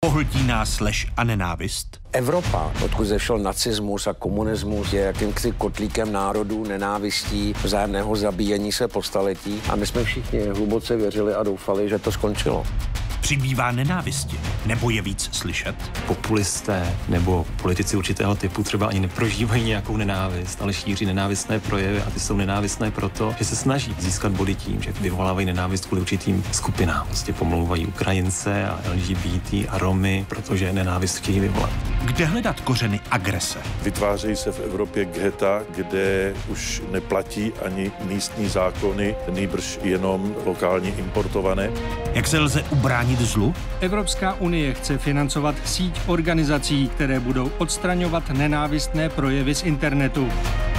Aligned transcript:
Pohltí 0.00 0.42
nás 0.42 0.80
lež 0.80 1.06
a 1.16 1.24
nenávist? 1.24 2.00
Evropa, 2.12 2.72
odkud 2.84 3.04
zešel 3.04 3.38
nacismus 3.38 4.06
a 4.06 4.12
komunismus, 4.12 4.92
je 4.92 5.00
jakýmsi 5.00 5.52
kotlíkem 5.52 6.12
národů, 6.12 6.64
nenávistí, 6.64 7.54
vzájemného 7.64 8.16
zabíjení 8.16 8.72
se 8.72 8.88
po 8.88 9.02
staletí 9.02 9.62
a 9.70 9.76
my 9.76 9.86
jsme 9.86 10.04
všichni 10.04 10.40
hluboce 10.40 10.96
věřili 10.96 11.34
a 11.34 11.42
doufali, 11.42 11.88
že 11.88 11.98
to 11.98 12.12
skončilo. 12.12 12.66
Přibývá 13.28 13.70
nenávisti, 13.70 14.40
nebo 14.66 14.90
je 14.90 15.02
víc 15.02 15.28
slyšet? 15.32 15.74
Populisté 16.06 16.96
nebo 17.08 17.46
politici 17.62 17.96
určitého 17.96 18.34
typu 18.34 18.62
třeba 18.62 18.86
ani 18.86 19.00
neprožívají 19.00 19.64
nějakou 19.64 19.96
nenávist, 19.96 20.62
ale 20.62 20.72
šíří 20.74 21.06
nenávistné 21.06 21.60
projevy 21.60 22.02
a 22.02 22.10
ty 22.10 22.20
jsou 22.20 22.36
nenávistné 22.36 22.90
proto, 22.90 23.34
že 23.38 23.44
se 23.44 23.56
snaží 23.56 23.94
získat 23.98 24.32
body 24.32 24.54
tím, 24.54 24.82
že 24.82 24.92
vyvolávají 24.92 25.46
nenávist 25.46 25.86
kvůli 25.86 26.00
určitým 26.00 26.44
skupinám. 26.52 27.06
Prostě 27.06 27.32
pomlouvají 27.32 27.86
Ukrajince 27.86 28.68
a 28.68 28.80
LGBT 28.94 29.52
a 29.68 29.78
Romy, 29.78 30.26
protože 30.28 30.72
nenávist 30.72 31.16
chtějí 31.16 31.40
vyvolat. 31.40 31.70
Kde 32.04 32.24
hledat 32.24 32.60
kořeny 32.60 33.00
agrese? 33.10 33.58
Vytvářejí 33.82 34.36
se 34.36 34.52
v 34.52 34.60
Evropě 34.60 35.04
geta, 35.04 35.62
kde 35.76 36.34
už 36.48 36.82
neplatí 36.90 37.52
ani 37.66 37.92
místní 38.04 38.48
zákony, 38.48 39.14
nejbrž 39.32 39.78
jenom 39.82 40.34
lokálně 40.46 40.90
importované. 40.90 41.70
Jak 42.14 42.26
se 42.26 42.38
lze 42.38 42.62
ubránit 42.62 43.17
zlu? 43.24 43.54
Evropská 43.80 44.34
unie 44.34 44.74
chce 44.74 44.98
financovat 44.98 45.54
síť 45.64 46.00
organizací, 46.06 46.88
které 46.88 47.20
budou 47.20 47.50
odstraňovat 47.58 48.30
nenávistné 48.30 49.08
projevy 49.08 49.54
z 49.54 49.62
internetu. 49.62 50.28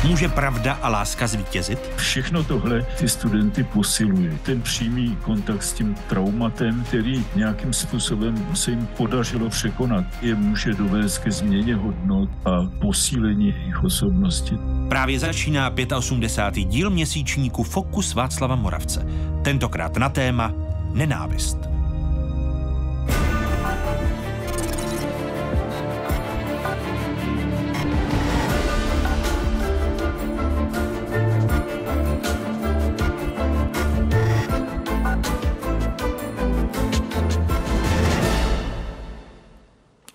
Může 0.03 0.27
pravda 0.30 0.73
a 0.73 0.89
láska 0.89 1.27
zvítězit? 1.27 1.80
Všechno 1.95 2.44
tohle 2.44 2.81
ty 2.81 3.09
studenty 3.09 3.63
posiluje. 3.63 4.38
Ten 4.44 4.61
přímý 4.61 5.17
kontakt 5.21 5.63
s 5.63 5.73
tím 5.73 5.95
traumatem, 6.07 6.83
který 6.83 7.25
nějakým 7.35 7.73
způsobem 7.73 8.47
se 8.53 8.71
jim 8.71 8.88
podařilo 8.97 9.49
překonat, 9.49 10.05
je 10.21 10.35
může 10.35 10.73
dovést 10.73 11.17
ke 11.17 11.31
změně 11.31 11.75
hodnot 11.75 12.30
a 12.45 12.52
posílení 12.81 13.47
jejich 13.47 13.83
osobnosti. 13.83 14.58
Právě 14.89 15.19
začíná 15.19 15.72
85. 15.97 16.66
díl 16.66 16.89
měsíčníku 16.89 17.63
Fokus 17.63 18.13
Václava 18.13 18.56
Moravce. 18.56 19.06
Tentokrát 19.44 19.97
na 19.97 20.09
téma 20.09 20.53
nenávist. 20.94 21.78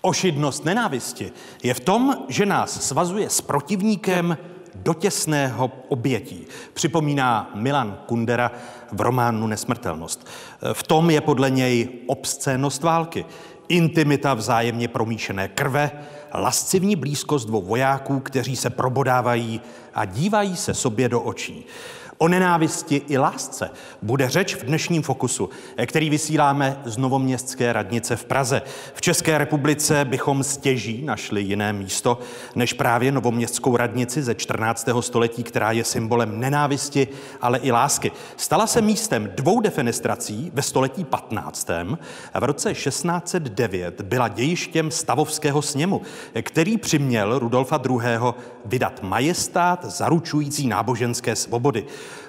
Ošidnost 0.05 0.65
nenávisti 0.65 1.31
je 1.63 1.73
v 1.73 1.79
tom, 1.79 2.17
že 2.27 2.45
nás 2.45 2.87
svazuje 2.87 3.29
s 3.29 3.41
protivníkem 3.41 4.37
do 4.75 4.93
těsného 4.93 5.71
obětí. 5.89 6.45
Připomíná 6.73 7.51
Milan 7.55 7.97
Kundera 8.05 8.51
v 8.91 9.01
románu 9.01 9.47
Nesmrtelnost. 9.47 10.27
V 10.73 10.83
tom 10.83 11.09
je 11.09 11.21
podle 11.21 11.49
něj 11.49 11.89
obscénnost 12.07 12.83
války, 12.83 13.25
intimita 13.67 14.33
vzájemně 14.33 14.87
promíšené 14.87 15.47
krve, 15.47 15.91
lascivní 16.33 16.95
blízkost 16.95 17.47
dvou 17.47 17.61
vojáků, 17.61 18.19
kteří 18.19 18.55
se 18.55 18.69
probodávají 18.69 19.61
a 19.93 20.05
dívají 20.05 20.55
se 20.55 20.73
sobě 20.73 21.09
do 21.09 21.21
očí. 21.21 21.65
O 22.17 22.27
nenávisti 22.27 23.01
i 23.07 23.17
lásce 23.17 23.69
bude 24.01 24.29
řeč 24.29 24.55
v 24.55 24.63
dnešním 24.63 25.01
fokusu, 25.01 25.49
který 25.85 26.09
vysíláme 26.09 26.81
z 26.85 26.97
Novoměstské 26.97 27.73
radnice 27.73 28.15
v 28.15 28.25
Praze. 28.25 28.61
V 28.93 29.01
České 29.01 29.37
republice 29.37 30.05
bychom 30.05 30.43
stěží 30.43 31.01
našli 31.05 31.41
jiné 31.41 31.73
místo 31.73 32.19
než 32.55 32.73
právě 32.73 33.11
Novoměstskou 33.11 33.77
radnici 33.77 34.23
ze 34.23 34.35
14. 34.35 34.89
století, 34.99 35.43
která 35.43 35.71
je 35.71 35.83
symbolem 35.83 36.39
nenávisti, 36.39 37.07
ale 37.41 37.57
i 37.57 37.71
lásky. 37.71 38.11
Stala 38.37 38.67
se 38.67 38.81
místem 38.81 39.31
dvou 39.35 39.61
defenestrací 39.61 40.51
ve 40.53 40.61
století 40.61 41.03
15. 41.03 41.69
a 42.33 42.39
v 42.39 42.43
roce 42.43 42.73
1609 42.73 44.01
byla 44.01 44.27
dějištěm 44.27 44.91
stavovského 44.91 45.61
sněmu, 45.61 46.01
který 46.41 46.77
přiměl 46.77 47.39
Rudolfa 47.39 47.81
II. 47.89 47.99
vydat 48.65 49.03
majestát 49.03 49.85
zaručující 49.85 50.67
náboženské 50.67 51.35
svobody. 51.35 51.85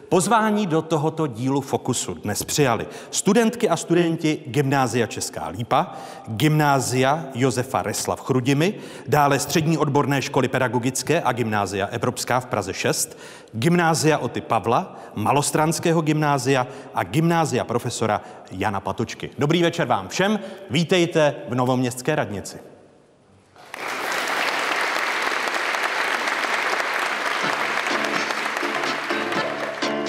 Pozvání 0.08 0.66
do 0.66 0.82
tohoto 0.82 1.26
dílu 1.26 1.60
Fokusu 1.60 2.14
dnes 2.14 2.42
přijali 2.42 2.86
studentky 3.10 3.68
a 3.68 3.76
studenti 3.76 4.42
Gymnázia 4.46 5.06
Česká 5.06 5.48
Lípa, 5.48 5.92
Gymnázia 6.28 7.24
Josefa 7.34 7.82
Resla 7.82 8.16
v 8.16 8.20
Chrudimi, 8.20 8.74
dále 9.08 9.38
Střední 9.38 9.78
odborné 9.78 10.22
školy 10.22 10.48
pedagogické 10.48 11.22
a 11.22 11.32
Gymnázia 11.32 11.86
Evropská 11.86 12.40
v 12.40 12.46
Praze 12.46 12.74
6, 12.74 13.18
Gymnázia 13.52 14.18
Oty 14.18 14.40
Pavla, 14.40 14.96
Malostranského 15.14 16.00
gymnázia 16.00 16.66
a 16.94 17.02
Gymnázia 17.02 17.64
profesora 17.64 18.20
Jana 18.50 18.80
Patočky. 18.80 19.30
Dobrý 19.38 19.62
večer 19.62 19.86
vám 19.86 20.08
všem, 20.08 20.40
vítejte 20.70 21.34
v 21.48 21.54
Novoměstské 21.54 22.14
radnici. 22.14 22.75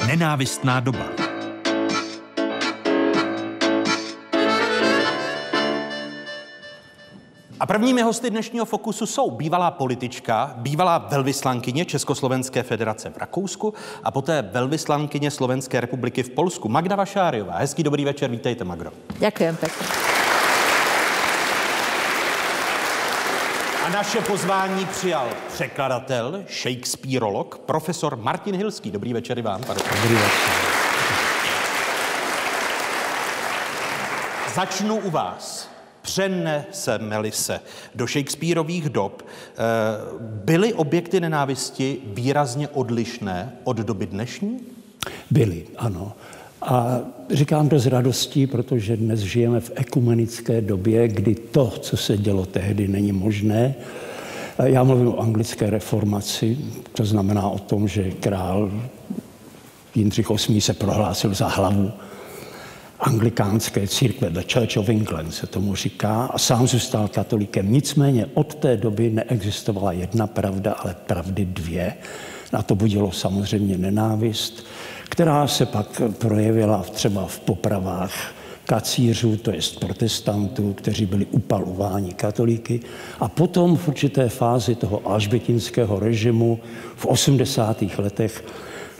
Nenávistná 0.07 0.79
doba. 0.79 1.05
A 7.59 7.65
prvními 7.65 8.01
hosty 8.01 8.29
dnešního 8.29 8.65
fokusu 8.65 9.05
jsou 9.05 9.31
bývalá 9.31 9.71
politička, 9.71 10.53
bývalá 10.57 10.97
velvyslankyně 10.97 11.85
Československé 11.85 12.63
federace 12.63 13.09
v 13.09 13.17
Rakousku 13.17 13.73
a 14.03 14.11
poté 14.11 14.41
velvyslankyně 14.41 15.31
Slovenské 15.31 15.81
republiky 15.81 16.23
v 16.23 16.29
Polsku, 16.29 16.69
Magda 16.69 16.95
Vašáriová. 16.95 17.57
Hezký 17.57 17.83
dobrý 17.83 18.05
večer, 18.05 18.31
vítejte, 18.31 18.63
Magro. 18.63 18.91
Ďakujem 19.19 19.55
pekne. 19.55 20.16
A 23.87 23.89
naše 23.89 24.21
pozvání 24.21 24.85
přijal 24.85 25.29
překladatel, 25.53 26.43
Shakespeareolog, 26.49 27.57
profesor 27.57 28.15
Martin 28.15 28.55
Hilský. 28.55 28.91
Dobrý 28.91 29.13
večer 29.13 29.39
i 29.39 29.41
vám. 29.41 29.63
Pane. 29.63 29.79
Dobrý 30.01 30.15
večer. 30.15 30.29
Začnu 34.55 34.95
u 34.95 35.09
vás. 35.09 35.69
Přeneseme-li 36.01 37.31
se 37.31 37.59
do 37.95 38.07
Shakespeareových 38.07 38.89
dob, 38.89 39.25
eh, 39.25 39.55
byly 40.19 40.73
objekty 40.73 41.19
nenávisti 41.19 41.97
výrazně 42.05 42.67
odlišné 42.67 43.53
od 43.63 43.77
doby 43.77 44.05
dnešní? 44.05 44.59
Byli, 45.31 45.67
ano. 45.77 46.13
A 46.67 46.99
říkám 47.31 47.69
to 47.69 47.79
s 47.79 47.85
radostí, 47.85 48.47
protože 48.47 48.97
dnes 48.97 49.19
žijeme 49.19 49.59
v 49.59 49.71
ekumenické 49.75 50.61
době, 50.61 51.07
kdy 51.07 51.35
to, 51.35 51.73
co 51.81 51.97
se 51.97 52.17
dělo 52.17 52.45
tehdy, 52.45 52.87
není 52.87 53.11
možné. 53.11 53.75
Já 54.63 54.83
mluvím 54.83 55.07
o 55.07 55.19
anglické 55.19 55.69
reformaci, 55.69 56.57
to 56.93 57.05
znamená 57.05 57.49
o 57.49 57.59
tom, 57.59 57.87
že 57.87 58.11
král 58.11 58.71
Jindřich 59.95 60.29
VIII 60.29 60.61
se 60.61 60.73
prohlásil 60.73 61.33
za 61.33 61.47
hlavu 61.47 61.91
anglikánské 62.99 63.87
církve, 63.87 64.29
The 64.29 64.41
Church 64.53 64.77
of 64.77 64.89
England 64.89 65.31
se 65.31 65.47
tomu 65.47 65.75
říká, 65.75 66.25
a 66.25 66.37
sám 66.37 66.67
zůstal 66.67 67.07
katolikem. 67.07 67.71
Nicméně 67.71 68.25
od 68.33 68.55
té 68.55 68.77
doby 68.77 69.09
neexistovala 69.09 69.91
jedna 69.91 70.27
pravda, 70.27 70.73
ale 70.73 70.95
pravdy 71.07 71.45
dvě. 71.45 71.93
Na 72.53 72.61
to 72.61 72.75
budilo 72.75 73.11
samozřejmě 73.11 73.77
nenávist, 73.77 74.65
která 75.09 75.47
se 75.47 75.65
pak 75.65 76.01
projevila 76.17 76.83
třeba 76.91 77.25
v 77.25 77.39
popravách 77.39 78.33
kacířů, 78.65 79.37
to 79.37 79.51
jest 79.51 79.79
protestantů, 79.79 80.73
kteří 80.73 81.05
byli 81.05 81.25
upalováni 81.25 82.13
katolíky. 82.13 82.79
A 83.19 83.27
potom 83.27 83.77
v 83.77 83.87
určité 83.87 84.29
fázi 84.29 84.75
toho 84.75 85.01
alžbětinského 85.05 85.99
režimu 85.99 86.59
v 86.95 87.05
80. 87.05 87.83
letech 87.97 88.43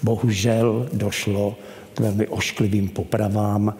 bohužel 0.04 0.90
došlo 0.94 1.56
k 1.94 2.00
velmi 2.00 2.28
ošklivým 2.28 2.90
popravám 2.90 3.74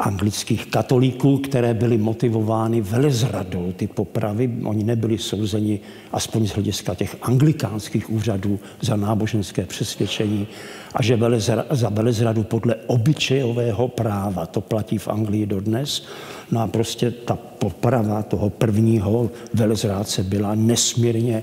anglických 0.00 0.66
katolíků, 0.66 1.38
které 1.38 1.74
byly 1.74 1.98
motivovány 1.98 2.80
velezradou. 2.80 3.72
Ty 3.76 3.86
popravy, 3.86 4.50
oni 4.64 4.84
nebyli 4.84 5.18
souzeni, 5.18 5.80
aspoň 6.12 6.46
z 6.46 6.50
hlediska 6.50 6.94
těch 6.94 7.16
anglikánských 7.22 8.10
úřadů, 8.10 8.58
za 8.80 8.96
náboženské 8.96 9.66
přesvědčení 9.66 10.46
a 10.94 11.02
že 11.02 11.16
velezra, 11.16 11.64
za 11.70 11.88
velezradu 11.88 12.42
podle 12.42 12.74
obyčejového 12.86 13.88
práva, 13.88 14.46
to 14.46 14.60
platí 14.60 14.98
v 14.98 15.08
Anglii 15.08 15.46
dodnes, 15.46 16.06
no 16.50 16.60
a 16.60 16.66
prostě 16.66 17.10
ta 17.10 17.36
poprava 17.36 18.22
toho 18.22 18.50
prvního 18.50 19.30
velezrádce 19.54 20.22
byla 20.22 20.54
nesmírně 20.54 21.42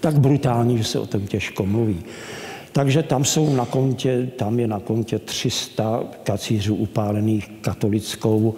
tak 0.00 0.20
brutální, 0.20 0.78
že 0.78 0.84
se 0.84 0.98
o 0.98 1.06
tom 1.06 1.26
těžko 1.26 1.66
mluví. 1.66 2.02
Takže 2.72 3.02
tam 3.02 3.24
jsou 3.24 3.54
na 3.54 3.66
kontě, 3.66 4.28
tam 4.36 4.60
je 4.60 4.66
na 4.66 4.80
kontě 4.80 5.18
300 5.18 6.04
kacířů 6.22 6.74
upálených 6.74 7.50
katolickou 7.60 8.54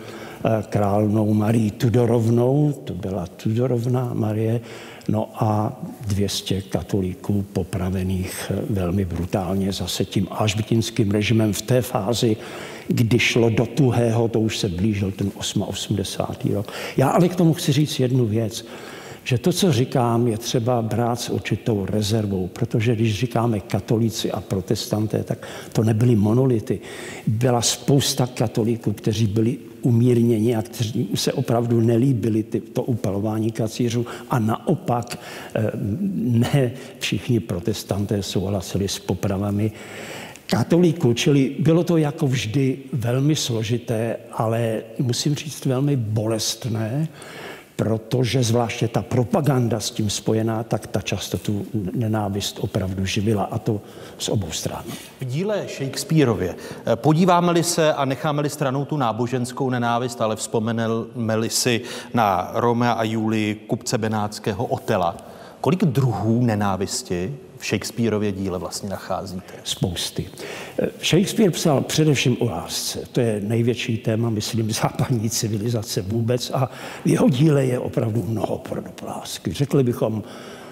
králnou 0.68 1.34
Marii 1.34 1.70
Tudorovnou, 1.70 2.72
to 2.84 2.94
byla 2.94 3.26
Tudorovná 3.26 4.10
Marie, 4.14 4.60
no 5.08 5.28
a 5.34 5.82
200 6.06 6.62
katolíků 6.62 7.44
popravených 7.52 8.52
velmi 8.70 9.04
brutálně 9.04 9.72
zase 9.72 10.04
tím 10.04 10.28
ažbitinským 10.30 11.10
režimem 11.10 11.52
v 11.52 11.62
té 11.62 11.82
fázi, 11.82 12.36
kdy 12.88 13.18
šlo 13.18 13.50
do 13.50 13.66
tuhého, 13.66 14.28
to 14.28 14.40
už 14.40 14.58
se 14.58 14.68
blížil 14.68 15.10
ten 15.10 15.30
88. 15.34 16.54
rok. 16.54 16.72
Já 16.96 17.08
ale 17.08 17.28
k 17.28 17.36
tomu 17.36 17.54
chci 17.54 17.72
říct 17.72 18.00
jednu 18.00 18.26
věc 18.26 18.64
že 19.24 19.38
to, 19.38 19.52
co 19.52 19.72
říkám, 19.72 20.28
je 20.28 20.38
třeba 20.38 20.82
brát 20.82 21.20
s 21.20 21.30
určitou 21.30 21.86
rezervou, 21.86 22.46
protože 22.46 22.94
když 22.94 23.18
říkáme 23.18 23.60
katolíci 23.60 24.32
a 24.32 24.40
protestanté, 24.40 25.24
tak 25.24 25.48
to 25.72 25.84
nebyly 25.84 26.16
monolity. 26.16 26.80
Byla 27.26 27.62
spousta 27.62 28.26
katolíků, 28.26 28.92
kteří 28.92 29.26
byli 29.26 29.58
umírněni 29.82 30.56
a 30.56 30.62
kteří 30.62 31.08
se 31.14 31.32
opravdu 31.32 31.80
nelíbili 31.80 32.42
ty, 32.42 32.60
to 32.60 32.82
upalování 32.82 33.52
kacířů 33.52 34.06
a 34.30 34.38
naopak 34.38 35.18
eh, 35.54 35.70
ne 36.14 36.72
všichni 36.98 37.40
protestanté 37.40 38.22
souhlasili 38.22 38.88
s 38.88 38.98
popravami 38.98 39.72
katolíků, 40.46 41.12
čili 41.12 41.56
bylo 41.58 41.84
to 41.84 41.96
jako 41.96 42.26
vždy 42.26 42.78
velmi 42.92 43.36
složité, 43.36 44.16
ale 44.32 44.82
musím 44.98 45.34
říct 45.34 45.64
velmi 45.64 45.96
bolestné, 45.96 47.08
protože 47.76 48.42
zvláště 48.42 48.88
ta 48.88 49.02
propaganda 49.02 49.80
s 49.80 49.90
tím 49.90 50.10
spojená, 50.10 50.62
tak 50.62 50.86
ta 50.86 51.00
často 51.00 51.38
tu 51.38 51.66
nenávist 51.94 52.58
opravdu 52.60 53.04
živila 53.06 53.44
a 53.44 53.58
to 53.58 53.80
z 54.18 54.28
obou 54.28 54.50
stran. 54.50 54.84
V 55.20 55.24
díle 55.24 55.66
Shakespeareově 55.68 56.54
eh, 56.54 56.96
podíváme-li 56.96 57.62
se 57.62 57.94
a 57.94 58.04
necháme-li 58.04 58.50
stranou 58.50 58.84
tu 58.84 58.96
náboženskou 58.96 59.70
nenávist, 59.70 60.20
ale 60.20 60.36
vzpomeneme-li 60.36 61.50
si 61.50 61.80
na 62.14 62.50
Romea 62.54 62.92
a 62.92 63.02
Julii 63.02 63.54
kupce 63.54 63.98
Benátského 63.98 64.66
Otela, 64.66 65.16
kolik 65.60 65.84
druhů 65.84 66.44
nenávisti 66.44 67.38
Shakespeareově 67.64 68.32
díle 68.32 68.58
vlastně 68.58 68.88
nacházíte? 68.88 69.54
Spousty. 69.64 70.26
Shakespeare 71.02 71.50
psal 71.50 71.80
především 71.80 72.36
o 72.40 72.44
lásce. 72.44 72.98
To 73.12 73.20
je 73.20 73.40
největší 73.40 73.96
téma, 73.96 74.30
myslím, 74.30 74.70
západní 74.70 75.30
civilizace 75.30 76.02
vůbec 76.02 76.50
a 76.54 76.70
v 77.04 77.08
jeho 77.08 77.28
díle 77.28 77.64
je 77.64 77.78
opravdu 77.78 78.24
mnoho 78.28 78.58
podob 78.58 79.02
lásky. 79.02 79.52
Řekli 79.52 79.82
bychom, 79.82 80.22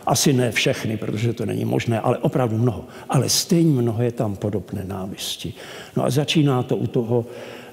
asi 0.07 0.33
ne 0.33 0.53
všechny, 0.53 0.97
protože 0.97 1.33
to 1.33 1.47
není 1.47 1.65
možné, 1.65 2.01
ale 2.01 2.19
opravdu 2.19 2.59
mnoho. 2.59 2.85
Ale 3.09 3.29
stejně 3.29 3.83
mnoho 3.83 4.03
je 4.03 4.13
tam 4.13 4.37
podob 4.37 4.73
nenávisti. 4.73 5.55
No 5.97 6.05
a 6.05 6.11
začíná 6.11 6.63
to 6.63 6.77
u 6.77 6.87
toho 6.87 7.27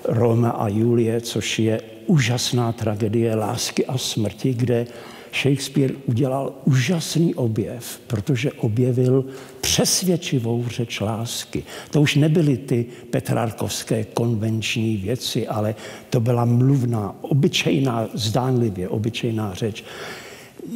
Roma 0.06 0.50
a 0.50 0.68
Julie, 0.68 1.22
což 1.22 1.60
je 1.60 1.81
úžasná 2.06 2.72
tragédie 2.72 3.36
lásky 3.36 3.86
a 3.86 3.98
smrti, 3.98 4.54
kde 4.54 4.88
Shakespeare 5.33 5.93
udělal 6.05 6.53
úžasný 6.65 7.35
objev, 7.35 7.99
protože 8.07 8.51
objevil 8.51 9.25
přesvědčivou 9.61 10.65
řeč 10.67 10.99
lásky. 10.99 11.63
To 11.91 12.01
už 12.01 12.15
nebyly 12.15 12.57
ty 12.57 12.85
petrarkovské 13.09 14.03
konvenční 14.03 14.97
věci, 14.97 15.47
ale 15.47 15.75
to 16.09 16.19
byla 16.19 16.45
mluvná, 16.45 17.15
obyčejná, 17.21 18.07
zdánlivě 18.13 18.89
obyčejná 18.89 19.53
řeč, 19.53 19.83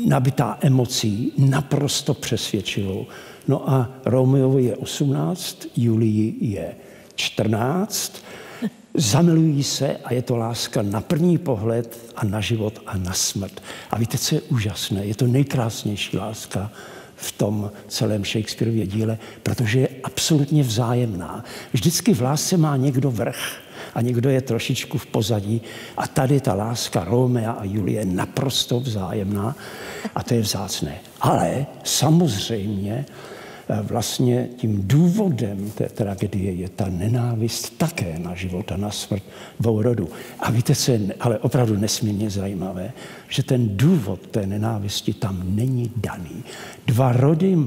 nabitá 0.08 0.58
emocí, 0.62 1.34
naprosto 1.38 2.14
přesvědčivou. 2.14 3.06
No 3.48 3.70
a 3.70 3.92
Romeo 4.06 4.58
je 4.58 4.76
18, 4.76 5.68
Julii 5.78 6.36
je 6.42 6.76
14 7.16 8.23
Zamilují 8.96 9.64
se 9.64 9.98
a 10.04 10.14
je 10.14 10.22
to 10.22 10.38
láska 10.38 10.82
na 10.82 11.02
první 11.02 11.38
pohled 11.38 12.00
a 12.16 12.26
na 12.26 12.42
život 12.42 12.80
a 12.86 12.98
na 12.98 13.14
smrt. 13.14 13.62
A 13.92 13.98
víte, 13.98 14.18
co 14.18 14.36
je 14.36 14.42
úžasné? 14.42 15.06
Je 15.06 15.16
to 15.16 15.28
nejkrásnější 15.28 16.18
láska 16.18 16.72
v 17.16 17.32
tom 17.32 17.72
celém 17.88 18.26
Shakespeareově 18.26 18.88
díle, 18.88 19.18
protože 19.44 19.80
je 19.80 19.90
absolutně 20.04 20.64
vzájemná. 20.64 21.44
Vždycky 21.74 22.14
v 22.14 22.22
lásce 22.22 22.58
má 22.58 22.78
někdo 22.78 23.12
vrch 23.12 23.62
a 23.96 24.02
někdo 24.02 24.30
je 24.30 24.42
trošičku 24.42 24.98
v 24.98 25.06
pozadí. 25.06 25.62
A 25.98 26.08
tady 26.08 26.40
ta 26.40 26.54
láska 26.54 27.04
Romea 27.04 27.52
a 27.52 27.64
Julie 27.64 28.00
je 28.00 28.06
naprosto 28.06 28.80
vzájemná 28.80 29.56
a 30.16 30.24
to 30.24 30.34
je 30.34 30.42
vzácné. 30.42 31.00
Ale 31.22 31.66
samozřejmě 31.84 33.06
vlastně 33.82 34.50
tím 34.58 34.88
důvodem 34.88 35.72
té 35.76 35.90
tragedie 35.90 36.52
je 36.52 36.70
ta 36.70 36.86
nenávist 36.90 37.78
také 37.78 38.20
na 38.20 38.36
život 38.36 38.72
a 38.72 38.78
na 38.78 38.92
smrt 38.92 39.24
dvou 39.60 39.82
rodů. 39.82 40.10
A 40.40 40.52
víte, 40.52 40.76
co 40.76 40.92
je 40.92 41.00
ale 41.20 41.40
opravdu 41.40 41.78
nesmírně 41.78 42.30
zajímavé, 42.30 42.92
že 43.30 43.44
ten 43.44 43.78
důvod 43.78 44.28
té 44.28 44.48
nenávisti 44.48 45.14
tam 45.14 45.44
není 45.56 45.92
daný. 45.96 46.44
Dva 46.88 47.12
rody 47.12 47.58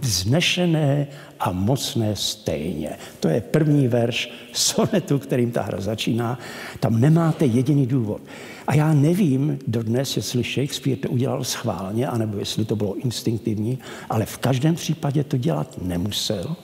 vznešené 0.00 1.06
a 1.40 1.52
mocné 1.52 2.16
stejně. 2.16 2.90
To 3.20 3.28
je 3.28 3.40
první 3.40 3.88
verš 3.88 4.30
sonetu, 4.52 5.18
kterým 5.18 5.50
ta 5.50 5.62
hra 5.62 5.80
začíná. 5.80 6.38
Tam 6.80 7.00
nemáte 7.00 7.46
jediný 7.46 7.86
důvod. 7.86 8.20
A 8.66 8.74
já 8.74 8.92
nevím 8.92 9.58
dodnes, 9.66 10.16
jestli 10.16 10.42
Shakespeare 10.42 10.98
to 10.98 11.08
udělal 11.08 11.44
schválně, 11.44 12.08
anebo 12.08 12.38
jestli 12.38 12.64
to 12.64 12.76
bylo 12.76 12.94
instinktivní, 12.94 13.78
ale 14.10 14.26
v 14.26 14.38
každém 14.38 14.74
případě 14.74 15.24
to 15.24 15.36
dělat 15.36 15.82
nemusel. 15.82 16.56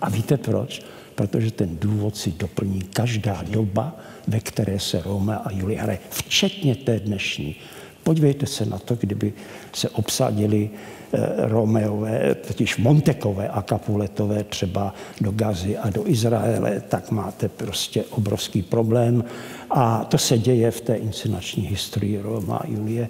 A 0.00 0.10
víte 0.10 0.36
proč? 0.36 0.82
Protože 1.14 1.50
ten 1.50 1.76
důvod 1.80 2.16
si 2.16 2.32
doplní 2.32 2.80
každá 2.80 3.44
doba, 3.50 3.96
ve 4.28 4.40
které 4.40 4.80
se 4.80 5.02
Roma 5.02 5.34
a 5.34 5.52
Julie 5.52 5.80
hraje, 5.80 5.98
včetně 6.10 6.76
té 6.76 7.00
dnešní. 7.00 7.56
Podívejte 8.02 8.46
se 8.46 8.66
na 8.66 8.78
to, 8.78 8.94
kdyby 8.94 9.32
se 9.72 9.88
obsadili 9.88 10.70
Romeové, 11.38 12.34
totiž 12.48 12.76
Montekové 12.76 13.48
a 13.48 13.62
Kapuletové 13.62 14.44
třeba 14.44 14.94
do 15.20 15.30
Gazy 15.30 15.78
a 15.78 15.90
do 15.90 16.08
Izraele, 16.08 16.82
tak 16.88 17.10
máte 17.10 17.48
prostě 17.48 18.04
obrovský 18.10 18.62
problém. 18.62 19.24
A 19.70 20.04
to 20.04 20.18
se 20.18 20.38
děje 20.38 20.70
v 20.70 20.80
té 20.80 20.94
inscenační 20.94 21.62
historii 21.62 22.20
Roma 22.22 22.56
a 22.56 22.66
Julie 22.66 23.08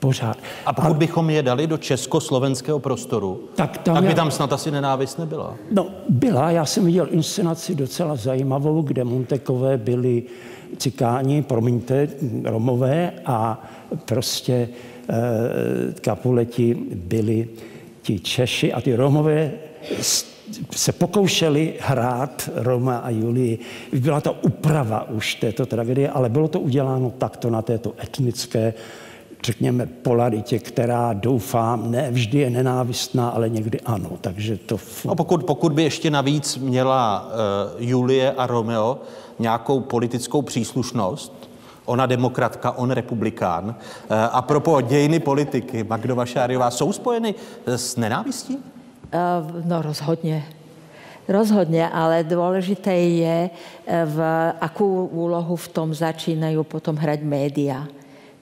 pořád. 0.00 0.36
A 0.66 0.72
pokud 0.72 0.90
a, 0.90 0.94
bychom 0.94 1.30
je 1.30 1.42
dali 1.42 1.66
do 1.66 1.78
československého 1.78 2.78
prostoru, 2.78 3.40
tak, 3.54 3.78
tam 3.78 3.94
tak 3.94 4.04
by 4.04 4.10
já, 4.10 4.14
tam 4.14 4.30
snad 4.30 4.52
asi 4.52 4.70
nenávist 4.70 5.18
nebyla. 5.18 5.54
No, 5.70 5.86
byla. 6.08 6.50
Já 6.50 6.64
jsem 6.64 6.84
viděl 6.84 7.08
inscenaci 7.10 7.74
docela 7.74 8.16
zajímavou, 8.16 8.82
kde 8.82 9.04
Montekové 9.04 9.78
byli 9.78 10.22
cikáni, 10.78 11.42
promiňte, 11.42 12.08
Romové 12.44 13.12
a 13.26 13.62
prostě 14.04 14.68
Kapuleti 16.00 16.74
byli 16.94 17.48
ti 18.02 18.20
Češi 18.20 18.72
a 18.72 18.80
ty 18.80 18.96
Romové 18.96 19.52
se 20.70 20.92
pokoušeli 20.92 21.74
hrát 21.80 22.50
Roma 22.54 22.96
a 22.96 23.10
Julii. 23.10 23.58
Byla 23.92 24.20
to 24.20 24.32
úprava 24.32 25.08
už 25.08 25.34
této 25.34 25.66
tragedie, 25.66 26.10
ale 26.10 26.28
bylo 26.28 26.48
to 26.48 26.60
uděláno 26.60 27.10
takto 27.10 27.50
na 27.50 27.62
této 27.62 27.94
etnické, 28.02 28.74
řekněme, 29.44 29.86
polaritě, 29.86 30.58
která 30.58 31.12
doufám, 31.12 31.90
ne 31.90 32.10
vždy 32.10 32.38
je 32.38 32.50
nenávistná, 32.50 33.28
ale 33.28 33.48
někdy 33.48 33.80
ano. 33.80 34.10
Takže 34.20 34.56
to... 34.56 34.76
A 35.08 35.14
pokud, 35.14 35.44
pokud 35.44 35.72
by 35.72 35.82
ještě 35.82 36.10
navíc 36.10 36.56
měla 36.56 37.26
uh, 37.78 37.82
Julie 37.88 38.32
a 38.32 38.46
Romeo 38.46 38.98
nějakou 39.38 39.80
politickou 39.80 40.42
příslušnost, 40.42 41.41
ona 41.84 42.06
demokratka, 42.06 42.72
on 42.72 42.90
republikán. 42.90 43.64
Uh, 43.64 44.16
a 44.32 44.42
propo 44.42 44.80
dějiny 44.80 45.20
politiky, 45.20 45.84
Magdova 45.84 46.26
Šáriová, 46.26 46.70
jsou 46.70 46.92
spojeny 46.92 47.34
s 47.66 47.96
nenávistí? 47.96 48.58
Eh, 49.12 49.62
no 49.64 49.82
rozhodně. 49.82 50.44
Rozhodně, 51.28 51.88
ale 51.88 52.24
dôležité 52.24 52.96
je, 52.96 53.50
eh, 53.52 54.04
v 54.08 54.18
akú 54.60 55.06
úlohu 55.12 55.54
v 55.56 55.68
tom 55.68 55.94
začínajú 55.94 56.64
potom 56.64 56.96
hrať 56.96 57.20
média. 57.22 57.84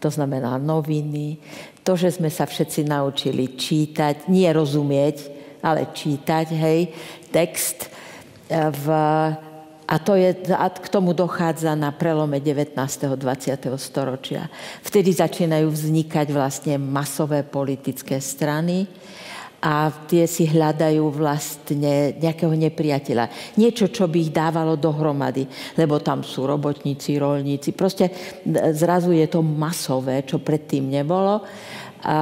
To 0.01 0.09
znamená 0.09 0.57
noviny, 0.57 1.37
to, 1.85 1.93
že 1.99 2.17
sme 2.17 2.31
sa 2.31 2.47
všetci 2.47 2.89
naučili 2.89 3.53
čítať, 3.53 4.31
nie 4.33 4.49
rozumieť, 4.49 5.17
ale 5.61 5.91
čítať, 5.93 6.47
hej, 6.55 6.95
text. 7.35 7.91
Eh, 8.49 8.71
v, 8.71 8.87
a, 9.91 9.99
to 9.99 10.15
je, 10.15 10.55
a 10.55 10.71
k 10.71 10.87
tomu 10.87 11.11
dochádza 11.11 11.75
na 11.75 11.91
prelome 11.91 12.39
19. 12.39 12.79
20. 12.79 13.19
storočia. 13.75 14.47
Vtedy 14.87 15.11
začínajú 15.11 15.67
vznikať 15.67 16.31
vlastne 16.31 16.79
masové 16.79 17.43
politické 17.43 18.23
strany, 18.23 18.87
a 19.61 19.93
tie 20.09 20.25
si 20.25 20.49
hľadajú 20.49 21.05
vlastne 21.13 22.17
nejakého 22.17 22.57
nepriateľa. 22.57 23.29
Niečo, 23.61 23.93
čo 23.93 24.09
by 24.09 24.17
ich 24.17 24.33
dávalo 24.33 24.81
dohromady, 24.81 25.45
lebo 25.77 26.01
tam 26.01 26.25
sú 26.25 26.49
robotníci, 26.49 27.21
rolníci. 27.21 27.77
Proste 27.77 28.09
zrazu 28.73 29.13
je 29.13 29.29
to 29.29 29.45
masové, 29.45 30.25
čo 30.25 30.41
predtým 30.41 30.89
nebolo. 30.89 31.45
A, 32.01 32.17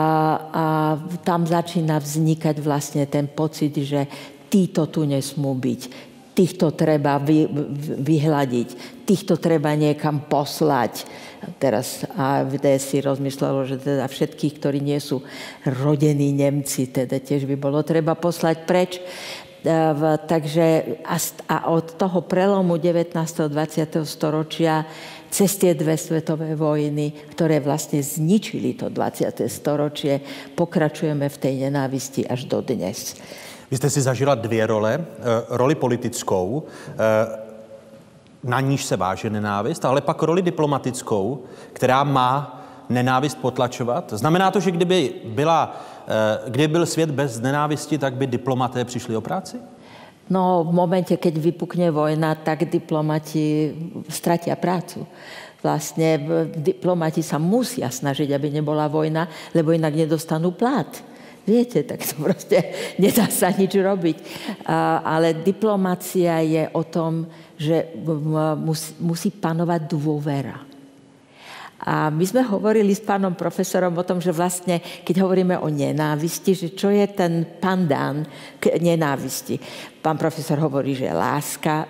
a 0.50 0.64
tam 1.22 1.46
začína 1.46 2.02
vznikať 2.02 2.58
vlastne 2.58 3.06
ten 3.06 3.30
pocit, 3.30 3.70
že 3.70 4.10
títo 4.50 4.90
tu 4.90 5.06
nesmú 5.06 5.54
byť 5.54 6.07
týchto 6.38 6.70
treba 6.70 7.18
vy, 7.18 7.50
vyhľadiť, 7.98 9.02
týchto 9.02 9.42
treba 9.42 9.74
niekam 9.74 10.22
poslať. 10.30 11.02
Teraz 11.58 12.06
AFD 12.14 12.78
si 12.78 13.02
rozmyslelo, 13.02 13.66
že 13.66 13.82
teda 13.82 14.06
všetkých, 14.06 14.54
ktorí 14.62 14.78
nie 14.78 15.02
sú 15.02 15.26
rodení 15.66 16.30
Nemci, 16.30 16.94
teda 16.94 17.18
tiež 17.18 17.42
by 17.50 17.58
bolo 17.58 17.82
treba 17.82 18.14
poslať 18.14 18.56
preč. 18.62 19.02
Takže 20.30 20.66
a 21.50 21.58
od 21.74 21.98
toho 21.98 22.22
prelomu 22.22 22.78
19. 22.78 23.10
20. 23.18 24.06
storočia 24.06 24.86
cez 25.28 25.58
tie 25.58 25.74
dve 25.74 25.98
svetové 25.98 26.54
vojny, 26.54 27.34
ktoré 27.34 27.58
vlastne 27.58 27.98
zničili 27.98 28.78
to 28.78 28.86
20. 28.88 29.34
storočie, 29.50 30.22
pokračujeme 30.54 31.26
v 31.26 31.36
tej 31.42 31.54
nenávisti 31.68 32.22
až 32.24 32.46
do 32.46 32.62
dnes. 32.62 33.18
Vy 33.70 33.76
jste 33.76 33.90
si 33.90 34.00
zažila 34.00 34.34
dvě 34.34 34.66
role. 34.66 34.98
Eh, 35.00 35.24
roli 35.48 35.74
politickou, 35.74 36.62
eh, 36.88 36.94
na 38.44 38.60
níž 38.60 38.84
se 38.84 38.96
váže 38.96 39.30
nenávist, 39.30 39.84
ale 39.84 40.00
pak 40.00 40.22
roli 40.22 40.42
diplomatickou, 40.42 41.42
která 41.72 42.04
má 42.04 42.64
nenávist 42.88 43.38
potlačovat. 43.38 44.12
Znamená 44.16 44.50
to, 44.50 44.60
že 44.60 44.70
kdyby, 44.70 45.12
byla, 45.24 45.80
eh, 46.08 46.50
kdyby 46.50 46.68
byl 46.68 46.86
svět 46.86 47.10
bez 47.10 47.40
nenávisti, 47.40 47.98
tak 47.98 48.14
by 48.14 48.26
diplomaté 48.26 48.84
přišli 48.84 49.16
o 49.16 49.20
práci? 49.20 49.56
No, 50.28 50.60
v 50.60 50.72
momente, 50.76 51.16
keď 51.16 51.40
vypukne 51.40 51.88
vojna, 51.88 52.36
tak 52.36 52.68
diplomati 52.68 53.72
stratia 54.12 54.60
prácu. 54.60 55.08
Vlastne 55.64 56.20
diplomati 56.52 57.24
sa 57.24 57.40
musia 57.40 57.88
snažiť, 57.88 58.36
aby 58.36 58.52
nebola 58.52 58.92
vojna, 58.92 59.24
lebo 59.56 59.72
inak 59.72 59.96
nedostanú 59.96 60.52
plat. 60.52 61.00
Viete, 61.48 61.80
tak 61.80 62.04
to 62.04 62.20
proste 62.20 62.60
nedá 63.02 63.24
sa 63.32 63.48
nič 63.48 63.72
robiť. 63.72 64.16
Ale 65.00 65.40
diplomácia 65.40 66.44
je 66.44 66.68
o 66.76 66.84
tom, 66.84 67.24
že 67.56 67.96
musí, 69.00 69.32
panovať 69.32 69.80
dôvera. 69.88 70.60
A 71.78 72.10
my 72.10 72.24
sme 72.26 72.42
hovorili 72.42 72.92
s 72.92 73.00
pánom 73.00 73.32
profesorom 73.38 73.94
o 73.96 74.04
tom, 74.04 74.18
že 74.18 74.34
vlastne, 74.34 74.82
keď 75.06 75.24
hovoríme 75.24 75.56
o 75.62 75.70
nenávisti, 75.70 76.52
že 76.52 76.68
čo 76.74 76.90
je 76.90 77.06
ten 77.06 77.46
pandán 77.62 78.26
k 78.58 78.76
nenávisti. 78.82 79.56
Pán 80.02 80.18
profesor 80.18 80.58
hovorí, 80.58 80.98
že 80.98 81.14
láska, 81.14 81.86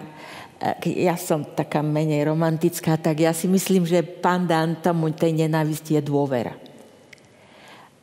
ja 0.84 1.16
som 1.16 1.40
taká 1.56 1.80
menej 1.80 2.28
romantická, 2.28 3.00
tak 3.00 3.24
ja 3.24 3.32
si 3.32 3.48
myslím, 3.48 3.88
že 3.88 4.04
pandán 4.04 4.76
tomu 4.84 5.08
tej 5.10 5.32
nenávisti 5.34 5.96
je 5.96 6.02
dôvera. 6.04 6.67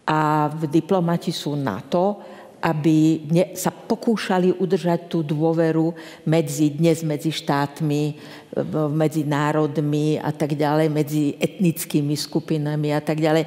A 0.06 0.50
diplomati 0.70 1.34
sú 1.34 1.58
na 1.58 1.82
to, 1.82 2.22
aby 2.66 3.30
sa 3.54 3.70
pokúšali 3.70 4.58
udržať 4.58 5.06
tú 5.06 5.22
dôveru 5.22 5.94
medzi, 6.26 6.74
dnes 6.74 7.06
medzi 7.06 7.30
štátmi, 7.30 8.18
medzi 8.90 9.22
národmi 9.22 10.18
a 10.18 10.34
tak 10.34 10.58
ďalej, 10.58 10.90
medzi 10.90 11.38
etnickými 11.38 12.18
skupinami 12.18 12.90
a 12.90 13.02
tak 13.06 13.22
ďalej, 13.22 13.46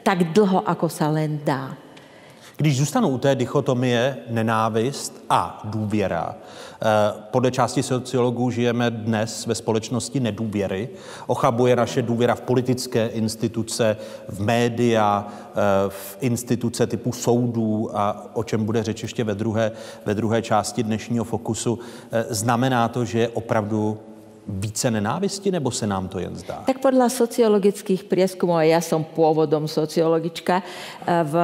tak 0.00 0.32
dlho, 0.32 0.64
ako 0.64 0.88
sa 0.88 1.12
len 1.12 1.44
dá. 1.44 1.76
Když 2.58 2.76
zůstanu 2.76 3.08
u 3.08 3.18
té 3.18 3.34
dichotomie 3.34 4.16
nenávist 4.30 5.24
a 5.30 5.60
důvěra, 5.64 6.34
eh, 6.34 6.86
podle 7.30 7.50
části 7.50 7.82
sociologů 7.82 8.50
žijeme 8.50 8.90
dnes 8.90 9.46
ve 9.46 9.54
společnosti 9.54 10.20
nedůvěry. 10.20 10.88
Ochabuje 11.26 11.76
naše 11.76 12.02
důvěra 12.02 12.34
v 12.34 12.40
politické 12.40 13.06
instituce, 13.06 13.96
v 14.28 14.40
média, 14.40 15.26
eh, 15.50 15.54
v 15.88 16.16
instituce 16.20 16.86
typu 16.86 17.12
soudů 17.12 17.90
a 17.98 18.26
o 18.32 18.44
čem 18.44 18.64
bude 18.64 18.82
řeč 18.82 19.02
ještě 19.02 19.24
ve 19.24 19.34
druhé, 19.34 19.72
ve 20.06 20.14
druhé 20.14 20.42
části 20.42 20.82
dnešního 20.82 21.24
fokusu. 21.24 21.78
Eh, 22.10 22.24
znamená 22.30 22.88
to, 22.88 23.04
že 23.04 23.18
je 23.18 23.28
opravdu 23.28 23.98
více 24.48 24.90
nenávisti, 24.90 25.50
nebo 25.50 25.70
se 25.70 25.86
nám 25.86 26.08
to 26.08 26.18
jen 26.18 26.36
zdá? 26.36 26.64
Tak 26.66 26.80
podľa 26.80 27.12
sociologických 27.12 28.08
prieskumov, 28.08 28.64
a 28.64 28.64
ja 28.64 28.80
som 28.80 29.04
pôvodom 29.04 29.68
sociologička, 29.68 30.64
v, 31.04 31.34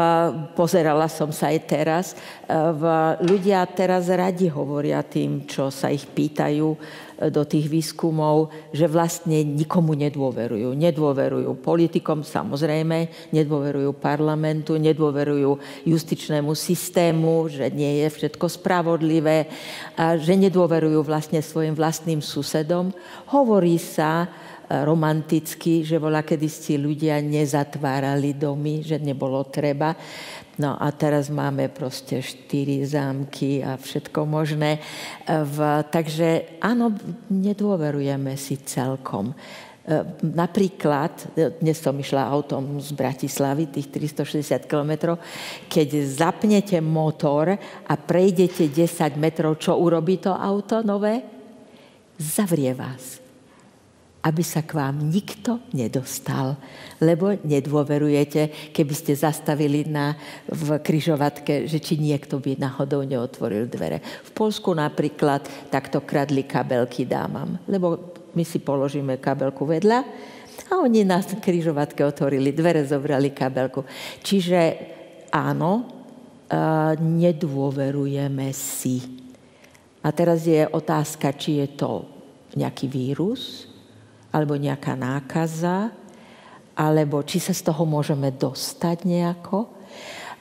pozerala 0.56 1.04
som 1.12 1.28
sa 1.28 1.52
aj 1.52 1.58
teraz, 1.68 2.06
v, 2.48 2.82
ľudia 3.28 3.60
teraz 3.68 4.08
radi 4.08 4.48
hovoria 4.48 5.04
tým, 5.04 5.44
čo 5.44 5.68
sa 5.68 5.92
ich 5.92 6.08
pýtajú, 6.08 6.76
do 7.18 7.42
tých 7.46 7.70
výskumov, 7.70 8.50
že 8.74 8.90
vlastne 8.90 9.46
nikomu 9.46 9.94
nedôverujú. 9.94 10.74
Nedôverujú 10.74 11.50
politikom, 11.62 12.26
samozrejme, 12.26 13.30
nedôverujú 13.30 13.94
parlamentu, 13.96 14.74
nedôverujú 14.76 15.56
justičnému 15.86 16.52
systému, 16.52 17.46
že 17.46 17.70
nie 17.70 18.02
je 18.02 18.08
všetko 18.10 18.46
spravodlivé, 18.50 19.46
a 19.94 20.18
že 20.18 20.34
nedôverujú 20.34 21.00
vlastne 21.06 21.38
svojim 21.38 21.78
vlastným 21.78 22.18
susedom. 22.18 22.90
Hovorí 23.30 23.78
sa, 23.78 24.26
romanticky, 24.68 25.84
že 25.84 26.00
bola 26.00 26.24
kedy 26.24 26.48
si 26.48 26.74
ľudia 26.80 27.20
nezatvárali 27.20 28.36
domy, 28.36 28.80
že 28.80 28.96
nebolo 28.96 29.44
treba. 29.48 29.92
No 30.54 30.78
a 30.78 30.86
teraz 30.94 31.34
máme 31.34 31.66
proste 31.66 32.22
štyri 32.22 32.86
zámky 32.86 33.58
a 33.58 33.74
všetko 33.74 34.22
možné. 34.22 34.78
V, 35.26 35.58
takže 35.90 36.60
áno, 36.62 36.94
nedôverujeme 37.26 38.38
si 38.38 38.62
celkom. 38.62 39.34
E, 39.34 39.34
napríklad, 40.22 41.34
dnes 41.58 41.82
som 41.82 41.98
išla 41.98 42.30
autom 42.30 42.78
z 42.78 42.94
Bratislavy, 42.94 43.66
tých 43.66 43.90
360 44.14 44.70
km, 44.70 45.18
keď 45.66 45.88
zapnete 46.06 46.78
motor 46.78 47.58
a 47.90 47.94
prejdete 47.98 48.70
10 48.70 49.18
metrov, 49.18 49.58
čo 49.58 49.74
urobí 49.74 50.22
to 50.22 50.30
auto 50.30 50.86
nové? 50.86 51.18
Zavrie 52.14 52.70
vás 52.78 53.23
aby 54.24 54.40
sa 54.40 54.64
k 54.64 54.80
vám 54.80 55.04
nikto 55.04 55.60
nedostal, 55.76 56.56
lebo 56.96 57.36
nedôverujete, 57.44 58.72
keby 58.72 58.94
ste 58.96 59.12
zastavili 59.12 59.84
na, 59.84 60.16
v 60.48 60.80
kryžovatke, 60.80 61.68
že 61.68 61.76
či 61.76 62.00
niekto 62.00 62.40
by 62.40 62.56
náhodou 62.56 63.04
neotvoril 63.04 63.68
dvere. 63.68 64.00
V 64.00 64.30
Polsku 64.32 64.72
napríklad 64.72 65.44
takto 65.68 66.00
kradli 66.00 66.48
kabelky 66.48 67.04
dámam, 67.04 67.60
lebo 67.68 68.16
my 68.32 68.42
si 68.48 68.64
položíme 68.64 69.20
kabelku 69.20 69.68
vedľa 69.68 70.00
a 70.72 70.80
oni 70.80 71.04
na 71.04 71.20
kryžovatke 71.20 72.00
otvorili 72.00 72.56
dvere, 72.56 72.80
zobrali 72.88 73.28
kabelku. 73.36 73.84
Čiže 74.24 74.60
áno, 75.28 75.84
nedôverujeme 76.96 78.48
si. 78.56 79.04
A 80.00 80.08
teraz 80.16 80.48
je 80.48 80.64
otázka, 80.64 81.36
či 81.36 81.60
je 81.60 81.68
to 81.76 82.08
nejaký 82.56 82.88
vírus, 82.88 83.73
alebo 84.34 84.58
nejaká 84.58 84.98
nákaza, 84.98 85.94
alebo 86.74 87.22
či 87.22 87.38
sa 87.38 87.54
z 87.54 87.70
toho 87.70 87.86
môžeme 87.86 88.34
dostať 88.34 89.06
nejako. 89.06 89.70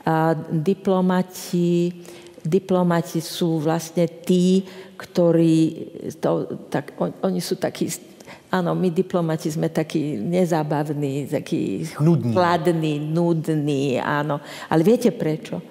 A 0.10 0.34
diplomati, 0.34 1.94
diplomati 2.42 3.22
sú 3.22 3.62
vlastne 3.62 4.10
tí, 4.10 4.66
ktorí, 4.98 5.56
to, 6.18 6.50
tak, 6.74 6.98
on, 6.98 7.14
oni 7.22 7.38
sú 7.38 7.62
takí, 7.62 7.86
áno, 8.50 8.74
my 8.74 8.90
diplomati 8.90 9.54
sme 9.54 9.70
takí 9.70 10.18
nezábavní, 10.18 11.30
takí 11.30 11.86
nudní. 12.02 12.34
chladní, 12.34 12.98
nudní, 12.98 14.02
áno. 14.02 14.42
Ale 14.74 14.82
viete 14.82 15.14
prečo? 15.14 15.62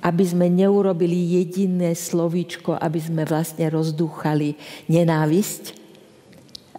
Aby 0.00 0.24
sme 0.24 0.48
neurobili 0.48 1.44
jediné 1.44 1.92
slovíčko, 1.92 2.72
aby 2.72 2.98
sme 3.04 3.28
vlastne 3.28 3.68
rozdúchali 3.68 4.56
nenávisť, 4.88 5.79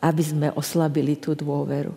aby 0.01 0.23
jsme 0.23 0.51
oslabili 0.51 1.15
tu 1.15 1.33
dôveru. 1.33 1.93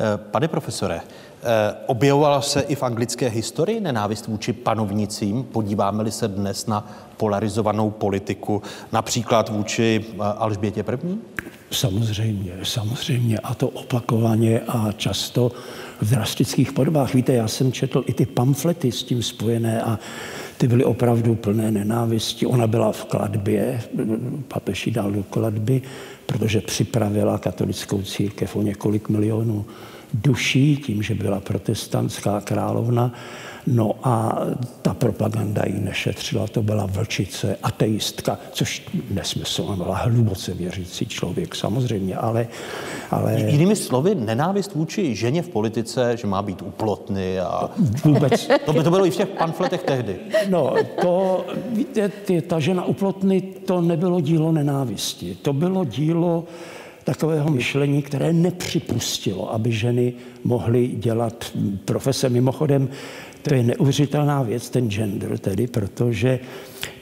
Eh, 0.00 0.18
pane 0.30 0.48
profesore, 0.48 1.00
eh, 1.00 1.74
objevovala 1.86 2.40
se 2.40 2.60
i 2.60 2.74
v 2.74 2.82
anglické 2.82 3.28
historii 3.28 3.80
nenávist 3.80 4.26
vůči 4.26 4.52
panovnicím? 4.52 5.44
Podíváme-li 5.44 6.10
se 6.10 6.28
dnes 6.28 6.66
na 6.66 6.90
polarizovanou 7.16 7.90
politiku, 7.90 8.62
například 8.92 9.48
vůči 9.48 10.04
eh, 10.08 10.16
Alžbětě 10.18 10.84
I? 11.04 11.18
Samozřejmě, 11.70 12.52
samozřejmě. 12.62 13.38
A 13.38 13.54
to 13.54 13.68
opakovaně 13.68 14.60
a 14.60 14.92
často 14.92 15.52
v 16.00 16.10
drastických 16.10 16.72
podobách. 16.72 17.14
Víte, 17.14 17.32
já 17.32 17.48
jsem 17.48 17.72
četl 17.72 18.04
i 18.06 18.12
ty 18.12 18.26
pamflety 18.26 18.92
s 18.92 19.02
tím 19.02 19.22
spojené 19.22 19.82
a 19.82 19.98
ty 20.58 20.68
byly 20.68 20.84
opravdu 20.84 21.34
plné 21.34 21.70
nenávisti. 21.70 22.46
Ona 22.46 22.66
byla 22.66 22.92
v 22.92 23.04
kladbě, 23.04 23.80
papež 24.48 24.88
dal 24.92 25.10
do 25.10 25.22
kladby, 25.22 25.82
protože 26.26 26.60
připravila 26.60 27.38
katolickou 27.38 28.02
církev 28.02 28.56
o 28.56 28.62
několik 28.62 29.08
milionů 29.08 29.64
duší, 30.14 30.76
tím, 30.76 31.02
že 31.02 31.14
byla 31.14 31.40
protestantská 31.40 32.40
královna, 32.40 33.12
No 33.66 33.94
a 34.02 34.38
ta 34.82 34.94
propaganda 34.94 35.62
ji 35.66 35.80
nešetřila, 35.80 36.46
to 36.46 36.62
byla 36.62 36.86
vlčice, 36.86 37.56
ateistka, 37.62 38.38
což 38.52 38.82
nesmysl, 39.10 39.62
ona 39.62 39.84
byla 39.84 39.96
hluboce 39.96 40.54
věřící 40.54 41.06
člověk 41.06 41.54
samozřejmě, 41.54 42.16
ale... 42.16 42.48
ale... 43.10 43.40
Jinými 43.40 43.76
slovy, 43.76 44.14
nenávist 44.14 44.74
vůči 44.74 45.14
ženě 45.14 45.42
v 45.42 45.48
politice, 45.48 46.16
že 46.16 46.26
má 46.26 46.42
být 46.42 46.62
uplotný 46.62 47.38
a... 47.38 47.70
Vůbec. 48.04 48.48
To 48.66 48.72
by 48.72 48.82
to 48.82 48.90
bylo 48.90 49.06
i 49.06 49.10
v 49.10 49.16
těch 49.16 49.28
pamfletech 49.28 49.82
tehdy. 49.82 50.16
No, 50.48 50.74
to, 51.00 51.44
víte, 51.72 52.08
ty, 52.08 52.42
ta 52.42 52.60
žena 52.60 52.84
uplotny, 52.84 53.40
to 53.40 53.80
nebylo 53.80 54.20
dílo 54.20 54.52
nenávisti, 54.52 55.38
to 55.42 55.52
bylo 55.52 55.84
dílo 55.84 56.44
takového 57.04 57.50
myšlení, 57.50 58.02
které 58.02 58.32
nepřipustilo, 58.32 59.52
aby 59.52 59.72
ženy 59.72 60.12
mohly 60.44 60.88
dělat 60.88 61.52
profese. 61.84 62.28
Mimochodem, 62.28 62.88
to 63.42 63.54
je 63.54 63.62
neuvěřitelná 63.62 64.42
věc, 64.42 64.70
ten 64.70 64.90
gender 64.90 65.38
tedy, 65.38 65.66
protože 65.66 66.38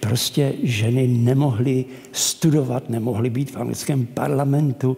prostě 0.00 0.52
ženy 0.62 1.06
nemohly 1.06 1.85
studovat, 2.12 2.90
nemohly 2.90 3.30
být 3.30 3.50
v 3.50 3.56
anglickém 3.56 4.06
parlamentu, 4.06 4.97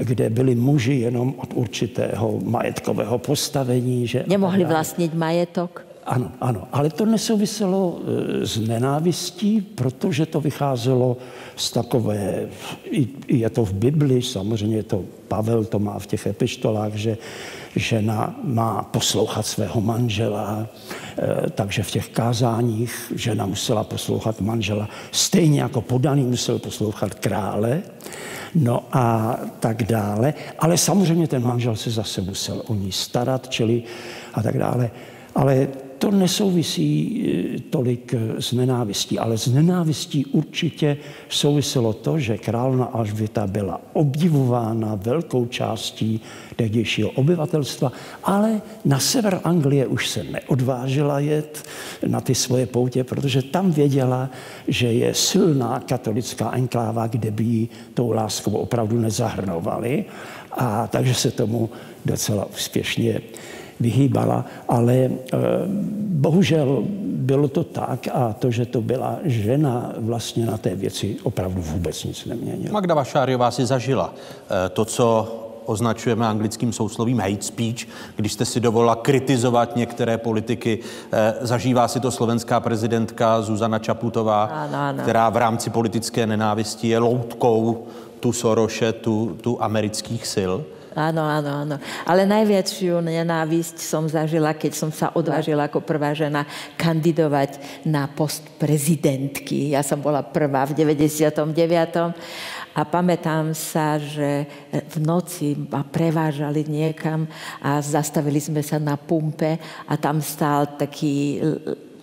kde 0.00 0.30
byli 0.30 0.54
muži 0.54 0.94
jenom 0.94 1.34
od 1.36 1.54
určitého 1.54 2.40
majetkového 2.44 3.18
postavení. 3.18 4.06
Že 4.06 4.24
Nemohli 4.26 4.64
vlastnit 4.64 5.14
majetok? 5.14 5.86
Ano, 6.06 6.32
ano, 6.40 6.68
ale 6.72 6.90
to 6.90 7.06
nesouviselo 7.06 7.98
e, 7.98 8.46
s 8.46 8.58
nenávistí, 8.58 9.60
protože 9.60 10.26
to 10.26 10.40
vycházelo 10.40 11.16
z 11.56 11.70
takové, 11.70 12.48
je 13.28 13.50
to 13.50 13.64
v 13.64 13.72
Bibli, 13.72 14.22
samozřejmě 14.22 14.82
to 14.82 15.04
Pavel 15.28 15.64
to 15.64 15.78
má 15.78 15.98
v 15.98 16.06
těch 16.06 16.26
epištolách, 16.26 16.94
že 16.94 17.18
žena 17.76 18.40
má 18.44 18.82
poslouchat 18.82 19.46
svého 19.46 19.80
manžela, 19.80 20.66
e, 21.18 21.50
takže 21.50 21.82
v 21.82 21.90
těch 21.90 22.08
kázáních 22.08 23.12
žena 23.14 23.46
musela 23.46 23.84
poslouchat 23.84 24.40
manžela, 24.40 24.88
stejně 25.10 25.60
jako 25.60 25.80
podaný 25.80 26.22
musel 26.22 26.58
poslouchat 26.58 27.14
krále, 27.14 27.82
no 28.54 28.84
a 28.92 29.36
tak 29.60 29.82
dále. 29.82 30.34
Ale 30.58 30.78
samozřejmě 30.78 31.28
ten 31.28 31.42
manžel 31.42 31.76
se 31.76 31.90
zase 31.90 32.20
musel 32.20 32.62
o 32.66 32.74
ní 32.74 32.92
starat, 32.92 33.48
čili 33.48 33.82
a 34.34 34.42
tak 34.42 34.58
dále. 34.58 34.90
Ale 35.34 35.68
to 35.98 36.10
nesouvisí 36.10 36.90
eh, 36.90 37.60
tolik 37.70 38.14
eh, 38.14 38.42
s 38.42 38.52
nenávistí, 38.52 39.18
ale 39.18 39.38
s 39.38 39.46
nenávistí 39.46 40.26
určitě 40.26 40.96
souviselo 41.28 41.92
to, 41.92 42.18
že 42.18 42.38
královna 42.38 42.84
Alžběta 42.84 43.46
byla 43.46 43.80
obdivována 43.92 44.94
velkou 44.94 45.46
částí 45.46 46.20
tehdejšího 46.56 47.10
obyvatelstva, 47.10 47.92
ale 48.24 48.60
na 48.84 48.98
sever 48.98 49.40
Anglie 49.44 49.86
už 49.86 50.08
se 50.08 50.24
neodvážila 50.24 51.18
jet 51.18 51.62
na 52.06 52.20
ty 52.20 52.34
svoje 52.34 52.66
poutě, 52.66 53.04
protože 53.04 53.42
tam 53.42 53.70
věděla, 53.70 54.30
že 54.68 54.92
je 54.92 55.14
silná 55.14 55.80
katolická 55.80 56.52
enkláva, 56.52 57.06
kde 57.06 57.30
by 57.30 57.44
ji 57.44 57.68
tou 57.94 58.10
láskou 58.10 58.50
opravdu 58.50 59.00
nezahrnovali. 59.00 60.04
A 60.52 60.86
takže 60.86 61.14
se 61.14 61.30
tomu 61.30 61.70
docela 62.04 62.44
úspěšně 62.44 63.20
vyhýbala, 63.84 64.44
ale 64.68 64.94
e, 64.94 65.10
bohužel 66.24 66.82
bylo 67.28 67.48
to 67.48 67.64
tak 67.64 68.08
a 68.08 68.32
to, 68.32 68.50
že 68.50 68.66
to 68.66 68.80
byla 68.80 69.18
žena, 69.24 69.92
vlastně 69.98 70.46
na 70.46 70.56
té 70.58 70.74
věci 70.74 71.16
opravdu 71.22 71.62
vůbec 71.62 72.04
nic 72.04 72.24
neměnilo. 72.24 72.72
Magda 72.72 72.94
Vašáriová 72.94 73.50
si 73.50 73.66
zažila 73.66 74.14
e, 74.14 74.68
to, 74.68 74.84
co 74.84 75.06
označujeme 75.66 76.26
anglickým 76.26 76.72
souslovím 76.72 77.20
hate 77.20 77.42
speech, 77.42 77.88
když 78.16 78.32
jste 78.32 78.44
si 78.44 78.60
dovolila 78.60 78.96
kritizovat 78.96 79.76
některé 79.76 80.18
politiky. 80.18 80.78
E, 81.12 81.34
zažívá 81.40 81.88
si 81.88 82.00
to 82.00 82.10
slovenská 82.10 82.60
prezidentka 82.60 83.42
Zuzana 83.42 83.78
Čaputová, 83.78 84.44
ano, 84.44 84.76
ano. 84.76 85.02
která 85.02 85.30
v 85.30 85.36
rámci 85.36 85.70
politické 85.70 86.26
nenávisti 86.26 86.88
je 86.88 86.98
loutkou 86.98 87.84
tu 88.20 88.32
Soroše, 88.32 88.92
tu, 88.92 89.36
tu 89.40 89.62
amerických 89.62 90.26
sil. 90.34 90.52
Áno, 90.94 91.26
áno, 91.26 91.50
áno. 91.66 91.76
Ale 92.06 92.22
najväčšiu 92.22 93.02
nenávisť 93.02 93.82
som 93.82 94.06
zažila, 94.06 94.54
keď 94.54 94.72
som 94.78 94.94
sa 94.94 95.10
odvážila 95.10 95.66
ako 95.66 95.82
prvá 95.82 96.14
žena 96.14 96.46
kandidovať 96.78 97.82
na 97.82 98.06
post 98.06 98.46
prezidentky. 98.62 99.74
Ja 99.74 99.82
som 99.82 99.98
bola 99.98 100.22
prvá 100.22 100.62
v 100.70 100.78
99. 100.78 101.34
A 102.74 102.82
pamätám 102.82 103.54
sa, 103.54 103.98
že 103.98 104.46
v 104.70 104.96
noci 105.02 105.58
ma 105.58 105.82
prevážali 105.82 106.66
niekam 106.66 107.26
a 107.58 107.82
zastavili 107.82 108.38
sme 108.38 108.62
sa 108.62 108.78
na 108.78 108.94
pumpe 108.94 109.58
a 109.90 109.94
tam 109.98 110.22
stál 110.22 110.78
taký, 110.78 111.38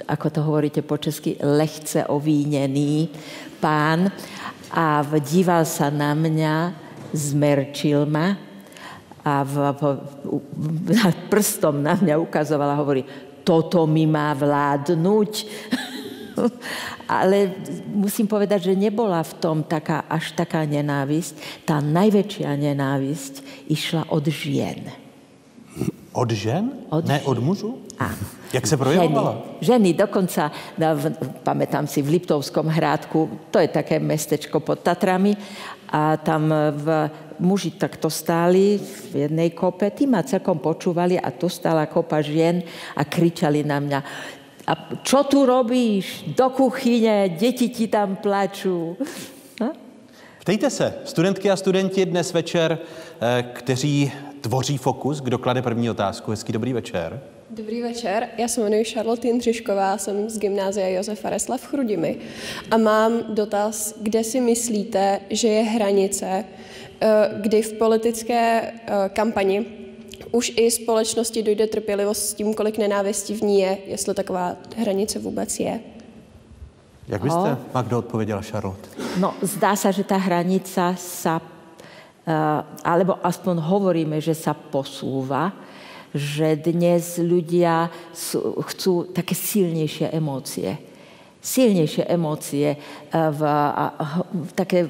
ako 0.04 0.28
to 0.32 0.40
hovoríte 0.44 0.80
po 0.84 0.96
česky, 0.96 1.36
lehce 1.40 2.08
ovínený 2.08 3.12
pán 3.60 4.12
a 4.72 5.04
díval 5.20 5.68
sa 5.68 5.92
na 5.92 6.16
mňa, 6.16 6.72
zmerčil 7.12 8.08
ma 8.08 8.51
a 9.22 9.46
v, 9.46 9.56
v, 9.78 9.82
v, 10.50 11.16
prstom 11.30 11.82
na 11.82 11.94
mňa 11.94 12.18
ukazovala 12.18 12.74
a 12.74 12.82
hovorí, 12.82 13.06
toto 13.46 13.86
mi 13.86 14.10
má 14.10 14.34
vládnuť. 14.34 15.32
Ale 17.22 17.54
musím 17.92 18.26
povedať, 18.26 18.72
že 18.72 18.74
nebola 18.74 19.22
v 19.22 19.34
tom 19.38 19.58
taká, 19.68 20.08
až 20.08 20.32
taká 20.32 20.64
nenávisť. 20.64 21.66
Tá 21.68 21.84
najväčšia 21.84 22.50
nenávisť 22.56 23.68
išla 23.68 24.10
od 24.10 24.26
žien. 24.32 24.90
Od 26.12 26.30
žen? 26.32 26.72
Od 26.92 27.08
ne 27.08 27.20
žen. 27.20 27.28
od 27.28 27.38
mužů? 27.40 27.72
Áno. 28.00 28.26
Jak 28.54 28.68
se 28.68 28.78
projevovala? 28.78 29.32
Ženy, 29.62 29.62
ženy 29.62 29.90
dokonca, 29.94 30.52
v, 30.78 31.04
pamätám 31.44 31.88
si, 31.88 32.02
v 32.02 32.20
Liptovskom 32.20 32.68
hrádku, 32.68 33.48
to 33.52 33.60
je 33.60 33.68
také 33.72 34.00
mestečko 34.00 34.60
pod 34.60 34.84
Tatrami, 34.84 35.38
a 35.92 36.18
tam 36.18 36.48
v, 36.72 37.12
muži 37.40 37.76
takto 37.76 38.10
stáli 38.10 38.80
v 38.80 39.28
jednej 39.28 39.52
kope, 39.52 39.92
tí 39.92 40.08
ma 40.08 40.24
celkom 40.24 40.58
počúvali 40.58 41.20
a 41.20 41.30
tu 41.36 41.52
stála 41.52 41.86
kopa 41.86 42.24
žien 42.24 42.64
a 42.96 43.04
kričali 43.04 43.68
na 43.68 43.78
mňa, 43.84 44.00
a 44.68 44.74
čo 45.04 45.24
tu 45.24 45.46
robíš? 45.46 46.24
Do 46.38 46.50
kuchyně, 46.50 47.30
děti 47.40 47.70
ti 47.70 47.88
tam 47.88 48.16
plačú. 48.16 48.98
No? 49.62 49.72
Ptejte 50.40 50.70
se, 50.70 50.94
studentky 51.06 51.52
a 51.52 51.56
studenti 51.56 52.06
dnes 52.06 52.34
večer, 52.34 52.78
eh, 53.22 53.44
kteří 53.54 54.12
tvoří 54.42 54.78
Fokus, 54.78 55.22
kdo 55.22 55.38
klade 55.38 55.62
první 55.62 55.90
otázku. 55.90 56.32
Hezký 56.32 56.54
dobrý 56.54 56.74
večer. 56.74 57.22
Dobrý 57.56 57.82
večer, 57.82 58.28
já 58.38 58.48
se 58.48 58.62
jmenuji 58.62 58.84
Charlotte 58.84 59.28
Jindřišková, 59.28 59.98
jsem 59.98 60.30
z 60.30 60.40
gymnázia 60.40 60.88
Josefa 60.88 61.30
Resla 61.30 61.58
v 61.58 61.66
Chrudimi 61.66 62.18
a 62.72 62.78
mám 62.78 63.12
dotaz, 63.30 63.96
kde 64.02 64.24
si 64.24 64.42
myslíte, 64.42 65.20
že 65.30 65.48
je 65.48 65.64
hranice, 65.64 66.46
eh, 67.02 67.08
kdy 67.42 67.62
v 67.62 67.74
politické 67.74 68.72
eh, 68.72 69.10
kampani 69.10 69.66
už 70.32 70.54
i 70.56 70.72
společnosti 70.72 71.44
dojde 71.44 71.68
trpělivost 71.68 72.30
s 72.30 72.34
tím, 72.34 72.54
kolik 72.54 72.78
nenávistí 72.78 73.36
v 73.36 73.42
ní 73.42 73.60
je, 73.60 73.78
jestli 73.86 74.14
taková 74.14 74.56
hranice 74.78 75.20
vůbec 75.20 75.60
je. 75.60 75.80
Jak 77.08 77.22
byste, 77.24 77.50
no. 77.50 77.58
Magdo, 77.74 77.98
odpověděla 77.98 78.42
Charlotte? 78.42 78.90
No, 79.20 79.34
zdá 79.42 79.76
se, 79.76 79.94
že 79.94 80.04
ta 80.04 80.18
hranica 80.18 80.96
sa, 80.96 81.42
uh, 82.28 82.64
alebo 82.84 83.20
aspoň 83.28 83.60
hovoríme, 83.60 84.22
že 84.22 84.32
sa 84.32 84.56
posúva, 84.56 85.52
že 86.12 86.60
dnes 86.60 87.20
ľudia 87.20 87.88
chcú 88.68 89.12
také 89.12 89.36
silnejšie 89.36 90.12
emócie. 90.12 90.76
Silnejšie 91.42 92.06
emócie, 92.06 92.78
v, 93.10 93.42
a, 93.48 93.86
v 94.30 94.52
také 94.54 94.86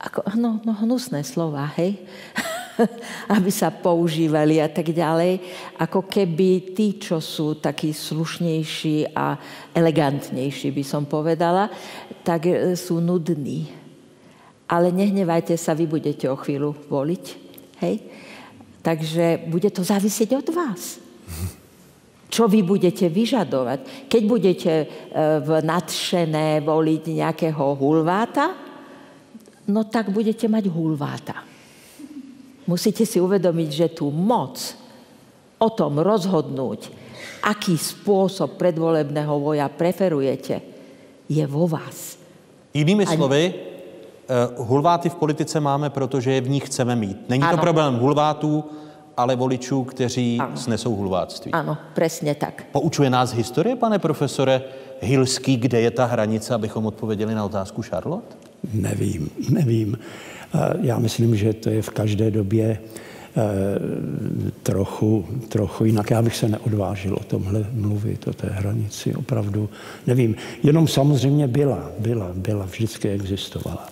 ako, 0.00 0.32
no, 0.40 0.56
no, 0.64 0.72
hnusné 0.80 1.20
slova, 1.20 1.68
hej? 1.76 2.00
aby 3.36 3.52
sa 3.52 3.68
používali 3.68 4.56
a 4.56 4.72
tak 4.72 4.96
ďalej, 4.96 5.44
ako 5.76 6.08
keby 6.08 6.72
tí, 6.72 6.96
čo 6.96 7.20
sú 7.20 7.60
takí 7.60 7.92
slušnejší 7.92 9.12
a 9.12 9.36
elegantnejší, 9.76 10.72
by 10.72 10.84
som 10.84 11.04
povedala, 11.04 11.68
tak 12.24 12.48
e, 12.48 12.72
sú 12.80 13.04
nudní. 13.04 13.68
Ale 14.64 14.88
nehnevajte 14.88 15.52
sa, 15.60 15.76
vy 15.76 15.84
budete 15.84 16.24
o 16.32 16.40
chvíľu 16.40 16.72
voliť. 16.88 17.24
Hej? 17.84 18.00
Takže 18.80 19.44
bude 19.48 19.68
to 19.68 19.84
závisieť 19.84 20.40
od 20.40 20.48
vás. 20.56 21.00
Čo 22.30 22.46
vy 22.46 22.62
budete 22.62 23.10
vyžadovať? 23.10 24.06
Keď 24.06 24.22
budete 24.24 24.72
e, 24.72 24.86
v 25.42 25.50
nadšené 25.66 26.62
voliť 26.62 27.02
nejakého 27.18 27.74
hulváta, 27.74 28.54
no 29.66 29.82
tak 29.90 30.14
budete 30.14 30.46
mať 30.46 30.70
hulváta. 30.70 31.36
Musíte 32.70 33.02
si 33.02 33.18
uvedomiť, 33.18 33.68
že 33.68 33.86
tú 33.90 34.14
moc 34.14 34.62
o 35.58 35.68
tom 35.74 35.98
rozhodnúť, 35.98 36.86
aký 37.42 37.74
spôsob 37.74 38.54
predvolebného 38.56 39.34
voja 39.42 39.66
preferujete, 39.66 40.62
je 41.26 41.44
vo 41.50 41.66
vás. 41.66 42.14
Jinými 42.70 43.04
Ani... 43.04 43.16
slovy, 43.18 43.42
hulváty 44.56 45.08
v 45.08 45.14
politice 45.14 45.60
máme, 45.60 45.90
protože 45.90 46.32
je 46.32 46.40
v 46.40 46.48
nich 46.48 46.66
chceme 46.66 46.96
mít. 46.96 47.28
Není 47.28 47.42
ano. 47.42 47.56
to 47.56 47.60
problém 47.60 47.94
hulvátů, 47.94 48.64
ale 49.16 49.36
voličů, 49.36 49.84
kteří 49.84 50.38
ano. 50.40 50.56
snesou 50.56 50.94
hulváctví. 50.94 51.52
Ano, 51.52 51.76
přesně 51.94 52.34
tak. 52.34 52.64
Poučuje 52.72 53.10
nás 53.10 53.32
historie, 53.32 53.76
pane 53.76 53.98
profesore 53.98 54.62
Hilský, 55.00 55.56
kde 55.56 55.80
je 55.80 55.90
ta 55.90 56.04
hranice, 56.04 56.54
abychom 56.54 56.86
odpověděli 56.86 57.34
na 57.34 57.44
otázku 57.44 57.82
Charlotte? 57.82 58.36
Nevím, 58.72 59.30
nevím. 59.50 59.98
Já 60.80 60.98
myslím, 60.98 61.36
že 61.36 61.52
to 61.52 61.70
je 61.70 61.82
v 61.82 61.90
každé 61.90 62.30
době 62.30 62.78
eh, 63.36 63.40
trochu, 64.62 65.26
trochu 65.48 65.84
jinak. 65.84 66.10
Já 66.10 66.22
bych 66.22 66.36
se 66.36 66.48
neodvážil 66.48 67.14
o 67.14 67.24
tomhle 67.24 67.66
mluvit, 67.72 68.28
o 68.28 68.32
té 68.32 68.48
hranici, 68.48 69.14
opravdu 69.14 69.68
nevím. 70.06 70.36
Jenom 70.62 70.88
samozřejmě 70.88 71.48
byla, 71.48 71.90
byla, 71.98 72.30
byla, 72.34 72.64
vždycky 72.64 73.08
existovala. 73.08 73.88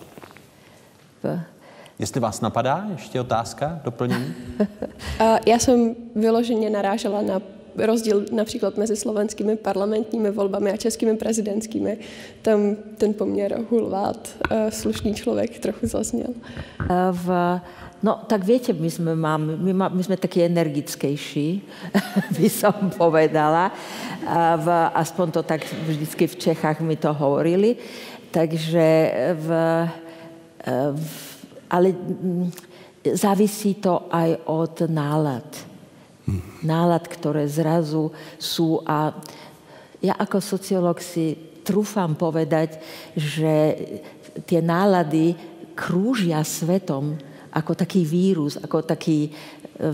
Jestli 1.99 2.19
vás 2.19 2.41
napadá 2.41 2.85
ještě 2.91 3.21
otázka, 3.21 3.79
doplnění? 3.83 4.33
Já 5.47 5.59
jsem 5.59 5.95
vyloženě 6.15 6.69
narážela 6.69 7.21
na 7.21 7.41
rozdíl 7.77 8.25
například 8.31 8.77
mezi 8.77 8.95
slovenskými 8.95 9.55
parlamentními 9.55 10.31
volbami 10.31 10.71
a 10.71 10.77
českými 10.77 11.17
prezidentskými. 11.17 11.97
Tam 12.41 12.75
ten 12.97 13.13
poměr 13.13 13.59
hulvát 13.69 14.29
slušný 14.69 15.13
člověk 15.13 15.59
trochu 15.59 15.87
zazněl. 15.87 16.33
V, 17.11 17.59
no 18.03 18.19
tak 18.27 18.43
viete, 18.43 18.73
my 18.73 18.91
jsme, 18.91 19.15
mám, 19.15 19.57
my, 19.57 19.73
má, 19.73 19.87
my 19.87 20.03
jsme 20.03 20.17
taky 20.17 20.43
energickejší, 20.43 21.63
by 22.39 22.49
som 22.49 22.73
povedala. 22.97 23.71
V, 24.57 24.67
aspoň 24.93 25.31
to 25.31 25.43
tak 25.43 25.61
vždycky 25.87 26.27
v 26.27 26.35
Čechách 26.35 26.81
mi 26.81 26.95
to 26.95 27.13
hovorili. 27.13 27.75
Takže 28.31 29.11
v, 29.33 29.47
v 29.47 30.08
ale 31.69 31.87
mm, 31.93 32.47
závisí 33.15 33.79
to 33.79 34.11
aj 34.11 34.49
od 34.49 34.75
nálad. 34.91 35.47
Nálad, 36.61 37.09
ktoré 37.09 37.47
zrazu 37.49 38.13
sú 38.37 38.83
a 38.85 39.17
ja 39.99 40.13
ako 40.15 40.37
sociolog 40.39 40.97
si 41.01 41.35
trúfam 41.65 42.13
povedať, 42.15 42.79
že 43.17 43.75
tie 44.45 44.61
nálady 44.61 45.35
krúžia 45.73 46.39
svetom 46.45 47.17
ako 47.49 47.73
taký 47.73 48.05
vírus, 48.05 48.61
ako 48.61 48.85
taký 48.85 49.27
e, 49.27 49.29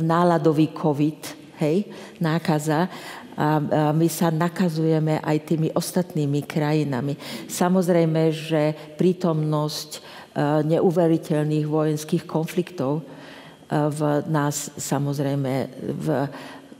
náladový 0.03 0.75
COVID, 0.75 1.21
hej, 1.63 1.87
nákaza. 2.19 2.91
A, 3.35 3.59
my 3.91 4.07
sa 4.11 4.31
nakazujeme 4.31 5.23
aj 5.23 5.37
tými 5.43 5.67
ostatnými 5.71 6.43
krajinami. 6.43 7.15
Samozrejme, 7.47 8.31
že 8.31 8.75
prítomnosť 8.99 9.89
Eh, 9.99 10.14
neuveriteľných 10.37 11.65
vojenských 11.65 12.23
konfliktov 12.27 13.01
eh, 13.01 13.87
v 13.87 13.99
nás 14.27 14.75
samozrejme 14.75 15.53
v 15.95 16.07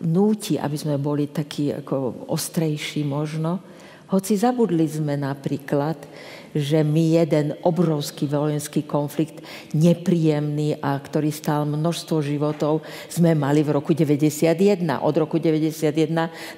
núti, 0.04 0.60
aby 0.60 0.76
sme 0.76 1.00
boli 1.00 1.32
takí 1.32 1.72
ako 1.72 2.28
ostrejší 2.28 3.08
možno. 3.08 3.64
Hoci 4.12 4.38
zabudli 4.38 4.86
sme 4.86 5.18
napríklad, 5.18 5.98
že 6.56 6.86
my 6.86 7.20
jeden 7.20 7.58
obrovský 7.68 8.30
vojenský 8.30 8.86
konflikt, 8.88 9.44
nepríjemný 9.76 10.80
a 10.80 10.96
ktorý 10.96 11.34
stál 11.34 11.68
množstvo 11.68 12.24
životov, 12.24 12.86
sme 13.12 13.34
mali 13.36 13.60
v 13.66 13.76
roku 13.76 13.92
91, 13.92 14.80
od 15.02 15.16
roku 15.16 15.42
91 15.42 16.08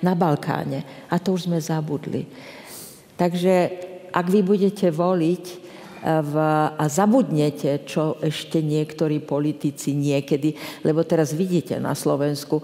na 0.03 0.13
Balkáne. 0.13 1.07
A 1.09 1.17
to 1.17 1.33
už 1.33 1.49
sme 1.49 1.57
zabudli. 1.57 2.29
Takže 3.17 3.53
ak 4.13 4.25
vy 4.29 4.45
budete 4.45 4.93
voliť, 4.93 5.66
v, 6.07 6.35
a 6.71 6.85
zabudnete, 6.87 7.83
čo 7.83 8.15
ešte 8.23 8.63
niektorí 8.63 9.19
politici 9.19 9.91
niekedy, 9.91 10.55
lebo 10.87 11.03
teraz 11.03 11.35
vidíte 11.35 11.75
na 11.83 11.91
Slovensku, 11.91 12.63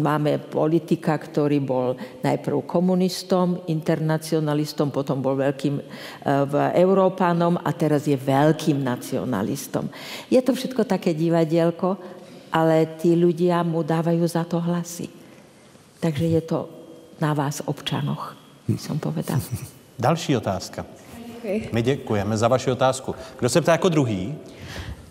máme 0.00 0.40
politika, 0.40 1.20
ktorý 1.20 1.60
bol 1.60 2.00
najprv 2.24 2.64
komunistom, 2.64 3.68
internacionalistom, 3.68 4.88
potom 4.88 5.20
bol 5.20 5.36
veľkým 5.36 5.76
e, 5.76 5.84
v 6.24 6.54
Európanom 6.80 7.60
a 7.60 7.70
teraz 7.76 8.08
je 8.08 8.16
veľkým 8.16 8.80
nacionalistom. 8.80 9.92
Je 10.32 10.40
to 10.40 10.56
všetko 10.56 10.88
také 10.88 11.12
divadielko, 11.12 12.00
ale 12.48 12.96
tí 12.96 13.12
ľudia 13.12 13.60
mu 13.60 13.84
dávajú 13.84 14.24
za 14.24 14.48
to 14.48 14.56
hlasy. 14.56 15.12
Takže 16.00 16.26
je 16.32 16.42
to 16.48 16.58
na 17.20 17.36
vás, 17.36 17.60
občanoch, 17.68 18.32
som 18.80 18.96
povedal. 18.96 19.36
Další 20.00 20.32
otázka. 20.32 20.99
Děkuji. 21.42 21.68
My 21.72 21.82
děkujeme 21.82 22.36
za 22.36 22.48
vaši 22.48 22.70
otázku. 22.70 23.14
Kdo 23.38 23.48
se 23.48 23.60
ptá 23.60 23.72
jako 23.72 23.88
druhý? 23.88 24.34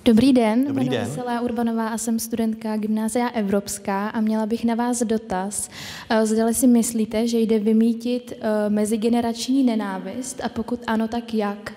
Dobrý 0.06 0.34
den, 0.34 0.66
Dobrý 0.68 0.86
jmenuji 0.86 0.98
den. 0.98 1.12
se 1.16 1.24
Lea 1.24 1.42
Urbanová 1.42 1.88
a 1.88 1.98
jsem 1.98 2.20
studentka 2.20 2.78
Gymnázia 2.78 3.28
Evropská 3.28 4.10
a 4.10 4.22
měla 4.22 4.46
bych 4.46 4.66
na 4.66 4.76
vás 4.76 5.04
dotaz. 5.04 5.70
Eh, 6.10 6.26
Zdali 6.26 6.54
si 6.54 6.68
myslíte, 6.68 7.28
že 7.28 7.40
jde 7.40 7.60
vymítit 7.60 8.34
eh, 8.42 8.70
mezigenerační 8.70 9.64
nenávist 9.64 10.42
a 10.44 10.50
pokud 10.50 10.80
ano, 10.88 11.08
tak 11.08 11.34
jak? 11.34 11.74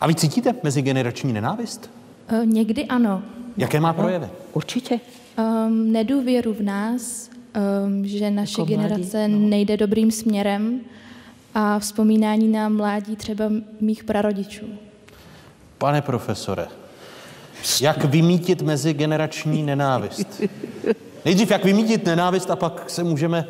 A 0.00 0.06
vy 0.06 0.14
cítíte 0.14 0.54
mezigenerační 0.62 1.32
nenávist? 1.32 1.90
Eh, 2.28 2.46
někdy 2.46 2.84
ano. 2.84 3.22
Jaké 3.56 3.80
má 3.80 3.92
projevy? 3.92 4.26
Určitě. 4.52 5.00
Um, 5.66 5.92
nedůvěru 5.92 6.54
v 6.54 6.62
nás, 6.62 7.30
um, 7.86 8.06
že 8.06 8.30
naše 8.30 8.60
jako 8.60 8.64
generace 8.64 9.18
mladí, 9.28 9.42
no. 9.42 9.48
nejde 9.48 9.76
dobrým 9.76 10.10
směrem 10.10 10.80
a 11.54 11.78
vzpomínání 11.78 12.48
na 12.48 12.68
mládí 12.68 13.16
třeba 13.16 13.44
mých 13.80 14.04
prarodičů. 14.04 14.66
Pane 15.78 16.02
profesore, 16.02 16.66
jak 17.80 18.04
vymítit 18.04 18.62
mezigenerační 18.62 19.62
nenávist? 19.62 20.42
Nejdřív 21.24 21.50
jak 21.50 21.64
vymítit 21.64 22.06
nenávist 22.06 22.50
a 22.50 22.56
pak 22.56 22.90
se 22.90 23.04
můžeme 23.04 23.46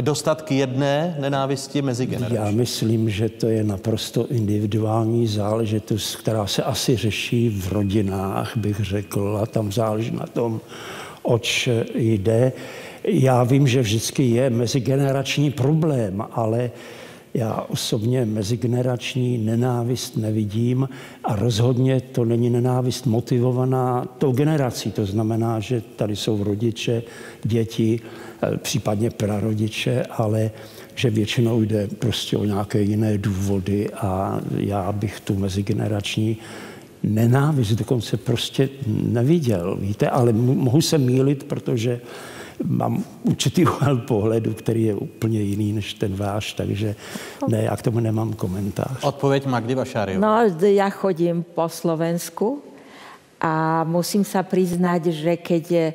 dostat 0.00 0.42
k 0.42 0.52
jedné 0.52 1.16
nenávisti 1.20 1.82
mezi 1.82 2.06
generací? 2.06 2.34
Já 2.34 2.50
myslím, 2.50 3.10
že 3.10 3.28
to 3.28 3.48
je 3.48 3.64
naprosto 3.64 4.26
individuální 4.26 5.26
záležitost, 5.26 6.16
která 6.16 6.46
se 6.46 6.62
asi 6.62 6.96
řeší 6.96 7.48
v 7.48 7.72
rodinách, 7.72 8.56
bych 8.56 8.80
řekl, 8.80 9.38
a 9.42 9.46
tam 9.46 9.72
záleží 9.72 10.10
na 10.10 10.26
tom, 10.26 10.60
oč 11.22 11.68
jde. 11.94 12.52
Já 13.04 13.44
vím, 13.44 13.66
že 13.66 13.82
vždycky 13.82 14.22
je 14.22 14.50
mezigenerační 14.50 15.50
problém, 15.50 16.24
ale 16.32 16.70
já 17.34 17.66
osobně 17.68 18.24
mezigenerační 18.24 19.38
nenávist 19.38 20.16
nevidím 20.16 20.88
a 21.24 21.36
rozhodně 21.36 22.00
to 22.00 22.24
není 22.24 22.50
nenávist 22.50 23.06
motivovaná 23.06 24.04
tou 24.18 24.32
generací. 24.32 24.90
To 24.90 25.06
znamená, 25.06 25.60
že 25.60 25.82
tady 25.96 26.16
jsou 26.16 26.44
rodiče, 26.44 27.02
děti, 27.44 28.00
eh, 28.42 28.56
případně 28.56 29.10
prarodiče, 29.10 30.02
ale 30.02 30.50
že 30.94 31.10
většinou 31.10 31.62
jde 31.62 31.88
prostě 31.98 32.36
o 32.36 32.44
nějaké 32.44 32.82
jiné 32.82 33.18
důvody 33.18 33.90
a 33.90 34.40
já 34.56 34.92
bych 34.92 35.20
tu 35.20 35.34
mezigenerační 35.34 36.36
nenávist 37.02 37.72
dokonce 37.72 38.16
prostě 38.16 38.68
neviděl, 38.86 39.76
víte, 39.80 40.10
ale 40.10 40.32
mohu 40.32 40.80
se 40.80 40.98
mýlit, 40.98 41.44
protože 41.44 42.00
mám 42.64 43.04
určitý 43.22 43.64
úhel 43.64 43.96
pohledu, 43.96 44.54
který 44.54 44.82
je 44.82 44.94
úplně 44.94 45.40
jiný 45.40 45.72
než 45.72 45.94
ten 45.94 46.14
váš, 46.16 46.52
takže 46.52 46.94
ne, 47.48 47.62
já 47.62 47.76
k 47.76 47.82
tomu 47.82 48.00
nemám 48.00 48.32
komentář. 48.32 49.04
Odpověď 49.04 49.46
Magdy 49.46 49.74
Vašáriu. 49.74 50.20
No, 50.20 50.38
já 50.60 50.90
chodím 50.90 51.42
po 51.42 51.68
Slovensku 51.68 52.62
a 53.40 53.84
musím 53.84 54.24
se 54.24 54.42
přiznat, 54.42 55.06
že 55.06 55.36
keď 55.36 55.94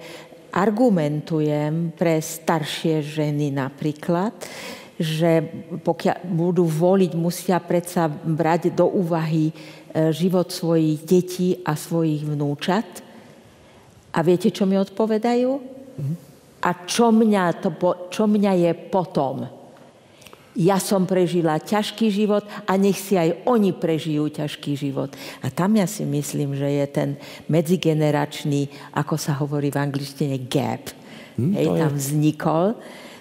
argumentujem 0.54 1.94
pre 1.94 2.18
staršie 2.18 3.04
ženy 3.04 3.54
napríklad, 3.54 4.34
že 4.98 5.46
pokiaľ 5.86 6.26
budú 6.26 6.66
voliť, 6.66 7.12
musia 7.14 7.62
predsa 7.62 8.10
brať 8.10 8.74
do 8.74 8.90
úvahy 8.90 9.54
e, 9.54 9.54
život 10.10 10.50
svojich 10.50 11.06
detí 11.06 11.62
a 11.62 11.78
svojich 11.78 12.26
vnúčat. 12.26 13.06
A 14.10 14.20
viete, 14.26 14.50
čo 14.50 14.66
mi 14.66 14.74
odpovedajú? 14.82 15.50
Mm-hmm 16.02 16.27
a 16.62 16.70
čo 16.86 17.14
mňa, 17.14 17.44
to, 17.62 17.70
čo 18.10 18.26
mňa 18.26 18.54
je 18.68 18.72
potom. 18.90 19.46
Ja 20.58 20.82
som 20.82 21.06
prežila 21.06 21.62
ťažký 21.62 22.10
život 22.10 22.42
a 22.66 22.74
nech 22.82 22.98
si 22.98 23.14
aj 23.14 23.46
oni 23.46 23.78
prežijú 23.78 24.26
ťažký 24.34 24.74
život. 24.74 25.14
A 25.46 25.54
tam 25.54 25.78
ja 25.78 25.86
si 25.86 26.02
myslím, 26.02 26.58
že 26.58 26.66
je 26.66 26.86
ten 26.90 27.10
medzigeneračný, 27.46 28.66
ako 28.98 29.22
sa 29.22 29.38
hovorí 29.38 29.70
v 29.70 29.78
angličtine, 29.78 30.50
gap. 30.50 30.90
Hmm, 31.38 31.54
Hej, 31.54 31.78
tam 31.78 31.94
je... 31.94 31.98
vznikol 32.02 32.68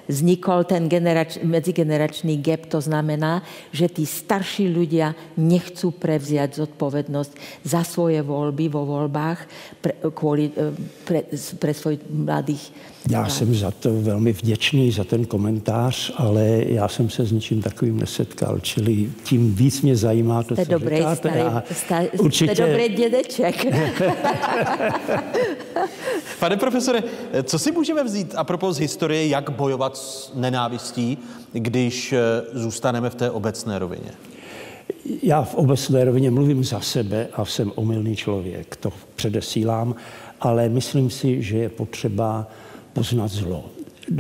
vznikol 0.07 0.63
ten 0.65 0.87
generač, 0.87 1.43
medzigeneračný 1.43 2.39
gap, 2.39 2.71
to 2.71 2.79
znamená, 2.79 3.43
že 3.75 3.91
tí 3.91 4.07
starší 4.07 4.71
ľudia 4.71 5.13
nechcú 5.35 5.91
prevziať 5.99 6.63
zodpovednosť 6.63 7.33
za 7.67 7.83
svoje 7.83 8.23
voľby 8.23 8.71
vo 8.71 8.87
voľbách 8.87 9.39
pre, 9.83 9.99
kvôli, 10.15 10.55
e, 10.55 10.73
pre, 11.03 11.27
pre 11.59 11.73
svojich 11.75 12.07
mladých. 12.07 12.65
Já 13.11 13.29
jsem 13.29 13.55
za 13.55 13.71
to 13.71 14.01
velmi 14.01 14.33
vděčný, 14.33 14.91
za 14.91 15.05
ten 15.05 15.25
komentář, 15.25 16.13
ale 16.17 16.63
já 16.67 16.89
jsem 16.89 17.11
se 17.11 17.25
s 17.25 17.33
ničím 17.33 17.63
takovým 17.63 17.99
nesetkal, 17.99 18.59
čili 18.61 19.11
tím 19.23 19.55
víc 19.55 19.83
mě 19.83 19.97
zajímá 19.97 20.43
to, 20.43 20.55
jste 20.55 20.65
co 20.65 20.71
dobrý, 20.71 20.97
říkáte. 20.97 21.17
Starý, 21.17 21.67
starý, 21.73 22.09
určitě... 22.19 22.55
Jste 22.55 22.67
dobrý 22.67 22.89
dědeček. 22.89 23.67
Pane 26.39 26.57
profesore, 26.57 27.03
co 27.43 27.59
si 27.59 27.73
můžeme 27.73 28.05
vzít 28.05 28.35
a 28.37 28.45
propos 28.45 28.77
z 28.77 28.81
historie, 28.81 29.29
jak 29.29 29.51
bojovat 29.51 29.97
s 29.97 30.33
nenávistí, 30.35 31.19
když 31.53 32.13
eh, 32.13 32.19
zůstaneme 32.53 33.11
v 33.11 33.15
té 33.15 33.31
obecné 33.31 33.79
rovině? 33.79 34.11
Já 35.23 35.43
v 35.43 35.55
obecné 35.55 36.05
rovině 36.05 36.31
mluvím 36.31 36.65
za 36.65 36.81
sebe 36.81 37.29
a 37.33 37.45
jsem 37.45 37.73
omylný 37.75 38.17
člověk, 38.17 38.77
to 38.77 38.93
předesílám, 39.17 39.95
ale 40.41 40.69
myslím 40.69 41.11
si, 41.11 41.43
že 41.43 41.59
je 41.59 41.69
potřeba 41.69 42.47
poznat 42.97 43.29
zlo, 43.29 43.65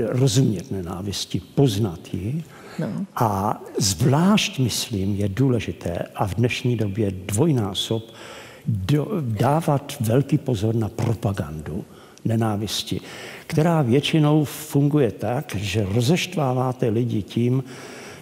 rozumět 0.09 0.71
nenávisti, 0.71 1.41
poznat 1.41 2.01
ji. 2.12 2.45
No. 2.79 3.07
A 3.17 3.61
zvlášť, 3.79 4.59
myslím, 4.59 5.15
je 5.15 5.29
důležité 5.29 5.99
a 6.15 6.27
v 6.27 6.35
dnešní 6.35 6.77
době 6.77 7.11
dvojnásob 7.11 8.05
do, 8.67 9.09
dávat 9.21 9.97
velký 10.01 10.39
pozor 10.39 10.75
na 10.75 10.89
propagandu 10.89 11.85
nenávisti, 12.25 13.01
která 13.47 13.83
většinou 13.83 14.45
funguje 14.45 15.12
tak, 15.12 15.55
že 15.57 15.87
rozeštváváte 15.95 16.89
lidi 16.89 17.23
tím, 17.23 17.65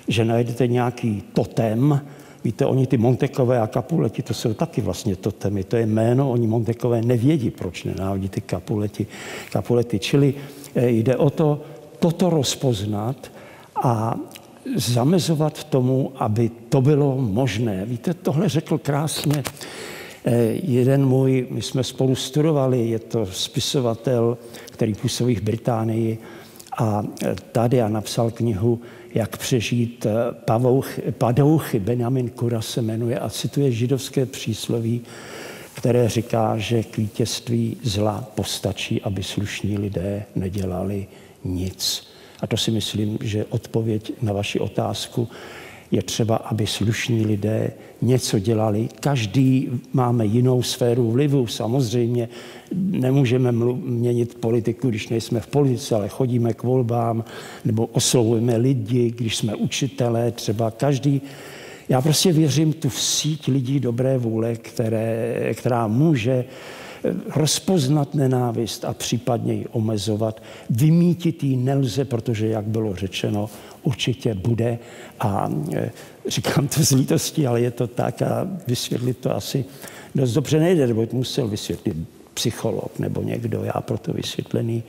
že 0.09 0.25
najdete 0.25 0.67
nějaký 0.67 1.23
totem, 1.33 2.01
Víte, 2.45 2.67
oni 2.67 2.87
ty 2.87 2.97
Montekové 2.97 3.61
a 3.61 3.67
Kapuleti, 3.67 4.23
to 4.23 4.35
jsou 4.35 4.55
taky 4.55 4.81
vlastně 4.81 5.17
totemy, 5.17 5.65
to 5.65 5.77
je 5.77 5.87
jméno, 5.87 6.31
oni 6.31 6.47
Montekové 6.47 7.03
nevědí, 7.03 7.51
proč 7.51 7.85
nenávidí 7.85 8.29
ty 8.29 8.41
Kapuleti. 8.41 9.07
Kapuleti. 9.53 9.99
Čili 9.99 10.35
eh, 10.75 10.89
jde 10.89 11.17
o 11.17 11.31
to, 11.31 11.61
toto 11.99 12.31
rozpoznat 12.31 13.33
a 13.85 14.15
zamezovat 14.77 15.65
tomu, 15.65 16.13
aby 16.17 16.51
to 16.69 16.81
bylo 16.81 17.17
možné. 17.17 17.85
Víte, 17.85 18.15
tohle 18.15 18.49
řekl 18.49 18.79
krásně 18.79 19.43
eh, 20.25 20.33
jeden 20.63 21.07
můj, 21.07 21.47
my 21.51 21.63
jsme 21.63 21.85
spolu 21.85 22.15
studovali, 22.15 22.89
je 22.89 22.99
to 22.99 23.27
spisovatel, 23.27 24.39
který 24.67 24.95
působí 24.95 25.35
v 25.35 25.43
Británii 25.43 26.19
a 26.79 27.05
eh, 27.23 27.35
tady 27.53 27.83
a 27.83 27.89
napsal 27.89 28.31
knihu 28.31 28.81
jak 29.15 29.37
přežít 29.37 30.07
eh, 30.07 30.13
pavouchy, 30.45 31.03
padouchy. 31.13 31.79
Benjamin 31.79 32.31
Kura 32.31 32.63
se 32.63 32.83
jmenuje 32.83 33.19
a 33.19 33.31
cituje 33.31 33.73
židovské 33.73 34.27
přísloví, 34.27 35.01
které 35.75 36.09
říká, 36.09 36.59
že 36.59 36.83
k 36.83 36.97
vítězství 36.97 37.77
zla 37.83 38.29
postačí, 38.35 39.03
aby 39.03 39.23
slušní 39.23 39.79
lidé 39.79 40.25
nedělali 40.35 41.07
nic. 41.45 42.07
A 42.41 42.47
to 42.47 42.57
si 42.57 42.71
myslím, 42.71 43.19
že 43.21 43.45
odpověď 43.45 44.13
na 44.23 44.33
vaši 44.33 44.61
otázku 44.61 45.29
je 45.95 46.03
třeba, 46.03 46.37
aby 46.37 46.67
slušní 46.67 47.27
lidé 47.27 47.71
něco 48.03 48.39
dělali. 48.39 48.89
Každý 49.01 49.69
máme 49.93 50.27
jinou 50.27 50.63
sféru 50.63 51.11
vlivu. 51.11 51.47
Samozřejmě 51.47 52.29
nemůžeme 52.75 53.53
měnit 53.85 54.35
politiku, 54.35 54.91
když 54.91 55.09
nejsme 55.09 55.41
v 55.41 55.47
politice, 55.47 55.95
ale 55.95 56.09
chodíme 56.09 56.55
k 56.55 56.63
volbám 56.63 57.25
nebo 57.65 57.87
oslovujeme 57.87 58.57
lidi, 58.57 59.11
když 59.17 59.37
jsme 59.37 59.55
učitelé, 59.55 60.31
třeba 60.31 60.71
každý. 60.71 61.23
Já 61.89 62.03
prostě 62.03 62.33
věřím 62.33 62.73
tu 62.73 62.89
v 62.89 63.01
síť 63.01 63.49
lidí 63.49 63.81
dobré 63.81 64.19
vůle, 64.19 64.57
které, 64.57 65.55
která 65.55 65.87
může 65.87 66.45
rozpoznat 67.37 68.15
nenávist 68.15 68.85
a 68.85 68.95
případně 68.95 69.55
ji 69.55 69.67
omezovat. 69.73 70.43
Vymítit 70.71 71.45
ji 71.45 71.57
nelze, 71.57 72.05
protože, 72.05 72.47
jak 72.47 72.65
bylo 72.65 72.97
řečeno, 72.97 73.51
určitě 73.85 74.35
bude. 74.35 74.79
A 75.21 75.51
e, 75.75 75.91
říkám 76.27 76.69
to 76.69 76.85
z 76.85 76.91
lítostí, 76.91 77.47
ale 77.47 77.61
je 77.61 77.71
to 77.71 77.87
tak 77.87 78.23
a 78.23 78.49
vysvětlit 78.67 79.19
to 79.19 79.37
asi 79.37 79.65
dost 80.15 80.33
dobře 80.33 80.61
nejde, 80.61 80.87
nebo 80.87 81.07
musel 81.13 81.49
vysvětlit 81.49 81.97
psycholog 82.35 82.99
nebo 82.99 83.23
někdo. 83.23 83.65
Já 83.65 83.81
pro 83.81 83.99
to 83.99 84.13
vysvětlený 84.13 84.83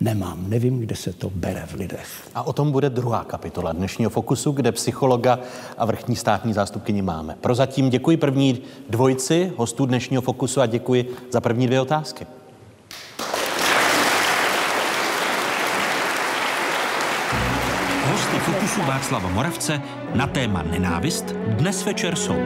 nemám. 0.00 0.44
Nevím, 0.48 0.80
kde 0.80 0.96
se 0.96 1.12
to 1.12 1.30
bere 1.34 1.66
v 1.66 1.74
lidech. 1.74 2.06
A 2.34 2.42
o 2.42 2.52
tom 2.52 2.72
bude 2.72 2.90
druhá 2.90 3.24
kapitola 3.24 3.72
dnešního 3.72 4.10
Fokusu, 4.10 4.52
kde 4.52 4.72
psychologa 4.72 5.38
a 5.78 5.84
vrchní 5.84 6.16
státní 6.16 6.52
zástupkyni 6.52 7.02
máme. 7.02 7.36
Prozatím 7.40 7.90
děkuji 7.90 8.16
první 8.16 8.58
dvojici 8.90 9.52
hostů 9.56 9.86
dnešního 9.86 10.22
Fokusu 10.22 10.60
a 10.60 10.66
děkuji 10.66 11.14
za 11.30 11.40
první 11.40 11.66
dvě 11.66 11.80
otázky. 11.80 12.26
Fokusu 18.60 18.82
Václava 18.82 19.28
Moravce 19.28 19.80
na 20.14 20.26
téma 20.26 20.62
nenávist 20.62 21.32
dnes 21.32 21.84
večer 21.84 22.16
jsou. 22.16 22.36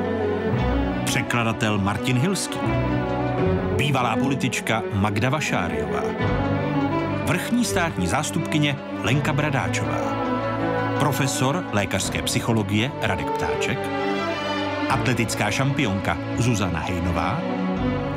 Překladatel 1.04 1.78
Martin 1.78 2.18
Hilský, 2.18 2.58
bývalá 3.76 4.16
politička 4.16 4.82
Magda 4.92 5.30
Vašáriová, 5.30 6.02
vrchní 7.26 7.64
státní 7.64 8.06
zástupkyně 8.06 8.76
Lenka 9.02 9.32
Bradáčová, 9.32 9.98
profesor 10.98 11.64
lékařské 11.72 12.22
psychologie 12.22 12.90
Radek 13.02 13.30
Ptáček, 13.30 13.78
atletická 14.90 15.50
šampionka 15.50 16.18
Zuzana 16.38 16.80
Hejnová. 16.80 17.40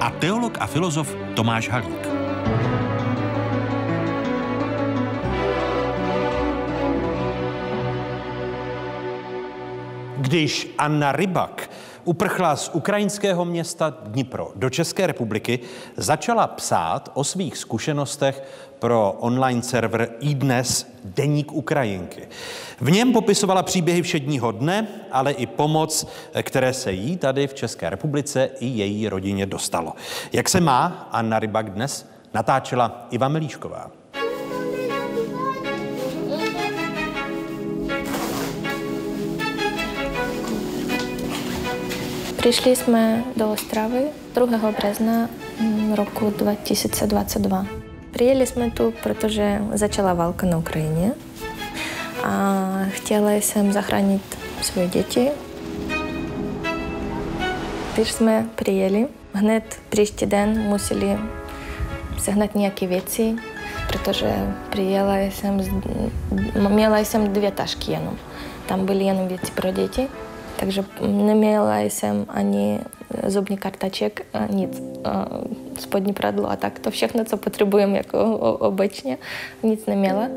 A 0.01 0.09
teolog 0.09 0.57
a 0.59 0.67
filozof 0.67 1.15
Tomáš 1.33 1.69
Halík. 1.69 2.07
Když 10.27 10.73
Anna 10.77 11.11
Rybak 11.11 11.69
uprchla 12.03 12.55
z 12.55 12.69
ukrajinského 12.73 13.45
města 13.45 13.89
Dnipro 13.89 14.51
do 14.55 14.69
České 14.69 15.07
republiky, 15.07 15.59
začala 15.97 16.47
psát 16.47 17.11
o 17.13 17.23
svých 17.23 17.57
zkušenostech 17.57 18.43
pro 18.79 19.11
online 19.19 19.61
server 19.61 20.09
iDnes 20.19 20.87
Deník 21.03 21.51
Ukrajinky. 21.51 22.27
V 22.81 22.91
něm 22.91 23.13
popisovala 23.13 23.63
příběhy 23.63 24.01
všedního 24.01 24.51
dne, 24.51 24.87
ale 25.11 25.31
i 25.31 25.45
pomoc, 25.45 26.07
které 26.41 26.73
se 26.73 26.91
jí 26.91 27.17
tady 27.17 27.47
v 27.47 27.53
České 27.53 27.89
republice 27.89 28.49
i 28.59 28.65
její 28.65 29.09
rodině 29.09 29.45
dostalo. 29.45 29.93
Jak 30.33 30.49
se 30.49 30.61
má 30.61 31.09
Anna 31.11 31.39
Rybak 31.39 31.69
dnes? 31.69 32.09
Natáčela 32.33 33.07
Iva 33.11 33.27
Milíšková. 33.27 33.96
Przyszliśmy 42.47 43.23
до 43.35 43.51
Ostrawy 43.51 44.01
2 44.35 44.71
березня 44.71 45.27
roku 45.95 46.31
2022. 46.31 47.65
Przyjęliśmy 48.13 48.71
tu, 48.71 48.93
protože 49.03 49.59
zaczęła 49.73 50.15
walka 50.15 50.47
na 50.47 50.57
Ukrainie. 50.57 51.11
A 52.23 52.69
chciałam 52.91 53.73
zachronić 53.73 54.21
swoje 54.61 54.89
dzieci. 54.89 55.29
Пішли, 57.95 58.43
приїли. 58.55 59.07
Гнет 59.33 59.79
пріщий 59.89 60.27
день 60.27 60.59
мусили 60.69 61.19
сігнати 62.19 62.57
ніякі 62.59 62.87
віці, 62.87 63.35
притоже 63.87 64.33
приїла 64.71 65.31
сам, 65.31 65.61
мала 66.55 67.05
сам 67.05 67.33
дві 67.33 67.51
ташки. 67.51 67.99
Там 68.65 68.85
були 68.85 69.03
яном 69.03 69.27
віці 69.27 69.51
про 69.55 69.71
дітей. 69.71 70.07
Также 70.59 70.83
не 71.01 71.33
имела 71.33 71.89
СМ 71.89 72.25
ані 72.27 72.79
э, 73.09 73.29
зубні 73.29 73.57
карточек, 73.57 74.25
ні 74.49 74.67
сподні 75.79 76.13
продла. 76.13 76.55
Так 76.55 76.79
то 76.79 76.89
всіх 76.89 77.15
на 77.15 77.23
це 77.23 77.37
потребуємо, 77.37 77.95
як 77.95 78.13
обичне. 78.61 79.17
Ніц 79.63 79.87
не 79.87 79.95
мала. 79.95 80.29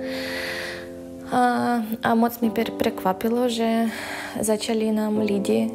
А, 1.32 1.78
а 2.02 2.14
моц 2.14 2.42
мені 2.42 2.54
приквапило, 2.78 3.48
що 3.48 3.86
почали 4.46 4.92
нам 4.92 5.22
люди 5.22 5.52
э, 5.52 5.70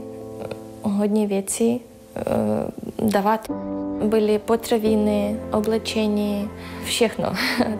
годні 0.81 1.27
віці 1.27 1.81
э, 2.15 2.65
давати. 2.97 3.53
Були 4.01 4.39
потравіни, 4.39 5.35
облачені, 5.51 6.47
всіх, 6.87 7.17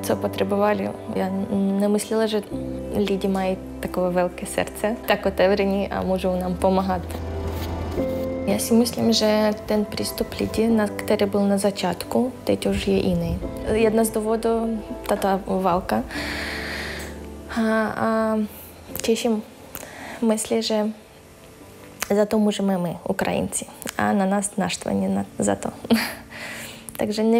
що 0.05 0.17
потребували. 0.21 0.89
Я 1.15 1.29
не 1.79 1.89
мислила, 1.89 2.27
що 2.27 2.41
Ліді 2.95 3.27
має 3.27 3.57
таке 3.79 4.01
велике 4.01 4.45
серце, 4.45 4.95
так 5.05 5.25
отеврені, 5.25 5.89
а 5.91 6.01
може 6.01 6.27
нам 6.27 6.53
допомагати. 6.53 7.15
Я 8.47 8.59
си 8.59 8.73
мислим, 8.73 9.09
že 9.09 9.57
ten 9.65 9.89
prístup 9.89 10.37
lidí, 10.37 10.69
na, 10.69 10.85
ktorý 10.85 11.25
bol 11.25 11.49
na 11.49 11.57
začiatku, 11.57 12.29
teď 12.45 12.69
už 12.69 12.77
je 12.93 12.99
iný. 13.01 13.41
Jedna 13.73 14.05
z 14.05 14.13
dôvodov 14.13 14.69
táto 15.09 15.41
válka. 15.49 16.05
A, 17.57 17.65
a 17.89 18.07
teším 19.01 19.41
mysli, 20.21 20.61
že 20.61 20.93
za 22.05 22.29
to 22.29 22.37
môžeme 22.37 22.77
my, 22.77 23.01
Ukrajinci. 23.09 23.65
A 23.97 24.13
na 24.13 24.29
nás 24.29 24.53
naštvanie 24.61 25.09
na, 25.09 25.25
za 25.41 25.57
to. 25.57 25.73
Takže 26.97 27.23
ne, 27.23 27.37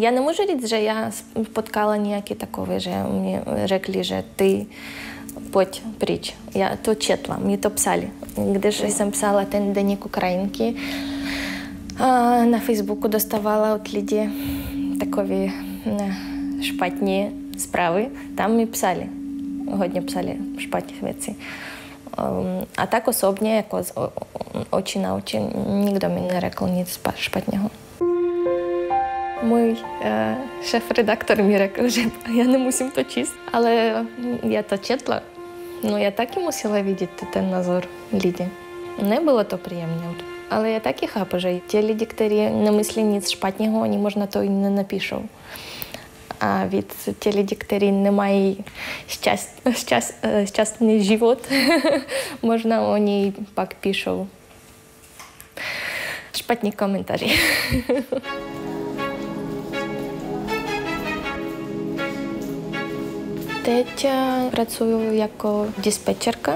já 0.00 0.10
nemůžu 0.10 0.42
říct, 0.50 0.68
že 0.68 0.80
já 0.80 1.10
potkala 1.52 1.96
nějaký 1.96 2.34
takový, 2.34 2.80
že 2.80 2.90
mě 3.20 3.42
řekli, 3.64 4.04
že 4.04 4.24
ty 4.36 4.66
pojď 5.50 5.82
pryč. 5.98 6.34
Já 6.54 6.76
to 6.76 6.94
četla, 6.94 7.36
mě 7.36 7.58
to 7.58 7.70
psali. 7.70 8.10
Když 8.52 8.78
jsem 8.78 9.10
psala 9.10 9.44
ten 9.44 9.72
deník 9.72 10.06
Ukrajinky, 10.06 10.74
na 12.50 12.58
Facebooku 12.58 13.08
dostávala 13.08 13.74
od 13.74 13.88
lidí 13.88 14.20
takové 15.00 15.48
špatně 16.60 17.32
zprávy, 17.58 18.08
tam 18.34 18.52
mi 18.52 18.66
psali. 18.66 19.08
Hodně 19.70 20.02
psali 20.02 20.36
špatné 20.58 20.94
věci. 21.02 21.36
A 22.76 22.86
tak 22.86 23.08
osobně, 23.08 23.56
jako 23.56 23.82
z 23.82 23.92
oči 24.70 24.98
na 24.98 25.14
oči, 25.14 25.40
nikdo 25.68 26.08
mi 26.08 26.20
neřekl 26.20 26.68
nic 26.68 27.00
špatného. 27.14 27.70
Mój 29.42 29.76
e, 30.02 30.36
szef-redaktor 30.64 31.42
Mirek 31.42 31.82
Grzyb, 31.82 32.28
я 32.28 32.44
не 32.44 32.58
musim 32.58 32.90
to 32.90 33.04
czyść, 33.04 33.32
ale 33.52 34.04
ja 34.44 34.62
to 34.62 34.78
czytla. 34.78 35.20
No 35.82 35.98
ja 35.98 36.12
tak 36.12 36.36
i 36.36 36.40
musiała 36.40 36.82
widzieć 36.82 37.10
ten 37.32 37.50
nazor 37.50 37.86
ludzi. 38.12 38.44
Nie 39.02 39.20
było 39.20 39.44
to 39.44 39.58
przyjemne. 39.58 40.14
Але 40.50 40.72
я 40.72 40.80
так 40.80 41.02
і 41.02 41.06
хапу, 41.06 41.40
що 41.40 41.60
ті 41.66 41.82
лідіктері 41.82 42.50
не 42.50 42.72
мислі 42.72 43.02
ніц 43.02 43.30
шпатнього, 43.30 43.86
ні 43.86 43.98
можна 43.98 44.26
то 44.26 44.42
і 44.42 44.48
не 44.48 44.70
напишу. 44.70 45.22
А 46.40 46.66
від 46.66 46.88
теледіктері 47.18 47.92
немає 47.92 48.56
щастя, 49.08 49.72
щаст, 49.72 50.14
щастний 50.44 51.00
е, 51.00 51.02
живот. 51.02 51.48
можна 52.42 52.88
вони 52.88 53.32
пак 53.54 53.74
пишу 53.74 54.26
Шпатні 56.32 56.72
коментарі. 56.72 57.32
Teď 63.68 64.06
pracuju 64.50 65.12
jako 65.12 65.66
dispečerka 65.78 66.52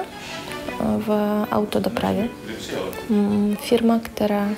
v 0.80 1.08
autodopravě. 1.52 2.28
Firma, 3.60 4.00
která 4.02 4.48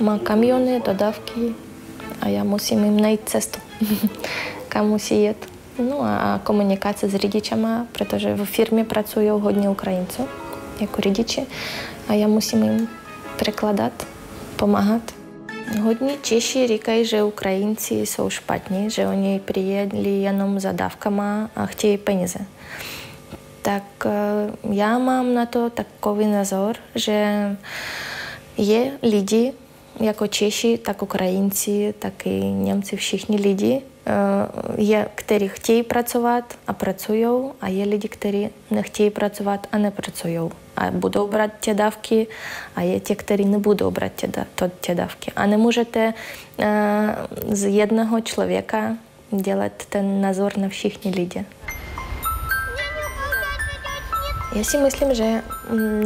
má 0.00 0.18
kamiony, 0.18 0.82
dodávky 0.86 1.54
a 2.20 2.28
já 2.28 2.44
musím 2.44 2.84
jim 2.84 3.00
najít 3.00 3.20
cestu, 3.24 3.58
kam 4.68 4.88
musí 4.88 5.22
jet. 5.22 5.46
No 5.88 6.00
a 6.02 6.40
komunikace 6.44 7.08
s 7.08 7.14
řidičama, 7.14 7.86
protože 7.92 8.34
v 8.34 8.44
firmě 8.44 8.84
pracují 8.84 9.28
hodně 9.28 9.68
Ukrajinců 9.68 10.28
jako 10.80 11.00
řidiči 11.00 11.46
a 12.08 12.12
já 12.14 12.28
musím 12.28 12.62
jim 12.62 12.88
překládat, 13.36 14.06
pomáhat. 14.56 15.19
Hodně 15.78 16.16
Češi 16.22 16.66
říkají, 16.66 17.04
že 17.04 17.22
Ukrajinci 17.22 17.94
jsou 17.94 18.30
špatní, 18.30 18.90
že 18.90 19.06
oni 19.06 19.40
přijeli 19.44 20.10
jenom 20.10 20.60
za 20.60 20.72
dávkama 20.72 21.50
a 21.56 21.66
chtějí 21.66 21.98
peníze. 21.98 22.38
Tak 23.62 23.82
já 24.70 24.98
mám 24.98 25.34
na 25.34 25.46
to 25.46 25.70
takový 25.70 26.26
názor, 26.26 26.76
že 26.94 27.56
je 28.56 28.92
lidi, 29.02 29.52
jako 30.00 30.26
Češi, 30.26 30.78
tak 30.78 31.02
Ukrajinci, 31.02 31.94
tak 31.98 32.26
i 32.26 32.40
Němci, 32.40 32.96
všichni 32.96 33.36
lidi, 33.36 33.82
je, 34.76 35.08
kteří 35.14 35.48
chtějí 35.48 35.82
pracovat 35.82 36.44
a 36.66 36.72
pracují, 36.72 37.26
a 37.60 37.68
je 37.68 37.84
lidi, 37.84 38.08
kteří 38.08 38.50
nechtějí 38.70 39.10
pracovat 39.10 39.66
a 39.72 39.78
nepracují. 39.78 40.38
A 40.76 40.90
budou 40.90 41.28
brát 41.28 41.50
tě 41.60 41.74
dávky, 41.74 42.26
a 42.76 42.80
je 42.80 43.00
tě, 43.00 43.14
kteří 43.14 43.44
nebudou 43.44 43.90
brát 43.90 44.12
tě, 44.16 44.30
tě 44.80 44.94
dávky. 44.94 45.32
A 45.36 45.46
nemůžete 45.46 46.14
z 47.48 47.64
jednoho 47.64 48.20
člověka 48.20 48.96
dělat 49.30 49.72
ten 49.88 50.20
názor 50.20 50.58
na 50.58 50.68
všichni 50.68 51.10
lidi. 51.10 51.44
Já 54.56 54.64
si 54.64 54.78
myslím, 54.78 55.14
že 55.14 55.42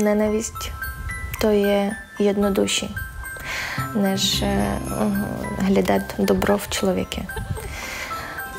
nenávist 0.03 0.55
to 1.41 1.49
je 1.49 1.91
jednodušší, 2.19 2.95
než 3.95 4.45
hledat 5.59 6.03
dobro 6.19 6.59
v 6.59 6.69
člověku. 6.69 7.27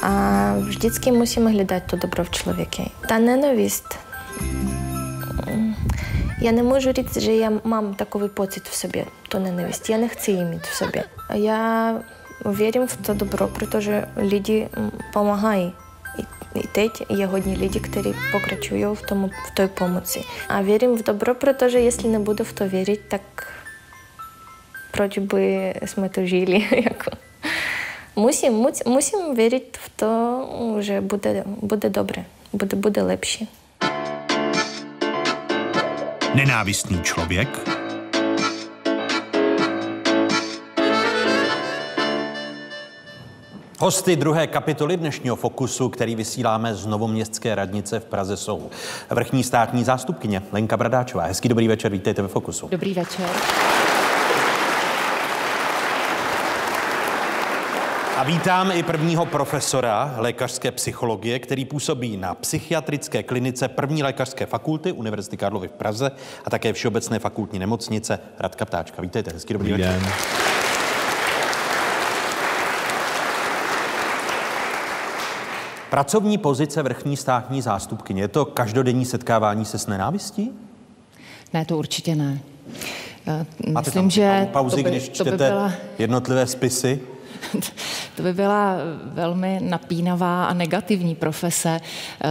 A 0.01 0.53
vždycky 0.59 1.11
musíme 1.11 1.51
hledat 1.51 1.83
to 1.83 1.95
dobro 1.95 2.23
v 2.23 2.29
člověku. 2.29 2.91
Ta 3.07 3.17
nenávist, 3.17 3.85
já 6.41 6.51
nemůžu 6.51 6.91
říct, 6.91 7.17
že 7.17 7.35
já 7.35 7.51
mám 7.63 7.93
takový 7.93 8.29
pocit 8.29 8.63
v 8.63 8.75
sobě, 8.75 9.05
to 9.29 9.39
nenávist. 9.39 9.89
Já 9.89 9.97
nechci 9.97 10.31
ji 10.31 10.45
mít 10.45 10.67
v 10.67 10.75
sobě. 10.75 11.03
Já 11.33 11.93
věřím 12.45 12.87
v 12.87 12.97
to 12.97 13.13
dobro, 13.13 13.47
protože 13.47 14.05
lidi 14.15 14.69
pomáhají. 15.13 15.73
I 16.63 16.67
teď 16.67 16.91
je 17.09 17.25
hodně 17.25 17.57
lidí, 17.57 17.79
kteří 17.79 18.13
pokračují 18.31 18.85
v, 18.93 19.01
tom, 19.01 19.29
v 19.47 19.51
té 19.51 19.67
pomoci. 19.67 20.21
A 20.49 20.61
věřím 20.61 20.97
v 20.97 21.03
dobro, 21.03 21.35
protože 21.35 21.79
jestli 21.79 22.09
nebudu 22.09 22.43
v 22.43 22.53
to 22.53 22.69
věřit, 22.69 23.01
tak 23.07 23.21
proč 24.91 25.17
by 25.17 25.73
jsme 25.85 26.09
to 26.09 26.25
žili? 26.25 26.67
jako. 26.83 27.11
Musím, 28.15 28.65
musím 28.87 29.35
věřit 29.35 29.77
v 29.77 29.89
to, 29.95 30.47
že 30.79 31.01
bude, 31.01 31.43
bude 31.61 31.89
dobré, 31.89 32.25
bude, 32.53 32.77
bude 32.77 33.01
lepší. 33.01 33.49
Nenávistný 36.35 37.01
člověk 37.03 37.59
Hosty 43.79 44.15
druhé 44.15 44.47
kapitoly 44.47 44.97
dnešního 44.97 45.35
Fokusu, 45.35 45.89
který 45.89 46.15
vysíláme 46.15 46.75
z 46.75 46.85
Novoměstské 46.85 47.55
radnice 47.55 47.99
v 47.99 48.05
Praze, 48.05 48.37
jsou 48.37 48.69
vrchní 49.09 49.43
státní 49.43 49.83
zástupkyně 49.83 50.41
Lenka 50.51 50.77
Bradáčová. 50.77 51.23
Hezký 51.23 51.49
dobrý 51.49 51.67
večer, 51.67 51.91
vítejte 51.91 52.21
ve 52.21 52.27
Fokusu. 52.27 52.67
Dobrý 52.67 52.93
večer. 52.93 53.29
A 58.15 58.23
vítám 58.23 58.71
i 58.71 58.83
prvního 58.83 59.25
profesora 59.25 60.15
lékařské 60.17 60.71
psychologie, 60.71 61.39
který 61.39 61.65
působí 61.65 62.17
na 62.17 62.35
psychiatrické 62.35 63.23
klinice 63.23 63.67
první 63.67 64.03
lékařské 64.03 64.45
fakulty 64.45 64.91
Univerzity 64.91 65.37
Karlovy 65.37 65.67
v 65.67 65.71
Praze 65.71 66.11
a 66.45 66.49
také 66.49 66.73
Všeobecné 66.73 67.19
fakultní 67.19 67.59
nemocnice 67.59 68.19
Radka 68.39 68.65
Ptáčka. 68.65 69.01
Vítejte, 69.01 69.31
hezký 69.31 69.53
dobrý, 69.53 69.69
dobrý 69.69 69.83
večer. 69.83 70.01
Den. 70.01 70.11
Pracovní 75.89 76.37
pozice 76.37 76.83
vrchní 76.83 77.17
státní 77.17 77.61
zástupkyně, 77.61 78.21
je 78.21 78.27
to 78.27 78.45
každodenní 78.45 79.05
setkávání 79.05 79.65
se 79.65 79.77
s 79.79 79.87
nenávistí? 79.87 80.51
Ne, 81.53 81.65
to 81.65 81.77
určitě 81.77 82.15
ne. 82.15 82.39
Máte 83.71 83.89
Myslím, 83.89 84.09
že 84.09 84.47
pauzy, 84.51 84.75
to 84.75 84.83
by, 84.83 84.89
když 84.89 85.09
čtete 85.09 85.23
to 85.23 85.37
by 85.37 85.37
byla... 85.37 85.71
jednotlivé 85.99 86.47
spisy? 86.47 87.01
To 88.15 88.23
by 88.23 88.33
byla 88.33 88.75
velmi 89.03 89.59
napínavá 89.61 90.45
a 90.45 90.53
negativní 90.53 91.15
profese. 91.15 91.81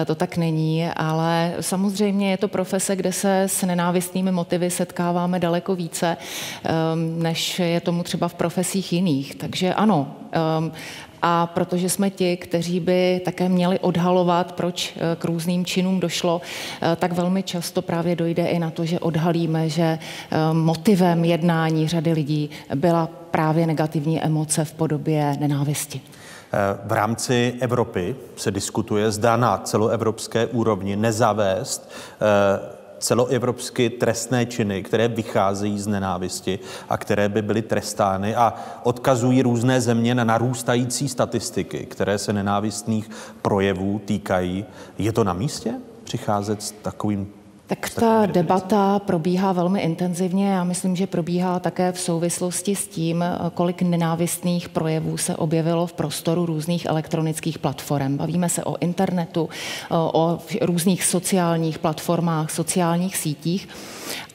To 0.06 0.14
tak 0.14 0.36
není, 0.36 0.88
ale 0.96 1.54
samozřejmě 1.60 2.30
je 2.30 2.36
to 2.36 2.48
profese, 2.48 2.96
kde 2.96 3.12
se 3.12 3.42
s 3.42 3.62
nenávistnými 3.62 4.32
motivy 4.32 4.70
setkáváme 4.70 5.38
daleko 5.38 5.74
více, 5.74 6.16
než 7.16 7.58
je 7.58 7.80
tomu 7.80 8.02
třeba 8.02 8.28
v 8.28 8.34
profesích 8.34 8.92
jiných. 8.92 9.34
Takže 9.34 9.74
ano, 9.74 10.16
a 11.26 11.46
protože 11.46 11.88
jsme 11.88 12.10
ti, 12.10 12.36
kteří 12.36 12.80
by 12.80 13.20
také 13.24 13.48
měli 13.48 13.78
odhalovat, 13.78 14.52
proč 14.52 14.92
eh, 14.96 15.16
k 15.16 15.24
různým 15.24 15.64
činům 15.64 16.00
došlo, 16.00 16.40
eh, 16.82 16.96
tak 16.96 17.12
velmi 17.12 17.42
často 17.42 17.82
právě 17.82 18.16
dojde 18.16 18.46
i 18.46 18.58
na 18.58 18.70
to, 18.70 18.84
že 18.84 19.00
odhalíme, 19.00 19.68
že 19.68 19.82
eh, 19.82 20.36
motivem 20.52 21.24
jednání 21.24 21.88
řady 21.88 22.12
lidí 22.12 22.50
byla 22.74 23.08
právě 23.34 23.66
negativní 23.66 24.22
emoce 24.22 24.64
v 24.64 24.72
podobě 24.72 25.36
nenávisti. 25.40 26.00
V 26.84 26.92
rámci 26.92 27.54
Evropy 27.60 28.16
se 28.36 28.50
diskutuje, 28.50 29.10
zda 29.10 29.36
na 29.36 29.58
celoevropské 29.58 30.46
úrovni 30.46 30.96
nezavést 30.96 31.90
celoevropsky 32.98 33.90
trestné 33.90 34.46
činy, 34.46 34.82
které 34.82 35.08
vycházejí 35.08 35.78
z 35.78 35.86
nenávisti 35.86 36.58
a 36.88 36.96
které 36.96 37.28
by 37.28 37.42
byly 37.42 37.62
trestány 37.62 38.34
a 38.34 38.54
odkazují 38.82 39.42
různé 39.42 39.80
země 39.80 40.14
na 40.14 40.24
narůstající 40.24 41.08
statistiky, 41.08 41.86
které 41.86 42.18
se 42.18 42.32
nenávistných 42.32 43.10
projevů 43.42 44.00
týkají. 44.04 44.64
Je 44.98 45.12
to 45.12 45.24
na 45.24 45.32
místě 45.32 45.74
přicházet 46.04 46.62
s 46.62 46.70
takovým 46.70 47.32
tak 47.66 47.90
ta 47.90 48.26
debata 48.26 48.98
probíhá 48.98 49.52
velmi 49.52 49.80
intenzivně. 49.80 50.48
Já 50.48 50.64
myslím, 50.64 50.96
že 50.96 51.06
probíhá 51.06 51.60
také 51.60 51.92
v 51.92 52.00
souvislosti 52.00 52.76
s 52.76 52.88
tím, 52.88 53.24
kolik 53.54 53.82
nenávistných 53.82 54.68
projevů 54.68 55.16
se 55.16 55.36
objevilo 55.36 55.86
v 55.86 55.92
prostoru 55.92 56.46
různých 56.46 56.86
elektronických 56.86 57.58
platform. 57.58 58.16
Bavíme 58.16 58.48
se 58.48 58.64
o 58.64 58.76
internetu, 58.80 59.48
o 59.90 60.38
různých 60.60 61.04
sociálních 61.04 61.78
platformách, 61.78 62.50
sociálních 62.50 63.16
sítích. 63.16 63.68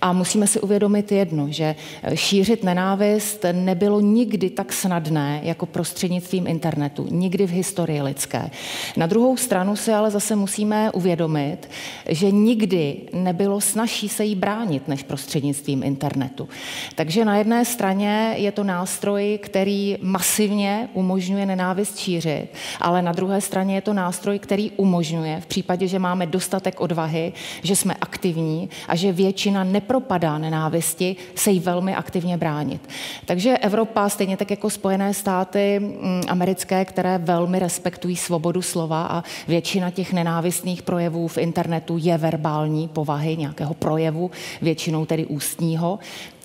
A 0.02 0.14
musíme 0.14 0.48
si 0.48 0.62
uvědomit 0.62 1.12
jedno, 1.12 1.48
že 1.50 1.76
šířit 2.14 2.64
nenávist 2.64 3.46
nebylo 3.52 4.00
nikdy 4.00 4.50
tak 4.50 4.74
snadné 4.74 5.40
jako 5.44 5.66
prostřednictvím 5.66 6.48
internetu, 6.48 7.08
nikdy 7.12 7.48
v 7.48 7.52
historii 7.52 8.02
lidské. 8.02 8.50
Na 8.98 9.06
druhou 9.06 9.38
stranu 9.38 9.76
si 9.76 9.94
ale 9.94 10.12
zase 10.12 10.36
musíme 10.36 10.92
uvědomit, 10.92 11.70
že 12.10 12.32
nikdy 12.32 12.98
nebylo 13.14 13.62
snažší 13.62 14.10
se 14.10 14.26
jí 14.26 14.36
bránit 14.36 14.88
než 14.88 15.04
prostřednictvím 15.04 15.84
internetu. 15.84 16.50
Takže 16.96 17.26
na 17.26 17.38
jedné 17.38 17.66
straně 17.66 18.34
je 18.38 18.52
to 18.52 18.64
nástroj, 18.64 19.40
který 19.42 19.98
masivně 20.02 20.90
umožňuje 20.94 21.46
nenávist 21.46 21.98
šířit, 21.98 22.48
ale 22.82 23.02
na 23.02 23.12
druhé 23.12 23.42
straně 23.42 23.76
je 23.76 23.82
to 23.82 23.94
nástroj, 23.94 24.40
který 24.40 24.72
umožňuje 24.72 25.42
v 25.42 25.46
případě, 25.46 25.88
že 25.88 26.00
máme 26.00 26.26
dostatek 26.26 26.82
odvahy, 26.82 27.34
že 27.64 27.76
jsme 27.76 27.94
aktivní 28.02 28.70
a 28.88 28.96
že 28.96 29.12
většina 29.12 29.59
nepropadá 29.64 30.38
nenávisti, 30.38 31.16
se 31.36 31.52
jí 31.52 31.60
velmi 31.60 31.96
aktivně 31.96 32.38
bránit. 32.38 32.90
Takže 33.26 33.58
Evropa, 33.58 34.10
stejně 34.10 34.38
tak 34.38 34.52
jako 34.52 34.70
Spojené 34.70 35.14
státy 35.14 35.80
mm, 35.80 36.22
americké, 36.28 36.86
které 36.86 37.18
velmi 37.18 37.60
respektují 37.60 38.16
svobodu 38.16 38.62
slova 38.62 39.04
a 39.04 39.24
většina 39.48 39.92
těch 39.92 40.14
nenávistných 40.14 40.82
projevů 40.82 41.28
v 41.28 41.38
internetu 41.38 41.98
je 42.02 42.18
verbální 42.18 42.88
povahy, 42.88 43.38
nějakého 43.38 43.74
projevu, 43.74 44.32
většinou 44.62 45.06
tedy 45.06 45.26
ústního, 45.26 46.00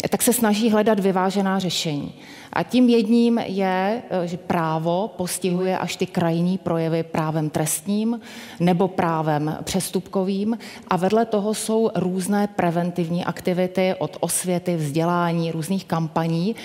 tak 0.08 0.22
se 0.22 0.32
snaží 0.32 0.70
hledat 0.70 1.00
vyvážená 1.00 1.58
řešení. 1.58 2.14
A 2.52 2.62
tím 2.62 2.88
jedním 2.88 3.38
je, 3.38 4.02
eh, 4.10 4.26
že 4.26 4.36
právo 4.36 5.10
postihuje 5.16 5.78
až 5.78 5.96
ty 5.96 6.06
krajní 6.06 6.58
projevy 6.58 7.02
právem 7.02 7.50
trestním 7.50 8.20
nebo 8.60 8.88
právem 8.88 9.56
přestupkovým 9.64 10.58
a 10.88 10.96
vedle 10.96 11.26
toho 11.26 11.54
jsou 11.54 11.90
různé 11.94 12.46
preventivní 12.46 13.24
aktivity 13.24 13.94
od 13.98 14.16
osvěty, 14.20 14.76
vzdělání, 14.76 15.50
různých 15.50 15.84
kampaní, 15.84 16.56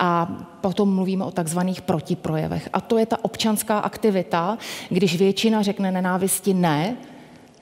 a 0.00 0.28
potom 0.60 0.94
mluvíme 0.94 1.24
o 1.24 1.30
takzvaných 1.30 1.82
protiprojevech. 1.82 2.68
A 2.72 2.80
to 2.80 2.98
je 2.98 3.06
ta 3.06 3.24
občanská 3.24 3.78
aktivita, 3.78 4.58
když 4.88 5.16
většina 5.16 5.62
řekne 5.62 5.92
nenávisti 5.92 6.54
ne, 6.54 6.96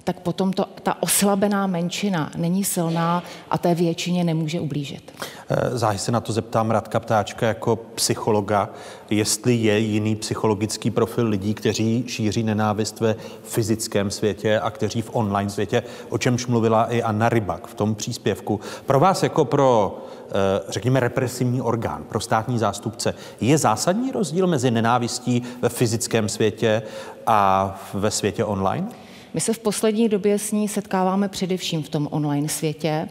tak 0.08 0.20
potom 0.20 0.52
to, 0.52 0.64
ta 0.82 1.02
oslabená 1.02 1.66
menšina 1.66 2.30
není 2.36 2.64
silná 2.64 3.22
a 3.50 3.58
té 3.58 3.74
většině 3.74 4.24
nemůže 4.24 4.60
ublížit. 4.60 5.12
Eh, 5.48 5.78
záhy 5.78 5.98
se 5.98 6.12
na 6.12 6.20
to 6.20 6.32
zeptám 6.32 6.70
Radka 6.70 7.00
Ptáčka 7.00 7.46
jako 7.46 7.76
psychologa, 7.76 8.68
jestli 9.10 9.54
je 9.54 9.78
jiný 9.78 10.16
psychologický 10.16 10.90
profil 10.90 11.28
lidí, 11.28 11.54
kteří 11.54 12.04
šíří 12.06 12.42
nenávist 12.42 13.00
ve 13.00 13.16
fyzickém 13.42 14.10
světě 14.10 14.60
a 14.60 14.70
kteří 14.70 15.02
v 15.02 15.10
online 15.12 15.50
světě, 15.50 15.82
o 16.08 16.18
čemž 16.18 16.46
mluvila 16.46 16.84
i 16.84 17.02
Anna 17.02 17.28
Rybak 17.28 17.66
v 17.66 17.74
tom 17.74 17.94
příspěvku. 17.94 18.60
Pro 18.86 19.00
vás 19.00 19.22
jako 19.22 19.44
pro 19.44 19.98
eh, 20.28 20.32
řekněme, 20.68 21.00
represivní 21.00 21.62
orgán 21.62 22.04
pro 22.08 22.20
státní 22.20 22.58
zástupce. 22.58 23.14
Je 23.40 23.58
zásadní 23.58 24.12
rozdíl 24.12 24.46
mezi 24.46 24.70
nenávistí 24.70 25.42
ve 25.62 25.68
fyzickém 25.68 26.28
světě 26.28 26.82
a 27.26 27.74
ve 27.94 28.10
světě 28.10 28.44
online? 28.44 28.88
My 29.34 29.40
se 29.40 29.52
v 29.52 29.58
poslední 29.58 30.08
době 30.08 30.38
s 30.38 30.52
ní 30.52 30.68
setkáváme 30.68 31.28
především 31.28 31.82
v 31.82 31.88
tom 31.88 32.08
online 32.10 32.48
světě 32.48 33.08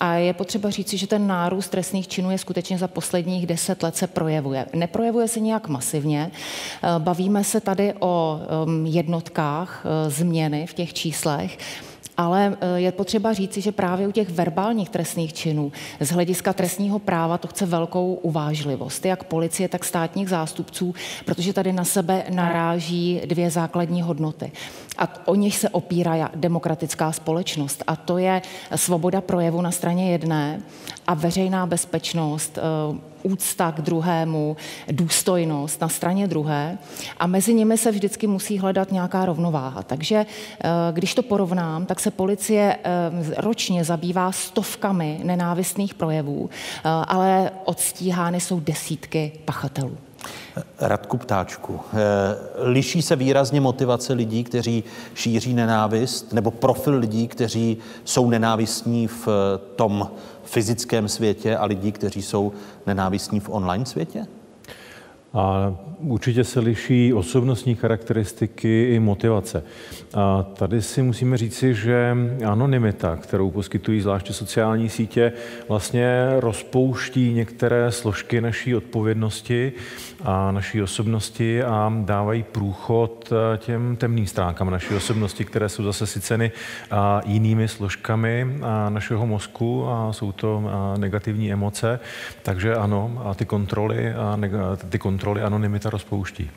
a 0.00 0.14
je 0.14 0.34
potřeba 0.34 0.70
říci, 0.70 0.96
že 0.96 1.06
ten 1.06 1.26
nárůst 1.26 1.68
trestných 1.68 2.08
činů 2.08 2.30
je 2.30 2.38
skutečně 2.38 2.78
za 2.78 2.88
posledních 2.88 3.46
deset 3.46 3.82
let 3.82 3.96
se 3.96 4.06
projevuje. 4.06 4.66
Neprojevuje 4.74 5.28
se 5.28 5.40
nějak 5.40 5.68
masivně. 5.68 6.30
Eh, 6.30 6.88
bavíme 6.98 7.44
se 7.44 7.60
tady 7.60 7.94
o 8.00 8.40
jednotkách 8.84 9.86
eh, 9.86 10.10
změny 10.10 10.66
v 10.66 10.74
těch 10.74 10.94
číslech, 10.94 11.58
ale 12.16 12.56
eh, 12.60 12.80
je 12.80 12.92
potřeba 12.92 13.32
říci, 13.32 13.60
že 13.60 13.72
právě 13.72 14.08
u 14.08 14.12
těch 14.12 14.30
verbálních 14.30 14.90
trestných 14.90 15.32
činů 15.34 15.72
z 16.00 16.08
hlediska 16.08 16.52
trestního 16.52 16.98
práva 16.98 17.38
to 17.38 17.48
chce 17.48 17.66
velkou 17.66 18.14
uvážlivost, 18.14 19.06
jak 19.06 19.24
policie, 19.24 19.68
tak 19.68 19.84
státních 19.84 20.28
zástupců, 20.28 20.94
protože 21.24 21.52
tady 21.52 21.72
na 21.72 21.84
sebe 21.84 22.24
naráží 22.30 23.20
dvě 23.24 23.50
základní 23.50 24.02
hodnoty. 24.02 24.52
A 24.98 25.28
o 25.28 25.34
nich 25.34 25.58
se 25.58 25.68
opírá 25.68 26.30
demokratická 26.34 27.12
společnost. 27.12 27.84
A 27.86 27.96
to 27.96 28.18
je 28.18 28.42
svoboda 28.76 29.20
projevu 29.20 29.62
na 29.62 29.70
straně 29.70 30.12
jedné 30.12 30.60
a 31.06 31.14
veřejná 31.14 31.66
bezpečnost, 31.66 32.58
eh, 32.58 32.62
úcta 33.22 33.72
k 33.72 33.80
druhému, 33.80 34.56
důstojnost 34.90 35.80
na 35.80 35.88
straně 35.88 36.28
druhé 36.28 36.78
a 37.18 37.26
mezi 37.26 37.54
nimi 37.54 37.78
se 37.78 37.90
vždycky 37.90 38.26
musí 38.26 38.58
hledat 38.58 38.92
nějaká 38.92 39.24
rovnováha. 39.24 39.82
Takže 39.82 40.16
eh, 40.16 40.68
když 40.92 41.14
to 41.14 41.22
porovnám, 41.22 41.86
tak 41.86 42.00
se 42.00 42.10
policie 42.10 42.76
eh, 42.76 42.90
ročně 43.36 43.84
zabývá 43.84 44.32
stovkami 44.32 45.20
nenávistných 45.24 45.94
projevů, 45.94 46.50
ale 46.84 47.50
odstíhány 47.64 48.40
jsou 48.40 48.60
desítky 48.60 49.32
pachatelů. 49.44 50.05
Radku 50.80 51.16
Ptáčku, 51.16 51.80
liší 52.56 53.02
se 53.02 53.16
výrazně 53.16 53.60
motivace 53.60 54.12
lidí, 54.12 54.44
kteří 54.44 54.84
šíří 55.14 55.54
nenávist, 55.54 56.32
nebo 56.32 56.50
profil 56.50 56.98
lidí, 56.98 57.28
kteří 57.28 57.76
jsou 58.04 58.30
nenávistní 58.30 59.06
v 59.06 59.28
tom 59.76 60.10
fyzickém 60.44 61.08
světě 61.08 61.56
a 61.56 61.64
lidí, 61.64 61.92
kteří 61.92 62.22
jsou 62.22 62.52
nenávistní 62.86 63.40
v 63.40 63.48
online 63.48 63.86
světě? 63.86 64.26
A 65.34 65.74
určitě 65.98 66.44
se 66.44 66.60
liší 66.60 67.14
osobnostní 67.14 67.74
charakteristiky 67.74 68.88
i 68.94 69.00
motivace. 69.00 69.62
A 70.14 70.42
tady 70.42 70.82
si 70.82 71.02
musíme 71.02 71.36
říci, 71.36 71.74
že 71.74 72.16
anonymita, 72.46 73.16
kterou 73.16 73.50
poskytují 73.50 74.00
zvláště 74.00 74.32
sociální 74.32 74.88
sítě, 74.88 75.32
vlastně 75.68 76.26
rozpouští 76.38 77.32
některé 77.32 77.92
složky 77.92 78.40
naší 78.40 78.76
odpovědnosti 78.76 79.72
a 80.24 80.52
naší 80.52 80.82
osobnosti 80.82 81.62
a 81.62 81.92
dávají 82.04 82.42
průchod 82.42 83.32
těm 83.58 83.96
temným 83.96 84.26
stránkám 84.26 84.70
naší 84.70 84.94
osobnosti, 84.94 85.44
které 85.44 85.68
jsou 85.68 85.84
zase 85.84 86.06
syceny 86.06 86.52
jinými 87.26 87.68
složkami 87.68 88.56
našeho 88.88 89.26
mozku 89.26 89.86
a 89.88 90.12
jsou 90.12 90.32
to 90.32 90.62
negativní 90.96 91.52
emoce. 91.52 92.00
Takže 92.42 92.74
ano, 92.74 93.22
a 93.24 93.34
ty 93.34 93.44
kontroly, 93.44 94.14
a 94.14 94.38
ty 94.88 94.98
kontroly 94.98 95.25
anonymita 95.34 95.90
rozpouští. 95.90 96.50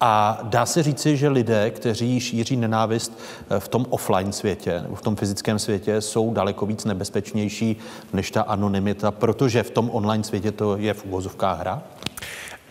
A 0.00 0.40
dá 0.42 0.66
se 0.66 0.82
říci, 0.82 1.16
že 1.16 1.28
lidé, 1.28 1.70
kteří 1.70 2.20
šíří 2.20 2.56
nenávist 2.56 3.18
eh, 3.50 3.60
v 3.60 3.68
tom 3.68 3.86
offline 3.90 4.32
světě 4.32 4.84
v 4.94 5.02
tom 5.02 5.16
fyzickém 5.16 5.58
světě, 5.58 6.00
jsou 6.00 6.34
daleko 6.34 6.66
víc 6.66 6.84
nebezpečnější 6.84 7.76
než 8.12 8.30
ta 8.30 8.42
anonymita, 8.42 9.10
protože 9.10 9.62
v 9.62 9.70
tom 9.70 9.90
online 9.92 10.24
světě 10.24 10.52
to 10.52 10.76
je 10.76 10.94
v 10.94 11.04
úvozovkách 11.04 11.60
hra? 11.60 11.82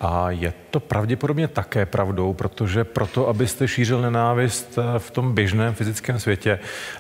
A 0.06 0.32
je 0.32 0.54
to 0.72 0.80
pravděpodobně 0.80 1.48
také 1.48 1.86
pravdou, 1.86 2.34
protože 2.34 2.84
proto, 2.84 3.28
abyste 3.28 3.68
šířil 3.68 4.02
nenávist 4.02 4.78
eh, 4.78 5.00
v 5.00 5.12
tom 5.12 5.34
běžném 5.34 5.74
fyzickém 5.74 6.20
světě, 6.20 6.60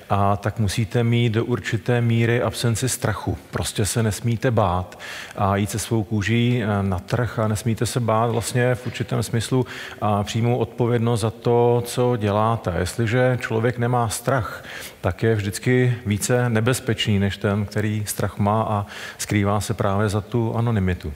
a 0.09 0.37
tak 0.37 0.59
musíte 0.59 1.03
mít 1.03 1.29
do 1.29 1.45
určité 1.45 2.01
míry 2.01 2.41
absenci 2.41 2.89
strachu. 2.89 3.37
Prostě 3.51 3.85
se 3.85 4.03
nesmíte 4.03 4.51
bát 4.51 4.99
a 5.35 5.55
jít 5.55 5.69
se 5.69 5.79
svou 5.79 6.03
kůží 6.03 6.63
eh, 6.63 6.83
na 6.83 6.99
trh 6.99 7.39
a 7.39 7.47
nesmíte 7.47 7.85
se 7.85 7.99
bát 7.99 8.31
vlastně 8.31 8.75
v 8.75 8.87
určitém 8.87 9.23
smyslu 9.23 9.65
a 10.01 10.23
přijmout 10.23 10.57
odpovědnost 10.57 11.21
za 11.21 11.31
to, 11.31 11.83
co 11.85 12.17
děláte. 12.17 12.73
Jestliže 12.79 13.37
člověk 13.41 13.77
nemá 13.77 14.09
strach, 14.09 14.63
tak 15.01 15.23
je 15.23 15.35
vždycky 15.35 15.95
více 16.05 16.49
nebezpečný 16.49 17.19
než 17.19 17.37
ten, 17.37 17.65
který 17.65 18.03
strach 18.05 18.37
má 18.37 18.63
a 18.63 18.85
skrývá 19.17 19.61
se 19.61 19.73
právě 19.73 20.09
za 20.09 20.21
tu 20.21 20.55
anonymitu. 20.55 21.13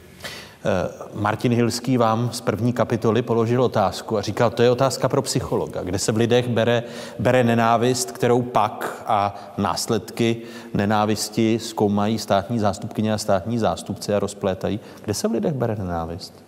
Eh, 0.68 0.89
Martin 1.13 1.53
Hilský 1.53 1.97
vám 1.97 2.30
z 2.32 2.41
první 2.41 2.74
kapitoly 2.74 3.22
položil 3.22 3.63
otázku 3.63 4.18
a 4.18 4.22
říkal, 4.22 4.49
to 4.49 4.63
je 4.63 4.72
otázka 4.72 5.09
pro 5.09 5.22
psychologa, 5.22 5.84
kde 5.84 5.99
se 5.99 6.11
v 6.11 6.18
lidech 6.18 6.47
bere, 6.47 6.84
bere 7.20 7.43
nenávist, 7.43 8.11
kterou 8.11 8.41
pak 8.41 9.03
a 9.05 9.36
následky 9.57 10.38
nenávisti 10.74 11.59
zkoumají 11.59 12.20
státní 12.20 12.59
zástupkyně 12.59 13.13
a 13.13 13.18
státní 13.18 13.59
zástupci 13.59 14.13
a 14.13 14.20
rozplétají. 14.20 14.80
Kde 15.03 15.13
se 15.13 15.28
v 15.28 15.32
lidech 15.32 15.53
bere 15.53 15.76
nenávist? 15.76 16.47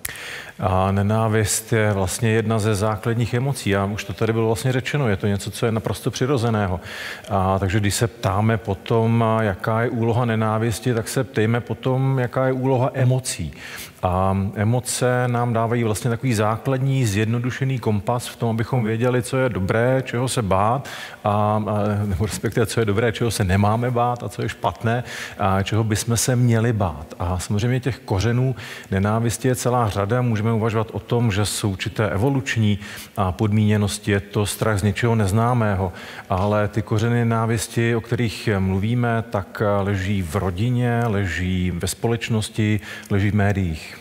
A 0.60 0.92
nenávist 0.92 1.74
je 1.74 1.94
vlastně 1.94 2.30
jedna 2.30 2.60
ze 2.60 2.76
základních 2.76 3.34
emocí. 3.34 3.76
A 3.76 3.86
už 3.86 4.04
to 4.04 4.14
tady 4.14 4.34
bylo 4.34 4.46
vlastně 4.46 4.72
řečeno, 4.72 5.10
je 5.10 5.18
to 5.18 5.28
něco, 5.28 5.52
co 5.52 5.66
je 5.66 5.72
naprosto 5.72 6.12
přirozeného. 6.12 6.80
A 7.30 7.60
takže 7.60 7.80
když 7.80 7.96
se 7.96 8.08
ptáme 8.08 8.58
potom, 8.58 9.24
jaká 9.42 9.82
je 9.82 9.90
úloha 9.90 10.26
nenávisti, 10.26 10.94
tak 10.94 11.08
se 11.08 11.24
ptejme 11.24 11.62
potom, 11.62 12.20
jaká 12.20 12.48
je 12.48 12.54
úloha 12.54 12.92
emocí. 12.94 13.54
A 14.04 14.38
emoce 14.56 15.24
nám 15.28 15.54
dávají 15.54 15.84
vlastně 15.84 16.10
takový 16.10 16.34
základní 16.34 17.06
zjednodušený 17.06 17.80
kompas 17.80 18.28
v 18.28 18.36
tom, 18.36 18.50
abychom 18.50 18.84
věděli, 18.84 19.22
co 19.22 19.38
je 19.38 19.50
dobré, 19.50 20.04
čeho 20.06 20.28
se 20.28 20.42
bát, 20.42 20.90
a, 21.24 21.30
a, 21.30 21.62
nebo 22.06 22.26
respektive, 22.26 22.66
co 22.66 22.80
je 22.80 22.86
dobré, 22.86 23.12
čeho 23.12 23.32
se 23.32 23.44
nemáme 23.44 23.92
bát 23.92 24.24
a 24.24 24.30
co 24.30 24.42
je 24.42 24.50
špatné, 24.50 25.04
a 25.40 25.64
čeho 25.64 25.84
bychom 25.84 26.18
se 26.18 26.36
měli 26.36 26.74
bát. 26.74 27.14
A 27.20 27.40
samozřejmě 27.40 27.80
těch 27.80 28.00
kořenů 28.00 28.56
nenávisti 28.92 29.48
je 29.48 29.56
celá 29.56 29.90
řada. 29.90 29.99
Můžeme 30.22 30.54
uvažovat 30.54 30.88
o 30.92 31.00
tom, 31.00 31.32
že 31.32 31.46
jsou 31.46 31.70
určité 31.70 32.10
evoluční 32.10 32.80
podmíněnosti, 33.32 34.12
je 34.12 34.20
to 34.20 34.46
strach 34.46 34.80
z 34.80 34.84
něčeho 34.84 35.16
neznámého, 35.16 35.94
ale 36.30 36.68
ty 36.68 36.82
kořeny 36.82 37.16
nenávisti, 37.16 37.96
o 37.96 38.02
kterých 38.02 38.50
mluvíme, 38.60 39.24
tak 39.30 39.62
leží 39.82 40.22
v 40.22 40.36
rodině, 40.36 41.02
leží 41.06 41.72
ve 41.72 41.88
společnosti, 41.88 42.80
leží 43.10 43.32
v 43.32 43.36
médiích. 43.36 43.98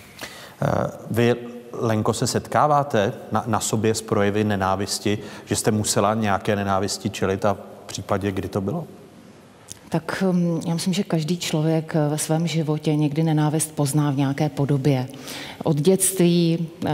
Eh, 0.62 0.90
vy, 1.10 1.36
Lenko, 1.72 2.12
se 2.12 2.26
setkáváte 2.26 3.12
na, 3.32 3.44
na 3.46 3.60
sobě 3.60 3.94
s 3.94 4.02
projevy 4.02 4.44
nenávisti, 4.44 5.18
že 5.44 5.56
jste 5.56 5.70
musela 5.70 6.14
nějaké 6.14 6.56
nenávisti 6.56 7.10
čelit 7.10 7.44
a 7.44 7.54
v 7.54 7.86
případě, 7.86 8.32
kdy 8.32 8.48
to 8.48 8.60
bylo? 8.60 8.84
Tak 9.88 10.22
hm, 10.32 10.60
já 10.66 10.74
myslím, 10.74 10.92
že 10.92 11.02
každý 11.02 11.36
člověk 11.38 11.96
eh, 11.96 12.08
ve 12.08 12.18
svém 12.18 12.46
životě 12.46 12.96
někdy 12.96 13.22
nenávist 13.22 13.74
pozná 13.74 14.10
v 14.10 14.16
nějaké 14.16 14.48
podobě. 14.48 15.08
Od 15.64 15.76
dětství, 15.76 16.68
eh, 16.86 16.90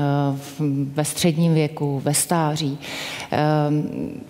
ve 0.95 1.05
středním 1.05 1.55
věku, 1.55 2.01
ve 2.05 2.15
stáří. 2.15 2.79
Ehm, 3.31 4.21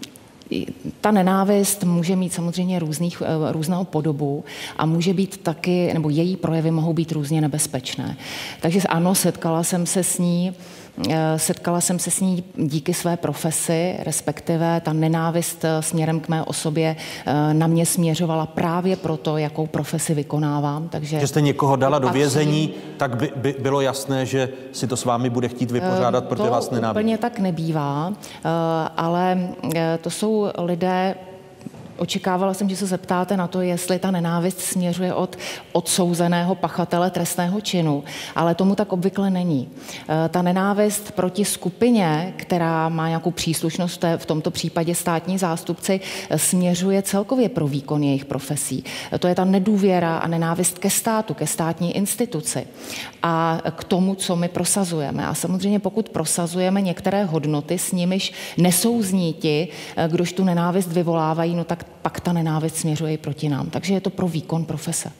ta 1.01 1.11
nenávist 1.11 1.85
může 1.85 2.17
mít 2.17 2.33
samozřejmě 2.33 2.79
různých, 2.79 3.23
eh, 3.27 3.53
různou 3.53 3.85
podobu 3.85 4.45
a 4.77 4.87
může 4.87 5.15
být 5.15 5.37
taky, 5.37 5.91
nebo 5.95 6.11
její 6.11 6.37
projevy 6.37 6.71
mohou 6.71 6.93
být 6.93 7.13
různě 7.13 7.41
nebezpečné. 7.41 8.17
Takže 8.61 8.81
ano, 8.83 9.15
setkala 9.15 9.63
jsem 9.63 9.87
se 9.87 10.05
s 10.05 10.19
ní 10.19 10.53
setkala 11.37 11.81
jsem 11.81 11.99
se 11.99 12.11
s 12.11 12.21
ní 12.21 12.45
díky 12.57 12.95
své 12.95 13.17
profesi, 13.17 13.97
respektive 13.99 14.81
ta 14.81 14.93
nenávist 14.93 15.65
eh, 15.65 15.83
směrem 15.83 16.21
k 16.21 16.29
mé 16.29 16.43
osobě 16.43 16.97
eh, 17.27 17.55
na 17.55 17.67
mě 17.67 17.87
směřovala 17.87 18.47
právě 18.47 18.97
proto, 18.97 19.39
jakou 19.39 19.67
profesi 19.67 20.15
vykonávám. 20.15 20.89
Takže 20.89 21.21
že 21.21 21.27
jste 21.27 21.41
někoho 21.41 21.77
dala 21.77 21.99
do 21.99 22.09
vězení, 22.09 22.75
tak 22.97 23.17
by, 23.17 23.33
by 23.37 23.55
bylo 23.59 23.81
jasné, 23.81 24.27
že 24.27 24.49
si 24.73 24.87
to 24.87 24.97
s 24.97 25.05
vámi 25.05 25.31
bude 25.31 25.49
chtít 25.49 25.71
vypořádat, 25.71 26.25
protože 26.25 26.51
vás 26.51 26.71
nenávidí. 26.71 27.01
úplně 27.01 27.19
tak 27.19 27.39
nebývá, 27.39 28.13
ale 28.97 29.49
to 30.01 30.11
jsou 30.11 30.51
lidé, 30.59 31.15
Očekávala 31.97 32.55
jsem, 32.55 32.69
že 32.69 32.77
se 32.77 32.87
zeptáte 32.87 33.37
na 33.37 33.47
to, 33.47 33.61
jestli 33.61 33.99
ta 33.99 34.11
nenávist 34.11 34.61
směřuje 34.61 35.15
od 35.15 35.37
odsouzeného 35.73 36.55
pachatele 36.55 37.11
trestného 37.11 37.61
činu, 37.61 38.05
ale 38.35 38.55
tomu 38.55 38.75
tak 38.75 38.93
obvykle 38.93 39.31
není. 39.31 39.69
E, 40.09 40.29
ta 40.29 40.43
nenávist 40.43 41.13
proti 41.13 41.45
skupině, 41.45 42.35
která 42.37 42.89
má 42.89 43.09
nějakou 43.09 43.31
příslušnost 43.31 44.05
v 44.17 44.27
tomto 44.27 44.51
případě 44.51 44.95
státní 44.95 45.39
zástupci, 45.39 46.01
e, 46.31 46.39
směřuje 46.39 47.03
celkově 47.03 47.49
pro 47.49 47.67
výkon 47.67 48.03
jejich 48.03 48.25
profesí. 48.25 48.85
E, 49.13 49.19
to 49.19 49.29
je 49.29 49.35
ta 49.35 49.45
nedůvěra 49.45 50.17
a 50.17 50.29
nenávist 50.29 50.79
ke 50.79 50.91
státu, 50.91 51.35
ke 51.35 51.47
státní 51.47 51.97
instituci 51.97 52.67
a 53.23 53.63
k 53.77 53.85
tomu, 53.85 54.15
co 54.15 54.37
my 54.37 54.49
prosazujeme. 54.49 55.27
A 55.27 55.35
samozřejmě 55.35 55.79
pokud 55.79 56.09
prosazujeme 56.09 56.81
některé 56.81 57.25
hodnoty, 57.25 57.79
s 57.79 57.93
nimiž 57.93 58.33
nesouzní 58.57 59.33
ti, 59.33 59.69
kdož 60.09 60.33
tu 60.33 60.45
nenávist 60.45 60.93
vyvolávají, 60.93 61.55
no 61.55 61.65
tak 61.65 61.84
pak 62.03 62.21
ta 62.21 62.33
nenávist 62.33 62.77
směřuje 62.77 63.13
i 63.13 63.19
proti 63.19 63.49
nám. 63.49 63.71
Takže 63.71 63.95
je 63.95 64.01
to 64.01 64.11
pro 64.11 64.29
výkon 64.29 64.65
profese. 64.65 65.11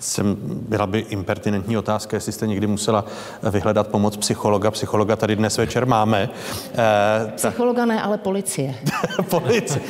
Jsem, 0.00 0.36
byla 0.42 0.86
by 0.86 0.98
impertinentní 0.98 1.78
otázka, 1.78 2.16
jestli 2.16 2.32
jste 2.32 2.46
někdy 2.46 2.66
musela 2.66 3.04
vyhledat 3.50 3.88
pomoc 3.88 4.16
psychologa. 4.16 4.70
Psychologa 4.70 5.16
tady 5.16 5.36
dnes 5.36 5.58
večer 5.58 5.86
máme. 5.86 6.30
E, 6.74 7.32
Psychologa 7.36 7.84
ne, 7.86 8.02
ale 8.02 8.18
policie. 8.18 8.74
policie. 9.30 9.80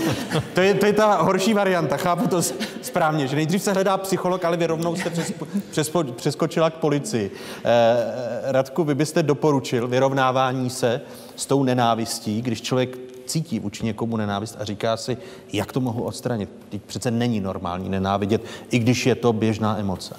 To 0.55 0.61
je, 0.61 0.75
to 0.75 0.87
je 0.87 0.93
ta 0.93 1.23
horší 1.23 1.55
varianta, 1.55 1.97
chápu 1.97 2.29
to 2.29 2.43
správně, 2.83 3.27
že 3.27 3.37
nejdřív 3.37 3.63
se 3.63 3.73
hledá 3.73 3.99
psycholog, 3.99 4.45
ale 4.45 4.57
vy 4.57 4.67
rovnou 4.67 4.97
jste 4.97 5.11
přes, 5.11 5.33
přes, 5.71 5.91
přeskočila 6.17 6.71
k 6.71 6.75
policii. 6.75 7.31
E, 7.65 8.53
Radku, 8.53 8.85
vy 8.85 8.95
byste 8.95 9.23
doporučil 9.23 9.89
vyrovnávání 9.89 10.71
se 10.71 11.01
s 11.37 11.47
tou 11.47 11.63
nenávistí, 11.63 12.43
když 12.43 12.63
člověk 12.63 13.10
cítí 13.31 13.59
vůči 13.59 13.85
někomu 13.85 14.17
nenávist 14.17 14.57
a 14.61 14.65
říká 14.65 14.97
si, 14.97 15.17
jak 15.53 15.73
to 15.73 15.81
mohu 15.81 16.03
odstranit. 16.03 16.51
Teď 16.69 16.83
přece 16.83 17.11
není 17.11 17.41
normální 17.41 17.89
nenávidět, 17.89 18.45
i 18.71 18.79
když 18.79 19.07
je 19.07 19.15
to 19.15 19.33
běžná 19.33 19.79
emoce 19.79 20.15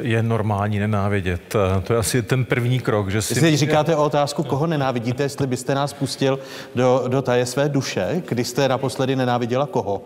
je 0.00 0.22
normální 0.22 0.78
nenávidět. 0.78 1.56
To 1.82 1.92
je 1.92 1.98
asi 1.98 2.22
ten 2.22 2.44
první 2.44 2.80
krok. 2.80 3.10
Že 3.10 3.22
si... 3.22 3.34
Jestli 3.34 3.56
říkáte 3.56 3.96
o 3.96 4.04
otázku, 4.04 4.42
koho 4.42 4.66
nenávidíte, 4.66 5.22
jestli 5.22 5.46
byste 5.46 5.74
nás 5.74 5.92
pustil 5.92 6.38
do, 6.74 7.04
do 7.08 7.22
taje 7.22 7.46
své 7.46 7.68
duše, 7.68 8.22
kdy 8.28 8.44
jste 8.44 8.68
naposledy 8.68 9.16
nenáviděla 9.16 9.66
koho? 9.66 10.02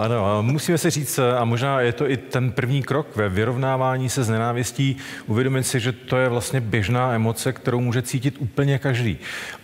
Ano, 0.00 0.42
musíme 0.42 0.78
si 0.78 0.90
říct, 0.90 1.18
a 1.18 1.44
možná 1.44 1.80
je 1.80 1.92
to 1.92 2.10
i 2.10 2.16
ten 2.16 2.52
první 2.52 2.82
krok 2.82 3.16
ve 3.16 3.28
vyrovnávání 3.28 4.08
se 4.08 4.24
s 4.24 4.28
nenávistí, 4.28 4.96
uvědomit 5.26 5.62
si, 5.62 5.80
že 5.80 5.92
to 5.92 6.16
je 6.16 6.28
vlastně 6.28 6.60
běžná 6.60 7.12
emoce, 7.12 7.52
kterou 7.52 7.80
může 7.80 8.02
cítit 8.02 8.36
úplně 8.38 8.78
každý. 8.78 9.18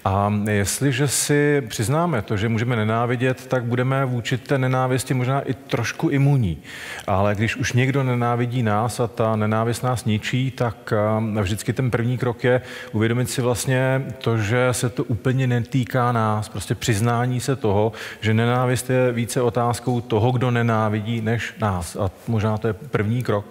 A 0.09 0.33
jestliže 0.51 1.09
si 1.09 1.63
přiznáme 1.69 2.23
to, 2.23 2.37
že 2.37 2.49
můžeme 2.49 2.77
nenávidět, 2.77 3.47
tak 3.47 3.65
budeme 3.65 4.05
vůči 4.05 4.39
té 4.39 4.59
nenávisti 4.59 5.15
možná 5.15 5.41
i 5.41 5.55
trošku 5.55 6.09
imunní. 6.09 6.59
Ale 7.07 7.35
když 7.35 7.57
už 7.57 7.73
někdo 7.73 8.03
nenávidí 8.03 8.63
nás 8.63 9.01
a 9.01 9.07
ta 9.07 9.37
nenávist 9.37 9.83
nás 9.83 10.05
ničí, 10.05 10.51
tak 10.51 10.93
vždycky 11.41 11.73
ten 11.73 11.91
první 11.91 12.19
krok 12.19 12.45
je 12.45 12.61
uvědomit 12.93 13.31
si 13.31 13.43
vlastně 13.43 14.03
to, 14.19 14.39
že 14.39 14.69
se 14.73 14.89
to 14.89 15.05
úplně 15.05 15.47
netýká 15.47 16.13
nás. 16.13 16.49
Prostě 16.49 16.75
přiznání 16.75 17.41
se 17.41 17.57
toho, 17.57 17.93
že 18.21 18.35
nenávist 18.35 18.91
je 18.91 19.13
více 19.13 19.43
otázkou 19.43 20.01
toho, 20.01 20.31
kdo 20.31 20.51
nenávidí, 20.51 21.21
než 21.21 21.55
nás. 21.61 21.97
A 21.97 22.11
možná 22.29 22.59
to 22.59 22.67
je 22.67 22.73
první 22.73 23.23
krok. 23.23 23.45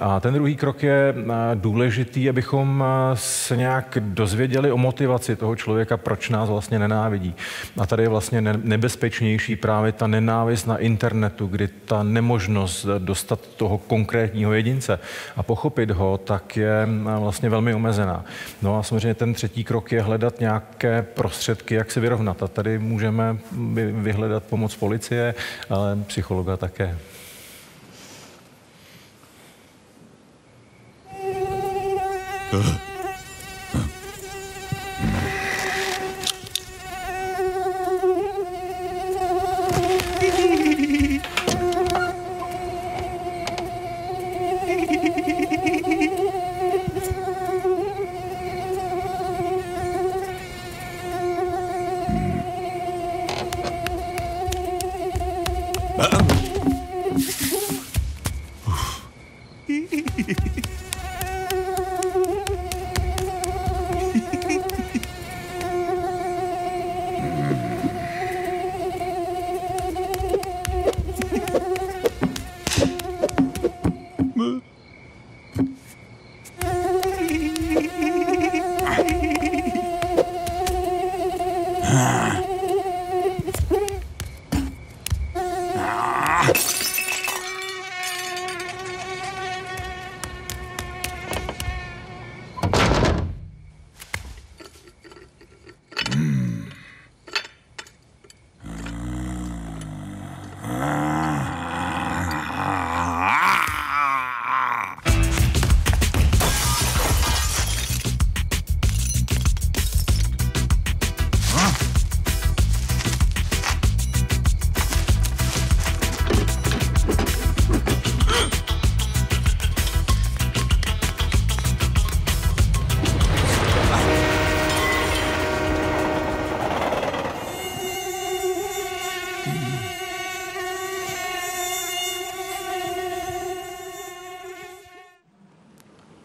A 0.00 0.20
ten 0.20 0.34
druhý 0.34 0.56
krok 0.56 0.82
je 0.82 1.14
důležitý, 1.54 2.28
abychom 2.28 2.84
se 3.14 3.56
nějak 3.56 3.98
dozvěděli 4.00 4.72
o 4.72 4.76
motivaci 4.76 5.36
toho 5.36 5.56
člověka, 5.56 5.96
proč 6.04 6.28
nás 6.28 6.48
vlastně 6.48 6.78
nenávidí. 6.78 7.34
A 7.80 7.86
tady 7.86 8.02
je 8.02 8.08
vlastně 8.08 8.40
nebezpečnější 8.42 9.56
právě 9.56 9.92
ta 9.92 10.06
nenávist 10.06 10.66
na 10.66 10.76
internetu, 10.76 11.46
kdy 11.46 11.68
ta 11.68 12.02
nemožnost 12.02 12.86
dostat 12.98 13.40
toho 13.56 13.78
konkrétního 13.78 14.52
jedince 14.52 14.98
a 15.36 15.42
pochopit 15.42 15.90
ho, 15.90 16.18
tak 16.18 16.56
je 16.56 16.88
vlastně 17.18 17.50
velmi 17.50 17.74
omezená. 17.74 18.24
No 18.62 18.78
a 18.78 18.82
samozřejmě 18.82 19.14
ten 19.14 19.34
třetí 19.34 19.64
krok 19.64 19.92
je 19.92 20.02
hledat 20.02 20.40
nějaké 20.40 21.02
prostředky, 21.02 21.74
jak 21.74 21.90
se 21.90 22.00
vyrovnat. 22.00 22.42
A 22.42 22.48
tady 22.48 22.78
můžeme 22.78 23.36
vyhledat 23.92 24.42
pomoc 24.44 24.76
policie, 24.76 25.34
ale 25.70 25.98
psychologa 26.06 26.56
také. 26.56 26.98
Uh. 32.52 32.93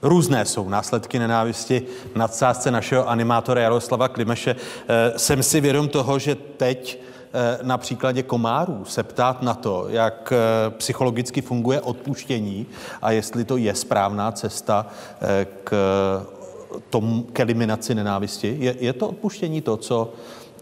Různé 0.10 0.46
jsou 0.46 0.70
následky 0.70 1.20
nenávisti 1.20 1.82
na 2.16 2.20
nadsázce 2.20 2.72
našeho 2.72 3.10
animátora 3.10 3.62
Jaroslava 3.62 4.08
Klimeše. 4.08 4.56
Eh, 4.56 5.20
jsem 5.20 5.44
si 5.44 5.62
vědom 5.62 5.88
toho, 5.88 6.20
že 6.20 6.36
teď 6.36 7.00
na 7.62 7.78
příkladě 7.78 8.24
komárů 8.24 8.86
se 8.86 9.04
ptát 9.04 9.42
na 9.42 9.54
to, 9.54 9.86
jak 9.90 10.34
eh, 10.36 10.70
psychologicky 10.70 11.42
funguje 11.42 11.82
odpuštění 11.82 12.66
a 13.02 13.12
jestli 13.12 13.46
to 13.46 13.58
je 13.58 13.76
správná 13.76 14.32
cesta 14.32 14.88
eh, 15.22 15.48
k, 15.64 15.76
tomu, 16.90 17.24
k 17.24 17.40
eliminaci 17.40 17.96
nenávisti. 17.96 18.58
Je, 18.60 18.76
je 18.80 18.94
to 18.94 19.08
odpuštění 19.08 19.62
to, 19.62 19.78
co 19.78 20.14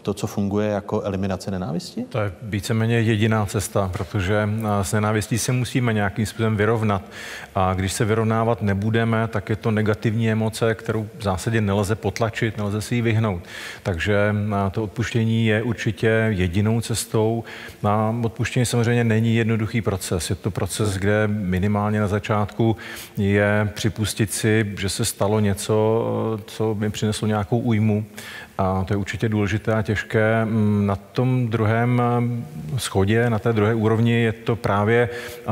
to, 0.08 0.14
co 0.14 0.26
funguje 0.26 0.68
jako 0.68 1.02
eliminace 1.02 1.50
nenávisti? 1.50 2.04
To 2.08 2.18
je 2.18 2.32
víceméně 2.42 3.00
jediná 3.00 3.46
cesta, 3.46 3.90
protože 3.92 4.48
s 4.82 4.92
nenávistí 4.92 5.38
se 5.38 5.52
musíme 5.52 5.92
nějakým 5.92 6.26
způsobem 6.26 6.56
vyrovnat. 6.56 7.02
A 7.54 7.74
když 7.74 7.92
se 7.92 8.04
vyrovnávat 8.04 8.62
nebudeme, 8.62 9.28
tak 9.28 9.50
je 9.50 9.56
to 9.56 9.70
negativní 9.70 10.30
emoce, 10.30 10.74
kterou 10.74 11.08
v 11.18 11.22
zásadě 11.22 11.60
nelze 11.60 11.94
potlačit, 11.94 12.56
nelze 12.56 12.80
si 12.80 12.94
ji 12.94 13.02
vyhnout. 13.02 13.42
Takže 13.82 14.34
to 14.70 14.82
odpuštění 14.82 15.46
je 15.46 15.62
určitě 15.62 16.26
jedinou 16.28 16.80
cestou. 16.80 17.44
A 17.84 18.14
odpuštění 18.22 18.66
samozřejmě 18.66 19.04
není 19.04 19.36
jednoduchý 19.36 19.82
proces. 19.82 20.30
Je 20.30 20.36
to 20.36 20.50
proces, 20.50 20.96
kde 20.96 21.28
minimálně 21.28 22.00
na 22.00 22.08
začátku 22.08 22.76
je 23.16 23.68
připustit 23.74 24.32
si, 24.32 24.74
že 24.78 24.88
se 24.88 25.04
stalo 25.04 25.40
něco, 25.40 26.38
co 26.46 26.74
mi 26.74 26.90
přineslo 26.90 27.28
nějakou 27.28 27.58
újmu 27.58 28.04
a 28.58 28.84
to 28.84 28.92
je 28.92 28.96
určitě 28.96 29.28
důležité 29.28 29.74
a 29.74 29.82
těžké. 29.82 30.44
Mm, 30.44 30.86
na 30.86 30.96
tom 30.96 31.48
druhém 31.48 32.02
eh, 32.74 32.78
schodě, 32.78 33.30
na 33.30 33.38
té 33.38 33.52
druhé 33.52 33.74
úrovni 33.74 34.22
je 34.22 34.32
to 34.32 34.56
právě 34.56 35.08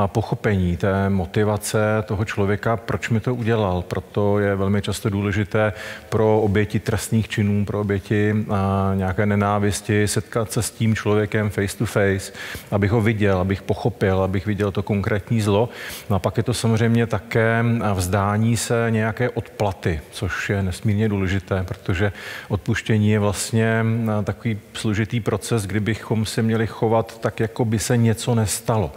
pochopení 0.07 0.77
té 0.77 1.11
motivace 1.11 1.79
toho 2.05 2.25
člověka, 2.25 2.77
proč 2.77 3.09
mi 3.09 3.21
to 3.21 3.35
udělal. 3.35 3.83
Proto 3.83 4.39
je 4.39 4.57
velmi 4.57 4.83
často 4.83 5.11
důležité 5.11 5.73
pro 6.09 6.41
oběti 6.41 6.81
trestných 6.81 7.29
činů, 7.29 7.65
pro 7.65 7.81
oběti 7.81 8.47
nějaké 8.95 9.27
nenávisti 9.27 10.09
setkat 10.09 10.53
se 10.53 10.63
s 10.63 10.71
tím 10.71 10.95
člověkem 10.95 11.51
face 11.51 11.79
to 11.79 11.87
face, 11.87 12.33
abych 12.71 12.91
ho 12.91 13.01
viděl, 13.01 13.39
abych 13.39 13.63
pochopil, 13.63 14.23
abych 14.23 14.47
viděl 14.47 14.73
to 14.73 14.83
konkrétní 14.83 15.41
zlo. 15.41 15.69
No 16.11 16.17
a 16.17 16.19
pak 16.19 16.37
je 16.37 16.43
to 16.43 16.55
samozřejmě 16.55 17.07
také 17.07 17.65
vzdání 17.95 18.57
se 18.57 18.87
nějaké 18.91 19.31
odplaty, 19.31 20.01
což 20.11 20.51
je 20.51 20.63
nesmírně 20.63 21.09
důležité, 21.09 21.65
protože 21.69 22.13
odpuštění 22.49 22.96
Učení 22.97 23.11
je 23.11 23.19
vlastně 23.19 23.85
eh, 24.21 24.25
takový 24.25 24.59
složitý 24.75 25.21
proces, 25.21 25.67
kdybychom 25.67 26.27
se 26.27 26.43
měli 26.43 26.67
chovat 26.67 27.19
tak, 27.19 27.41
jako 27.41 27.65
by 27.65 27.79
se 27.79 27.97
něco 27.97 28.35
nestalo. 28.35 28.93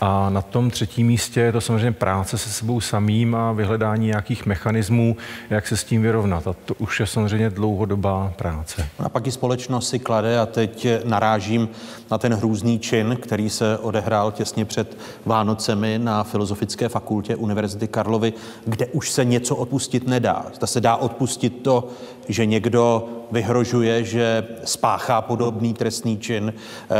A 0.00 0.30
na 0.30 0.42
tom 0.42 0.70
třetím 0.70 1.06
místě 1.06 1.40
je 1.40 1.52
to 1.52 1.60
samozřejmě 1.60 1.92
práce 1.92 2.38
se 2.38 2.50
sebou 2.50 2.80
samým 2.80 3.34
a 3.34 3.52
vyhledání 3.52 4.06
nějakých 4.06 4.46
mechanismů, 4.46 5.16
jak 5.50 5.66
se 5.66 5.76
s 5.76 5.84
tím 5.84 6.02
vyrovnat. 6.02 6.46
A 6.46 6.52
to 6.64 6.74
už 6.74 7.00
je 7.00 7.06
samozřejmě 7.06 7.50
dlouhodobá 7.50 8.32
práce. 8.36 8.88
A 8.98 9.08
pak 9.08 9.26
i 9.26 9.32
společnost 9.32 9.88
si 9.88 9.98
klade, 9.98 10.38
a 10.38 10.46
teď 10.46 10.86
narážím 11.04 11.68
na 12.10 12.18
ten 12.18 12.34
hrůzný 12.34 12.78
čin, 12.78 13.18
který 13.22 13.50
se 13.50 13.78
odehrál 13.78 14.32
těsně 14.32 14.64
před 14.64 14.96
Vánocemi 15.26 15.98
na 15.98 16.24
Filozofické 16.24 16.88
fakultě 16.88 17.36
Univerzity 17.36 17.88
Karlovy, 17.88 18.32
kde 18.66 18.86
už 18.86 19.10
se 19.10 19.24
něco 19.24 19.56
odpustit 19.56 20.06
nedá. 20.06 20.46
Zda 20.54 20.66
se 20.66 20.80
dá 20.80 20.96
odpustit 20.96 21.62
to, 21.62 21.88
že 22.28 22.46
někdo 22.46 23.08
vyhrožuje, 23.32 24.04
že 24.04 24.46
spáchá 24.64 25.22
podobný 25.22 25.74
trestný 25.74 26.18
čin 26.18 26.54
eh, 26.54 26.94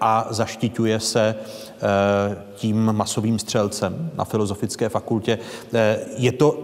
a 0.00 0.26
zaštiťuje 0.30 1.00
se 1.00 1.34
Eh, 1.82 2.36
tím 2.54 2.92
masovým 2.92 3.38
střelcem 3.38 4.10
na 4.14 4.24
Filozofické 4.24 4.88
fakultě. 4.88 5.38
Eh, 5.74 5.98
je 6.16 6.32
to 6.32 6.58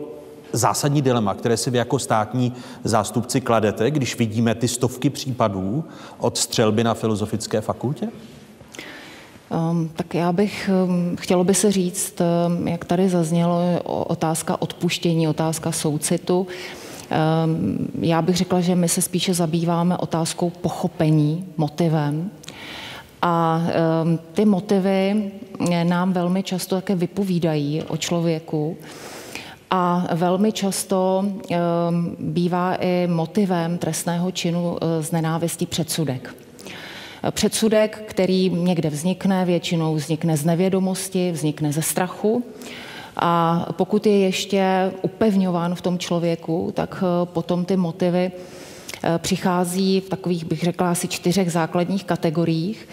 zásadní 0.53 1.03
dilema, 1.03 1.35
které 1.35 1.57
si 1.57 1.71
vy 1.71 1.79
jako 1.79 1.99
státní 1.99 2.53
zástupci 2.85 3.41
kladete, 3.41 3.91
když 3.91 4.19
vidíme 4.19 4.55
ty 4.55 4.69
stovky 4.69 5.11
případů 5.11 5.85
od 6.19 6.39
střelby 6.39 6.85
na 6.85 6.95
Filozofické 6.95 7.61
fakultě? 7.61 8.09
Um, 9.71 9.91
tak 9.97 10.15
já 10.15 10.33
bych, 10.33 10.71
um, 10.85 11.17
chtělo 11.17 11.45
by 11.45 11.55
se 11.55 11.73
říct, 11.73 12.21
um, 12.21 12.69
jak 12.69 12.85
tady 12.85 13.09
zaznělo, 13.09 13.61
otázka 13.85 14.63
odpuštění, 14.63 15.29
otázka 15.29 15.73
soucitu. 15.73 16.41
Um, 16.41 16.88
já 18.01 18.23
bych 18.23 18.37
řekla, 18.37 18.61
že 18.61 18.75
my 18.75 18.89
se 18.89 19.03
spíše 19.03 19.35
zabýváme 19.35 19.97
otázkou 19.97 20.51
pochopení, 20.51 21.45
motivem. 21.57 22.31
A 23.23 23.63
um, 24.03 24.19
ty 24.33 24.45
motivy 24.45 25.31
nám 25.83 26.13
velmi 26.13 26.43
často 26.43 26.75
také 26.75 26.95
vypovídají 26.95 27.83
o 27.83 27.97
člověku. 27.97 28.77
A 29.71 30.07
velmi 30.15 30.53
často 30.53 31.25
um, 31.25 32.17
bývá 32.19 32.75
i 32.75 33.07
motivem 33.07 33.79
trestného 33.79 34.31
činu 34.31 34.71
uh, 34.71 34.79
z 35.01 35.13
nenávistí 35.13 35.67
předsudek. 35.67 36.35
Předsudek, 37.31 38.03
který 38.07 38.51
někde 38.51 38.91
vznikne, 38.91 39.45
většinou 39.45 39.95
vznikne 39.95 40.37
z 40.37 40.45
nevědomosti, 40.45 41.33
vznikne 41.33 41.73
ze 41.73 41.83
strachu. 41.83 42.45
A 43.19 43.67
pokud 43.73 44.07
je 44.07 44.19
ještě 44.19 44.93
upevňován 45.03 45.75
v 45.75 45.81
tom 45.81 45.99
člověku, 45.99 46.73
tak 46.75 47.03
uh, 47.03 47.29
potom 47.29 47.65
ty 47.65 47.77
motivy 47.77 48.33
Eh, 49.03 49.19
přichází 49.19 50.01
v 50.01 50.09
takových, 50.09 50.45
bych 50.45 50.63
řekla, 50.63 50.91
asi 50.91 51.09
čtyřech 51.09 51.53
základních 51.53 52.05
kategoriích. 52.05 52.89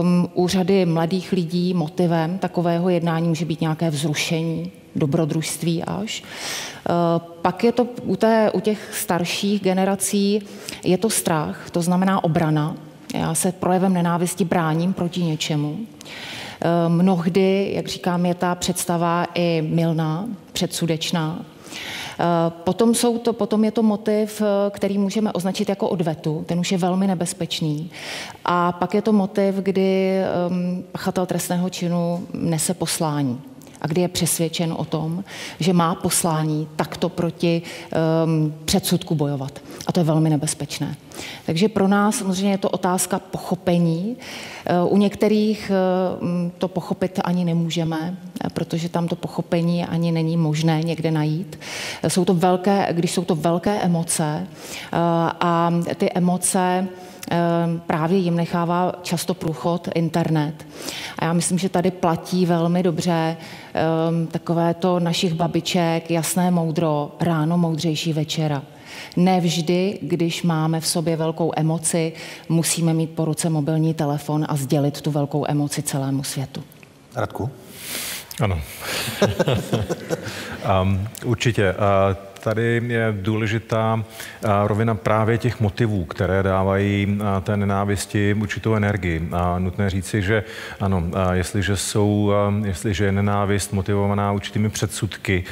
Um, 0.00 0.28
u 0.34 0.48
řady 0.48 0.86
mladých 0.86 1.32
lidí 1.32 1.74
motivem 1.74 2.38
takového 2.38 2.88
jednání 2.88 3.28
může 3.28 3.44
být 3.44 3.60
nějaké 3.60 3.90
vzrušení, 3.90 4.72
dobrodružství 4.96 5.84
až. 5.84 6.22
Eh, 6.22 6.92
pak 7.42 7.64
je 7.64 7.72
to 7.72 7.86
u, 8.02 8.16
té, 8.16 8.50
u 8.54 8.60
těch 8.60 8.94
starších 8.94 9.62
generací, 9.62 10.42
je 10.84 10.98
to 10.98 11.10
strach, 11.10 11.70
to 11.70 11.82
znamená 11.82 12.24
obrana. 12.24 12.76
Já 13.14 13.34
se 13.34 13.52
projevem 13.52 13.94
nenávisti 13.94 14.44
bráním 14.44 14.92
proti 14.92 15.22
něčemu. 15.22 15.78
Eh, 16.60 16.88
mnohdy, 16.88 17.70
jak 17.74 17.86
říkám, 17.86 18.26
je 18.26 18.34
ta 18.34 18.54
představa 18.54 19.26
i 19.34 19.62
milná, 19.68 20.28
předsudečná. 20.52 21.44
Eh, 22.20 22.24
potom, 22.50 22.94
jsou 22.94 23.18
to, 23.18 23.32
potom 23.32 23.64
je 23.64 23.70
to 23.70 23.82
motiv, 23.82 24.42
eh, 24.42 24.70
který 24.70 24.98
můžeme 24.98 25.32
označit 25.32 25.68
jako 25.68 25.88
odvetu, 25.88 26.44
ten 26.46 26.60
už 26.60 26.72
je 26.72 26.78
velmi 26.78 27.06
nebezpečný. 27.06 27.90
A 28.44 28.72
pak 28.72 28.94
je 28.94 29.02
to 29.02 29.12
motiv, 29.12 29.54
kdy 29.54 30.20
um, 30.50 30.84
pachatel 30.92 31.26
trestného 31.26 31.70
činu 31.70 32.26
nese 32.32 32.74
poslání 32.74 33.40
a 33.80 33.86
kdy 33.86 34.00
je 34.00 34.08
přesvědčen 34.08 34.74
o 34.78 34.84
tom, 34.84 35.24
že 35.60 35.72
má 35.72 35.94
poslání 35.94 36.68
takto 36.76 37.08
proti 37.08 37.62
um, 38.24 38.54
předsudku 38.64 39.14
bojovat. 39.14 39.60
A 39.88 39.92
to 39.92 40.00
je 40.00 40.04
velmi 40.04 40.30
nebezpečné. 40.30 40.96
Takže 41.46 41.68
pro 41.68 41.88
nás 41.88 42.16
samozřejmě 42.16 42.50
je 42.50 42.58
to 42.58 42.70
otázka 42.70 43.18
pochopení. 43.18 44.16
Uh, 44.84 44.92
u 44.92 44.96
některých 44.96 45.72
uh, 46.20 46.50
to 46.58 46.68
pochopit 46.68 47.20
ani 47.24 47.44
nemůžeme, 47.44 48.16
protože 48.52 48.88
tam 48.88 49.08
to 49.08 49.16
pochopení 49.16 49.84
ani 49.84 50.12
není 50.12 50.36
možné 50.36 50.82
někde 50.82 51.10
najít. 51.10 51.58
Jsou 52.08 52.24
to 52.24 52.34
velké, 52.34 52.88
když 52.92 53.12
jsou 53.12 53.24
to 53.24 53.34
velké 53.34 53.80
emoce 53.80 54.46
a 55.40 55.72
ty 55.96 56.10
emoce 56.14 56.88
právě 57.86 58.18
jim 58.18 58.36
nechává 58.36 58.92
často 59.02 59.34
průchod 59.34 59.88
internet. 59.94 60.66
A 61.18 61.24
já 61.24 61.32
myslím, 61.32 61.58
že 61.58 61.68
tady 61.68 61.90
platí 61.90 62.46
velmi 62.46 62.82
dobře 62.82 63.36
takové 64.30 64.74
to 64.74 65.00
našich 65.00 65.34
babiček, 65.34 66.10
jasné 66.10 66.50
moudro, 66.50 67.16
ráno 67.20 67.58
moudřejší 67.58 68.12
večera. 68.12 68.62
Nevždy, 69.16 69.98
když 70.02 70.42
máme 70.42 70.80
v 70.80 70.86
sobě 70.86 71.16
velkou 71.16 71.52
emoci, 71.56 72.12
musíme 72.48 72.94
mít 72.94 73.10
po 73.10 73.24
ruce 73.24 73.50
mobilní 73.50 73.94
telefon 73.94 74.46
a 74.48 74.56
sdělit 74.56 75.00
tu 75.00 75.10
velkou 75.10 75.44
emoci 75.48 75.82
celému 75.82 76.24
světu. 76.24 76.62
Radku? 77.14 77.50
Ano. 78.40 78.60
um, 80.82 81.08
určitě. 81.24 81.72
Uh, 81.72 82.27
tady 82.38 82.82
je 82.86 83.14
důležitá 83.20 84.04
rovina 84.66 84.94
právě 84.94 85.38
těch 85.38 85.60
motivů, 85.60 86.04
které 86.04 86.42
dávají 86.42 87.18
té 87.42 87.56
nenávisti 87.56 88.34
určitou 88.40 88.74
energii. 88.74 89.28
A 89.32 89.58
nutné 89.58 89.90
říci, 89.90 90.22
že 90.22 90.44
ano, 90.80 91.04
jestliže, 91.32 91.76
jsou, 91.76 92.32
jestliže 92.64 93.04
je 93.04 93.12
nenávist 93.12 93.72
motivovaná 93.72 94.32
určitými 94.32 94.68
předsudky, 94.68 95.44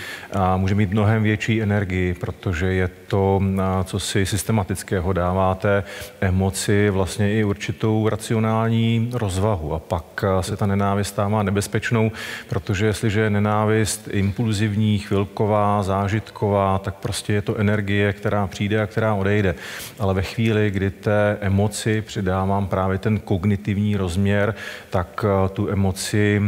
může 0.57 0.75
mít 0.75 0.91
mnohem 0.91 1.23
větší 1.23 1.63
energii, 1.63 2.15
protože 2.15 2.67
je 2.67 2.89
to, 3.07 3.43
co 3.85 4.01
si 4.01 4.27
systematického 4.27 5.13
dáváte 5.13 5.85
emoci, 6.21 6.91
vlastně 6.91 7.33
i 7.33 7.45
určitou 7.45 8.09
racionální 8.09 9.11
rozvahu. 9.15 9.75
A 9.75 9.79
pak 9.79 10.25
se 10.41 10.57
ta 10.57 10.67
nenávist 10.67 11.09
stává 11.09 11.43
nebezpečnou, 11.43 12.11
protože 12.49 12.87
jestliže 12.87 13.21
je 13.21 13.31
nenávist 13.31 14.09
impulzivní, 14.11 14.99
chvilková, 14.99 15.83
zážitková, 15.83 16.76
tak 16.79 16.95
prostě 16.95 17.33
je 17.33 17.43
to 17.43 17.57
energie, 17.57 18.13
která 18.13 18.47
přijde 18.47 18.83
a 18.83 18.87
která 18.87 19.15
odejde. 19.15 19.55
Ale 19.99 20.15
ve 20.15 20.23
chvíli, 20.23 20.71
kdy 20.71 20.91
té 20.91 21.39
emoci 21.41 22.03
přidávám 22.03 22.69
právě 22.69 22.99
ten 22.99 23.19
kognitivní 23.19 23.97
rozměr, 23.97 24.55
tak 24.91 25.25
eh, 25.25 25.49
tu 25.49 25.69
emoci 25.71 26.43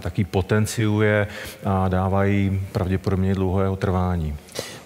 taky 0.00 0.24
potenciuje 0.24 1.26
a 1.64 1.88
dávají 1.88 2.60
pravděpodobně 2.72 3.34
dlouhého 3.34 3.76
trvání. 3.76 4.36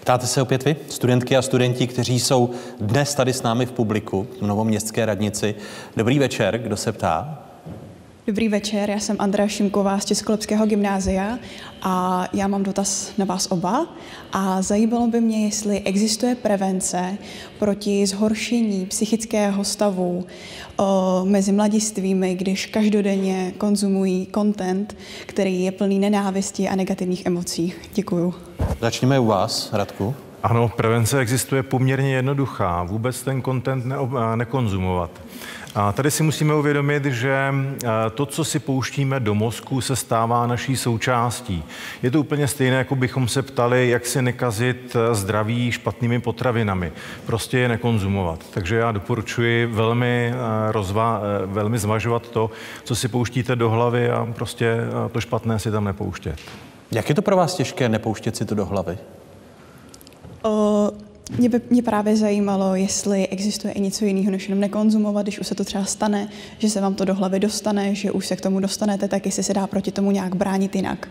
Ptáte 0.01 0.27
se 0.27 0.43
opět 0.43 0.65
vy, 0.65 0.77
studentky 0.89 1.37
a 1.37 1.43
studenti, 1.43 1.87
kteří 1.87 2.21
jsou 2.21 2.51
dnes 2.81 3.15
tady 3.15 3.33
s 3.33 3.43
námi 3.43 3.67
v 3.67 3.73
publiku 3.73 4.27
v 4.41 4.47
Novoměstské 4.47 5.07
radnici. 5.07 5.55
Dobrý 5.97 6.19
večer, 6.19 6.59
kdo 6.59 6.77
se 6.77 6.93
ptá? 6.93 7.42
Dobrý 8.27 8.49
večer, 8.49 8.91
já 8.91 9.01
jsem 9.01 9.17
Andrea 9.19 9.49
Šimková 9.49 9.99
z 9.99 10.05
Českolepského 10.05 10.67
gymnázia 10.67 11.39
a 11.83 12.25
já 12.33 12.49
mám 12.49 12.63
dotaz 12.63 13.13
na 13.19 13.25
vás 13.25 13.47
oba 13.51 13.87
a 14.33 14.63
zajímalo 14.63 15.07
by 15.07 15.21
mě, 15.21 15.45
jestli 15.45 15.81
existuje 15.81 16.35
prevence 16.35 17.19
proti 17.59 18.07
zhoršení 18.07 18.87
psychického 18.87 19.65
stavu 19.65 20.27
o, 20.77 21.21
mezi 21.25 21.53
mladistvými, 21.53 22.35
když 22.35 22.67
každodenně 22.67 23.53
konzumují 23.59 24.29
content, 24.35 24.97
který 25.27 25.63
je 25.63 25.73
plný 25.73 25.99
nenávisti 25.99 26.69
a 26.69 26.77
negativních 26.77 27.27
emocí. 27.27 27.73
Děkuju. 27.95 28.35
Začněme 28.81 29.19
u 29.19 29.27
vás, 29.27 29.73
Radku. 29.73 30.15
Ano, 30.43 30.69
prevence 30.77 31.19
existuje 31.19 31.63
poměrně 31.63 32.15
jednoduchá. 32.15 32.83
Vůbec 32.83 33.23
ten 33.23 33.43
content 33.43 33.85
ne- 33.85 33.97
nekonzumovat. 34.37 35.11
A 35.75 35.93
tady 35.93 36.11
si 36.11 36.23
musíme 36.23 36.55
uvědomit, 36.55 37.05
že 37.05 37.55
eh, 37.55 37.89
to, 38.15 38.27
co 38.27 38.45
si 38.45 38.59
pouštíme 38.59 39.21
do 39.21 39.35
mozku, 39.35 39.81
se 39.81 39.97
stává 39.97 40.47
naší 40.47 40.77
součástí. 40.77 41.65
Je 42.03 42.11
to 42.11 42.21
úplně 42.21 42.49
stejné, 42.49 42.77
jako 42.77 42.97
bychom 42.97 43.29
se 43.29 43.43
ptali, 43.43 43.89
jak 43.89 44.07
si 44.07 44.23
nekazit 44.23 44.97
eh, 44.97 45.15
zdraví 45.15 45.73
špatnými 45.73 46.21
potravinami. 46.21 46.93
Prostě 47.27 47.59
je 47.59 47.69
nekonzumovat. 47.69 48.41
Takže 48.55 48.77
já 48.77 48.93
doporučuji 48.93 49.67
velmi, 49.67 50.33
eh, 50.35 50.73
rozva, 50.73 51.21
velmi 51.47 51.79
zvažovat 51.79 52.29
to, 52.29 52.51
co 52.85 52.95
si 52.95 53.09
pouštíte 53.09 53.57
do 53.57 53.71
hlavy 53.71 54.11
a 54.11 54.29
prostě 54.35 54.77
to 55.13 55.21
špatné 55.21 55.59
si 55.59 55.71
tam 55.71 55.85
nepouštět. 55.85 56.41
Jak 56.91 57.09
je 57.09 57.15
to 57.15 57.23
pro 57.23 57.37
vás 57.37 57.55
těžké 57.55 57.89
nepouštět 57.89 58.37
si 58.37 58.45
to 58.45 58.55
do 58.55 58.67
hlavy? 58.67 58.99
O, 60.43 60.91
mě 61.39 61.49
by 61.49 61.61
mě 61.71 61.83
právě 61.83 62.17
zajímalo, 62.17 62.75
jestli 62.75 63.29
existuje 63.29 63.73
i 63.73 63.81
něco 63.81 64.05
jiného, 64.05 64.31
než 64.31 64.49
jenom 64.49 64.61
nekonzumovat, 64.61 65.23
když 65.23 65.39
už 65.39 65.47
se 65.47 65.55
to 65.55 65.65
třeba 65.65 65.85
stane, 65.85 66.29
že 66.59 66.71
se 66.71 66.81
vám 66.81 66.95
to 66.95 67.05
do 67.05 67.15
hlavy 67.15 67.41
dostane, 67.41 67.95
že 67.95 68.13
už 68.13 68.27
se 68.27 68.37
k 68.37 68.41
tomu 68.41 68.61
dostanete, 68.61 69.09
tak 69.09 69.27
jestli 69.27 69.43
se 69.43 69.55
dá 69.55 69.67
proti 69.67 69.93
tomu 69.93 70.11
nějak 70.11 70.35
bránit 70.35 70.77
jinak. 70.77 71.09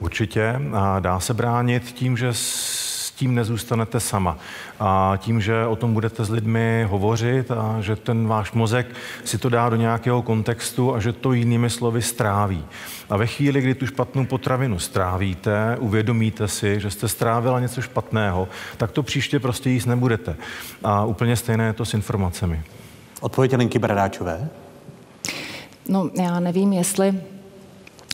Určitě. 0.00 0.54
A 0.72 1.00
dá 1.00 1.20
se 1.20 1.34
bránit 1.34 1.82
tím, 1.82 2.16
že 2.16 2.28
tím 3.16 3.34
nezůstanete 3.34 4.00
sama. 4.00 4.38
A 4.80 5.14
tím, 5.18 5.40
že 5.40 5.66
o 5.66 5.76
tom 5.76 5.94
budete 5.94 6.24
s 6.24 6.30
lidmi 6.30 6.86
hovořit 6.90 7.50
a 7.50 7.76
že 7.80 7.96
ten 7.96 8.28
váš 8.28 8.52
mozek 8.52 8.86
si 9.24 9.38
to 9.38 9.48
dá 9.48 9.68
do 9.68 9.76
nějakého 9.76 10.22
kontextu 10.22 10.94
a 10.94 11.00
že 11.00 11.12
to 11.12 11.32
jinými 11.32 11.70
slovy 11.70 12.02
stráví. 12.02 12.64
A 13.10 13.16
ve 13.16 13.26
chvíli, 13.26 13.60
kdy 13.60 13.74
tu 13.74 13.86
špatnou 13.86 14.24
potravinu 14.24 14.78
strávíte, 14.78 15.76
uvědomíte 15.80 16.48
si, 16.48 16.80
že 16.80 16.90
jste 16.90 17.08
strávila 17.08 17.60
něco 17.60 17.82
špatného, 17.82 18.48
tak 18.76 18.90
to 18.90 19.02
příště 19.02 19.40
prostě 19.40 19.70
jíst 19.70 19.86
nebudete. 19.86 20.36
A 20.84 21.04
úplně 21.04 21.36
stejné 21.36 21.66
je 21.66 21.72
to 21.72 21.84
s 21.84 21.94
informacemi. 21.94 22.62
Odpověď 23.20 23.56
Lenky 23.56 23.78
Bradáčové? 23.78 24.48
No, 25.88 26.10
já 26.20 26.40
nevím, 26.40 26.72
jestli 26.72 27.14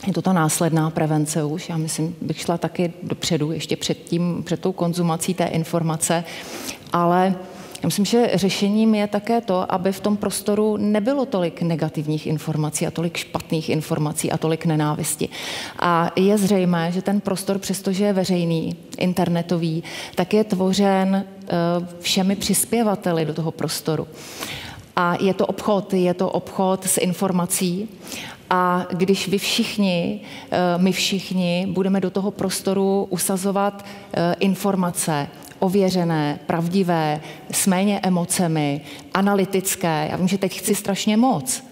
je 0.07 0.13
to 0.13 0.23
ta 0.23 0.33
následná 0.33 0.91
prevence 0.91 1.45
už. 1.45 1.69
Já 1.69 1.77
myslím, 1.77 2.17
bych 2.21 2.41
šla 2.41 2.59
taky 2.59 2.93
dopředu, 3.03 3.53
ještě 3.53 3.77
před, 3.77 3.99
tím, 3.99 4.43
před 4.45 4.61
tou 4.61 4.73
konzumací 4.73 5.35
té 5.35 5.45
informace, 5.45 6.25
ale 6.93 7.35
já 7.83 7.87
myslím, 7.87 8.05
že 8.05 8.31
řešením 8.35 8.95
je 8.95 9.07
také 9.07 9.41
to, 9.41 9.73
aby 9.73 9.93
v 9.93 10.01
tom 10.01 10.17
prostoru 10.17 10.77
nebylo 10.77 11.27
tolik 11.27 11.63
negativních 11.63 12.27
informací 12.27 12.87
a 12.87 12.91
tolik 12.91 13.17
špatných 13.17 13.69
informací 13.69 14.33
a 14.33 14.39
tolik 14.39 14.67
nenávisti. 14.67 15.29
A 15.79 16.11
je 16.17 16.39
zřejmé, 16.39 16.93
že 16.93 17.03
ten 17.03 17.21
prostor, 17.21 17.59
přestože 17.59 18.05
je 18.05 18.13
veřejný, 18.13 18.77
internetový, 18.99 19.83
tak 20.15 20.35
je 20.35 20.45
tvořen 20.45 21.25
eh, 21.25 21.49
všemi 22.01 22.37
přispěvateli 22.37 23.25
do 23.25 23.35
toho 23.35 23.51
prostoru. 23.51 24.09
A 24.97 25.17
je 25.21 25.35
to 25.35 25.47
obchod, 25.47 25.95
je 25.95 26.15
to 26.15 26.31
obchod 26.31 26.85
s 26.87 27.01
informací 27.01 27.89
a 28.53 28.87
když 28.91 29.29
vy 29.29 29.39
všichni, 29.39 30.21
eh, 30.51 30.59
my 30.77 30.93
všichni 30.93 31.67
budeme 31.71 32.01
do 32.01 32.11
toho 32.11 32.31
prostoru 32.31 33.07
usazovat 33.11 33.85
eh, 33.85 34.35
informace, 34.41 35.29
ověřené, 35.59 36.39
pravdivé, 36.47 37.21
s 37.51 37.67
méně 37.67 38.01
emocemi, 38.03 38.81
analytické, 39.15 40.09
já 40.11 40.17
vím, 40.17 40.29
že 40.29 40.39
teď 40.39 40.59
chci 40.59 40.75
strašně 40.75 41.17
moc, 41.17 41.65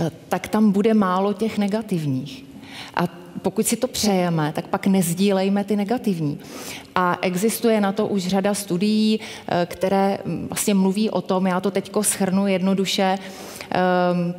eh, 0.00 0.10
tak 0.28 0.48
tam 0.48 0.72
bude 0.72 0.94
málo 0.94 1.32
těch 1.32 1.58
negativních. 1.58 2.44
A 2.94 3.04
pokud 3.42 3.66
si 3.66 3.76
to 3.76 3.88
přejeme, 3.88 4.52
tak 4.52 4.66
pak 4.66 4.86
nezdílejme 4.86 5.64
ty 5.64 5.76
negativní. 5.76 6.38
A 6.94 7.18
existuje 7.22 7.80
na 7.80 7.92
to 7.92 8.06
už 8.06 8.26
řada 8.26 8.54
studií, 8.54 9.20
které 9.66 10.18
mm, 10.24 10.46
vlastně 10.48 10.74
mluví 10.74 11.10
o 11.10 11.20
tom, 11.20 11.46
já 11.46 11.60
to 11.60 11.70
teďko 11.70 12.02
schrnu 12.02 12.46
jednoduše, 12.46 13.18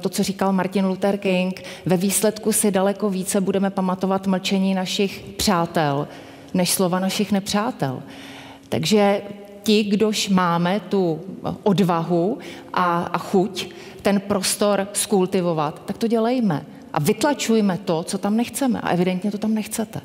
to, 0.01 0.09
co 0.09 0.23
říkal 0.23 0.53
Martin 0.53 0.85
Luther 0.85 1.17
King, 1.17 1.63
ve 1.85 1.97
výsledku 1.97 2.51
si 2.51 2.71
daleko 2.71 3.09
více 3.09 3.41
budeme 3.41 3.69
pamatovat 3.69 4.27
mlčení 4.27 4.73
našich 4.73 5.23
přátel, 5.37 6.07
než 6.53 6.71
slova 6.71 6.99
našich 6.99 7.31
nepřátel. 7.31 8.01
Takže 8.69 9.21
ti, 9.63 9.83
kdož 9.83 10.29
máme 10.29 10.79
tu 10.79 11.21
odvahu 11.63 12.37
a, 12.73 13.03
a 13.03 13.17
chuť 13.17 13.67
ten 14.01 14.19
prostor 14.19 14.87
skultivovat, 14.93 15.81
tak 15.85 15.97
to 15.97 16.07
dělejme. 16.07 16.65
A 16.93 16.99
vytlačujme 16.99 17.77
to, 17.77 18.03
co 18.03 18.17
tam 18.17 18.37
nechceme. 18.37 18.81
A 18.81 18.89
evidentně 18.89 19.31
to 19.31 19.37
tam 19.37 19.53
nechcete. 19.53 20.01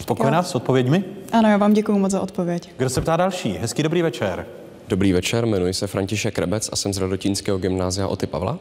Spokojená 0.00 0.42
s 0.42 0.54
odpověďmi? 0.54 1.04
Ano, 1.32 1.48
já 1.48 1.56
vám 1.56 1.72
děkuji 1.72 1.98
moc 1.98 2.10
za 2.10 2.20
odpověď. 2.20 2.70
Kdo 2.76 2.90
se 2.90 3.00
ptá 3.00 3.16
další? 3.16 3.52
Hezký 3.52 3.82
dobrý 3.82 4.02
večer. 4.02 4.46
Dobrý 4.90 5.12
večer, 5.12 5.44
jmenuji 5.44 5.74
se 5.74 5.86
František 5.86 6.38
Rebec 6.38 6.70
a 6.72 6.76
jsem 6.76 6.92
z 6.92 6.98
Radotínského 6.98 7.58
gymnázia 7.58 8.06
Oty 8.06 8.26
Pavla 8.26 8.58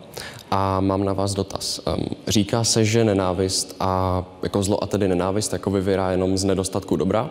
a 0.51 0.79
mám 0.79 1.05
na 1.05 1.13
vás 1.13 1.33
dotaz. 1.33 1.81
Říká 2.27 2.63
se, 2.63 2.85
že 2.85 3.03
nenávist 3.03 3.75
a 3.79 4.23
jako 4.43 4.63
zlo 4.63 4.83
a 4.83 4.87
tedy 4.87 5.07
nenávist 5.07 5.53
jako 5.53 5.71
vyvírá 5.71 6.11
jenom 6.11 6.37
z 6.37 6.43
nedostatku 6.43 6.95
dobra 6.95 7.29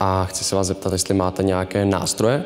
a 0.00 0.24
chci 0.24 0.44
se 0.44 0.56
vás 0.56 0.66
zeptat, 0.66 0.92
jestli 0.92 1.14
máte 1.14 1.42
nějaké 1.42 1.84
nástroje, 1.84 2.44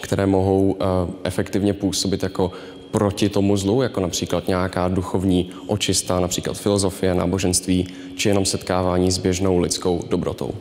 které 0.00 0.26
mohou 0.26 0.76
eh, 0.80 0.84
efektivně 1.24 1.74
působit 1.74 2.22
jako 2.22 2.52
proti 2.90 3.28
tomu 3.28 3.56
zlu, 3.56 3.82
jako 3.82 4.00
například 4.00 4.48
nějaká 4.48 4.88
duchovní 4.88 5.50
očista, 5.66 6.20
například 6.20 6.56
filozofie, 6.56 7.14
náboženství, 7.14 7.88
či 8.16 8.28
jenom 8.28 8.44
setkávání 8.44 9.10
s 9.10 9.18
běžnou 9.18 9.58
lidskou 9.58 10.04
dobrotou. 10.08 10.54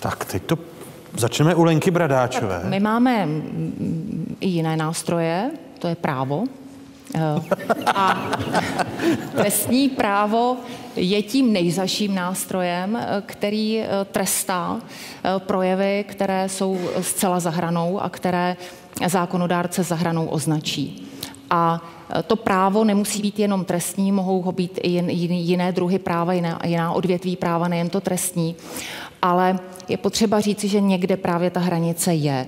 Tak 0.00 0.24
teď 0.24 0.42
to 0.42 0.58
Začneme 1.16 1.54
u 1.54 1.64
Lenky 1.64 1.90
Bradáčové. 1.90 2.60
Tak 2.60 2.70
my 2.70 2.80
máme 2.80 3.28
i 4.40 4.48
jiné 4.48 4.76
nástroje, 4.76 5.50
to 5.78 5.88
je 5.88 5.94
právo. 5.94 6.44
Eh, 7.14 7.40
a 7.94 8.30
trestní 9.36 9.88
právo 9.88 10.56
je 10.96 11.22
tím 11.22 11.52
nejzaším 11.52 12.14
nástrojem, 12.14 12.96
eh, 12.96 13.22
který 13.26 13.80
eh, 13.80 13.88
trestá 14.12 14.80
projevy, 15.38 16.04
které 16.08 16.48
jsou 16.48 16.78
zcela 17.00 17.40
zahranou 17.40 18.00
a 18.00 18.08
které 18.08 18.56
zákonodárce 19.06 19.82
zahranou 19.82 20.26
označí. 20.26 21.04
A 21.50 21.82
to 22.26 22.36
právo 22.36 22.84
nemusí 22.84 23.22
být 23.22 23.38
jenom 23.38 23.64
trestní, 23.64 24.12
mohou 24.12 24.42
ho 24.42 24.52
být 24.52 24.78
i 24.82 24.88
jiné 25.34 25.72
druhy 25.72 25.98
práva, 25.98 26.32
jiná, 26.32 26.60
jiná 26.64 26.92
odvětví 26.92 27.36
práva, 27.36 27.68
nejen 27.68 27.90
to 27.90 28.00
trestní 28.00 28.56
ale 29.22 29.58
je 29.88 29.96
potřeba 29.96 30.40
říci, 30.40 30.68
že 30.68 30.80
někde 30.80 31.16
právě 31.16 31.50
ta 31.50 31.60
hranice 31.60 32.14
je. 32.14 32.32
E, 32.32 32.46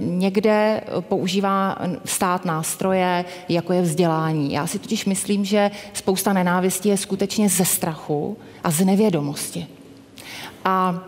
někde 0.00 0.80
používá 1.00 1.76
stát 2.04 2.44
nástroje, 2.44 3.24
jako 3.48 3.72
je 3.72 3.82
vzdělání. 3.82 4.52
Já 4.52 4.66
si 4.66 4.78
totiž 4.78 5.04
myslím, 5.04 5.44
že 5.44 5.70
spousta 5.92 6.32
nenávistí 6.32 6.88
je 6.88 6.96
skutečně 6.96 7.48
ze 7.48 7.64
strachu 7.64 8.36
a 8.64 8.70
z 8.70 8.84
nevědomosti. 8.84 9.66
A 10.64 11.04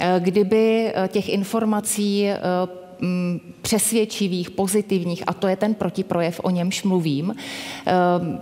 e, 0.00 0.20
kdyby 0.20 0.92
e, 0.94 1.08
těch 1.08 1.28
informací 1.28 2.28
přesvědčivých, 3.62 4.50
pozitivních, 4.50 5.22
a 5.26 5.32
to 5.32 5.48
je 5.48 5.56
ten 5.56 5.74
protiprojev, 5.74 6.40
o 6.42 6.50
němž 6.50 6.82
mluvím, 6.82 7.34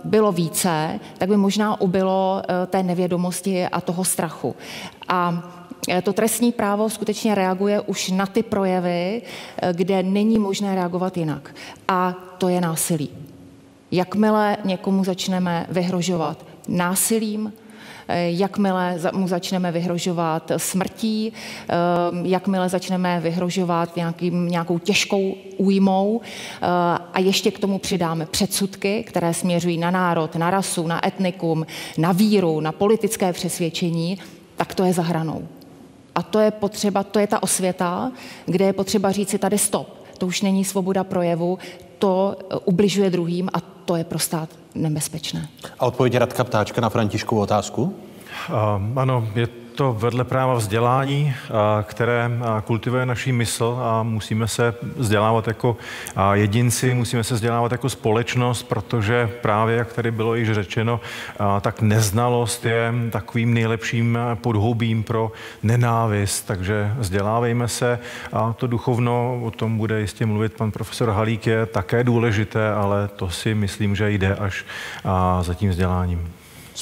bylo 0.03 0.31
více, 0.31 0.99
tak 1.17 1.29
by 1.29 1.37
možná 1.37 1.81
ubylo 1.81 2.41
té 2.67 2.83
nevědomosti 2.83 3.65
a 3.65 3.81
toho 3.81 4.03
strachu. 4.03 4.55
A 5.07 5.43
to 6.03 6.13
trestní 6.13 6.51
právo 6.51 6.89
skutečně 6.89 7.35
reaguje 7.35 7.81
už 7.81 8.09
na 8.09 8.25
ty 8.25 8.43
projevy, 8.43 9.21
eh, 9.21 9.73
kde 9.73 10.03
není 10.03 10.39
možné 10.39 10.75
reagovat 10.75 11.17
jinak. 11.17 11.55
A 11.87 12.15
to 12.37 12.49
je 12.49 12.61
násilí. 12.61 13.09
Jakmile 13.91 14.57
někomu 14.63 15.03
začneme 15.03 15.65
vyhrožovat 15.69 16.45
násilím, 16.67 17.53
eh, 18.07 18.29
jakmile 18.29 18.99
mu 19.13 19.27
začneme 19.27 19.71
vyhrožovat 19.71 20.51
smrtí, 20.57 21.33
jakmile 22.23 22.69
začneme 22.69 23.19
vyhrožovat 23.19 23.95
nějakým, 23.95 24.47
nějakou 24.47 24.79
těžkou 24.79 25.35
újmou 25.57 26.21
a 27.13 27.19
ještě 27.19 27.51
k 27.51 27.59
tomu 27.59 27.79
přidáme 27.79 28.25
předsudky, 28.25 29.03
které 29.03 29.33
směřují 29.33 29.77
na 29.77 29.91
národ, 29.91 30.35
na 30.35 30.49
rasu, 30.49 30.87
na 30.87 31.07
etnikum, 31.07 31.65
na 31.97 32.11
víru, 32.11 32.59
na 32.59 32.71
politické 32.71 33.33
přesvědčení, 33.33 34.17
tak 34.55 34.75
to 34.75 34.83
je 34.83 34.93
za 34.93 35.01
hranou. 35.01 35.47
A 36.15 36.23
to 36.23 36.39
je 36.39 36.51
potřeba, 36.51 37.03
to 37.03 37.19
je 37.19 37.27
ta 37.27 37.43
osvěta, 37.43 38.11
kde 38.45 38.65
je 38.65 38.73
potřeba 38.73 39.11
říct 39.11 39.29
si 39.29 39.37
tady 39.37 39.57
stop. 39.57 40.05
To 40.17 40.27
už 40.27 40.41
není 40.41 40.65
svoboda 40.65 41.03
projevu, 41.03 41.59
to 41.99 42.35
eh, 42.39 42.55
ubližuje 42.65 43.09
druhým 43.09 43.49
a 43.53 43.61
to 43.85 43.95
je 43.95 44.03
pro 44.03 44.19
stát 44.19 44.49
nebezpečné. 44.75 45.49
A 45.79 45.85
odpověď 45.85 46.15
Radka 46.15 46.43
Ptáčka 46.43 46.81
na 46.81 46.89
Františkovu 46.89 47.41
otázku? 47.41 47.95
Uh, 48.49 48.99
ano, 48.99 49.27
je 49.35 49.47
to 49.75 49.93
vedle 49.93 50.23
práva 50.23 50.53
vzdělání, 50.53 51.35
které 51.83 52.31
kultivuje 52.63 53.05
naší 53.05 53.31
mysl 53.31 53.79
a 53.81 54.03
musíme 54.03 54.47
se 54.47 54.73
vzdělávat 54.95 55.47
jako 55.47 55.77
jedinci, 56.33 56.93
musíme 56.93 57.23
se 57.23 57.33
vzdělávat 57.33 57.71
jako 57.71 57.89
společnost, 57.89 58.63
protože 58.63 59.29
právě, 59.41 59.75
jak 59.75 59.93
tady 59.93 60.11
bylo 60.11 60.35
již 60.35 60.51
řečeno, 60.51 60.99
tak 61.61 61.81
neznalost 61.81 62.65
je 62.65 62.93
takovým 63.11 63.53
nejlepším 63.53 64.19
podhoubím 64.35 65.03
pro 65.03 65.31
nenávist, 65.63 66.47
takže 66.47 66.93
vzdělávejme 66.97 67.67
se 67.67 67.99
a 68.33 68.53
to 68.53 68.67
duchovno, 68.67 69.41
o 69.43 69.51
tom 69.51 69.77
bude 69.77 70.01
jistě 70.01 70.25
mluvit 70.25 70.53
pan 70.53 70.71
profesor 70.71 71.09
Halík, 71.09 71.47
je 71.47 71.65
také 71.65 72.03
důležité, 72.03 72.71
ale 72.71 73.07
to 73.07 73.29
si 73.29 73.55
myslím, 73.55 73.95
že 73.95 74.11
jde 74.11 74.35
až 74.35 74.65
za 75.41 75.53
tím 75.53 75.69
vzděláním. 75.69 76.34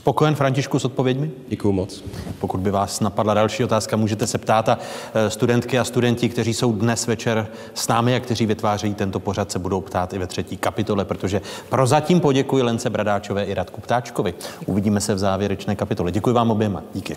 Spokojen 0.03 0.35
Františku 0.35 0.79
s 0.79 0.85
odpověďmi? 0.85 1.31
Děkuji 1.47 1.71
moc. 1.71 2.03
Pokud 2.39 2.61
by 2.61 2.71
vás 2.71 2.99
napadla 2.99 3.33
další 3.33 3.63
otázka, 3.63 3.97
můžete 3.97 4.27
se 4.27 4.37
ptát 4.37 4.69
a 4.69 4.77
e, 5.13 5.29
studentky 5.29 5.79
a 5.79 5.83
studenti, 5.83 6.29
kteří 6.29 6.53
jsou 6.53 6.73
dnes 6.73 7.07
večer 7.07 7.47
s 7.73 7.87
námi 7.87 8.15
a 8.15 8.19
kteří 8.19 8.45
vytvářejí 8.45 8.93
tento 8.93 9.19
pořad, 9.19 9.51
se 9.51 9.59
budou 9.59 9.81
ptát 9.81 10.13
i 10.13 10.17
ve 10.17 10.27
třetí 10.27 10.57
kapitole, 10.57 11.05
protože 11.05 11.41
prozatím 11.69 12.19
poděkuji 12.19 12.63
Lence 12.63 12.89
Bradáčové 12.89 13.43
i 13.43 13.53
Radku 13.53 13.81
Ptáčkovi. 13.81 14.33
Uvidíme 14.65 15.01
se 15.01 15.15
v 15.15 15.19
závěrečné 15.19 15.75
kapitole. 15.75 16.11
Děkuji 16.11 16.33
vám 16.33 16.51
oběma. 16.51 16.83
Díky. 16.93 17.15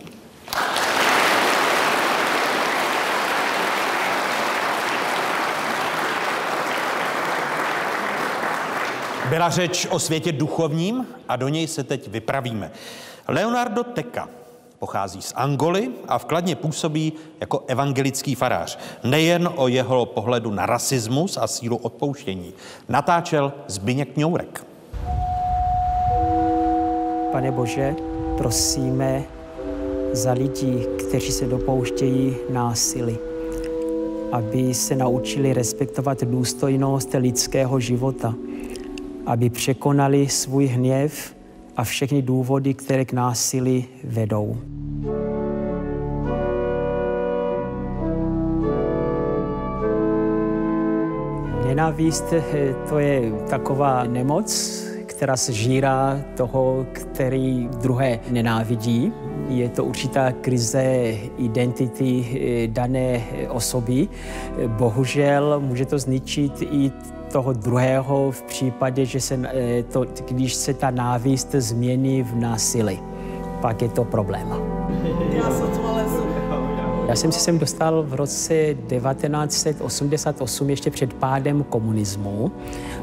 Byla 9.29 9.51
řeč 9.51 9.87
o 9.91 9.99
světě 9.99 10.33
duchovním 10.33 11.07
a 11.29 11.37
do 11.37 11.49
něj 11.49 11.67
se 11.67 11.85
teď 11.85 12.09
vypravíme. 12.09 12.71
Leonardo 13.29 13.85
Teka 13.85 14.29
pochází 14.79 15.23
z 15.23 15.33
Angoly 15.37 15.91
a 16.09 16.19
vkladně 16.19 16.57
působí 16.57 17.13
jako 17.41 17.65
evangelický 17.67 18.35
farář. 18.35 18.79
Nejen 19.05 19.51
o 19.57 19.69
jeho 19.69 20.07
pohledu 20.07 20.51
na 20.51 20.67
rasismus 20.67 21.37
a 21.37 21.47
sílu 21.47 21.77
odpouštění. 21.77 22.53
Natáčel 22.89 23.53
Zbyněk 23.67 24.17
Ňourek. 24.17 24.67
Pane 27.33 27.53
Bože, 27.53 27.95
prosíme 28.39 29.23
za 30.13 30.33
lidi, 30.33 30.87
kteří 30.99 31.33
se 31.33 31.47
dopouštějí 31.47 32.37
násily, 32.51 33.19
aby 34.33 34.75
se 34.75 34.95
naučili 34.95 35.53
respektovat 35.53 36.25
důstojnost 36.25 37.15
lidského 37.15 37.81
života– 37.81 38.35
aby 39.27 39.51
překonali 39.51 40.29
svůj 40.29 40.67
hněv 40.67 41.37
a 41.77 41.85
všechny 41.85 42.23
důvody, 42.23 42.75
které 42.75 43.05
k 43.05 43.13
násilí 43.13 43.85
vedou. 44.05 44.57
Nenávist 51.67 52.33
eh, 52.33 52.75
to 52.89 52.99
je 52.99 53.33
taková 53.51 54.05
nemoc, 54.05 54.83
která 55.07 55.37
se 55.37 55.53
žírá 55.53 56.21
toho, 56.37 56.87
který 56.93 57.69
druhé 57.81 58.21
nenávidí. 58.31 59.13
Je 59.49 59.69
to 59.69 59.85
určitá 59.85 60.33
krize 60.33 61.15
identity 61.39 62.25
eh, 62.25 62.69
dané 62.69 63.25
osoby. 63.49 64.09
Bohužel 64.67 65.61
může 65.61 65.87
to 65.87 65.99
zničit 65.99 66.63
i 66.63 66.93
toho 67.33 67.53
druhého 67.53 68.31
v 68.31 68.43
případě, 68.43 69.07
že 69.07 69.21
se 69.21 69.41
eh, 69.45 69.83
to, 69.83 70.05
když 70.29 70.55
se 70.55 70.75
ta 70.75 70.91
návist 70.91 71.53
změní 71.53 72.23
v 72.23 72.37
násilí. 72.37 73.01
Pak 73.61 73.83
je 73.83 73.89
to 73.89 74.05
problém. 74.05 74.49
Já 77.09 77.17
jsem 77.17 77.33
se 77.33 77.41
sem 77.41 77.59
dostal 77.59 78.03
v 78.03 78.15
roce 78.15 78.55
1988, 78.55 80.71
ještě 80.71 80.91
před 80.91 81.15
pádem 81.15 81.63
komunismu. 81.63 82.53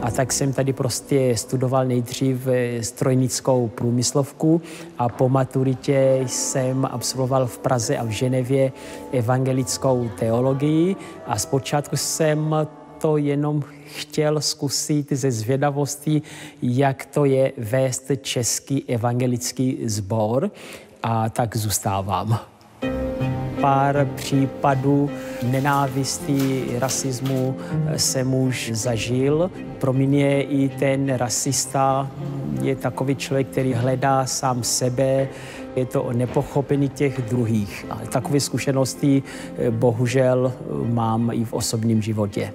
A 0.02 0.12
tak 0.12 0.34
jsem 0.34 0.54
tady 0.54 0.74
prostě 0.74 1.38
studoval 1.38 1.86
nejdřív 1.86 2.48
eh, 2.48 2.84
strojnickou 2.84 3.68
průmyslovku 3.68 4.62
a 4.98 5.10
po 5.10 5.30
maturitě 5.30 6.20
jsem 6.26 6.86
absolvoval 6.86 7.48
v 7.48 7.58
Praze 7.58 7.98
a 7.98 8.04
v 8.04 8.10
Ženevě 8.10 8.72
evangelickou 9.12 10.10
teologii 10.20 10.96
a 11.28 11.38
zpočátku 11.38 11.98
jsem 11.98 12.56
to 12.98 13.18
jenom 13.18 13.64
chtěl 14.00 14.42
zkusit 14.42 15.12
ze 15.12 15.32
zvědavosti, 15.32 16.22
jak 16.62 17.06
to 17.06 17.26
je 17.26 17.52
vést 17.58 18.12
český 18.22 18.84
evangelický 18.90 19.78
sbor 19.86 20.52
a 21.04 21.30
tak 21.30 21.58
zůstávám. 21.58 22.40
Pár 23.62 24.08
případů 24.16 25.10
nenávistí, 25.44 26.64
rasismu 26.80 27.56
jsem 27.98 28.34
už 28.34 28.72
zažil. 28.74 29.52
Pro 29.80 29.94
mě 29.94 30.42
i 30.42 30.70
ten 30.70 31.14
rasista 31.16 32.12
je 32.62 32.76
takový 32.76 33.16
člověk, 33.16 33.48
který 33.48 33.74
hledá 33.74 34.26
sám 34.26 34.64
sebe, 34.64 35.28
je 35.76 35.86
to 35.86 36.04
o 36.04 36.14
nepochopení 36.14 36.90
těch 36.90 37.22
druhých. 37.22 37.86
A 37.90 37.96
takové 37.96 38.40
zkušenosti 38.40 39.24
eh, 39.58 39.72
bohužel 39.72 40.54
mám 40.84 41.32
i 41.34 41.46
v 41.46 41.54
osobním 41.54 42.02
životě. 42.02 42.54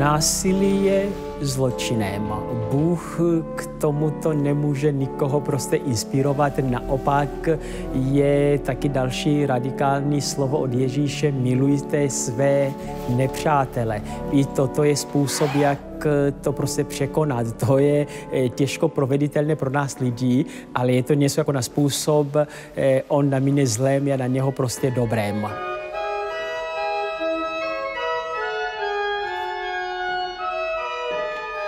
Násilí 0.00 0.84
je 0.84 1.08
zločinem. 1.40 2.32
Bůh 2.70 3.20
k 3.54 3.66
tomuto 3.78 4.32
nemůže 4.32 4.92
nikoho 4.92 5.40
prostě 5.40 5.76
inspirovat. 5.76 6.52
Naopak 6.58 7.48
je 7.94 8.58
taky 8.58 8.88
další 8.88 9.46
radikální 9.46 10.20
slovo 10.20 10.58
od 10.58 10.74
Ježíše 10.74 11.32
milujte 11.32 12.10
své 12.10 12.72
nepřátele. 13.08 14.02
I 14.32 14.44
toto 14.44 14.84
je 14.84 14.96
způsob, 14.96 15.54
jak 15.54 16.06
to 16.40 16.52
prostě 16.52 16.84
překonat. 16.84 17.46
To 17.66 17.78
je 17.78 18.06
eh, 18.32 18.48
těžko 18.48 18.88
proveditelné 18.88 19.56
pro 19.56 19.70
nás 19.70 19.98
lidí, 19.98 20.46
ale 20.74 20.92
je 20.92 21.02
to 21.02 21.14
něco 21.14 21.40
jako 21.40 21.52
na 21.52 21.62
způsob 21.62 22.36
eh, 22.76 23.02
on 23.08 23.30
na 23.30 23.38
mě 23.38 23.66
zlém, 23.66 24.08
já 24.08 24.16
na 24.16 24.26
něho 24.26 24.52
prostě 24.52 24.90
dobrém. 24.90 25.69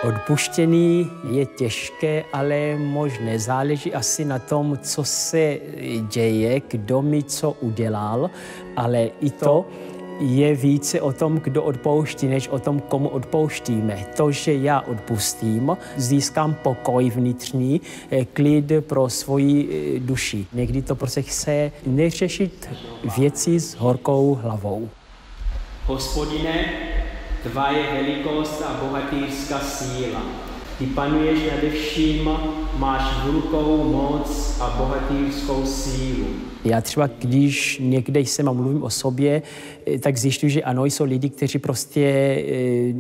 Odpuštění 0.03 1.11
je 1.31 1.47
těžké, 1.47 2.25
ale 2.33 2.77
možné. 2.77 3.39
Záleží 3.39 3.95
asi 3.95 4.25
na 4.25 4.39
tom, 4.39 4.79
co 4.83 5.05
se 5.05 5.59
děje, 6.09 6.63
kdo 6.69 7.03
mi 7.03 7.23
co 7.23 7.51
udělal, 7.51 8.31
ale 8.77 9.11
i 9.21 9.31
to 9.31 9.65
je 10.21 10.55
více 10.55 11.01
o 11.01 11.13
tom, 11.13 11.39
kdo 11.39 11.63
odpouští, 11.63 12.27
než 12.27 12.49
o 12.49 12.59
tom, 12.59 12.81
komu 12.81 13.09
odpouštíme. 13.09 14.07
To, 14.17 14.31
že 14.31 14.55
já 14.55 14.81
odpustím, 14.81 15.77
získám 15.97 16.55
pokoj 16.55 17.11
vnitřní, 17.11 17.81
eh, 18.11 18.25
klid 18.25 18.73
pro 18.81 19.09
svoji 19.09 19.69
eh, 19.97 20.01
duši. 20.01 20.47
Někdy 20.53 20.83
to 20.83 20.95
prostě 20.95 21.23
chce 21.23 21.73
neřešit 21.87 22.71
věci 23.19 23.61
s 23.61 23.75
horkou 23.75 24.35
hlavou. 24.35 24.89
Hospodine, 25.87 26.65
Tvá 27.43 27.71
je 27.71 27.83
velikost 27.93 28.63
a 28.63 28.81
bohatýrská 28.85 29.59
síla. 29.59 30.23
Ty 30.79 30.87
panuješ 30.87 31.39
nade 31.51 31.71
vším, 31.71 32.31
máš 32.79 33.03
v 33.25 33.31
rukou 33.31 33.85
moc 33.93 34.57
a 34.61 34.75
bohatýrskou 34.79 35.67
sílu. 35.67 36.27
Já 36.65 36.81
třeba, 36.81 37.07
když 37.19 37.79
někde 37.83 38.21
jsem 38.21 38.49
a 38.49 38.53
mluvím 38.53 38.83
o 38.83 38.91
sobě, 38.91 39.43
eh, 39.87 39.99
tak 39.99 40.19
zjišťuji, 40.19 40.51
že 40.51 40.63
ano, 40.63 40.85
jsou 40.85 41.05
lidi, 41.05 41.31
kteří 41.31 41.59
prostě 41.59 42.01
e, 42.01 42.95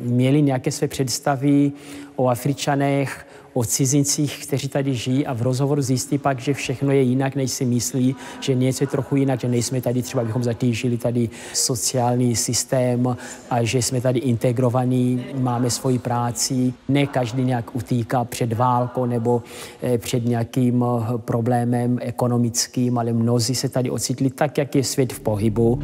měli 0.00 0.42
nějaké 0.42 0.70
své 0.70 0.88
představy 0.88 1.72
o 2.16 2.28
Afričanech, 2.28 3.26
o 3.54 3.64
cizincích, 3.64 4.46
kteří 4.46 4.68
tady 4.68 4.94
žijí 4.94 5.26
a 5.26 5.32
v 5.32 5.42
rozhovoru 5.42 5.82
zjistí 5.82 6.18
pak, 6.18 6.40
že 6.40 6.54
všechno 6.54 6.92
je 6.92 7.02
jinak, 7.02 7.36
než 7.36 7.50
si 7.50 7.64
myslí, 7.64 8.16
že 8.40 8.54
něco 8.54 8.84
je 8.84 8.88
trochu 8.88 9.16
jinak, 9.16 9.40
že 9.40 9.48
nejsme 9.48 9.80
tady 9.80 10.02
třeba, 10.02 10.22
abychom 10.22 10.44
zatížili 10.44 10.96
tady 10.96 11.28
sociální 11.52 12.36
systém 12.36 13.16
a 13.50 13.62
že 13.62 13.82
jsme 13.82 14.00
tady 14.00 14.18
integrovaní, 14.18 15.24
máme 15.34 15.70
svoji 15.70 15.98
práci. 15.98 16.72
Ne 16.88 17.06
každý 17.06 17.44
nějak 17.44 17.76
utýká 17.76 18.24
před 18.24 18.52
válkou 18.52 19.06
nebo 19.06 19.42
eh, 19.82 19.98
před 19.98 20.24
nějakým 20.24 20.84
eh, 20.84 21.18
problémem 21.18 21.98
ekonomickým, 22.02 22.98
ale 22.98 23.12
mnozí 23.12 23.54
se 23.54 23.68
tady 23.68 23.90
ocitli 23.90 24.30
tak, 24.30 24.58
jak 24.58 24.74
je 24.74 24.84
svět 24.84 25.12
v 25.12 25.20
pohybu. 25.20 25.82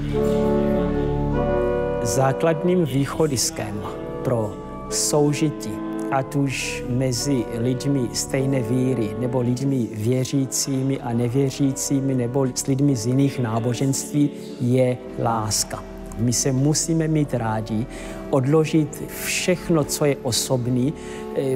Základním 2.02 2.84
východiskem 2.84 3.82
pro 4.24 4.56
soužití 4.90 5.79
ať 6.10 6.36
už 6.36 6.84
mezi 6.88 7.44
lidmi 7.58 8.08
stejné 8.12 8.62
víry, 8.62 9.16
nebo 9.18 9.40
lidmi 9.40 9.88
věřícími 9.92 11.00
a 11.00 11.12
nevěřícími, 11.12 12.14
nebo 12.14 12.46
s 12.54 12.66
lidmi 12.66 12.96
z 12.96 13.06
jiných 13.06 13.38
náboženství, 13.38 14.30
je 14.60 14.98
láska. 15.18 15.84
My 16.18 16.32
se 16.32 16.52
musíme 16.52 17.08
mít 17.08 17.34
rádi, 17.34 17.86
odložit 18.30 19.02
všechno, 19.24 19.84
co 19.84 20.04
je 20.04 20.16
osobní, 20.22 20.92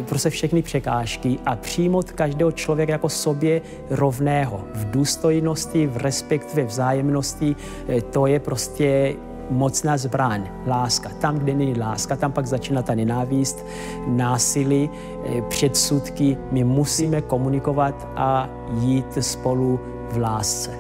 prostě 0.09 0.31
všechny 0.31 0.63
překážky 0.63 1.39
a 1.47 1.57
přijmout 1.57 2.13
každého 2.13 2.53
člověka 2.53 2.93
jako 2.93 3.09
sobě 3.09 3.61
rovného. 3.91 4.65
V 4.75 4.91
důstojnosti, 4.91 5.87
v 5.87 5.97
respektu, 5.97 6.51
ve 6.55 6.65
vzájemnosti, 6.65 7.57
eh, 7.89 8.01
to 8.01 8.27
je 8.27 8.41
prostě 8.41 9.15
mocná 9.51 9.97
zbraň, 9.97 10.49
láska. 10.67 11.09
Tam, 11.09 11.39
kde 11.39 11.55
není 11.55 11.75
láska, 11.79 12.17
tam 12.17 12.33
pak 12.33 12.47
začíná 12.47 12.83
ta 12.83 12.95
nenávist, 12.95 13.67
násilí, 14.07 14.91
eh, 14.91 15.43
předsudky. 15.43 16.37
My 16.51 16.65
musíme 16.65 17.21
komunikovat 17.21 18.09
a 18.17 18.49
jít 18.81 19.19
spolu 19.21 19.81
v 20.11 20.19
lásce. 20.19 20.71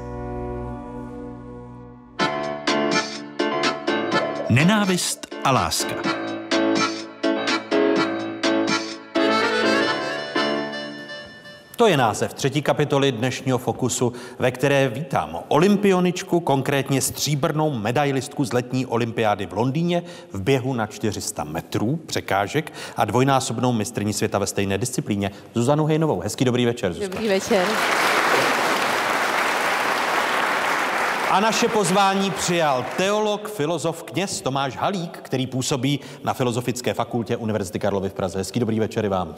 Nenávist 4.50 5.26
a 5.44 5.50
láska. 5.50 6.13
To 11.77 11.87
je 11.87 11.97
název 11.97 12.35
třetí 12.35 12.62
kapitoly 12.62 13.12
dnešního 13.12 13.59
Fokusu, 13.59 14.12
ve 14.39 14.51
které 14.51 14.89
vítám 14.89 15.39
olympioničku, 15.49 16.41
konkrétně 16.41 17.01
stříbrnou 17.01 17.70
medailistku 17.70 18.45
z 18.45 18.53
letní 18.53 18.87
olympiády 18.87 19.47
v 19.47 19.53
Londýně 19.53 20.03
v 20.33 20.41
běhu 20.41 20.75
na 20.75 20.87
400 20.87 21.45
metrů 21.45 21.97
překážek 21.97 22.72
a 22.97 23.05
dvojnásobnou 23.05 23.72
mistrní 23.72 24.12
světa 24.12 24.39
ve 24.39 24.47
stejné 24.47 24.79
disciplíně 24.79 25.31
Zuzanu 25.55 25.87
Hejnovou. 25.87 26.20
Hezký 26.20 26.45
dobrý 26.45 26.66
večer. 26.66 26.93
Zuzka. 26.93 27.09
Dobrý 27.09 27.29
večer. 27.29 27.66
A 31.31 31.41
naše 31.41 31.68
pozvání 31.68 32.31
přijal 32.31 32.85
teolog, 32.97 33.49
filozof, 33.49 34.03
kněz 34.03 34.41
Tomáš 34.41 34.77
Halík, 34.77 35.18
který 35.22 35.47
působí 35.47 36.01
na 36.25 36.35
Filozofické 36.35 36.95
fakultě 36.95 37.37
Univerzity 37.37 37.79
Karlovy 37.79 38.09
v 38.09 38.14
Praze. 38.14 38.39
Hezký 38.39 38.61
dobrý 38.61 38.81
večer 38.81 39.05
i 39.05 39.09
vám. 39.09 39.35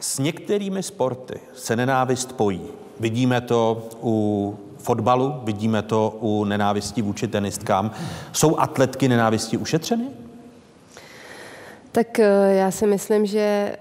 S 0.00 0.18
některými 0.18 0.82
sporty 0.82 1.40
se 1.54 1.76
nenávist 1.76 2.32
pojí. 2.32 2.62
Vidíme 3.00 3.40
to 3.40 3.88
u 4.02 4.58
fotbalu, 4.78 5.34
vidíme 5.44 5.82
to 5.82 6.18
u 6.20 6.44
nenávistí 6.44 7.02
vůči 7.02 7.28
tenistkám. 7.28 7.90
Jsou 8.32 8.58
atletky 8.58 9.08
nenávistí 9.08 9.56
ušetřeny? 9.56 10.04
Tak 11.92 12.18
eh, 12.18 12.54
já 12.54 12.70
si 12.70 12.86
myslím, 12.86 13.26
že 13.26 13.76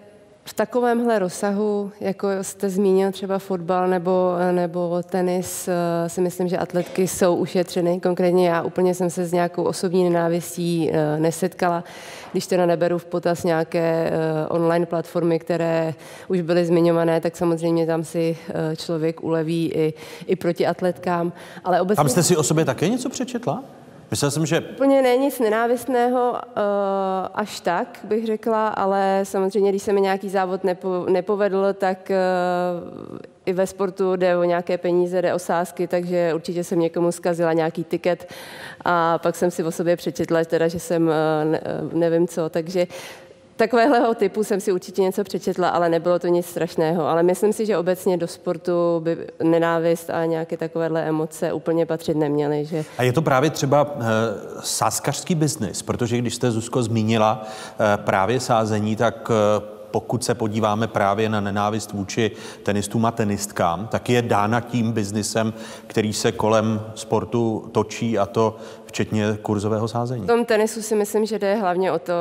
v 0.49 0.53
takovémhle 0.53 1.19
rozsahu, 1.19 1.91
jako 1.99 2.27
jste 2.41 2.69
zmínil 2.69 3.11
třeba 3.11 3.39
fotbal 3.39 3.87
nebo, 3.87 4.35
nebo 4.51 5.01
tenis, 5.03 5.67
eh, 5.67 6.09
si 6.09 6.21
myslím, 6.21 6.47
že 6.47 6.57
atletky 6.57 7.07
jsou 7.07 7.35
ušetřeny. 7.35 7.99
Konkrétně 7.99 8.49
já 8.49 8.61
úplně 8.61 8.93
jsem 8.93 9.09
se 9.09 9.25
s 9.25 9.31
nějakou 9.33 9.63
osobní 9.63 10.03
nenávistí 10.03 10.91
eh, 10.91 11.19
nesetkala. 11.19 11.83
Když 12.31 12.47
teda 12.47 12.65
neberu 12.65 12.97
v 12.97 13.05
potaz 13.05 13.43
nějaké 13.43 14.11
eh, 14.11 14.47
online 14.47 14.85
platformy, 14.85 15.39
které 15.39 15.93
už 16.27 16.41
byly 16.41 16.65
zmiňované, 16.65 17.21
tak 17.21 17.37
samozřejmě 17.37 17.85
tam 17.85 18.03
si 18.03 18.37
člověk 18.77 19.23
uleví 19.23 19.71
i, 19.75 19.93
i 20.27 20.35
proti 20.35 20.67
atletkám. 20.67 21.33
Ale 21.63 21.81
obecně... 21.81 21.95
Tam 21.95 22.09
jste 22.09 22.23
si 22.23 22.37
o 22.37 22.43
sobě 22.43 22.65
také 22.65 22.89
něco 22.89 23.09
přečetla? 23.09 23.63
Myslel 24.11 24.31
jsem, 24.31 24.45
že... 24.45 24.61
Úplně 24.61 25.01
není 25.01 25.25
nic 25.25 25.39
nenávistného 25.39 26.31
uh, 26.31 26.37
až 27.33 27.59
tak, 27.59 27.99
bych 28.03 28.25
řekla, 28.25 28.67
ale 28.67 29.19
samozřejmě, 29.23 29.69
když 29.69 29.83
se 29.83 29.93
mi 29.93 30.01
nějaký 30.01 30.29
závod 30.29 30.63
nepo, 30.63 31.05
nepovedl, 31.09 31.73
tak 31.73 32.11
uh, 32.11 33.17
i 33.45 33.53
ve 33.53 33.67
sportu 33.67 34.15
jde 34.15 34.37
o 34.37 34.43
nějaké 34.43 34.77
peníze, 34.77 35.21
jde 35.21 35.33
o 35.33 35.39
sázky, 35.39 35.87
takže 35.87 36.31
určitě 36.35 36.63
jsem 36.63 36.79
někomu 36.79 37.11
zkazila 37.11 37.53
nějaký 37.53 37.83
tiket 37.83 38.33
a 38.85 39.17
pak 39.17 39.35
jsem 39.35 39.51
si 39.51 39.63
o 39.63 39.71
sobě 39.71 39.97
přečetla, 39.97 40.43
teda, 40.45 40.67
že 40.67 40.79
jsem 40.79 41.07
uh, 41.07 41.51
ne, 41.51 41.61
nevím 41.93 42.27
co, 42.27 42.49
takže 42.49 42.87
takového 43.59 44.15
typu 44.15 44.43
jsem 44.43 44.59
si 44.59 44.71
určitě 44.71 45.01
něco 45.01 45.23
přečetla, 45.23 45.69
ale 45.69 45.89
nebylo 45.89 46.19
to 46.19 46.27
nic 46.27 46.45
strašného. 46.45 47.07
Ale 47.07 47.23
myslím 47.23 47.53
si, 47.53 47.65
že 47.65 47.77
obecně 47.77 48.17
do 48.17 48.27
sportu 48.27 48.71
by 48.99 49.17
nenávist 49.43 50.09
a 50.09 50.25
nějaké 50.25 50.57
takovéhle 50.57 51.01
emoce 51.03 51.53
úplně 51.53 51.85
patřit 51.85 52.17
neměly. 52.17 52.65
Že... 52.65 52.85
A 52.97 53.03
je 53.03 53.13
to 53.13 53.21
právě 53.21 53.49
třeba 53.49 53.87
e, 53.95 54.05
sáskařský 54.61 55.35
biznis, 55.35 55.81
protože 55.81 56.17
když 56.17 56.35
jste, 56.35 56.51
Zuzko, 56.51 56.83
zmínila 56.83 57.43
e, 57.93 57.97
právě 57.97 58.39
sázení, 58.39 58.95
tak 58.95 59.31
e, 59.31 59.79
pokud 59.91 60.23
se 60.23 60.35
podíváme 60.35 60.87
právě 60.87 61.29
na 61.29 61.39
nenávist 61.39 61.93
vůči 61.93 62.31
tenistům 62.63 63.05
a 63.05 63.11
tenistkám, 63.11 63.87
tak 63.87 64.09
je 64.09 64.21
dána 64.21 64.61
tím 64.61 64.91
biznisem, 64.91 65.53
který 65.87 66.13
se 66.13 66.31
kolem 66.31 66.81
sportu 66.95 67.69
točí 67.71 68.19
a 68.19 68.25
to 68.25 68.57
včetně 68.89 69.37
kurzového 69.41 69.87
sázení. 69.87 70.23
V 70.23 70.27
tom 70.27 70.45
tenisu 70.45 70.81
si 70.81 70.95
myslím, 70.95 71.25
že 71.25 71.39
jde 71.39 71.55
hlavně 71.55 71.91
o 71.91 71.99
to, 71.99 72.13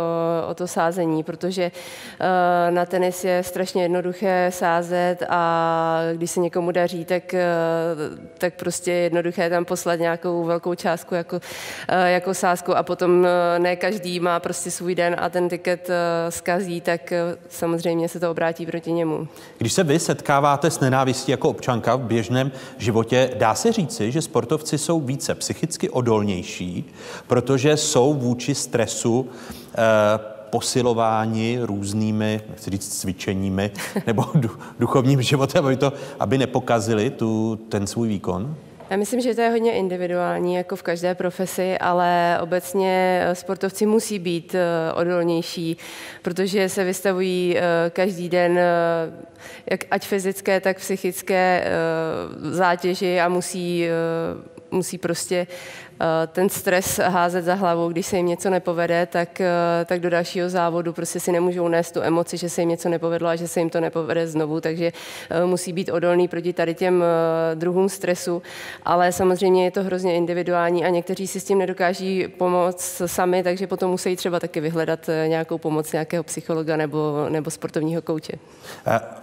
o 0.48 0.54
to 0.54 0.66
sázení, 0.66 1.22
protože 1.22 1.70
uh, 1.70 2.74
na 2.74 2.86
tenis 2.86 3.24
je 3.24 3.42
strašně 3.42 3.82
jednoduché 3.82 4.50
sázet 4.54 5.16
a 5.28 6.00
když 6.14 6.30
se 6.30 6.40
někomu 6.40 6.70
daří, 6.70 7.04
tak, 7.04 7.34
uh, 7.34 8.18
tak 8.38 8.54
prostě 8.54 8.92
je 8.92 8.98
jednoduché 8.98 9.50
tam 9.50 9.64
poslat 9.64 10.00
nějakou 10.00 10.44
velkou 10.44 10.74
částku 10.74 11.14
jako, 11.14 11.36
uh, 11.36 12.06
jako 12.06 12.34
sázku 12.34 12.76
a 12.76 12.82
potom 12.82 13.26
ne 13.58 13.76
každý 13.76 14.20
má 14.20 14.40
prostě 14.40 14.70
svůj 14.70 14.94
den 14.94 15.16
a 15.18 15.28
ten 15.28 15.48
tiket 15.48 15.90
zkazí, 16.28 16.80
tak 16.80 17.12
samozřejmě 17.48 18.08
se 18.08 18.20
to 18.20 18.30
obrátí 18.30 18.66
proti 18.66 18.92
němu. 18.92 19.28
Když 19.58 19.72
se 19.72 19.84
vy 19.84 19.98
setkáváte 19.98 20.70
s 20.70 20.80
nenávistí 20.80 21.30
jako 21.30 21.48
občanka 21.48 21.96
v 21.96 22.00
běžném 22.00 22.52
životě, 22.78 23.30
dá 23.34 23.54
se 23.54 23.72
říci, 23.72 24.12
že 24.12 24.22
sportovci 24.22 24.78
jsou 24.78 25.00
více 25.00 25.34
psychicky 25.34 25.90
odolnější 25.90 26.57
lepší, 26.58 26.84
protože 27.26 27.76
jsou 27.76 28.14
vůči 28.14 28.54
stresu 28.54 29.28
eh, 29.74 29.78
posilováni 30.50 31.58
různými, 31.62 32.40
nechci 32.48 32.70
říct 32.70 33.00
cvičeními, 33.00 33.70
nebo 34.06 34.24
duchovním 34.78 35.22
životem, 35.22 35.66
aby, 35.66 35.76
to, 35.76 35.92
aby 36.20 36.38
nepokazili 36.38 37.10
tu, 37.10 37.56
ten 37.68 37.86
svůj 37.86 38.08
výkon? 38.08 38.56
Já 38.90 38.96
myslím, 38.96 39.20
že 39.20 39.34
to 39.34 39.40
je 39.40 39.50
hodně 39.50 39.72
individuální, 39.72 40.54
jako 40.54 40.76
v 40.76 40.82
každé 40.82 41.14
profesi, 41.14 41.78
ale 41.78 42.38
obecně 42.42 43.22
eh, 43.22 43.34
sportovci 43.34 43.86
musí 43.86 44.18
být 44.18 44.54
eh, 44.54 44.92
odolnější, 44.92 45.76
protože 46.22 46.68
se 46.68 46.84
vystavují 46.84 47.56
každý 47.90 48.28
den, 48.28 48.60
jak 49.70 49.84
ať 49.90 50.06
fyzické, 50.06 50.60
tak 50.60 50.76
psychické 50.76 51.64
zátěži 52.50 53.20
a 53.20 53.28
musí, 53.28 53.88
musí 54.70 54.98
prostě 54.98 55.46
ten 56.26 56.48
stres 56.48 56.98
házet 56.98 57.44
za 57.44 57.54
hlavu, 57.54 57.88
když 57.88 58.06
se 58.06 58.16
jim 58.16 58.26
něco 58.26 58.50
nepovede, 58.50 59.06
tak, 59.06 59.40
eh, 59.40 59.84
tak 59.84 60.00
do 60.00 60.10
dalšího 60.10 60.48
závodu 60.48 60.92
prostě 60.92 61.20
si 61.20 61.32
nemůžou 61.32 61.68
nést 61.68 61.92
tu 61.92 62.02
emoci, 62.02 62.36
že 62.36 62.48
se 62.48 62.62
jim 62.62 62.68
něco 62.68 62.88
nepovedlo 62.88 63.28
a 63.28 63.36
že 63.36 63.48
se 63.48 63.60
jim 63.60 63.70
to 63.70 63.80
nepovede 63.80 64.26
znovu, 64.26 64.60
takže 64.60 64.92
eh, 65.30 65.44
musí 65.44 65.72
být 65.72 65.90
odolný 65.90 66.28
proti 66.28 66.52
tady 66.52 66.74
těm 66.74 67.04
druhům 67.54 67.88
stresu, 67.88 68.42
ale 68.84 69.12
samozřejmě 69.12 69.64
je 69.64 69.70
to 69.70 69.82
hrozně 69.82 70.14
individuální 70.14 70.84
a 70.84 70.88
někteří 70.88 71.26
si 71.26 71.40
s 71.40 71.44
tím 71.44 71.58
nedokáží 71.58 72.28
pomoct 72.28 73.02
sami, 73.06 73.42
takže 73.42 73.66
potom 73.66 73.90
musí 73.90 74.16
třeba 74.16 74.40
taky 74.40 74.60
vyhledat 74.60 75.10
nějakou 75.26 75.58
pomoc 75.58 75.92
nějakého 75.92 76.24
psychologa 76.24 76.76
nebo, 76.76 77.26
nebo 77.28 77.50
sportovního 77.50 78.02
kouče. 78.02 78.32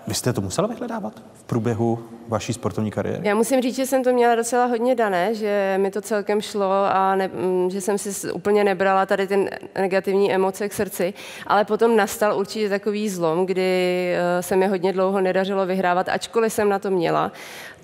Vy 0.08 0.14
jste 0.14 0.34
to 0.34 0.42
musela 0.42 0.68
vyhledávat 0.68 1.14
v 1.34 1.44
průběhu 1.44 2.00
vaší 2.28 2.54
sportovní 2.54 2.92
kariéry? 2.92 3.28
Já 3.28 3.36
musím 3.36 3.62
říct, 3.62 3.76
že 3.76 3.86
jsem 3.86 4.04
to 4.04 4.14
měla 4.14 4.36
docela 4.36 4.66
hodně 4.66 4.96
dané, 4.96 5.36
že 5.36 5.76
mi 5.82 5.92
to 5.92 6.02
celkem 6.02 6.42
šlo 6.42 6.65
a 6.72 7.16
ne, 7.16 7.28
mm, 7.28 7.70
že 7.70 7.82
jsem 7.82 7.98
si 7.98 8.32
úplně 8.32 8.64
nebrala 8.64 9.06
tady 9.06 9.28
ty 9.28 9.50
negativní 9.76 10.34
emoce 10.34 10.70
k 10.70 10.74
srdci, 10.74 11.14
ale 11.48 11.66
potom 11.66 11.98
nastal 11.98 12.38
určitě 12.38 12.70
takový 12.70 13.10
zlom, 13.10 13.46
kdy 13.46 14.14
eh, 14.16 14.44
se 14.44 14.56
mi 14.56 14.68
hodně 14.68 14.94
dlouho 14.94 15.22
nedařilo 15.22 15.66
vyhrávat, 15.66 16.10
ačkoliv 16.10 16.54
jsem 16.54 16.70
na 16.70 16.80
to 16.80 16.92
měla. 16.92 17.32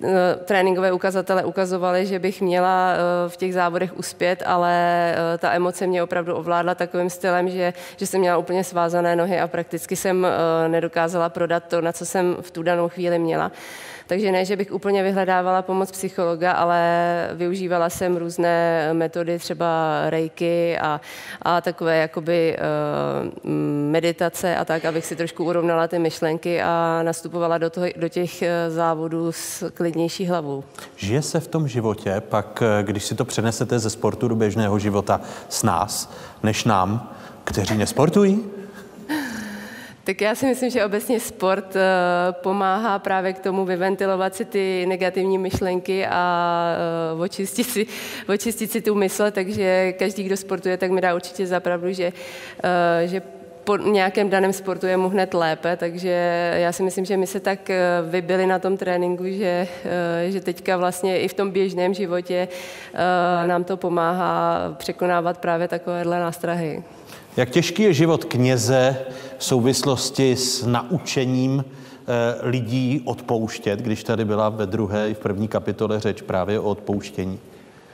Eh, 0.04 0.08
tréninkové 0.44 0.92
ukazatele 0.92 1.44
ukazovaly, 1.44 2.06
že 2.06 2.18
bych 2.18 2.40
měla 2.40 2.92
eh, 2.92 3.28
v 3.28 3.36
těch 3.36 3.54
závodech 3.54 3.98
uspět, 3.98 4.42
ale 4.46 5.14
ta 5.38 5.52
emoce 5.52 5.86
mě 5.86 6.02
opravdu 6.02 6.34
ovládla 6.34 6.74
takovým 6.74 7.10
stylem, 7.10 7.50
že, 7.50 7.72
že 7.96 8.06
jsem 8.06 8.20
měla 8.20 8.36
úplně 8.36 8.64
svázané 8.64 9.16
nohy 9.16 9.40
a 9.40 9.48
prakticky 9.48 9.96
jsem 9.96 10.26
nedokázala 10.68 11.28
prodat 11.28 11.64
to, 11.68 11.80
na 11.80 11.92
co 11.92 12.06
jsem 12.06 12.36
v 12.40 12.50
tu 12.50 12.62
danou 12.62 12.88
chvíli 12.88 13.18
měla. 13.18 13.52
Takže 14.12 14.32
ne, 14.32 14.44
že 14.44 14.56
bych 14.56 14.72
úplně 14.72 15.02
vyhledávala 15.02 15.62
pomoc 15.62 15.90
psychologa, 15.90 16.52
ale 16.52 16.80
využívala 17.34 17.90
jsem 17.90 18.16
různé 18.16 18.88
metody, 18.92 19.38
třeba 19.38 19.66
rejky 20.10 20.78
a, 20.78 21.00
a 21.42 21.60
takové 21.60 21.96
jakoby 21.96 22.56
uh, 22.56 23.50
meditace 23.90 24.56
a 24.56 24.64
tak, 24.64 24.84
abych 24.84 25.06
si 25.06 25.16
trošku 25.16 25.44
urovnala 25.44 25.88
ty 25.88 25.98
myšlenky 25.98 26.62
a 26.62 27.00
nastupovala 27.02 27.58
do, 27.58 27.70
toho, 27.70 27.86
do 27.96 28.08
těch 28.08 28.42
eh, 28.42 28.70
závodů 28.70 29.32
s 29.32 29.70
klidnější 29.70 30.26
hlavou. 30.26 30.64
Žije 30.96 31.22
se 31.22 31.40
v 31.40 31.48
tom 31.48 31.68
životě, 31.68 32.22
pak 32.28 32.62
když 32.82 33.04
si 33.04 33.14
to 33.14 33.24
přenesete 33.24 33.78
ze 33.78 33.90
sportu 33.90 34.28
do 34.28 34.34
běžného 34.34 34.78
života 34.78 35.20
s 35.48 35.62
nás, 35.62 36.12
než 36.42 36.64
nám, 36.64 37.14
kteří 37.44 37.78
nesportují? 37.78 38.61
Tak 40.04 40.20
já 40.20 40.34
si 40.34 40.46
myslím, 40.46 40.70
že 40.70 40.84
obecně 40.84 41.20
sport 41.20 41.76
eh, 41.76 41.80
pomáhá 42.32 42.98
právě 42.98 43.32
k 43.32 43.38
tomu 43.38 43.64
vyventilovat 43.64 44.34
si 44.34 44.44
ty 44.44 44.86
negativní 44.86 45.38
myšlenky 45.38 46.06
a 46.06 46.74
eh, 47.16 47.22
očistit 47.22 47.64
si, 47.66 47.86
očistit 48.28 48.72
si 48.72 48.80
tu 48.82 48.94
mysl, 48.94 49.30
takže 49.30 49.92
každý, 49.92 50.22
kdo 50.22 50.36
sportuje, 50.36 50.76
tak 50.76 50.90
mi 50.90 51.00
dá 51.00 51.14
určitě 51.14 51.46
zapravdu, 51.46 51.92
že, 51.92 52.12
eh, 52.64 53.08
že 53.08 53.22
po 53.64 53.76
nějakém 53.76 54.30
daném 54.30 54.52
sportu 54.52 54.86
je 54.86 54.96
mu 54.96 55.08
hned 55.08 55.34
lépe, 55.34 55.76
takže 55.76 56.08
já 56.56 56.72
si 56.72 56.82
myslím, 56.82 57.04
že 57.04 57.16
my 57.16 57.26
se 57.26 57.40
tak 57.40 57.70
vybili 58.10 58.46
na 58.46 58.58
tom 58.58 58.76
tréninku, 58.76 59.24
že, 59.26 59.68
že 60.28 60.40
teďka 60.40 60.76
vlastně 60.76 61.20
i 61.20 61.28
v 61.28 61.34
tom 61.34 61.50
běžném 61.50 61.94
životě 61.94 62.48
nám 63.46 63.64
to 63.64 63.76
pomáhá 63.76 64.58
překonávat 64.78 65.38
právě 65.38 65.68
takovéhle 65.68 66.20
nástrahy. 66.20 66.82
Jak 67.36 67.50
těžký 67.50 67.82
je 67.82 67.92
život 67.92 68.24
kněze 68.24 68.96
v 69.38 69.44
souvislosti 69.44 70.36
s 70.36 70.66
naučením 70.66 71.64
eh, 71.64 72.04
lidí 72.42 73.02
odpouštět, 73.04 73.80
když 73.80 74.04
tady 74.04 74.24
byla 74.24 74.48
ve 74.48 74.66
druhé 74.66 75.10
i 75.10 75.14
v 75.14 75.18
první 75.18 75.48
kapitole 75.48 76.00
řeč 76.00 76.22
právě 76.22 76.60
o 76.60 76.70
odpouštění? 76.70 77.38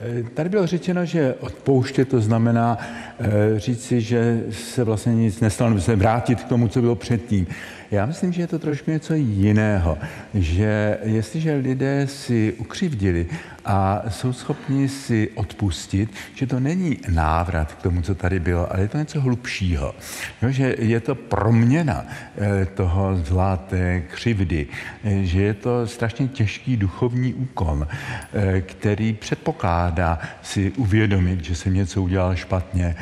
Eh, 0.01 0.23
tady 0.33 0.49
bylo 0.49 0.67
řečeno, 0.67 1.05
že 1.05 1.35
odpouštět 1.39 2.09
to 2.09 2.21
znamená 2.21 2.77
e, 3.19 3.59
říci, 3.59 4.01
že 4.01 4.43
se 4.51 4.83
vlastně 4.83 5.15
nic 5.15 5.39
nestalo, 5.39 5.81
se 5.81 5.95
vrátit 5.95 6.43
k 6.43 6.47
tomu, 6.47 6.67
co 6.67 6.81
bylo 6.81 6.95
předtím. 6.95 7.47
Já 7.91 8.05
myslím, 8.05 8.33
že 8.33 8.41
je 8.41 8.47
to 8.47 8.59
trošku 8.59 8.91
něco 8.91 9.13
jiného, 9.13 9.97
že 10.33 10.97
jestliže 11.03 11.55
lidé 11.55 12.07
si 12.07 12.53
ukřivdili 12.57 13.25
a 13.65 14.01
jsou 14.09 14.33
schopni 14.33 14.89
si 14.89 15.29
odpustit, 15.35 16.13
že 16.35 16.47
to 16.47 16.59
není 16.59 16.97
návrat 17.09 17.73
k 17.73 17.81
tomu, 17.81 18.01
co 18.01 18.15
tady 18.15 18.39
bylo, 18.39 18.71
ale 18.71 18.81
je 18.81 18.87
to 18.87 18.97
něco 18.97 19.21
hlubšího. 19.21 19.95
Jo, 20.41 20.51
že 20.51 20.75
je 20.79 20.99
to 20.99 21.15
proměna 21.15 22.05
eh, 22.37 22.65
toho 22.65 23.17
zlaté 23.17 24.01
křivdy, 24.01 24.67
eh, 25.03 25.23
že 25.23 25.41
je 25.41 25.53
to 25.53 25.87
strašně 25.87 26.27
těžký 26.27 26.77
duchovní 26.77 27.33
úkon, 27.33 27.87
eh, 28.33 28.61
který 28.61 29.13
předpokládá 29.13 30.19
si 30.41 30.71
uvědomit, 30.71 31.43
že 31.43 31.55
jsem 31.55 31.73
něco 31.73 32.01
udělal 32.01 32.35
špatně, 32.35 32.95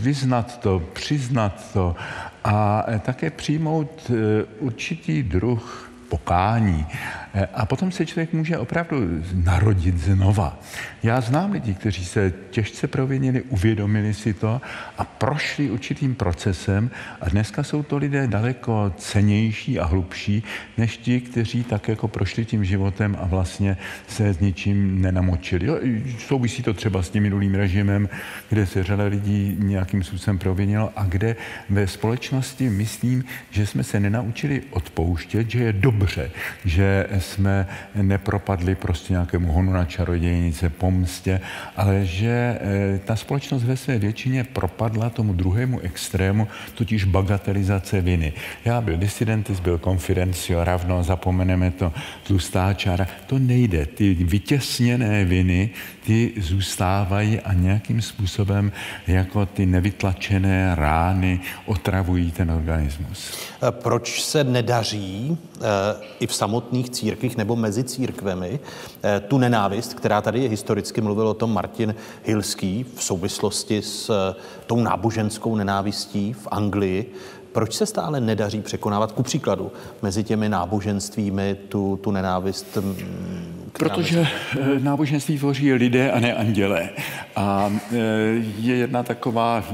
vyznat 0.00 0.60
to, 0.60 0.80
přiznat 0.92 1.72
to 1.72 1.96
a 2.44 2.84
také 2.98 3.30
přijmout 3.30 4.10
určitý 4.58 5.22
druh 5.22 5.90
pokání. 6.08 6.86
Eh, 7.34 7.48
a 7.54 7.66
potom 7.66 7.92
se 7.92 8.06
člověk 8.06 8.32
může 8.32 8.58
opravdu 8.58 8.96
narodit 9.34 9.98
znova. 9.98 10.60
Já 11.02 11.20
znám 11.20 11.52
lidi, 11.52 11.74
kteří 11.74 12.04
se 12.04 12.32
těžce 12.50 12.86
provinili, 12.86 13.42
uvědomili 13.42 14.14
si 14.14 14.34
to 14.34 14.60
a 14.98 15.04
prošli 15.04 15.70
určitým 15.70 16.14
procesem 16.14 16.90
a 17.20 17.28
dneska 17.28 17.62
jsou 17.62 17.82
to 17.82 17.96
lidé 17.96 18.26
daleko 18.26 18.94
cenější 18.96 19.78
a 19.78 19.84
hlubší, 19.84 20.42
než 20.78 20.96
ti, 20.96 21.20
kteří 21.20 21.64
tak 21.64 21.88
jako 21.88 22.08
prošli 22.08 22.44
tím 22.44 22.64
životem 22.64 23.16
a 23.20 23.26
vlastně 23.26 23.76
se 24.06 24.34
s 24.34 24.40
ničím 24.40 25.02
nenamočili. 25.02 25.66
Jo, 25.66 25.78
souvisí 26.18 26.62
to 26.62 26.74
třeba 26.74 27.02
s 27.02 27.10
tím 27.10 27.22
minulým 27.22 27.54
režimem, 27.54 28.08
kde 28.48 28.66
se 28.66 28.84
řada 28.84 29.04
lidí 29.04 29.56
nějakým 29.58 30.02
způsobem 30.02 30.38
provinilo 30.38 30.92
a 30.96 31.04
kde 31.04 31.36
ve 31.70 31.86
společnosti 31.86 32.70
myslím, 32.70 33.24
že 33.50 33.66
jsme 33.66 33.84
se 33.84 34.00
nenaučili 34.00 34.62
odpouštět, 34.70 35.50
že 35.50 35.58
je 35.58 35.72
dobře, 35.72 36.30
že 36.64 37.06
jsme 37.22 37.66
nepropadli 37.94 38.74
prostě 38.74 39.12
nějakému 39.12 39.52
honu 39.52 39.72
na 39.72 39.84
čarodějnice, 39.84 40.70
pomstě, 40.70 41.40
ale 41.76 42.06
že 42.06 42.58
eh, 42.60 43.00
ta 43.04 43.16
společnost 43.16 43.62
ve 43.62 43.76
své 43.76 43.98
většině 43.98 44.44
propadla 44.44 45.10
tomu 45.10 45.32
druhému 45.32 45.80
extrému, 45.80 46.48
totiž 46.74 47.04
bagatelizace 47.04 48.00
viny. 48.00 48.32
Já 48.64 48.80
byl 48.80 48.96
disidentis, 48.96 49.60
byl 49.60 49.78
konfidencio, 49.78 50.64
ravno, 50.64 51.02
zapomeneme 51.02 51.70
to, 51.70 51.92
tlustá 52.26 52.74
čára. 52.74 53.06
To 53.26 53.38
nejde. 53.38 53.86
Ty 53.86 54.14
vytěsněné 54.14 55.24
viny, 55.24 55.70
ty 56.06 56.32
zůstávají 56.40 57.40
a 57.40 57.52
nějakým 57.52 58.02
způsobem 58.02 58.72
jako 59.06 59.46
ty 59.46 59.66
nevytlačené 59.66 60.74
rány 60.74 61.40
otravují 61.66 62.30
ten 62.30 62.50
organismus. 62.50 63.32
Proč 63.70 64.22
se 64.24 64.44
nedaří 64.44 65.38
eh, 65.56 65.60
i 66.20 66.26
v 66.26 66.34
samotných 66.34 66.90
církvích 66.90 67.36
nebo 67.36 67.56
mezi 67.56 67.84
církvemi 67.84 68.60
eh, 69.02 69.20
tu 69.20 69.38
nenávist, 69.38 69.94
která 69.94 70.20
tady 70.20 70.42
je 70.42 70.48
historicky, 70.48 71.00
mluvil 71.00 71.28
o 71.28 71.34
tom 71.34 71.54
Martin 71.54 71.94
Hilský 72.24 72.86
v 72.96 73.02
souvislosti 73.02 73.82
s 73.82 74.10
eh, 74.10 74.40
tou 74.66 74.80
náboženskou 74.80 75.56
nenávistí 75.56 76.32
v 76.32 76.48
Anglii, 76.50 77.12
proč 77.52 77.74
se 77.74 77.86
stále 77.86 78.20
nedaří 78.20 78.60
překonávat, 78.60 79.12
ku 79.12 79.22
příkladu, 79.22 79.72
mezi 80.02 80.24
těmi 80.24 80.48
náboženstvími 80.48 81.56
tu, 81.68 81.96
tu 82.02 82.10
nenávist 82.10 82.78
Protože 83.72 84.20
eh, 84.20 84.78
náboženství 84.78 85.38
tvoří 85.38 85.72
lidé 85.72 86.12
a 86.12 86.20
ne 86.20 86.34
andělé. 86.34 86.90
A 87.36 87.72
eh, 87.72 87.96
je 88.58 88.76
jedna 88.76 89.02
taková 89.02 89.64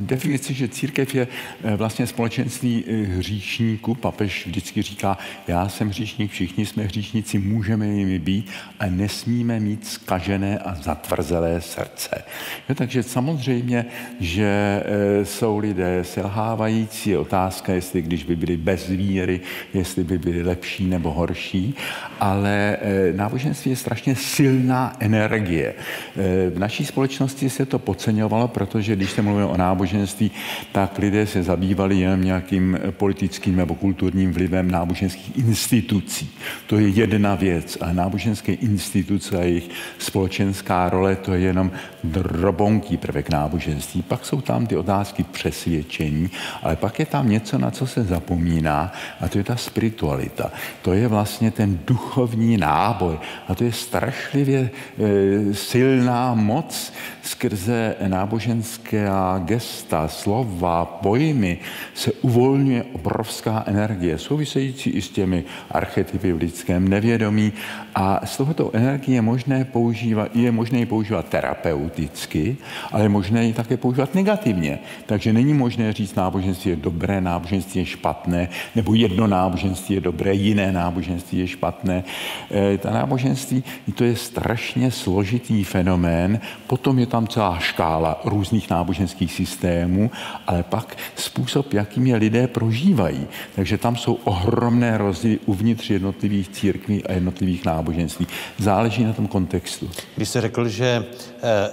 definice, 0.00 0.52
že 0.52 0.68
církev 0.68 1.14
je 1.14 1.28
eh, 1.64 1.76
vlastně 1.76 2.06
společenství 2.06 2.84
hříšníků. 3.16 3.94
Papež 3.94 4.46
vždycky 4.46 4.82
říká, 4.82 5.18
já 5.48 5.68
jsem 5.68 5.88
hříšník, 5.88 6.30
všichni 6.30 6.66
jsme 6.66 6.82
hříšníci, 6.82 7.38
můžeme 7.38 7.86
jimi 7.86 8.18
být 8.18 8.50
a 8.80 8.86
nesmíme 8.86 9.60
mít 9.60 9.86
skažené 9.86 10.58
a 10.58 10.74
zatvrzelé 10.74 11.60
srdce. 11.60 12.24
Jo, 12.68 12.74
takže 12.74 13.02
samozřejmě, 13.02 13.86
že 14.20 14.82
jsou 15.22 15.58
lidé 15.58 16.04
selhávající, 16.04 17.16
otázka, 17.18 17.72
jestli 17.72 18.02
když 18.02 18.24
by 18.24 18.36
byli 18.36 18.56
bez 18.56 18.88
víry, 18.88 19.40
jestli 19.74 20.04
by 20.04 20.18
byli 20.18 20.42
lepší 20.42 20.86
nebo 20.86 21.10
horší, 21.10 21.74
ale 22.20 22.76
náboženství 23.12 23.48
náboženství 23.48 23.70
je 23.70 23.76
strašně 23.76 24.16
silná 24.16 24.96
energie. 25.00 25.74
Eh, 25.74 26.50
v 26.50 26.58
naší 26.58 26.86
společnosti 26.86 27.50
se 27.50 27.66
to 27.66 27.78
podceňovalo, 27.78 28.48
protože 28.48 28.96
když 28.96 29.10
se 29.10 29.22
mluvilo 29.22 29.48
o 29.50 29.56
náboženství, 29.56 30.30
tak 30.72 30.98
lidé 30.98 31.26
se 31.26 31.42
zabývali 31.42 32.00
jen 32.00 32.20
nějakým 32.20 32.78
politickým 32.90 33.56
nebo 33.56 33.74
kulturním 33.74 34.32
vlivem 34.32 34.70
náboženských 34.70 35.38
institucí. 35.38 36.30
To 36.66 36.78
je 36.78 36.88
jedna 36.88 37.34
věc. 37.34 37.78
A 37.80 37.92
náboženské 37.92 38.52
instituce 38.52 39.38
a 39.38 39.42
jejich 39.42 39.70
společenská 39.98 40.88
role, 40.90 41.16
to 41.16 41.34
je 41.34 41.40
jenom 41.40 41.70
drobonký 42.04 42.96
prvek 42.96 43.30
náboženství. 43.30 44.02
Pak 44.02 44.24
jsou 44.24 44.40
tam 44.40 44.66
ty 44.66 44.76
otázky 44.76 45.24
přesvědčení, 45.24 46.30
ale 46.62 46.76
pak 46.76 46.98
je 46.98 47.06
tam 47.08 47.28
něco, 47.28 47.58
na 47.58 47.70
co 47.70 47.86
se 47.86 48.04
zapomíná, 48.04 48.92
a 49.20 49.28
to 49.28 49.38
je 49.38 49.44
ta 49.44 49.56
spiritualita. 49.56 50.50
To 50.82 50.92
je 50.92 51.08
vlastně 51.08 51.50
ten 51.50 51.78
duchovní 51.86 52.56
náboj. 52.56 53.18
A 53.48 53.54
to 53.54 53.64
je 53.64 53.72
strašlivě 53.72 54.70
e, 54.70 55.54
silná 55.54 56.34
moc 56.34 56.92
skrze 57.28 57.96
náboženské 58.08 59.08
gesta, 59.44 60.08
slova, 60.08 60.84
pojmy 60.84 61.58
se 61.94 62.12
uvolňuje 62.12 62.84
obrovská 62.92 63.64
energie, 63.66 64.18
související 64.18 64.90
i 64.90 65.02
s 65.02 65.08
těmi 65.08 65.44
archetypy 65.70 66.32
v 66.32 66.36
lidském 66.36 66.88
nevědomí. 66.88 67.52
A 67.94 68.20
z 68.24 68.36
tohoto 68.36 68.70
energie 68.72 69.16
je 69.16 69.22
možné 69.22 69.64
používat, 69.64 70.36
je 70.36 70.52
možné 70.52 70.78
ji 70.78 70.86
používat 70.86 71.28
terapeuticky, 71.28 72.56
ale 72.92 73.02
je 73.02 73.08
možné 73.08 73.44
ji 73.44 73.52
také 73.52 73.76
používat 73.76 74.14
negativně. 74.14 74.78
Takže 75.06 75.32
není 75.32 75.54
možné 75.54 75.92
říct, 75.92 76.14
náboženství 76.14 76.70
je 76.70 76.76
dobré, 76.76 77.20
náboženství 77.20 77.80
je 77.80 77.86
špatné, 77.86 78.48
nebo 78.76 78.94
jedno 78.94 79.26
náboženství 79.26 79.94
je 79.94 80.00
dobré, 80.00 80.34
jiné 80.34 80.72
náboženství 80.72 81.38
je 81.38 81.46
špatné. 81.46 82.04
E, 82.50 82.78
ta 82.78 82.90
náboženství 82.90 83.64
to 83.94 84.04
je 84.04 84.16
strašně 84.16 84.90
složitý 84.90 85.64
fenomén. 85.64 86.40
Potom 86.66 86.98
je 86.98 87.06
tam 87.06 87.17
celá 87.26 87.58
škála 87.58 88.20
různých 88.24 88.70
náboženských 88.70 89.32
systémů, 89.32 90.10
ale 90.46 90.62
pak 90.62 90.96
způsob, 91.16 91.72
jakým 91.72 92.06
je 92.06 92.16
lidé 92.16 92.46
prožívají. 92.46 93.26
Takže 93.54 93.78
tam 93.78 93.96
jsou 93.96 94.14
ohromné 94.14 94.98
rozdíly 94.98 95.38
uvnitř 95.46 95.90
jednotlivých 95.90 96.48
církví 96.48 97.04
a 97.04 97.12
jednotlivých 97.12 97.64
náboženství. 97.64 98.26
Záleží 98.58 99.04
na 99.04 99.12
tom 99.12 99.26
kontextu. 99.26 99.90
Když 100.16 100.28
jste 100.28 100.40
řekl, 100.40 100.68
že 100.68 101.04
eh, 101.42 101.70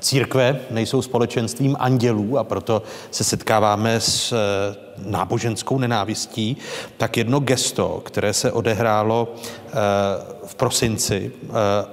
církve 0.00 0.60
nejsou 0.70 1.02
společenstvím 1.02 1.76
andělů 1.78 2.38
a 2.38 2.44
proto 2.44 2.82
se 3.10 3.24
setkáváme 3.24 4.00
s 4.00 4.32
eh, 4.32 4.76
náboženskou 5.10 5.78
nenávistí, 5.78 6.56
tak 6.96 7.16
jedno 7.16 7.40
gesto, 7.40 8.02
které 8.04 8.32
se 8.32 8.52
odehrálo 8.52 9.34
eh, 9.34 9.72
v 10.46 10.54
prosinci 10.54 11.32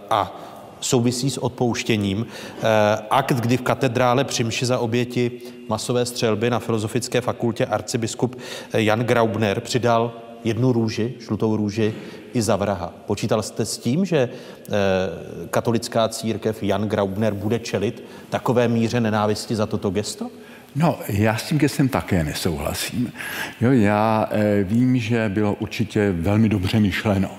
a 0.09 0.46
souvisí 0.79 1.29
s 1.29 1.37
odpouštěním. 1.37 2.25
Akt, 3.09 3.35
kdy 3.35 3.57
v 3.57 3.61
katedrále 3.61 4.23
přimši 4.23 4.65
za 4.65 4.79
oběti 4.79 5.31
masové 5.69 6.05
střelby 6.05 6.49
na 6.49 6.59
Filozofické 6.59 7.21
fakultě 7.21 7.65
arcibiskup 7.65 8.35
Jan 8.73 8.99
Graubner 8.99 9.59
přidal 9.59 10.13
jednu 10.43 10.71
růži, 10.71 11.13
žlutou 11.19 11.55
růži, 11.55 11.93
i 12.33 12.41
za 12.41 12.55
vraha. 12.55 12.93
Počítal 13.05 13.41
jste 13.41 13.65
s 13.65 13.77
tím, 13.77 14.05
že 14.05 14.17
eh, 14.17 14.69
katolická 15.49 16.09
církev 16.09 16.63
Jan 16.63 16.89
Graubner 16.89 17.33
bude 17.33 17.59
čelit 17.59 18.03
takové 18.29 18.67
míře 18.67 18.99
nenávisti 18.99 19.55
za 19.55 19.65
toto 19.65 19.89
gesto? 19.89 20.29
No, 20.75 20.99
já 21.07 21.37
s 21.37 21.43
tím 21.43 21.57
gestem 21.57 21.89
také 21.89 22.23
nesouhlasím. 22.23 23.11
Jo, 23.61 23.71
já 23.71 24.29
e, 24.31 24.63
vím, 24.63 24.97
že 24.97 25.29
bylo 25.29 25.53
určitě 25.53 26.11
velmi 26.11 26.49
dobře 26.49 26.79
myšleno 26.79 27.29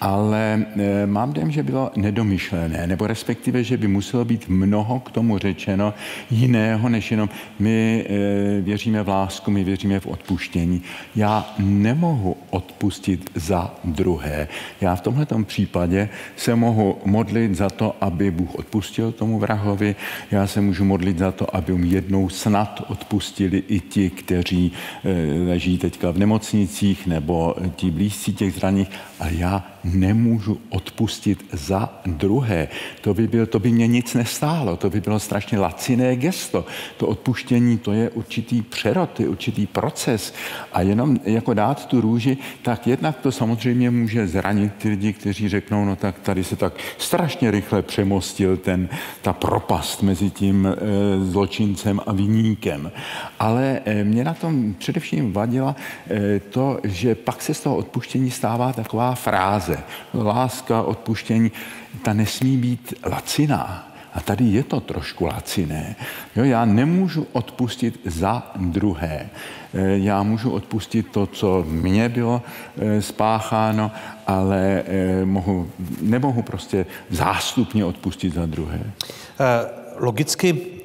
ale 0.00 0.66
e, 0.76 1.06
mám 1.06 1.32
dojem, 1.32 1.50
že 1.50 1.62
bylo 1.62 1.90
nedomyšlené, 1.96 2.86
nebo 2.86 3.06
respektive, 3.06 3.64
že 3.64 3.76
by 3.76 3.88
muselo 3.88 4.24
být 4.24 4.48
mnoho 4.48 5.00
k 5.00 5.10
tomu 5.10 5.38
řečeno 5.38 5.94
jiného, 6.30 6.88
než 6.88 7.10
jenom 7.10 7.28
my 7.58 8.06
e, 8.08 8.60
věříme 8.60 9.02
v 9.02 9.08
lásku, 9.08 9.50
my 9.50 9.64
věříme 9.64 10.00
v 10.00 10.06
odpuštění. 10.06 10.82
Já 11.16 11.54
nemohu 11.58 12.36
odpustit 12.50 13.30
za 13.34 13.74
druhé. 13.84 14.48
Já 14.80 14.96
v 14.96 15.00
tomhle 15.00 15.26
případě 15.44 16.08
se 16.36 16.54
mohu 16.54 16.98
modlit 17.04 17.54
za 17.54 17.70
to, 17.70 17.96
aby 18.00 18.30
Bůh 18.30 18.54
odpustil 18.54 19.12
tomu 19.12 19.38
vrahovi. 19.38 19.96
Já 20.30 20.46
se 20.46 20.60
můžu 20.60 20.84
modlit 20.84 21.18
za 21.18 21.32
to, 21.32 21.56
aby 21.56 21.72
mu 21.72 21.84
jednou 21.84 22.28
snad 22.28 22.84
odpustili 22.88 23.62
i 23.68 23.80
ti, 23.80 24.10
kteří 24.10 24.72
e, 25.04 25.48
leží 25.48 25.78
teďka 25.78 26.10
v 26.10 26.18
nemocnicích 26.18 27.06
nebo 27.06 27.54
ti 27.76 27.90
blízcí 27.90 28.34
těch 28.34 28.54
zraných. 28.54 28.88
A 29.20 29.28
já 29.28 29.64
nemůžu 29.94 30.60
odpustit 30.68 31.44
za 31.52 32.00
druhé. 32.06 32.68
To 33.00 33.14
by, 33.14 33.28
byl, 33.28 33.46
to 33.46 33.58
by 33.58 33.72
mě 33.72 33.86
nic 33.86 34.14
nestálo, 34.14 34.76
to 34.76 34.90
by 34.90 35.00
bylo 35.00 35.18
strašně 35.18 35.58
laciné 35.58 36.16
gesto. 36.16 36.66
To 36.96 37.06
odpuštění, 37.06 37.78
to 37.78 37.92
je 37.92 38.10
určitý 38.10 38.62
přerod, 38.62 39.10
to 39.10 39.22
je 39.22 39.28
určitý 39.28 39.66
proces. 39.66 40.34
A 40.72 40.82
jenom 40.82 41.16
jako 41.24 41.54
dát 41.54 41.86
tu 41.86 42.00
růži, 42.00 42.36
tak 42.62 42.86
jednak 42.86 43.16
to 43.16 43.32
samozřejmě 43.32 43.90
může 43.90 44.26
zranit 44.26 44.72
ty 44.78 44.88
lidi, 44.88 45.12
kteří 45.12 45.48
řeknou, 45.48 45.84
no 45.84 45.96
tak 45.96 46.18
tady 46.18 46.44
se 46.44 46.56
tak 46.56 46.72
strašně 46.98 47.50
rychle 47.50 47.82
přemostil 47.82 48.56
ten, 48.56 48.88
ta 49.22 49.32
propast 49.32 50.02
mezi 50.02 50.30
tím 50.30 50.66
e, 50.66 50.76
zločincem 51.24 52.00
a 52.06 52.12
viníkem. 52.12 52.92
Ale 53.38 53.80
e, 53.84 54.04
mě 54.04 54.24
na 54.24 54.34
tom 54.34 54.74
především 54.74 55.32
vadila 55.32 55.76
e, 56.10 56.40
to, 56.40 56.80
že 56.84 57.14
pak 57.14 57.42
se 57.42 57.54
z 57.54 57.60
toho 57.60 57.76
odpuštění 57.76 58.30
stává 58.30 58.72
taková 58.72 59.14
fráze, 59.14 59.75
Láska, 60.14 60.82
odpuštění, 60.82 61.50
ta 62.02 62.12
nesmí 62.12 62.56
být 62.56 62.94
laciná. 63.10 63.88
A 64.14 64.20
tady 64.20 64.44
je 64.44 64.62
to 64.62 64.80
trošku 64.80 65.26
laciné. 65.26 65.96
Jo, 66.36 66.44
já 66.44 66.64
nemůžu 66.64 67.26
odpustit 67.32 68.00
za 68.04 68.50
druhé. 68.56 69.28
E, 69.74 69.98
já 69.98 70.22
můžu 70.22 70.50
odpustit 70.50 71.06
to, 71.10 71.26
co 71.26 71.64
mně 71.68 72.08
bylo 72.08 72.42
e, 72.78 73.02
spácháno, 73.02 73.90
ale 74.26 74.82
e, 74.86 75.24
mohu, 75.24 75.70
nemohu 76.00 76.42
prostě 76.42 76.86
zástupně 77.10 77.84
odpustit 77.84 78.34
za 78.34 78.46
druhé. 78.46 78.80
Logicky 79.98 80.76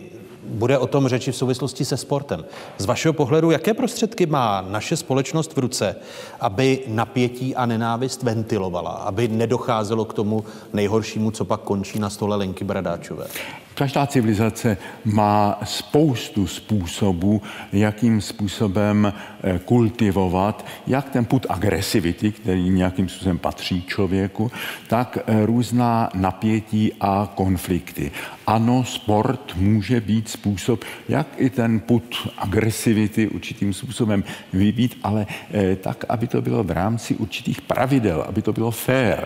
bude 0.43 0.77
o 0.77 0.87
tom 0.87 1.07
řeči 1.07 1.31
v 1.31 1.35
souvislosti 1.35 1.85
se 1.85 1.97
sportem. 1.97 2.45
Z 2.77 2.85
vašeho 2.85 3.13
pohledu, 3.13 3.51
jaké 3.51 3.73
prostředky 3.73 4.25
má 4.25 4.61
naše 4.61 4.97
společnost 4.97 5.55
v 5.55 5.59
ruce, 5.59 5.95
aby 6.39 6.79
napětí 6.87 7.55
a 7.55 7.65
nenávist 7.65 8.23
ventilovala, 8.23 8.91
aby 8.91 9.27
nedocházelo 9.27 10.05
k 10.05 10.13
tomu 10.13 10.43
nejhoršímu, 10.73 11.31
co 11.31 11.45
pak 11.45 11.61
končí 11.61 11.99
na 11.99 12.09
stole 12.09 12.35
Lenky 12.35 12.63
Bradáčové? 12.63 13.27
Každá 13.73 14.07
civilizace 14.07 14.77
má 15.05 15.59
spoustu 15.63 16.47
způsobů, 16.47 17.41
jakým 17.73 18.21
způsobem 18.21 19.13
eh, 19.43 19.59
kultivovat 19.65 20.65
jak 20.87 21.09
ten 21.09 21.25
put 21.25 21.45
agresivity, 21.49 22.31
který 22.31 22.69
nějakým 22.69 23.09
způsobem 23.09 23.37
patří 23.37 23.83
člověku, 23.83 24.51
tak 24.87 25.17
eh, 25.17 25.45
různá 25.45 26.09
napětí 26.13 26.91
a 27.01 27.31
konflikty. 27.35 28.11
Ano, 28.47 28.83
sport 28.83 29.55
může 29.55 30.01
být 30.01 30.29
způsob, 30.29 30.83
jak 31.09 31.27
i 31.37 31.49
ten 31.49 31.79
put 31.79 32.27
agresivity 32.37 33.27
určitým 33.27 33.73
způsobem 33.73 34.23
vybít, 34.53 34.97
ale 35.03 35.25
eh, 35.53 35.75
tak, 35.75 36.05
aby 36.09 36.27
to 36.27 36.41
bylo 36.41 36.63
v 36.63 36.71
rámci 36.71 37.15
určitých 37.15 37.61
pravidel, 37.61 38.25
aby 38.27 38.41
to 38.41 38.53
bylo 38.53 38.71
fair. 38.71 39.19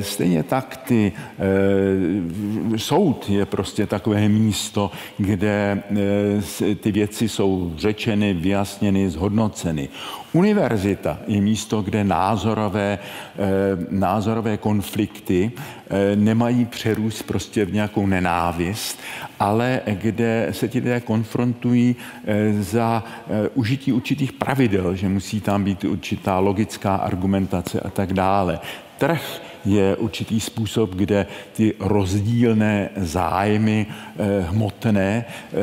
Stejně 0.00 0.42
tak 0.42 0.76
ty 0.76 1.12
soud 2.76 3.30
je 3.30 3.46
prostě 3.52 3.86
takové 3.86 4.28
místo, 4.28 4.90
kde 5.18 5.82
eh, 6.70 6.74
ty 6.74 6.92
věci 6.92 7.28
jsou 7.28 7.72
řečeny, 7.76 8.34
vyjasněny, 8.34 9.10
zhodnoceny. 9.10 9.88
Univerzita 10.32 11.18
je 11.26 11.40
místo, 11.40 11.82
kde 11.82 12.04
názorové, 12.04 12.98
eh, 12.98 13.38
názorové 13.90 14.56
konflikty 14.56 15.52
eh, 15.52 16.16
nemají 16.16 16.64
přerůst 16.64 17.22
prostě 17.22 17.64
v 17.64 17.72
nějakou 17.72 18.06
nenávist, 18.06 18.98
ale 19.40 19.80
kde 19.84 20.48
se 20.50 20.68
ti 20.68 20.78
lidé 20.78 21.00
konfrontují 21.00 21.96
za 22.60 23.04
užití 23.54 23.92
určitých 23.92 24.32
pravidel, 24.32 24.96
že 24.96 25.08
musí 25.08 25.40
tam 25.40 25.64
být 25.64 25.84
určitá 25.84 26.38
logická 26.38 26.96
argumentace 26.96 27.80
a 27.80 27.90
tak 27.90 28.12
dále. 28.12 28.60
Trh 28.98 29.51
je 29.64 29.96
určitý 29.96 30.40
způsob, 30.40 30.90
kde 30.94 31.26
ty 31.52 31.74
rozdílné 31.80 32.90
zájmy 32.96 33.86
eh, 33.86 34.40
hmotné 34.40 35.24
eh, 35.24 35.54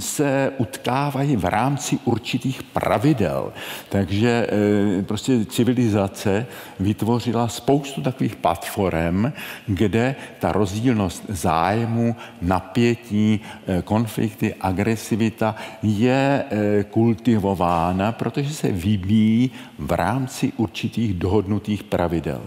se 0.00 0.52
utkávají 0.58 1.36
v 1.36 1.44
rámci 1.44 1.98
určitých 2.04 2.62
pravidel. 2.62 3.52
Takže 3.88 4.46
eh, 4.48 5.02
prostě 5.02 5.44
civilizace 5.44 6.46
vytvořila 6.80 7.48
spoustu 7.48 8.02
takových 8.02 8.36
platform, 8.36 9.32
kde 9.66 10.14
ta 10.38 10.52
rozdílnost 10.52 11.24
zájmu, 11.28 12.16
napětí, 12.42 13.40
konflikty, 13.84 14.54
agresivita 14.60 15.54
je 15.82 16.44
kultivována, 16.90 18.12
protože 18.12 18.54
se 18.54 18.72
vybíjí 18.72 19.50
v 19.78 19.92
rámci 19.92 20.52
určitých 20.56 21.14
dohodnutých 21.14 21.82
pravidel. 21.84 22.40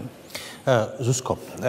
Eh, 0.66 0.88
Zuzko, 0.98 1.38
eh, 1.58 1.62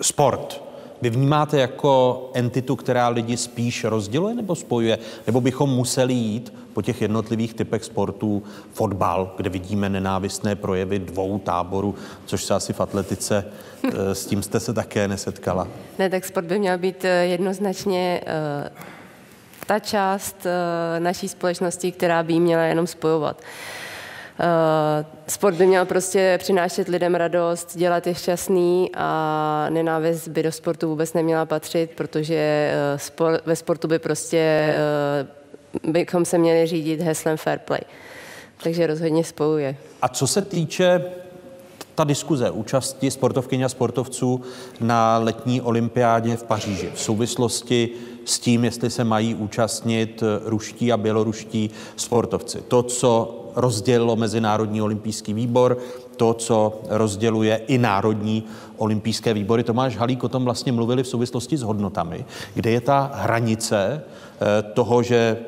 sport 0.00 0.62
vy 1.02 1.10
vnímáte 1.10 1.60
jako 1.60 2.30
entitu, 2.34 2.76
která 2.76 3.08
lidi 3.08 3.36
spíš 3.36 3.84
rozděluje 3.84 4.34
nebo 4.34 4.54
spojuje? 4.54 4.98
Nebo 5.26 5.40
bychom 5.40 5.70
museli 5.70 6.12
jít 6.12 6.54
po 6.72 6.82
těch 6.82 7.02
jednotlivých 7.02 7.54
typech 7.54 7.84
sportů, 7.84 8.42
fotbal, 8.72 9.34
kde 9.36 9.50
vidíme 9.50 9.88
nenávistné 9.88 10.56
projevy 10.56 10.98
dvou 10.98 11.38
táborů, 11.38 11.94
což 12.26 12.44
se 12.44 12.54
asi 12.54 12.72
v 12.72 12.80
atletice, 12.80 13.44
eh, 13.84 14.14
s 14.14 14.26
tím 14.26 14.42
jste 14.42 14.60
se 14.60 14.72
také 14.72 15.08
nesetkala. 15.08 15.68
Ne, 15.98 16.10
tak 16.10 16.24
sport 16.24 16.44
by 16.44 16.58
měl 16.58 16.78
být 16.78 17.04
jednoznačně 17.22 18.20
ta 19.66 19.78
část 19.78 20.46
naší 20.98 21.28
společnosti, 21.28 21.92
která 21.92 22.22
by 22.22 22.40
měla 22.40 22.62
jenom 22.62 22.86
spojovat. 22.86 23.42
Eh, 24.40 25.04
sport 25.28 25.54
by 25.54 25.66
měl 25.66 25.86
prostě 25.86 26.38
přinášet 26.40 26.88
lidem 26.88 27.14
radost, 27.14 27.76
dělat 27.76 28.06
je 28.06 28.14
šťastný 28.14 28.90
a 28.94 29.66
nenávist 29.70 30.28
by 30.28 30.42
do 30.42 30.52
sportu 30.52 30.88
vůbec 30.88 31.14
neměla 31.14 31.46
patřit, 31.46 31.90
protože 31.96 32.70
eh, 33.24 33.40
ve 33.46 33.56
sportu 33.56 33.88
by 33.88 33.98
prostě 33.98 34.38
eh, 34.38 35.90
bychom 35.90 36.24
se 36.24 36.38
měli 36.38 36.66
řídit 36.66 37.00
heslem 37.00 37.36
fair 37.36 37.58
play. 37.58 37.80
Takže 38.62 38.86
rozhodně 38.86 39.24
spojuje. 39.24 39.76
A 40.02 40.08
co 40.08 40.26
se 40.26 40.42
týče 40.42 41.04
ta 41.94 42.04
diskuze 42.04 42.50
účasti 42.50 43.10
sportovkyň 43.10 43.62
a 43.62 43.68
sportovců 43.68 44.42
na 44.80 45.18
letní 45.18 45.60
olympiádě 45.60 46.36
v 46.36 46.42
Paříži 46.42 46.90
v 46.94 47.00
souvislosti 47.00 47.90
s 48.24 48.38
tím, 48.38 48.64
jestli 48.64 48.90
se 48.90 49.04
mají 49.04 49.34
účastnit 49.34 50.22
ruští 50.44 50.92
a 50.92 50.96
běloruští 50.96 51.70
sportovci. 51.96 52.62
To, 52.68 52.82
co 52.82 53.42
rozdělilo 53.56 54.16
Mezinárodní 54.16 54.82
olympijský 54.82 55.34
výbor, 55.34 55.78
to, 56.16 56.34
co 56.34 56.80
rozděluje 56.88 57.60
i 57.66 57.78
národní 57.78 58.44
olympijské 58.76 59.34
výbory. 59.34 59.64
Tomáš 59.64 59.96
Halík 59.96 60.24
o 60.24 60.28
tom 60.28 60.44
vlastně 60.44 60.72
mluvili 60.72 61.02
v 61.02 61.08
souvislosti 61.08 61.56
s 61.56 61.62
hodnotami, 61.62 62.24
kde 62.54 62.70
je 62.70 62.80
ta 62.80 63.10
hranice 63.14 64.02
eh, 64.02 64.62
toho, 64.62 65.02
že 65.02 65.38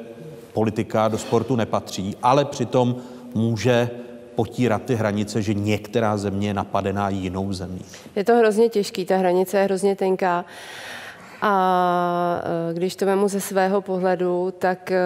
politika 0.52 1.08
do 1.08 1.18
sportu 1.18 1.56
nepatří, 1.56 2.16
ale 2.22 2.44
přitom 2.44 2.96
může 3.34 3.90
potírat 4.34 4.82
ty 4.82 4.94
hranice, 4.94 5.42
že 5.42 5.54
některá 5.54 6.16
země 6.16 6.48
je 6.48 6.54
napadená 6.54 7.08
jinou 7.08 7.52
zemí. 7.52 7.80
Je 8.16 8.24
to 8.24 8.36
hrozně 8.36 8.68
těžký, 8.68 9.04
ta 9.04 9.16
hranice 9.16 9.58
je 9.58 9.64
hrozně 9.64 9.96
tenká. 9.96 10.44
A 11.42 12.42
eh, 12.70 12.74
když 12.74 12.96
to 12.96 13.06
vemu 13.06 13.28
ze 13.28 13.40
svého 13.40 13.80
pohledu, 13.80 14.54
tak 14.58 14.90
eh, 14.92 15.00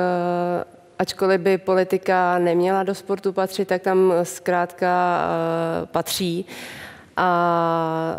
ačkoliv 0.99 1.41
by 1.41 1.59
politika 1.59 2.39
neměla 2.39 2.83
do 2.83 2.95
sportu 2.95 3.33
patřit, 3.33 3.69
tak 3.69 3.83
tam 3.83 4.13
zkrátka 4.23 5.21
patří. 5.85 6.47
A 7.17 8.19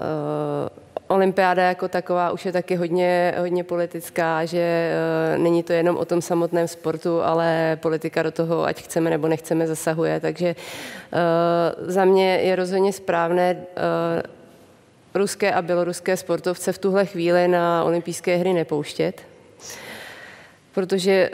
olympiáda 1.08 1.64
jako 1.64 1.88
taková 1.88 2.32
už 2.32 2.46
je 2.46 2.52
taky 2.52 2.76
hodně, 2.76 3.36
hodně 3.40 3.64
politická, 3.64 4.46
že 4.46 4.92
uh, 5.36 5.44
není 5.44 5.64
to 5.64 5.74
jenom 5.74 5.98
o 5.98 6.06
tom 6.06 6.22
samotném 6.22 6.68
sportu, 6.68 7.22
ale 7.22 7.78
politika 7.82 8.24
do 8.24 8.32
toho, 8.32 8.66
ať 8.66 8.84
chceme 8.84 9.10
nebo 9.10 9.28
nechceme, 9.28 9.68
zasahuje. 9.68 10.20
Takže 10.20 10.56
za 11.88 12.06
mě 12.06 12.36
je 12.36 12.56
rozhodně 12.56 12.94
správné 12.94 13.58
ruské 15.14 15.54
a 15.54 15.62
běloruské 15.62 16.18
sportovce 16.18 16.72
v 16.72 16.78
tuhle 16.78 17.06
chvíli 17.06 17.48
na 17.48 17.84
olympijské 17.84 18.36
hry 18.36 18.54
nepouštět, 18.54 19.22
protože 20.74 21.30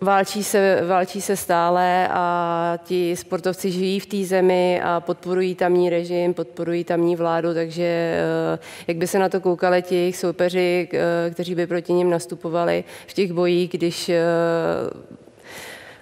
Válčí 0.00 0.44
se, 0.44 0.82
válčí 0.86 1.20
se 1.20 1.36
stále 1.36 2.08
a 2.10 2.78
ti 2.84 3.16
sportovci 3.16 3.70
žijí 3.70 4.00
v 4.00 4.06
té 4.06 4.24
zemi 4.24 4.80
a 4.84 5.00
podporují 5.00 5.54
tamní 5.54 5.90
režim, 5.90 6.34
podporují 6.34 6.84
tamní 6.84 7.16
vládu, 7.16 7.54
takže 7.54 7.82
eh, 7.84 8.58
jak 8.86 8.96
by 8.96 9.06
se 9.06 9.18
na 9.18 9.28
to 9.28 9.40
koukali 9.40 9.82
ti 9.82 10.12
soupeři, 10.12 10.88
eh, 10.92 11.30
kteří 11.30 11.54
by 11.54 11.66
proti 11.66 11.92
ním 11.92 12.10
nastupovali 12.10 12.84
v 13.06 13.12
těch 13.12 13.32
bojích, 13.32 13.70
když 13.70 14.08
eh, 14.08 14.22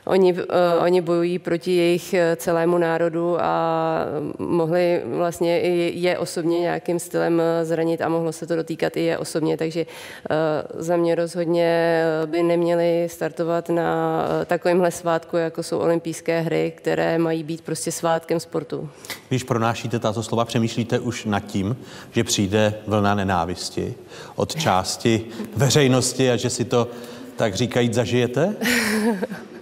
Oni, 0.04 0.32
uh, 0.32 0.38
oni 0.82 1.00
bojují 1.00 1.38
proti 1.38 1.76
jejich 1.76 2.14
eh, 2.14 2.36
celému 2.36 2.78
národu 2.78 3.36
a 3.40 4.06
mohli 4.38 5.02
vlastně 5.04 5.60
i 5.60 5.92
je 5.94 6.18
osobně 6.18 6.60
nějakým 6.60 6.98
stylem 6.98 7.40
eh, 7.40 7.64
zranit 7.64 8.00
a 8.00 8.08
mohlo 8.08 8.32
se 8.32 8.46
to 8.46 8.56
dotýkat 8.56 8.96
i 8.96 9.00
je 9.00 9.18
osobně, 9.18 9.56
takže 9.56 9.86
uh, 9.86 10.82
za 10.82 10.96
mě 10.96 11.14
rozhodně 11.14 12.02
by 12.26 12.42
neměli 12.42 13.08
startovat 13.10 13.68
na 13.68 14.22
takovémhle 14.46 14.90
svátku, 14.90 15.36
jako 15.36 15.62
jsou 15.62 15.78
olympijské 15.78 16.40
hry, 16.40 16.72
které 16.76 17.18
mají 17.18 17.42
být 17.42 17.60
prostě 17.60 17.92
svátkem 17.92 18.40
sportu. 18.40 18.88
Když 19.28 19.42
pronášíte 19.42 19.98
tato 19.98 20.22
slova, 20.22 20.44
přemýšlíte 20.44 20.98
už 20.98 21.24
nad 21.24 21.40
tím, 21.40 21.76
že 22.12 22.24
přijde 22.24 22.74
vlna 22.86 23.14
nenávisti 23.14 23.94
od 24.36 24.54
části 24.54 25.24
veřejnosti 25.56 26.30
a 26.30 26.36
že 26.36 26.50
si 26.50 26.64
to 26.64 26.88
tak 27.36 27.54
říkajíc 27.54 27.94
zažijete? 27.94 28.56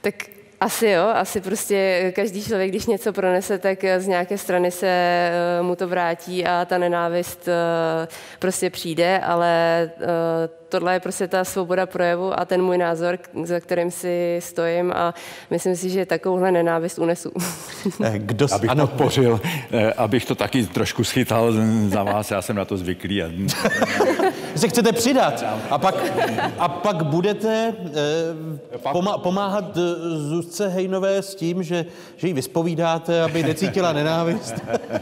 Tak 0.00 0.14
asi 0.60 0.86
jo, 0.86 1.02
asi 1.14 1.40
prostě 1.40 2.12
každý 2.16 2.44
člověk, 2.44 2.70
když 2.70 2.86
něco 2.86 3.12
pronese, 3.12 3.58
tak 3.58 3.84
z 3.98 4.06
nějaké 4.06 4.38
strany 4.38 4.70
se 4.70 4.86
eh, 4.88 5.62
mu 5.62 5.76
to 5.76 5.88
vrátí 5.88 6.46
a 6.46 6.64
ta 6.64 6.78
nenávist 6.78 7.48
eh, 7.48 8.08
prostě 8.38 8.70
přijde, 8.70 9.18
ale 9.18 9.82
eh, 10.00 10.59
tohle 10.70 10.92
je 10.92 11.00
prostě 11.00 11.28
ta 11.28 11.44
svoboda 11.44 11.86
projevu 11.86 12.40
a 12.40 12.44
ten 12.44 12.62
můj 12.62 12.78
názor, 12.78 13.18
za 13.44 13.60
kterým 13.60 13.90
si 13.90 14.38
stojím 14.42 14.92
a 14.92 15.14
myslím 15.50 15.76
si, 15.76 15.90
že 15.90 16.06
takovouhle 16.06 16.52
nenávist 16.52 16.98
unesu. 16.98 17.32
Kdo 18.16 18.48
s... 18.48 18.52
Abych 18.52 18.70
ano. 18.70 18.86
podpořil, 18.86 19.40
abych 19.96 20.24
to 20.24 20.34
taky 20.34 20.66
trošku 20.66 21.04
schytal 21.04 21.52
za 21.88 22.02
vás, 22.02 22.30
já 22.30 22.42
jsem 22.42 22.56
na 22.56 22.64
to 22.64 22.76
zvyklý. 22.76 23.22
A... 23.22 23.26
se 24.56 24.68
chcete 24.68 24.92
přidat 24.92 25.44
a 25.70 25.78
pak, 25.78 25.94
a 26.58 26.68
pak 26.68 27.02
budete 27.02 27.74
eh, 27.86 28.78
pomáhat 29.22 29.78
Zuzce 30.16 30.68
Hejnové 30.68 31.22
s 31.22 31.34
tím, 31.34 31.62
že, 31.62 31.86
že 32.16 32.26
ji 32.26 32.32
vyspovídáte, 32.32 33.22
aby 33.22 33.42
necítila 33.42 33.92
nenávist. 33.92 34.54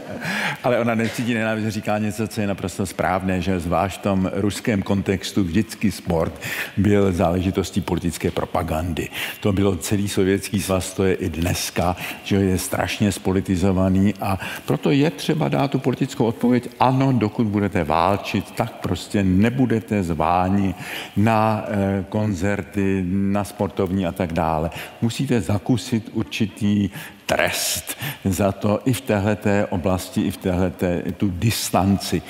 Ale 0.63 0.79
ona 0.79 0.95
necítí 0.95 1.33
nenávist, 1.33 1.67
říká 1.67 1.97
něco, 1.97 2.27
co 2.27 2.41
je 2.41 2.47
naprosto 2.47 2.85
správné, 2.85 3.41
že 3.41 3.59
zvlášť 3.59 3.99
v 3.99 4.03
tom 4.03 4.31
ruském 4.33 4.81
kontextu 4.81 5.43
vždycky 5.59 5.91
sport 5.91 6.33
byl 6.77 7.11
záležitostí 7.11 7.81
politické 7.81 8.31
propagandy. 8.31 9.09
To 9.39 9.53
bylo 9.53 9.75
celý 9.75 10.07
sovětský 10.07 10.61
svaz, 10.61 10.93
to 10.93 11.03
je 11.03 11.13
i 11.13 11.29
dneska, 11.29 11.95
že 12.23 12.35
je 12.35 12.57
strašně 12.57 13.11
spolitizovaný 13.11 14.13
a 14.21 14.39
proto 14.65 14.91
je 14.91 15.11
třeba 15.11 15.47
dát 15.47 15.71
tu 15.71 15.79
politickou 15.79 16.25
odpověď, 16.25 16.69
ano, 16.79 17.11
dokud 17.13 17.47
budete 17.47 17.83
válčit, 17.83 18.51
tak 18.51 18.79
prostě 18.79 19.23
nebudete 19.23 20.03
zváni 20.03 20.75
na 21.17 21.65
eh, 21.67 22.05
koncerty, 22.09 23.03
na 23.07 23.43
sportovní 23.43 24.05
a 24.05 24.11
tak 24.11 24.33
dále. 24.33 24.69
Musíte 25.01 25.41
zakusit 25.41 26.09
určitý 26.13 26.89
trest 27.35 27.97
za 28.25 28.51
to 28.51 28.79
i 28.85 28.93
v 28.93 29.01
téhleté 29.01 29.65
oblasti, 29.65 30.21
i 30.21 30.31
v 30.31 30.37
téhleté 30.37 31.03
tu 31.17 31.29
distanci. 31.29 32.21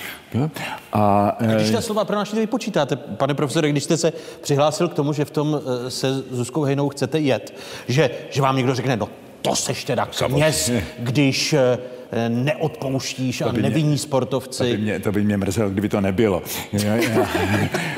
A, 0.93 1.29
a 1.29 1.43
když 1.55 1.71
ta 1.71 1.81
slova 1.81 2.05
pro 2.05 2.15
nás 2.15 2.33
vypočítáte, 2.33 2.95
pane 2.95 3.33
profesore, 3.33 3.69
když 3.69 3.83
jste 3.83 3.97
se 3.97 4.13
přihlásil 4.41 4.87
k 4.87 4.93
tomu, 4.93 5.13
že 5.13 5.25
v 5.25 5.31
tom 5.31 5.61
eh, 5.61 5.91
se 5.91 6.23
Zuzkou 6.31 6.63
Hejnou 6.63 6.89
chcete 6.89 7.19
jet, 7.19 7.53
že, 7.87 8.09
že 8.29 8.41
vám 8.41 8.55
někdo 8.55 8.75
řekne, 8.75 8.97
no 8.97 9.09
to 9.41 9.55
seš 9.55 9.83
teda 9.83 10.05
kněz, 10.05 10.71
když 10.99 11.53
eh, 11.53 11.77
neodpouštíš 12.29 13.41
a 13.41 13.51
nevinní 13.51 13.97
sportovci. 13.97 14.57
To 14.57 14.63
by, 14.63 14.77
mě, 14.77 14.99
to 14.99 15.11
by 15.11 15.23
mě 15.23 15.37
mrzelo, 15.37 15.69
kdyby 15.69 15.89
to 15.89 16.01
nebylo. 16.01 16.43
Já, 16.73 16.95
já, 16.95 17.27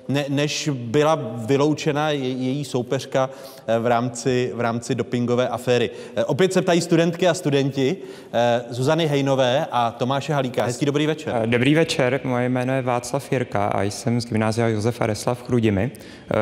ne, 0.08 0.24
než 0.28 0.70
byla 0.72 1.18
vyloučena 1.46 2.10
je, 2.10 2.28
její 2.28 2.64
soupeřka 2.64 3.30
eh, 3.66 3.78
v 3.78 3.86
rámci, 3.86 4.52
v 4.54 4.60
rámci 4.60 4.94
dopingové 4.94 5.48
aféry. 5.48 5.90
Eh, 6.16 6.24
opět 6.24 6.52
se 6.52 6.62
ptají 6.62 6.80
studentky 6.80 7.28
a 7.28 7.34
studenti 7.34 7.96
eh, 8.32 8.64
Zuzany 8.70 9.06
Hejnové 9.06 9.66
a 9.70 9.90
Tomáše 9.90 10.32
Halíka. 10.32 10.64
Hezký 10.64 10.86
dobrý 10.86 11.06
večer. 11.06 11.42
Dobrý 11.46 11.74
večer, 11.74 12.20
moje 12.24 12.48
jméno 12.48 12.72
je 12.72 12.82
Václav 12.82 13.32
Jirka 13.32 13.66
a 13.66 13.82
jsem 13.82 14.20
z 14.20 14.26
gymnázia 14.26 14.68
Josefa 14.68 15.06
Resla 15.06 15.34
v 15.34 15.42
Chrudimi. 15.42 15.90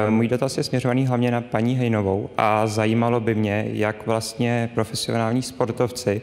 Můj 0.08 0.28
dotaz 0.28 0.56
je 0.56 0.64
směřovaný 0.64 1.06
hlavně 1.06 1.30
na 1.30 1.40
paní 1.40 1.74
Hejnovou 1.74 2.30
a 2.38 2.66
zajímalo 2.66 3.20
by 3.20 3.34
mě, 3.34 3.66
jak 3.68 4.06
vlastně 4.06 4.70
profesionální 4.74 5.42
sportovci 5.42 6.22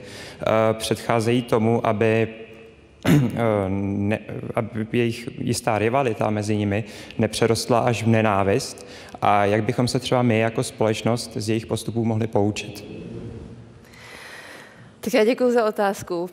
předcházejí 0.73 1.41
tomu, 1.41 1.87
aby 1.87 2.27
ne, 3.69 4.19
aby 4.55 4.87
jejich 4.91 5.29
jistá 5.37 5.79
rivalita 5.79 6.29
mezi 6.29 6.57
nimi 6.57 6.83
nepřerostla 7.17 7.79
až 7.79 8.03
v 8.03 8.07
nenávist 8.07 8.87
a 9.21 9.45
jak 9.45 9.63
bychom 9.63 9.87
se 9.87 9.99
třeba 9.99 10.21
my 10.21 10.39
jako 10.39 10.63
společnost 10.63 11.31
z 11.35 11.49
jejich 11.49 11.65
postupů 11.65 12.05
mohli 12.05 12.27
poučit? 12.27 12.85
Tak 14.99 15.13
já 15.13 15.25
děkuji 15.25 15.51
za 15.51 15.65
otázku. 15.65 16.29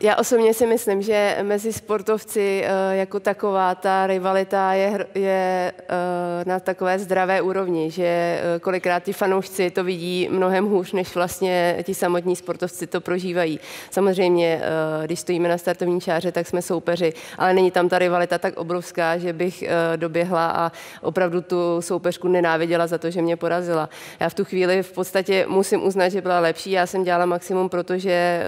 Já 0.00 0.16
osobně 0.16 0.54
si 0.54 0.66
myslím, 0.66 1.02
že 1.02 1.38
mezi 1.42 1.72
sportovci 1.72 2.64
eh, 2.64 2.96
jako 2.96 3.20
taková 3.20 3.74
ta 3.74 4.06
rivalita 4.06 4.72
je, 4.72 5.06
je 5.14 5.72
eh, 5.78 6.44
na 6.46 6.60
takové 6.60 6.98
zdravé 6.98 7.42
úrovni, 7.42 7.90
že 7.90 8.04
eh, 8.04 8.58
kolikrát 8.60 9.02
ti 9.02 9.12
fanoušci 9.12 9.70
to 9.70 9.84
vidí 9.84 10.28
mnohem 10.30 10.66
hůř, 10.66 10.92
než 10.92 11.14
vlastně 11.14 11.76
ti 11.82 11.94
samotní 11.94 12.36
sportovci 12.36 12.86
to 12.86 13.00
prožívají. 13.00 13.60
Samozřejmě, 13.90 14.62
když 15.04 15.20
stojíme 15.20 15.48
na 15.48 15.58
startovní 15.58 16.00
čáře, 16.00 16.32
tak 16.32 16.46
jsme 16.46 16.62
soupeři, 16.62 17.12
ale 17.38 17.54
není 17.54 17.70
tam 17.70 17.88
ta 17.88 17.98
rivalita 17.98 18.38
tak 18.38 18.56
obrovská, 18.56 19.18
že 19.18 19.32
bych 19.32 19.64
doběhla 19.96 20.50
a 20.50 20.72
opravdu 21.02 21.40
tu 21.40 21.56
soupeřku 21.80 22.28
nenáviděla 22.28 22.86
za 22.86 22.98
to, 22.98 23.10
že 23.10 23.22
mě 23.22 23.36
porazila. 23.36 23.88
Já 24.20 24.28
v 24.28 24.34
tu 24.34 24.44
chvíli 24.44 24.82
v 24.82 24.92
podstatě 24.92 25.46
musím 25.48 25.82
uznat, 25.86 26.08
že 26.08 26.20
byla 26.20 26.40
lepší. 26.40 26.70
Já 26.70 26.86
jsem 26.86 27.04
dělala 27.04 27.26
maximum, 27.26 27.68
protože 27.68 28.44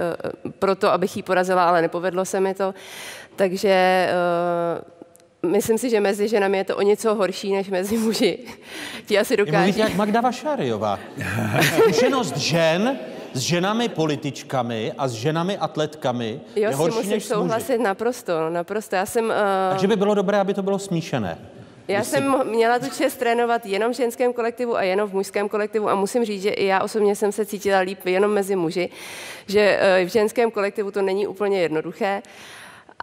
proto, 0.59 0.91
abych 0.91 1.17
jí 1.17 1.23
porazila, 1.23 1.34
ale 1.67 1.81
nepovedlo 1.81 2.25
se 2.25 2.39
mi 2.39 2.53
to. 2.53 2.73
Takže 3.35 4.07
uh, 5.43 5.51
myslím 5.51 5.77
si, 5.77 5.89
že 5.89 5.99
mezi 5.99 6.27
ženami 6.27 6.57
je 6.57 6.63
to 6.63 6.77
o 6.77 6.81
něco 6.81 7.15
horší 7.15 7.53
než 7.53 7.69
mezi 7.69 7.97
muži. 7.97 8.39
Ti 9.05 9.19
asi 9.19 9.37
dokáží. 9.37 9.57
Mluvíte 9.57 9.79
jak 9.79 9.95
Magda 9.95 10.21
Vašáriová. 10.21 10.99
Zkušenost 11.77 12.37
žen 12.37 12.97
s 13.33 13.39
ženami 13.39 13.89
političkami 13.89 14.93
a 14.97 15.07
s 15.07 15.11
ženami 15.11 15.57
atletkami 15.57 16.39
jo, 16.55 16.69
je 16.69 16.75
horší 16.75 16.97
musím 16.97 17.11
než 17.11 17.25
souhlasit 17.25 17.77
naprosto, 17.77 18.49
naprosto. 18.49 18.95
Já 18.95 19.05
jsem... 19.05 19.25
Uh... 19.25 19.31
Takže 19.69 19.87
by 19.87 19.95
bylo 19.95 20.15
dobré, 20.15 20.39
aby 20.39 20.53
to 20.53 20.63
bylo 20.63 20.79
smíšené. 20.79 21.37
Já 21.87 22.03
jsem 22.03 22.47
měla 22.47 22.79
tu 22.79 22.89
čest 22.89 23.15
trénovat 23.15 23.65
jenom 23.65 23.91
v 23.91 23.95
ženském 23.95 24.33
kolektivu 24.33 24.75
a 24.75 24.83
jenom 24.83 25.09
v 25.09 25.13
mužském 25.13 25.49
kolektivu 25.49 25.89
a 25.89 25.95
musím 25.95 26.25
říct, 26.25 26.41
že 26.41 26.49
i 26.49 26.65
já 26.65 26.83
osobně 26.83 27.15
jsem 27.15 27.31
se 27.31 27.45
cítila 27.45 27.79
líp 27.79 28.05
jenom 28.05 28.31
mezi 28.31 28.55
muži, 28.55 28.89
že 29.47 29.77
eh, 29.81 30.05
v 30.05 30.07
ženském 30.07 30.51
kolektivu 30.51 30.91
to 30.91 31.01
není 31.01 31.27
úplně 31.27 31.61
jednoduché. 31.61 32.21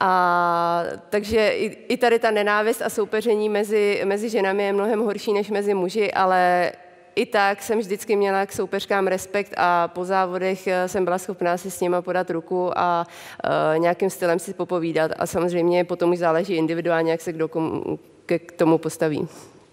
A 0.01 0.83
takže 1.11 1.49
i, 1.49 1.79
i 1.89 1.97
tady 1.97 2.19
ta 2.19 2.31
nenávist 2.31 2.83
a 2.83 2.89
soupeření 2.89 3.49
mezi, 3.49 4.03
mezi 4.05 4.31
ženami 4.31 4.65
je 4.65 4.73
mnohem 4.73 5.01
horší 5.01 5.33
než 5.33 5.51
mezi 5.51 5.75
muži, 5.75 6.13
ale 6.13 6.73
i 7.15 7.27
tak 7.27 7.63
jsem 7.63 7.79
vždycky 7.79 8.17
měla 8.17 8.47
k 8.47 8.53
soupeřkám 8.53 9.07
respekt 9.07 9.55
a 9.57 9.89
po 9.89 10.05
závodech 10.05 10.67
eh, 10.67 10.89
jsem 10.89 11.05
byla 11.05 11.19
schopná 11.19 11.57
si 11.57 11.71
s 11.71 11.81
nima 11.81 12.03
podat 12.03 12.31
ruku 12.31 12.79
a 12.79 13.07
uh, 13.45 13.79
nějakým 13.79 14.11
stylem 14.11 14.39
si 14.39 14.55
popovídat. 14.55 15.11
A 15.19 15.27
samozřejmě 15.27 15.85
potom 15.85 16.11
už 16.11 16.19
záleží 16.19 16.55
individuálně, 16.55 17.11
jak 17.11 17.21
se 17.21 17.33
kdo 17.33 17.49
komu, 17.49 17.99
k 18.39 18.53
tomu 18.53 18.79
postaví. 18.79 19.29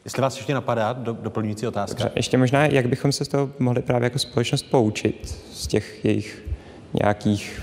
Jestli 0.06 0.22
vás 0.22 0.38
ještě 0.38 0.54
napadá 0.54 0.94
do, 0.94 1.14
doplňující 1.14 1.68
otázka. 1.68 2.04
Dobře, 2.04 2.12
ještě 2.16 2.38
možná, 2.38 2.66
jak 2.66 2.88
bychom 2.88 3.12
se 3.12 3.26
z 3.26 3.28
toho 3.28 3.52
mohli 3.60 3.82
právě 3.82 4.06
jako 4.06 4.20
společnost 4.20 4.64
poučit, 4.64 5.28
z 5.54 5.68
těch 5.68 6.06
jejich 6.06 6.44
nějakých... 6.94 7.62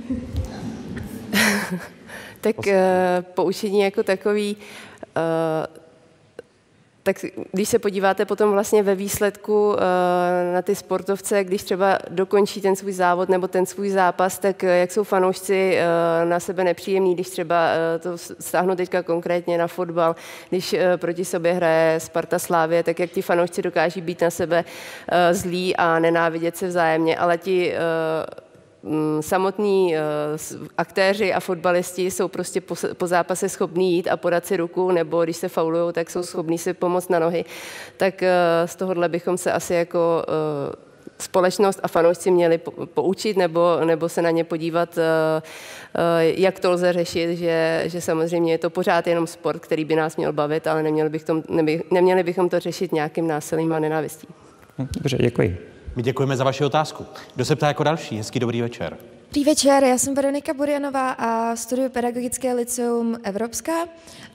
tak 2.40 2.56
uh, 2.58 2.72
poučení 3.34 3.80
jako 3.80 4.02
takový, 4.02 4.56
uh, 5.16 5.83
tak 7.04 7.24
když 7.52 7.68
se 7.68 7.78
podíváte 7.78 8.24
potom 8.24 8.52
vlastně 8.52 8.82
ve 8.82 8.94
výsledku 8.94 9.76
eh, 9.76 10.52
na 10.54 10.62
ty 10.62 10.74
sportovce, 10.74 11.44
když 11.44 11.62
třeba 11.62 11.98
dokončí 12.10 12.60
ten 12.60 12.76
svůj 12.76 12.92
závod 12.92 13.28
nebo 13.28 13.48
ten 13.48 13.66
svůj 13.66 13.90
zápas, 13.90 14.38
tak 14.38 14.64
eh, 14.64 14.78
jak 14.78 14.92
jsou 14.92 15.04
fanoušci 15.04 15.76
eh, 15.76 16.24
na 16.24 16.40
sebe 16.40 16.64
nepříjemní, 16.64 17.14
když 17.14 17.28
třeba 17.30 17.68
to 18.00 18.18
stáhnu 18.18 18.76
teďka 18.76 19.02
konkrétně 19.02 19.58
na 19.58 19.66
fotbal, 19.66 20.16
když 20.48 20.76
proti 20.96 21.24
sobě 21.24 21.52
hraje 21.52 22.00
Sparta 22.00 22.38
Slávě, 22.38 22.82
tak 22.82 23.00
jak 23.00 23.10
ti 23.10 23.22
fanoušci 23.22 23.62
dokáží 23.62 24.00
být 24.00 24.20
na 24.20 24.30
sebe 24.30 24.64
zlí 25.32 25.76
a 25.76 25.98
nenávidět 25.98 26.56
se 26.56 26.66
vzájemně, 26.66 27.16
ale 27.16 27.38
ti 27.38 27.74
samotní 29.20 29.96
eh, 29.96 30.00
aktéři 30.78 31.32
a 31.32 31.40
fotbalisti 31.40 32.10
jsou 32.10 32.28
prostě 32.28 32.60
po, 32.96 33.06
zápase 33.06 33.48
schopní 33.48 33.92
jít 33.94 34.08
a 34.08 34.16
podat 34.16 34.46
si 34.46 34.56
ruku, 34.56 34.90
nebo 34.90 35.24
když 35.24 35.36
se 35.36 35.48
faulují, 35.48 35.92
tak 35.92 36.10
jsou 36.10 36.22
schopní 36.22 36.58
si 36.58 36.74
pomoct 36.74 37.08
na 37.08 37.18
nohy. 37.18 37.44
Tak 37.96 38.22
eh, 38.22 38.32
z 38.64 38.76
tohohle 38.76 39.08
bychom 39.08 39.38
se 39.38 39.52
asi 39.52 39.74
jako 39.74 40.24
eh, 40.28 40.94
společnost 41.18 41.80
a 41.82 41.88
fanoušci 41.88 42.30
měli 42.30 42.60
poučit 42.94 43.36
nebo, 43.36 43.80
nebo 43.84 44.08
se 44.08 44.22
na 44.22 44.30
ně 44.30 44.44
podívat, 44.44 44.98
jak 46.20 46.60
to 46.60 46.70
lze 46.70 46.92
řešit, 46.92 47.36
že, 47.36 47.82
že 47.86 48.00
samozřejmě 48.00 48.52
je 48.52 48.58
to 48.58 48.70
pořád 48.70 49.06
jenom 49.06 49.26
sport, 49.26 49.58
který 49.58 49.84
by 49.84 49.96
nás 49.96 50.16
měl 50.16 50.32
bavit, 50.32 50.66
ale 50.66 50.82
neměli, 50.82 51.08
bychom, 51.10 51.42
neměli 51.90 52.22
bychom 52.22 52.48
to 52.48 52.60
řešit 52.60 52.92
nějakým 52.92 53.28
násilím 53.28 53.72
a 53.72 53.78
nenávistí. 53.78 54.26
Dobře, 54.78 55.16
děkuji. 55.20 55.73
My 55.96 56.02
děkujeme 56.02 56.36
za 56.36 56.44
vaši 56.44 56.64
otázku. 56.64 57.06
Kdo 57.34 57.44
se 57.44 57.56
ptá 57.56 57.68
jako 57.68 57.82
další? 57.84 58.16
Hezký 58.16 58.40
dobrý 58.40 58.62
večer. 58.62 58.96
Dobrý 59.26 59.44
večer, 59.44 59.84
já 59.84 59.98
jsem 59.98 60.14
Veronika 60.14 60.54
Burianová 60.54 61.10
a 61.10 61.56
studuji 61.56 61.88
Pedagogické 61.88 62.54
liceum 62.54 63.16
Evropská. 63.22 63.72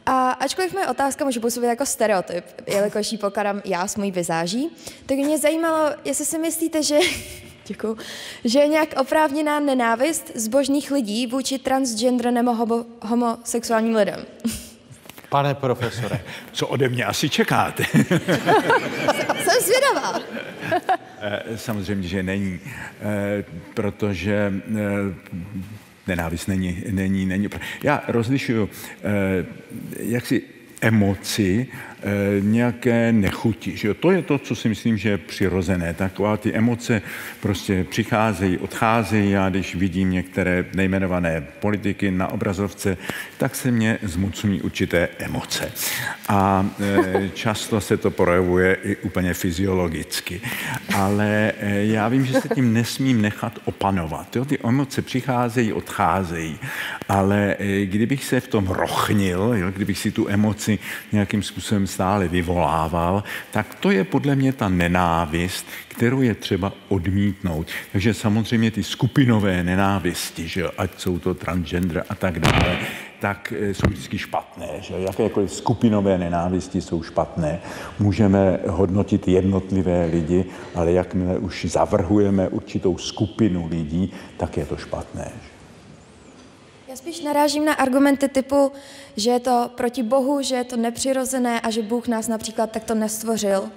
A 0.05 0.29
ačkoliv 0.29 0.73
moje 0.73 0.87
otázka 0.87 1.25
může 1.25 1.39
působit 1.39 1.67
jako 1.67 1.85
stereotyp, 1.85 2.45
jelikož 2.67 3.11
ji 3.11 3.17
pokládám 3.17 3.61
já 3.65 3.87
s 3.87 3.95
mojí 3.95 4.11
vizáží, 4.11 4.69
tak 5.05 5.17
mě 5.17 5.37
zajímalo, 5.37 5.89
jestli 6.05 6.25
si 6.25 6.37
myslíte, 6.37 6.83
že 6.83 6.99
Děkuji. 7.67 7.97
Že 8.43 8.59
je 8.59 8.67
nějak 8.67 8.93
oprávněná 9.01 9.59
nenávist 9.59 10.31
zbožných 10.35 10.91
lidí 10.91 11.27
vůči 11.27 11.59
transgender 11.59 12.31
nebo 12.31 12.53
homo, 12.53 12.85
homosexuálním 13.01 13.95
lidem. 13.95 14.25
Pane 15.29 15.55
profesore. 15.55 16.19
Co 16.51 16.67
ode 16.67 16.89
mě 16.89 17.05
asi 17.05 17.29
čekáte? 17.29 17.83
Jsem 19.43 19.61
zvědavá. 19.61 20.19
Eh, 21.21 21.57
samozřejmě, 21.57 22.07
že 22.07 22.23
není, 22.23 22.59
eh, 23.01 23.43
protože 23.73 24.53
eh, 24.53 24.81
nenávist 26.07 26.47
není, 26.47 26.83
není, 26.91 27.25
není. 27.25 27.49
Já 27.83 28.03
rozlišuju, 28.07 28.69
jak 29.99 30.25
si 30.25 30.43
emoci 30.81 31.67
nějaké 32.39 33.11
nechuti. 33.11 33.77
Že 33.77 33.87
jo? 33.87 33.93
To 33.93 34.11
je 34.11 34.21
to, 34.21 34.37
co 34.37 34.55
si 34.55 34.69
myslím, 34.69 34.97
že 34.97 35.09
je 35.09 35.17
přirozené. 35.17 35.93
Taková 35.93 36.37
ty 36.37 36.53
emoce 36.53 37.01
prostě 37.39 37.83
přicházejí, 37.89 38.57
odcházejí. 38.57 39.31
Já 39.31 39.49
když 39.49 39.75
vidím 39.75 40.11
některé 40.11 40.65
nejmenované 40.75 41.43
politiky 41.59 42.11
na 42.11 42.27
obrazovce, 42.27 42.97
tak 43.37 43.55
se 43.55 43.71
mě 43.71 43.97
zmocní 44.03 44.61
určité 44.61 45.09
emoce. 45.17 45.71
A 46.27 46.65
e, 46.79 47.29
často 47.29 47.81
se 47.81 47.97
to 47.97 48.11
projevuje 48.11 48.77
i 48.83 48.95
úplně 48.95 49.33
fyziologicky. 49.33 50.41
Ale 50.95 51.53
e, 51.59 51.85
já 51.85 52.07
vím, 52.07 52.25
že 52.25 52.41
se 52.41 52.49
tím 52.49 52.73
nesmím 52.73 53.21
nechat 53.21 53.59
opanovat. 53.65 54.35
Jo? 54.35 54.45
Ty 54.45 54.57
emoce 54.63 55.01
přicházejí, 55.01 55.73
odcházejí. 55.73 56.59
Ale 57.09 57.55
kdybych 57.83 58.23
se 58.23 58.39
v 58.39 58.47
tom 58.47 58.67
rochnil, 58.67 59.53
jo? 59.55 59.71
kdybych 59.71 59.99
si 59.99 60.11
tu 60.11 60.29
emoci 60.29 60.79
nějakým 61.11 61.43
způsobem 61.43 61.87
stále 61.89 62.27
vyvolával, 62.27 63.23
tak 63.51 63.75
to 63.75 63.91
je 63.91 64.03
podle 64.03 64.35
mě 64.35 64.53
ta 64.53 64.69
nenávist, 64.69 65.65
kterou 65.87 66.21
je 66.21 66.35
třeba 66.35 66.73
odmítnout. 66.89 67.67
Takže 67.91 68.13
samozřejmě 68.13 68.71
ty 68.71 68.83
skupinové 68.83 69.63
nenávisti, 69.63 70.47
že 70.47 70.69
ať 70.77 70.99
jsou 70.99 71.19
to 71.19 71.33
transgender 71.33 72.03
a 72.09 72.15
tak 72.15 72.39
dále, 72.39 72.77
tak 73.19 73.53
eh, 73.57 73.73
jsou 73.73 73.87
vždycky 73.87 74.17
špatné. 74.17 74.67
Že 74.79 74.93
jakékoliv 74.99 75.51
skupinové 75.51 76.17
nenávisti 76.17 76.81
jsou 76.81 77.03
špatné. 77.03 77.59
Můžeme 77.99 78.59
hodnotit 78.67 79.27
jednotlivé 79.27 80.05
lidi, 80.05 80.45
ale 80.75 80.91
jakmile 80.91 81.37
už 81.37 81.65
zavrhujeme 81.65 82.47
určitou 82.47 82.97
skupinu 82.97 83.67
lidí, 83.67 84.11
tak 84.37 84.57
je 84.57 84.65
to 84.65 84.77
špatné. 84.77 85.31
Že? 85.43 85.48
Spíš 87.09 87.21
narážím 87.21 87.65
na 87.65 87.73
argumenty 87.73 88.27
typu, 88.27 88.71
že 89.17 89.29
je 89.29 89.39
to 89.39 89.71
proti 89.75 90.03
Bohu, 90.03 90.41
že 90.41 90.55
je 90.55 90.63
to 90.63 90.77
nepřirozené 90.77 91.61
a 91.61 91.69
že 91.69 91.81
Bůh 91.81 92.07
nás 92.07 92.27
například 92.27 92.71
takto 92.71 92.95
nestvořil. 92.95 93.69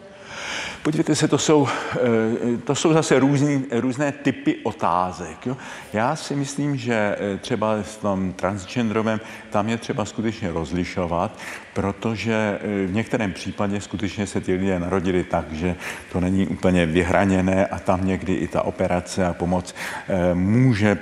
Podívejte 0.82 1.14
se, 1.14 1.28
to 1.28 1.38
jsou, 1.38 1.68
eh, 1.94 2.56
to 2.64 2.74
jsou 2.74 2.92
zase 2.92 3.18
různý, 3.18 3.64
různé 3.70 4.12
typy 4.12 4.56
otázek. 4.62 5.46
Jo? 5.46 5.56
Já 5.92 6.16
si 6.16 6.36
myslím, 6.36 6.76
že 6.76 6.94
eh, 6.94 7.38
třeba 7.38 7.82
v 7.82 7.96
tom 7.96 8.32
transgenderovém, 8.32 9.20
tam 9.50 9.68
je 9.68 9.78
třeba 9.78 10.04
skutečně 10.04 10.50
rozlišovat, 10.50 11.38
protože 11.74 12.58
eh, 12.62 12.86
v 12.86 12.92
některém 12.92 13.32
případě 13.32 13.80
skutečně 13.80 14.26
se 14.26 14.40
ty 14.40 14.54
lidé 14.54 14.78
narodili 14.78 15.24
tak, 15.24 15.52
že 15.52 15.76
to 16.12 16.20
není 16.20 16.46
úplně 16.46 16.86
vyhraněné 16.86 17.66
a 17.66 17.78
tam 17.78 18.06
někdy 18.06 18.34
i 18.34 18.48
ta 18.48 18.62
operace 18.62 19.26
a 19.26 19.34
pomoc 19.34 19.74
může 20.34 20.98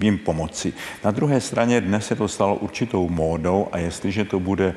jim 0.00 0.18
pomoci. 0.18 0.72
Na 1.04 1.10
druhé 1.10 1.40
straně 1.40 1.80
dnes 1.80 2.06
se 2.06 2.16
to 2.16 2.28
stalo 2.28 2.56
určitou 2.56 3.08
módou 3.08 3.68
a 3.72 3.78
jestliže 3.78 4.24
to 4.24 4.40
bude 4.40 4.74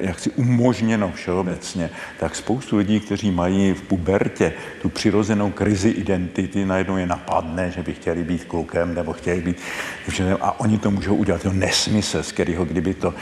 jaksi 0.00 0.30
umožněno 0.30 1.12
všeobecně, 1.14 1.90
tak 2.20 2.36
spoustu 2.36 2.76
lidí, 2.76 3.00
kteří 3.00 3.30
mají 3.30 3.72
v 3.72 3.82
pubertě 3.82 4.52
tu 4.82 4.88
přirozenou 4.88 5.50
krizi 5.50 5.88
identity, 5.88 6.64
najednou 6.64 6.96
je 6.96 7.06
napadne, 7.06 7.70
že 7.70 7.82
by 7.82 7.94
chtěli 7.94 8.24
být 8.24 8.44
klukem 8.44 8.94
nebo 8.94 9.12
chtěli 9.12 9.40
být 9.40 9.56
a 10.40 10.60
oni 10.60 10.78
to 10.78 10.90
můžou 10.90 11.14
udělat. 11.14 11.42
To 11.42 11.52
nesmysl, 11.52 12.22
z 12.22 12.32
kterého 12.32 12.64
kdyby 12.64 12.94
to, 12.94 13.14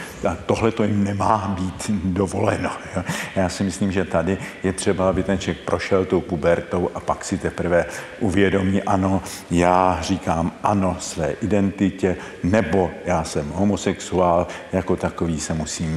tohle 0.45 0.71
to 0.71 0.83
jim 0.83 1.03
nemá 1.05 1.55
být 1.59 1.91
dovoleno. 2.03 2.71
Jo. 2.95 3.03
Já 3.35 3.49
si 3.49 3.63
myslím, 3.63 3.91
že 3.91 4.05
tady 4.05 4.37
je 4.63 4.73
třeba, 4.73 5.09
aby 5.09 5.23
ten 5.23 5.39
člověk 5.39 5.65
prošel 5.65 6.05
tou 6.05 6.21
pubertou 6.21 6.89
a 6.95 6.99
pak 6.99 7.25
si 7.25 7.37
teprve 7.37 7.85
uvědomí, 8.19 8.83
ano, 8.83 9.21
já 9.51 9.97
říkám 10.01 10.51
ano 10.63 10.97
své 10.99 11.31
identitě, 11.31 12.17
nebo 12.43 12.91
já 13.05 13.23
jsem 13.23 13.49
homosexuál, 13.49 14.47
jako 14.73 14.95
takový 14.95 15.39
se 15.39 15.53
musím 15.53 15.95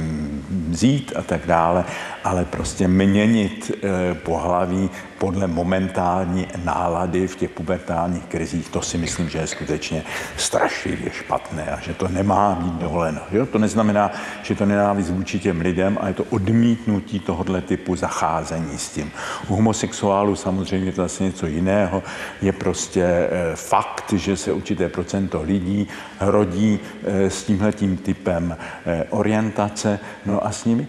vzít 0.69 1.13
a 1.15 1.21
tak 1.21 1.45
dále, 1.45 1.85
ale 2.23 2.45
prostě 2.45 2.87
měnit 2.87 3.71
eh, 3.71 4.13
pohlaví 4.13 4.89
podle 5.19 5.47
momentální 5.47 6.47
nálady 6.63 7.27
v 7.27 7.35
těch 7.35 7.49
pubertálních 7.49 8.25
krizích, 8.25 8.69
to 8.69 8.81
si 8.81 8.97
myslím, 8.97 9.29
že 9.29 9.37
je 9.37 9.47
skutečně 9.47 10.03
strašlivě 10.37 11.11
špatné 11.11 11.65
a 11.71 11.79
že 11.79 11.93
to 11.93 12.07
nemá 12.07 12.55
být 12.55 12.73
dovoleno. 12.73 13.21
Jo? 13.31 13.45
To 13.45 13.57
neznamená, 13.57 14.11
že 14.43 14.55
to 14.55 14.65
nenávist 14.65 15.09
vůči 15.09 15.39
těm 15.39 15.61
lidem, 15.61 15.97
a 16.01 16.07
je 16.07 16.13
to 16.13 16.23
odmítnutí 16.23 17.19
tohohle 17.19 17.61
typu 17.61 17.95
zacházení 17.95 18.77
s 18.77 18.89
tím. 18.89 19.11
U 19.47 19.55
homosexuálů 19.55 20.35
samozřejmě 20.35 20.91
to 20.91 21.01
zase 21.01 21.23
něco 21.23 21.47
jiného. 21.47 22.03
Je 22.41 22.51
prostě 22.51 23.03
eh, 23.03 23.55
fakt, 23.55 24.13
že 24.13 24.37
se 24.37 24.51
určité 24.51 24.89
procento 24.89 25.41
lidí 25.41 25.87
rodí 26.19 26.79
eh, 26.79 27.29
s 27.29 27.43
tímhletím 27.43 27.97
typem 27.97 28.57
eh, 28.85 29.03
orientace, 29.09 29.99
no 30.25 30.45
a 30.45 30.51
s 30.51 30.65
nimi 30.65 30.87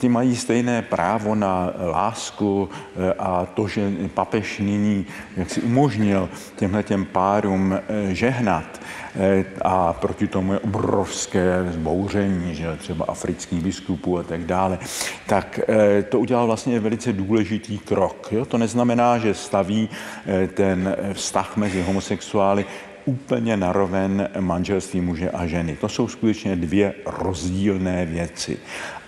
ty 0.00 0.08
mají 0.08 0.36
stejné 0.36 0.82
právo 0.82 1.34
na 1.34 1.72
lásku 1.92 2.68
a 3.18 3.46
to, 3.46 3.68
že 3.68 3.92
papež 4.14 4.58
nyní 4.58 5.06
jak 5.36 5.50
si 5.50 5.60
umožnil 5.60 6.28
těmhle 6.56 6.82
těm 6.82 7.04
párům 7.04 7.78
žehnat, 8.12 8.80
Eh, 9.16 9.44
a 9.62 9.92
proti 9.92 10.26
tomu 10.26 10.52
je 10.52 10.58
obrovské 10.58 11.66
zbouření, 11.70 12.54
že 12.54 12.76
třeba 12.76 13.04
afrických 13.08 13.62
biskupů 13.62 14.18
a 14.18 14.22
tak 14.22 14.44
dále, 14.44 14.78
tak 15.26 15.60
eh, 15.68 16.02
to 16.02 16.20
udělal 16.20 16.46
vlastně 16.46 16.80
velice 16.80 17.12
důležitý 17.12 17.78
krok. 17.78 18.28
Jo? 18.30 18.44
To 18.44 18.58
neznamená, 18.58 19.18
že 19.18 19.34
staví 19.34 19.88
eh, 20.26 20.46
ten 20.46 20.96
vztah 21.12 21.56
mezi 21.56 21.82
homosexuály 21.82 22.64
úplně 23.10 23.56
naroven 23.56 24.28
manželství 24.40 25.00
muže 25.00 25.30
a 25.30 25.46
ženy. 25.46 25.76
To 25.76 25.88
jsou 25.88 26.08
skutečně 26.08 26.56
dvě 26.56 26.94
rozdílné 27.06 28.06
věci 28.06 28.58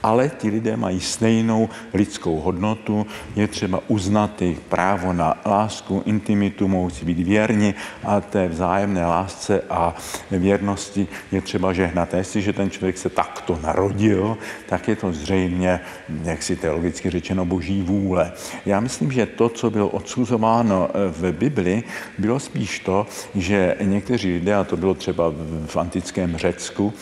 ale 0.03 0.29
ti 0.29 0.51
lidé 0.51 0.77
mají 0.77 1.01
stejnou 1.01 1.69
lidskou 1.95 2.41
hodnotu, 2.41 3.07
je 3.37 3.49
třeba 3.49 3.81
uznat 3.89 4.43
jejich 4.43 4.61
právo 4.61 5.13
na 5.13 5.35
lásku, 5.47 6.03
intimitu, 6.07 6.69
mohou 6.69 6.91
si 6.91 7.05
být 7.05 7.19
věrni 7.19 7.75
a 8.05 8.21
té 8.21 8.49
vzájemné 8.49 9.07
lásce 9.07 9.63
a 9.71 9.95
věrnosti 10.31 11.09
je 11.33 11.41
třeba 11.41 11.73
žehnat. 11.73 12.15
A 12.15 12.17
jestliže 12.17 12.53
ten 12.53 12.71
člověk 12.71 12.99
se 12.99 13.09
takto 13.09 13.59
narodil, 13.63 14.39
tak 14.69 14.89
je 14.89 14.97
to 14.97 15.13
zřejmě, 15.13 15.81
jak 16.23 16.43
si 16.43 16.57
teologicky 16.57 17.11
řečeno, 17.11 17.45
boží 17.45 17.83
vůle. 17.83 18.33
Já 18.67 18.81
myslím, 18.81 19.13
že 19.13 19.27
to, 19.27 19.49
co 19.49 19.71
bylo 19.71 19.89
odsuzováno 19.89 20.89
v 21.09 21.33
Bibli, 21.33 21.83
bylo 22.19 22.41
spíš 22.41 22.79
to, 22.79 23.07
že 23.35 23.77
někteří 23.81 24.33
lidé, 24.33 24.55
a 24.55 24.65
to 24.65 24.77
bylo 24.77 24.95
třeba 24.95 25.33
v 25.67 25.77
antickém 25.77 26.37
Řecku, 26.37 26.93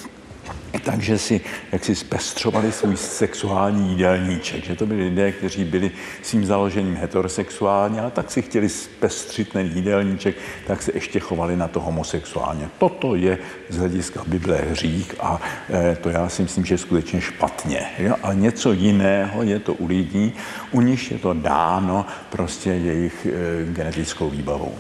takže 0.79 1.19
si 1.19 1.41
jak 1.73 1.85
si 1.85 1.95
zpestřovali 1.95 2.73
svůj 2.73 2.97
sexuální 2.97 3.91
jídelníček, 3.91 4.65
že 4.65 4.77
to 4.77 4.87
byli 4.87 5.05
lidé, 5.05 5.33
kteří 5.33 5.65
byli 5.65 5.91
svým 6.23 6.45
založením 6.45 6.97
heterosexuální, 6.97 8.01
ale 8.01 8.11
tak 8.11 8.31
si 8.31 8.43
chtěli 8.43 8.69
zpestřit 8.69 9.53
ten 9.53 9.67
jídelníček, 9.75 10.37
tak 10.67 10.83
se 10.83 10.93
ještě 10.95 11.21
chovali 11.21 11.57
na 11.57 11.69
to 11.69 11.81
homosexuálně. 11.81 12.69
Toto 12.79 13.15
je 13.15 13.39
z 13.69 13.79
hlediska 13.79 14.23
Bible 14.27 14.57
hřích 14.57 15.15
a 15.21 15.41
e, 15.71 15.97
to 15.97 16.11
já 16.11 16.29
si 16.29 16.43
myslím, 16.43 16.65
že 16.65 16.75
je 16.75 16.79
skutečně 16.79 17.21
špatně. 17.21 17.87
Jo? 17.99 18.15
Ale 18.23 18.35
něco 18.35 18.73
jiného 18.73 19.43
je 19.43 19.59
to 19.59 19.75
u 19.75 19.87
lidí, 19.87 20.33
u 20.71 20.81
nich 20.81 21.13
je 21.13 21.19
to 21.19 21.35
dáno 21.35 22.07
prostě 22.31 22.71
jejich 22.71 23.27
e, 23.27 23.65
genetickou 23.73 24.31
výbavou. 24.31 24.75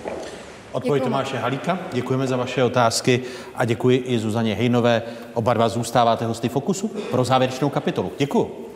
Odpověď 0.72 1.04
Tomáše 1.04 1.38
Halíka. 1.38 1.78
Děkujeme 1.92 2.26
za 2.26 2.36
vaše 2.36 2.64
otázky 2.64 3.20
a 3.54 3.64
děkuji 3.64 4.02
i 4.06 4.18
Zuzaně 4.18 4.54
Hejnové. 4.54 5.02
Oba 5.34 5.54
dva 5.54 5.68
zůstáváte 5.68 6.26
hosty 6.26 6.48
Fokusu 6.48 6.88
pro 7.10 7.24
závěrečnou 7.24 7.68
kapitolu. 7.68 8.12
Děkuji. 8.18 8.69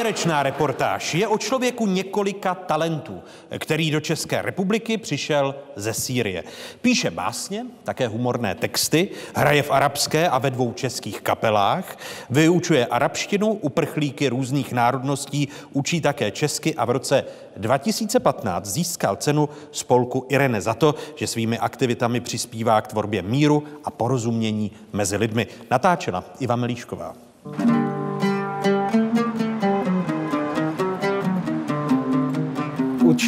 Závěrečná 0.00 0.42
reportáž 0.42 1.14
je 1.14 1.28
o 1.28 1.38
člověku 1.38 1.86
několika 1.86 2.54
talentů, 2.54 3.22
který 3.58 3.90
do 3.90 4.00
České 4.00 4.42
republiky 4.42 4.98
přišel 4.98 5.54
ze 5.76 5.94
Sýrie. 5.94 6.44
Píše 6.80 7.10
básně, 7.10 7.66
také 7.84 8.08
humorné 8.08 8.54
texty, 8.54 9.08
hraje 9.34 9.62
v 9.62 9.70
arabské 9.70 10.28
a 10.28 10.38
ve 10.38 10.50
dvou 10.50 10.72
českých 10.72 11.20
kapelách, 11.20 11.98
vyučuje 12.30 12.86
arabštinu, 12.86 13.52
uprchlíky 13.52 14.28
různých 14.28 14.72
národností, 14.72 15.48
učí 15.72 16.00
také 16.00 16.30
česky 16.30 16.74
a 16.74 16.84
v 16.84 16.90
roce 16.90 17.24
2015 17.56 18.66
získal 18.66 19.16
cenu 19.16 19.48
spolku 19.72 20.26
Irene 20.28 20.60
za 20.60 20.74
to, 20.74 20.94
že 21.14 21.26
svými 21.26 21.58
aktivitami 21.58 22.20
přispívá 22.20 22.80
k 22.80 22.86
tvorbě 22.86 23.22
míru 23.22 23.64
a 23.84 23.90
porozumění 23.90 24.70
mezi 24.92 25.16
lidmi. 25.16 25.46
Natáčela 25.70 26.24
Iva 26.40 26.56
Melíšková. 26.56 27.29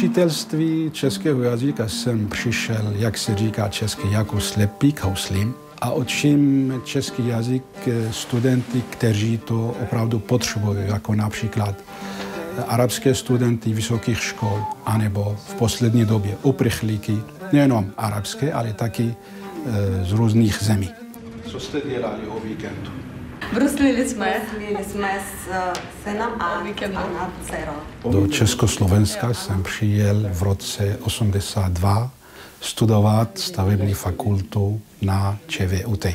Učitelství 0.03 0.91
českého 0.93 1.41
jazyka 1.43 1.87
jsem 1.87 2.27
přišel, 2.27 2.93
jak 2.95 3.17
se 3.17 3.35
říká 3.35 3.67
česky, 3.67 4.11
jako 4.11 4.39
slepý 4.39 4.95
houslím 5.01 5.53
a 5.81 5.93
učím 5.93 6.73
český 6.85 7.27
jazyk 7.27 7.63
studenty, 8.11 8.81
kteří 8.89 9.37
to 9.37 9.75
opravdu 9.81 10.19
potřebují, 10.19 10.77
jako 10.85 11.15
například 11.15 11.75
arabské 12.67 13.15
studenty 13.15 13.73
vysokých 13.73 14.23
škol, 14.23 14.63
anebo 14.85 15.37
v 15.47 15.53
poslední 15.53 16.05
době 16.05 16.37
uprchlíky, 16.43 17.17
nejenom 17.51 17.91
arabské, 17.97 18.53
ale 18.53 18.73
taky 18.73 19.15
z 20.03 20.11
různých 20.11 20.57
zemí. 20.61 20.89
Co 21.47 21.59
jste 21.59 21.81
dělali 21.89 22.27
o 22.27 22.39
víkendu? 22.39 22.91
Bruslili 23.53 24.09
jsme. 24.09 24.33
Bruslili 24.51 24.83
jsme 24.83 25.19
s 25.19 25.49
synem 26.03 26.29
a, 26.39 26.63
a 27.19 27.31
dcerou. 27.43 28.11
Do 28.11 28.27
Československa 28.27 29.33
jsem 29.33 29.63
přijel 29.63 30.29
v 30.33 30.41
roce 30.41 30.97
82 31.01 32.11
studovat 32.61 33.37
stavební 33.37 33.93
fakultu 33.93 34.81
na 35.01 35.37
ČVUT. 35.47 36.05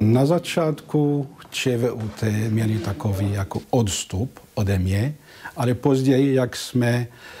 Na 0.00 0.26
začátku 0.26 1.28
ČVUT 1.50 2.24
měli 2.48 2.78
takový 2.78 3.32
jako 3.32 3.60
odstup 3.70 4.40
ode 4.54 4.78
mě, 4.78 5.14
ale 5.56 5.74
později, 5.74 6.34
jak 6.34 6.56
jsme 6.56 7.06
Eh, 7.06 7.39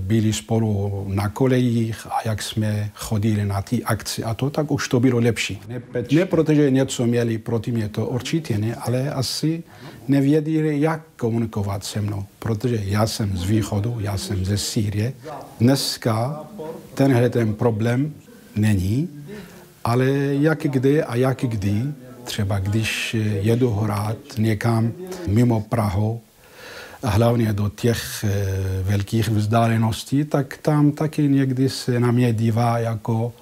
byli 0.00 0.32
spolu 0.32 1.04
na 1.08 1.28
kolejích 1.28 2.06
a 2.06 2.28
jak 2.28 2.42
jsme 2.42 2.90
chodili 2.94 3.46
na 3.46 3.62
ty 3.62 3.84
akci 3.84 4.24
a 4.24 4.34
to, 4.34 4.50
tak 4.50 4.70
už 4.70 4.88
to 4.88 5.00
bylo 5.00 5.18
lepší. 5.18 5.60
Ne, 5.68 5.82
ne 6.12 6.26
protože 6.26 6.70
něco 6.70 7.06
měli 7.06 7.38
proti 7.38 7.72
mě, 7.72 7.88
to 7.88 8.06
určitě 8.06 8.58
ne, 8.58 8.74
ale 8.74 9.10
asi 9.10 9.62
nevěděli, 10.08 10.80
jak 10.80 11.00
komunikovat 11.16 11.84
se 11.84 12.00
mnou, 12.00 12.24
protože 12.38 12.80
já 12.84 13.06
jsem 13.06 13.36
z 13.36 13.44
východu, 13.44 13.96
já 14.00 14.18
jsem 14.18 14.44
ze 14.44 14.58
Sýrie. 14.58 15.12
Dneska 15.60 16.44
tenhle 16.94 17.30
ten 17.30 17.54
problém 17.54 18.14
není, 18.56 19.08
ale 19.84 20.06
jak 20.40 20.62
kdy 20.62 21.02
a 21.02 21.16
jak 21.16 21.40
kdy, 21.40 21.82
třeba 22.24 22.58
když 22.58 23.16
jedu 23.40 23.70
hrát 23.70 24.16
někam 24.38 24.92
mimo 25.26 25.60
Prahu, 25.60 26.20
hlavně 27.04 27.52
do 27.52 27.68
těch 27.68 28.24
eh, 28.24 28.82
velkých 28.82 29.28
vzdáleností, 29.28 30.24
tak 30.24 30.56
tam 30.56 30.92
taky 30.92 31.28
někdy 31.28 31.68
se 31.68 32.00
na 32.00 32.10
mě 32.10 32.32
dívá 32.32 32.78
jako. 32.78 33.32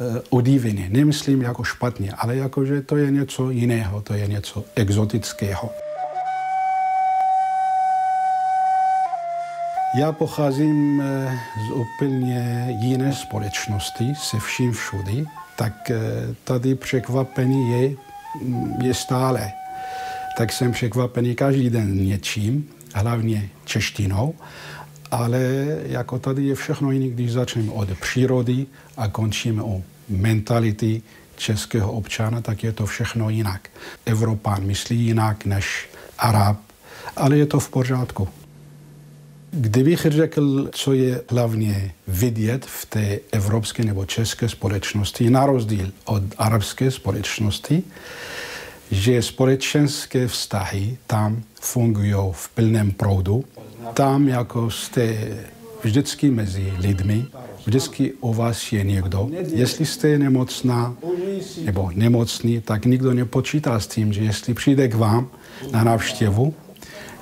Eh, 0.00 0.88
Nemyslím 0.88 1.42
jako 1.42 1.64
špatně, 1.64 2.12
ale 2.12 2.36
jako, 2.36 2.64
že 2.64 2.82
to 2.82 2.96
je 2.96 3.10
něco 3.10 3.50
jiného, 3.50 4.00
to 4.00 4.14
je 4.14 4.26
něco 4.26 4.64
exotického. 4.74 5.70
Já 9.98 10.12
pocházím 10.12 11.02
eh, 11.02 11.38
z 11.68 11.70
úplně 11.70 12.66
jiné 12.80 13.12
společnosti, 13.12 14.12
se 14.16 14.38
vším 14.38 14.72
všudy, 14.72 15.24
tak 15.56 15.90
tady 16.44 16.74
překvapení 16.74 17.70
je, 17.70 17.96
je 18.82 18.94
stále 18.94 19.52
tak 20.38 20.52
jsem 20.52 20.72
překvapený 20.72 21.34
každý 21.34 21.70
den 21.70 22.06
něčím, 22.06 22.68
hlavně 22.94 23.50
češtinou, 23.64 24.34
ale 25.10 25.40
jako 25.86 26.18
tady 26.18 26.44
je 26.44 26.54
všechno 26.54 26.90
jiné, 26.90 27.08
když 27.08 27.32
začneme 27.32 27.72
od 27.72 27.88
přírody 28.00 28.66
a 28.96 29.08
končíme 29.08 29.62
o 29.62 29.82
mentality 30.08 31.02
českého 31.36 31.92
občana, 31.92 32.40
tak 32.40 32.64
je 32.64 32.72
to 32.72 32.86
všechno 32.86 33.30
jinak. 33.30 33.68
Evropán 34.06 34.64
myslí 34.64 35.00
jinak 35.00 35.44
než 35.44 35.88
Arab, 36.18 36.58
ale 37.16 37.36
je 37.36 37.46
to 37.46 37.60
v 37.60 37.68
pořádku. 37.68 38.28
Kdybych 39.50 40.06
řekl, 40.10 40.68
co 40.72 40.92
je 40.92 41.22
hlavně 41.30 41.92
vidět 42.08 42.66
v 42.66 42.86
té 42.86 43.18
evropské 43.32 43.84
nebo 43.84 44.04
české 44.04 44.48
společnosti, 44.48 45.30
na 45.30 45.46
rozdíl 45.46 45.92
od 46.04 46.22
arabské 46.38 46.90
společnosti, 46.90 47.82
že 48.92 49.22
společenské 49.22 50.28
vztahy 50.28 50.96
tam 51.06 51.42
fungují 51.60 52.14
v 52.30 52.48
plném 52.48 52.90
proudu. 52.90 53.44
Tam 53.94 54.28
jako 54.28 54.70
jste 54.70 55.16
vždycky 55.82 56.30
mezi 56.30 56.72
lidmi, 56.78 57.26
vždycky 57.66 58.12
u 58.20 58.34
vás 58.34 58.72
je 58.72 58.84
někdo. 58.84 59.28
Jestli 59.54 59.86
jste 59.86 60.18
nemocná 60.18 60.94
nebo 61.64 61.90
nemocný, 61.94 62.60
tak 62.60 62.84
nikdo 62.86 63.14
nepočítá 63.14 63.80
s 63.80 63.86
tím, 63.86 64.12
že 64.12 64.20
jestli 64.24 64.54
přijde 64.54 64.88
k 64.88 64.94
vám 64.94 65.28
na 65.72 65.84
návštěvu, 65.84 66.54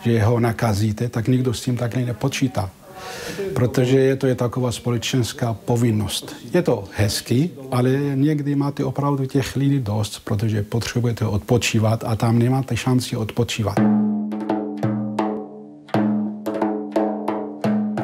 že 0.05 0.23
ho 0.23 0.41
nakazíte, 0.41 1.09
tak 1.09 1.29
nikdo 1.29 1.55
s 1.55 1.61
tím 1.61 1.77
takhle 1.77 2.03
nepočítá. 2.03 2.71
Protože 3.55 3.99
je 3.99 4.17
to 4.17 4.27
je 4.27 4.35
taková 4.35 4.73
společenská 4.73 5.57
povinnost. 5.65 6.37
Je 6.55 6.63
to 6.63 6.85
hezký, 6.93 7.51
ale 7.71 7.91
někdy 8.15 8.55
máte 8.55 8.85
opravdu 8.85 9.27
těch 9.27 9.57
lidí 9.57 9.79
dost, 9.79 10.21
protože 10.25 10.63
potřebujete 10.63 11.27
odpočívat 11.27 12.05
a 12.05 12.17
tam 12.17 12.39
nemáte 12.39 12.77
šanci 12.77 13.17
odpočívat. 13.17 13.77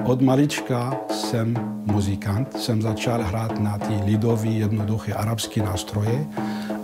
Od 0.05 0.21
malička 0.21 0.97
jsem 1.11 1.55
muzikant, 1.85 2.61
jsem 2.61 2.83
začal 2.83 3.23
hrát 3.23 3.61
na 3.61 3.79
ty 3.79 3.95
lidový, 4.05 4.59
jednoduché 4.59 5.13
arabské 5.13 5.63
nástroje. 5.63 6.27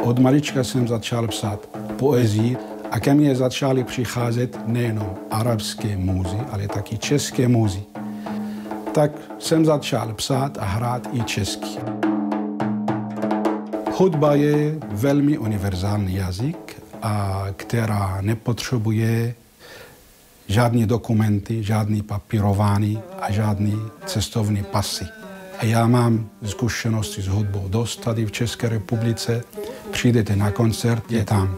Od 0.05 0.19
malička 0.19 0.65
jsem 0.65 0.89
začal 0.89 1.29
psát 1.29 1.69
poezii 1.97 2.57
a 2.91 3.01
ke 3.01 3.15
mně 3.15 3.37
začaly 3.37 3.85
přicházet 3.85 4.59
nejenom 4.67 5.15
arabské 5.31 5.97
muzy, 5.97 6.37
ale 6.51 6.69
taky 6.69 6.99
české 6.99 7.49
muzy. 7.49 7.92
Tak 8.93 9.13
jsem 9.39 9.65
začal 9.65 10.15
psát 10.15 10.59
a 10.59 10.65
hrát 10.65 11.09
i 11.13 11.23
česky. 11.23 11.79
Hudba 13.99 14.35
je 14.35 14.79
velmi 14.91 15.39
univerzální 15.39 16.15
jazyk, 16.15 16.83
a 17.03 17.47
která 17.57 18.19
nepotřebuje 18.21 19.35
žádné 20.49 20.87
dokumenty, 20.87 21.63
žádný 21.63 22.03
papírování 22.03 23.01
a 23.21 23.33
žádný 23.33 23.79
cestovní 24.07 24.63
pasy. 24.63 25.05
A 25.59 25.65
já 25.65 25.87
mám 25.87 26.29
zkušenosti 26.45 27.23
s 27.23 27.27
hudbou 27.27 27.69
dost 27.69 27.97
tady 27.97 28.27
v 28.27 28.33
České 28.33 28.69
republice. 28.69 29.45
Přijdete 29.91 30.37
na 30.37 30.51
koncert, 30.51 31.13
je 31.13 31.25
tam 31.25 31.57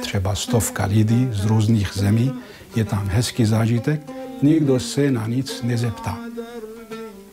třeba 0.00 0.34
stovka 0.34 0.84
lidí 0.84 1.28
z 1.32 1.44
různých 1.44 1.90
zemí, 1.94 2.32
je 2.76 2.84
tam 2.84 3.08
hezký 3.08 3.44
zážitek, 3.44 4.00
nikdo 4.42 4.80
se 4.80 5.10
na 5.10 5.26
nic 5.26 5.62
nezeptá. 5.62 6.31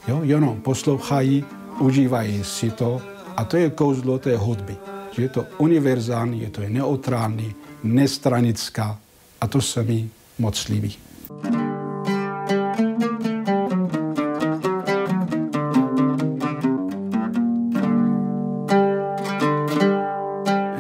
Jo, 0.10 0.20
jenom 0.24 0.62
poslouchají, 0.62 1.46
užívají 1.80 2.44
si 2.44 2.72
to 2.72 3.02
a 3.38 3.44
to 3.44 3.58
je 3.58 3.70
kouzlo 3.70 4.20
té 4.20 4.38
hudby. 4.38 4.78
Že 5.12 5.22
je 5.22 5.30
to 5.30 5.46
univerzální, 5.58 6.42
je 6.42 6.50
to 6.50 6.62
neutrální, 6.68 7.54
nestranická 7.84 8.98
a 9.42 9.48
to 9.48 9.62
se 9.62 9.84
mi 9.84 10.10
moc 10.40 10.68
líbí. 10.68 10.96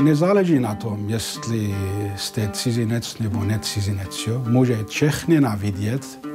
Nezáleží 0.01 0.59
na 0.59 0.75
tom, 0.75 1.09
jestli 1.09 1.75
jste 2.15 2.49
cizinec 2.53 3.19
nebo 3.19 3.43
necizinec. 3.43 4.27
Jo? 4.27 4.43
Může 4.47 4.83
Čech 4.89 5.27
nenávidět 5.27 6.19
eh, 6.25 6.28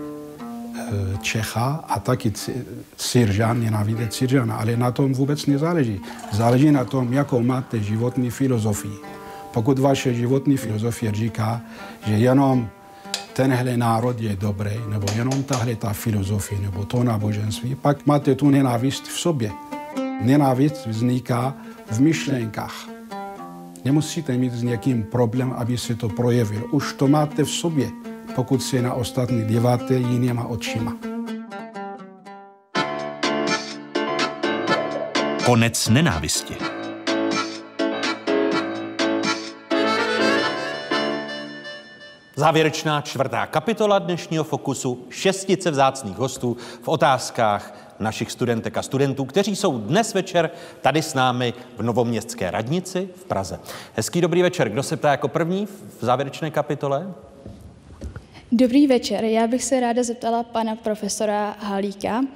Čecha 1.23 1.85
a 1.89 2.01
taky 2.01 2.33
Syržan 2.97 3.61
nenávidět 3.61 4.15
Syržana, 4.15 4.57
ale 4.57 4.77
na 4.77 4.91
tom 4.91 5.13
vůbec 5.13 5.47
nezáleží. 5.47 6.01
Záleží 6.33 6.71
na 6.71 6.85
tom, 6.85 7.13
jakou 7.13 7.43
máte 7.43 7.81
životní 7.81 8.31
filozofii. 8.31 8.95
Pokud 9.53 9.79
vaše 9.79 10.15
životní 10.15 10.57
filozofie 10.57 11.13
říká, 11.13 11.61
že 12.07 12.13
jenom 12.13 12.69
tenhle 13.33 13.77
národ 13.77 14.21
je 14.21 14.37
dobrý, 14.37 14.71
nebo 14.89 15.07
jenom 15.17 15.43
tahle 15.43 15.75
ta 15.75 15.93
filozofie, 15.93 16.61
nebo 16.61 16.85
to 16.85 17.05
náboženství, 17.05 17.75
pak 17.75 18.07
máte 18.07 18.35
tu 18.35 18.51
nenávist 18.51 19.05
v 19.09 19.19
sobě. 19.19 19.51
Nenávist 20.23 20.87
vzniká 20.87 21.55
v 21.91 22.01
myšlenkách. 22.01 22.89
Nemusíte 23.85 24.37
mít 24.37 24.53
s 24.53 24.63
někým 24.63 25.03
problém, 25.03 25.55
aby 25.57 25.79
se 25.79 25.95
to 25.95 26.09
projevil. 26.09 26.63
Už 26.71 26.93
to 26.93 27.09
máte 27.09 27.45
v 27.45 27.51
sobě, 27.51 27.91
pokud 28.35 28.63
se 28.63 28.83
na 28.83 28.95
ostatní 28.95 29.45
díváte 29.45 29.95
jinýma 29.95 30.45
očima. 30.45 30.97
Konec 35.47 35.89
nenávisti. 35.89 36.57
Závěrečná 42.37 43.01
čtvrtá 43.01 43.47
kapitola 43.47 43.99
dnešního 43.99 44.45
Fokusu, 44.45 45.07
šestice 45.11 45.71
vzácných 45.71 46.17
hostů 46.17 46.57
v 46.83 46.89
otázkách 46.89 47.75
našich 47.99 48.33
studentek 48.33 48.77
a 48.77 48.83
studentů, 48.83 49.25
kteří 49.25 49.57
jsou 49.57 49.79
dnes 49.79 50.15
večer 50.15 50.51
tady 50.81 51.03
s 51.03 51.15
námi 51.15 51.55
v 51.79 51.83
Novoměstské 51.83 52.51
radnici 52.51 53.09
v 53.17 53.25
Praze. 53.25 53.61
Hezký 53.95 54.21
dobrý 54.21 54.43
večer. 54.43 54.69
Kdo 54.69 54.83
se 54.83 54.97
ptá 54.97 55.11
jako 55.11 55.29
první 55.29 55.67
v 56.01 56.05
závěrečné 56.05 56.51
kapitole? 56.51 57.15
Dobrý 58.57 58.87
večer. 58.87 59.25
Já 59.25 59.47
bych 59.47 59.65
se 59.65 59.81
ráda 59.81 60.03
zeptala 60.03 60.43
pana 60.43 60.77
profesora 60.77 61.57
Halíka. 61.61 62.21
Uh, 62.21 62.27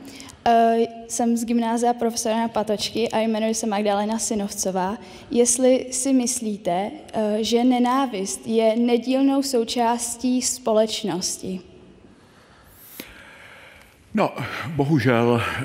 jsem 1.08 1.36
z 1.36 1.44
gymnázia 1.44 1.94
profesora 1.94 2.36
na 2.36 2.48
Patočky 2.48 3.08
a 3.08 3.18
jmenuji 3.18 3.54
se 3.54 3.66
Magdalena 3.66 4.18
Synovcová. 4.18 4.98
Jestli 5.30 5.86
si 5.90 6.12
myslíte, 6.12 6.90
uh, 6.90 7.22
že 7.40 7.64
nenávist 7.64 8.46
je 8.46 8.76
nedílnou 8.76 9.42
součástí 9.42 10.42
společnosti? 10.42 11.60
No, 14.14 14.30
bohužel 14.68 15.42
eh, 15.42 15.64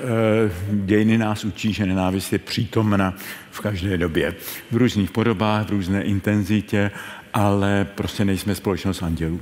dějiny 0.84 1.18
nás 1.18 1.44
učí, 1.44 1.72
že 1.72 1.86
nenávist 1.86 2.32
je 2.32 2.38
přítomna 2.38 3.14
v 3.50 3.60
každé 3.60 3.98
době. 3.98 4.34
V 4.70 4.76
různých 4.76 5.10
podobách, 5.10 5.66
v 5.66 5.70
různé 5.70 6.02
intenzitě, 6.02 6.90
ale 7.32 7.86
prostě 7.94 8.24
nejsme 8.24 8.54
společnost 8.54 9.02
andělů. 9.02 9.40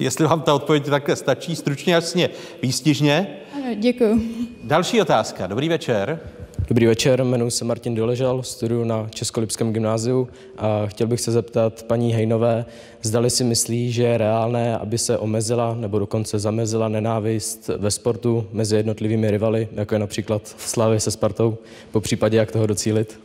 Jestli 0.00 0.26
vám 0.26 0.40
ta 0.40 0.54
odpověď 0.54 0.84
takhle 0.84 1.16
stačí, 1.16 1.56
stručně, 1.56 1.94
jasně, 1.94 2.30
výstižně. 2.62 3.26
Ano, 3.54 3.74
děkuji. 3.74 4.20
Další 4.64 5.00
otázka. 5.00 5.46
Dobrý 5.46 5.68
večer. 5.68 6.20
Dobrý 6.68 6.86
večer, 6.86 7.20
jmenuji 7.20 7.50
se 7.50 7.64
Martin 7.64 7.94
Doležal, 7.94 8.42
studuju 8.42 8.84
na 8.84 9.08
Českolipském 9.10 9.72
gymnáziu 9.72 10.28
a 10.58 10.86
chtěl 10.86 11.06
bych 11.06 11.20
se 11.20 11.32
zeptat 11.32 11.82
paní 11.82 12.12
Hejnové, 12.12 12.64
zdali 13.02 13.30
si 13.30 13.44
myslí, 13.44 13.92
že 13.92 14.02
je 14.02 14.18
reálné, 14.18 14.78
aby 14.78 14.98
se 14.98 15.18
omezila 15.18 15.74
nebo 15.74 15.98
dokonce 15.98 16.38
zamezila 16.38 16.88
nenávist 16.88 17.70
ve 17.78 17.90
sportu 17.90 18.46
mezi 18.52 18.76
jednotlivými 18.76 19.30
rivaly, 19.30 19.68
jako 19.72 19.94
je 19.94 19.98
například 19.98 20.54
Slávy 20.58 21.00
se 21.00 21.10
Spartou, 21.10 21.58
po 21.90 22.00
případě 22.00 22.36
jak 22.36 22.52
toho 22.52 22.66
docílit? 22.66 23.20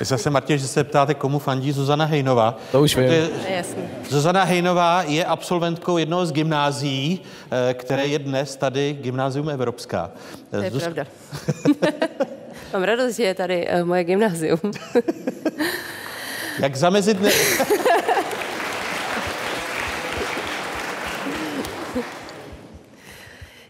Zase, 0.00 0.30
Martin, 0.30 0.58
že 0.58 0.68
se 0.68 0.84
ptáte, 0.84 1.14
komu 1.14 1.38
fandí 1.38 1.72
Zuzana 1.72 2.04
Hejnová. 2.04 2.58
To 2.72 2.82
už 2.82 2.96
vím. 2.96 3.04
Je, 3.04 3.64
Zuzana 4.08 4.44
Hejnová 4.44 5.02
je 5.02 5.24
absolventkou 5.24 5.98
jednoho 5.98 6.26
z 6.26 6.32
gymnázií, 6.32 7.20
eh, 7.70 7.74
které 7.74 8.06
je 8.06 8.18
dnes 8.18 8.56
tady 8.56 8.98
Gymnázium 9.00 9.50
Evropská. 9.50 10.10
To 10.50 10.56
je 10.56 10.70
Zuz... 10.70 10.82
pravda. 10.82 11.06
Mám 12.72 12.82
radost, 12.82 13.16
že 13.16 13.22
je 13.22 13.34
tady 13.34 13.68
uh, 13.80 13.86
moje 13.86 14.04
gymnázium. 14.04 14.58
Jak 16.58 16.76
zamezit... 16.76 17.20
Ne... 17.20 17.30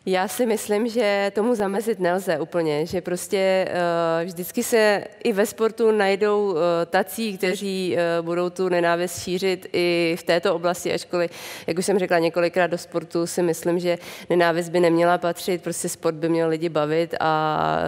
Já 0.07 0.29
si 0.29 0.47
myslím, 0.47 0.89
že 0.89 1.33
tomu 1.35 1.55
zamezit 1.55 2.01
nelze 2.01 2.39
úplně, 2.39 2.87
že 2.87 3.01
prostě 3.01 3.69
uh, 3.69 4.27
vždycky 4.27 4.63
se 4.63 5.05
i 5.25 5.33
ve 5.33 5.47
sportu 5.47 5.91
najdou 5.91 6.51
uh, 6.51 6.59
tací, 6.91 7.39
kteří 7.39 7.97
uh, 7.97 8.27
budou 8.27 8.51
tu 8.51 8.69
nenávist 8.69 9.23
šířit 9.23 9.67
i 9.73 10.17
v 10.19 10.23
této 10.23 10.55
oblasti, 10.55 10.95
ačkoliv, 10.95 11.31
jak 11.67 11.79
už 11.79 11.87
jsem 11.87 11.99
řekla 11.99 12.19
několikrát 12.19 12.67
do 12.67 12.79
sportu, 12.79 13.27
si 13.27 13.43
myslím, 13.43 13.79
že 13.79 13.99
nenávist 14.31 14.69
by 14.69 14.81
neměla 14.81 15.19
patřit, 15.19 15.63
prostě 15.63 15.89
sport 15.89 16.15
by 16.15 16.29
měl 16.29 16.49
lidi 16.49 16.69
bavit 16.69 17.15
a 17.21 17.79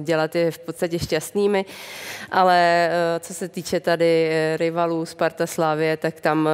dělat 0.00 0.34
je 0.34 0.50
v 0.50 0.58
podstatě 0.58 0.98
šťastnými, 0.98 1.64
ale 2.30 2.90
co 3.20 3.34
se 3.34 3.48
týče 3.48 3.80
tady 3.80 4.30
rivalů 4.56 5.06
Sparta 5.06 5.46
Slávě, 5.46 5.96
tak 5.96 6.20
tam 6.20 6.48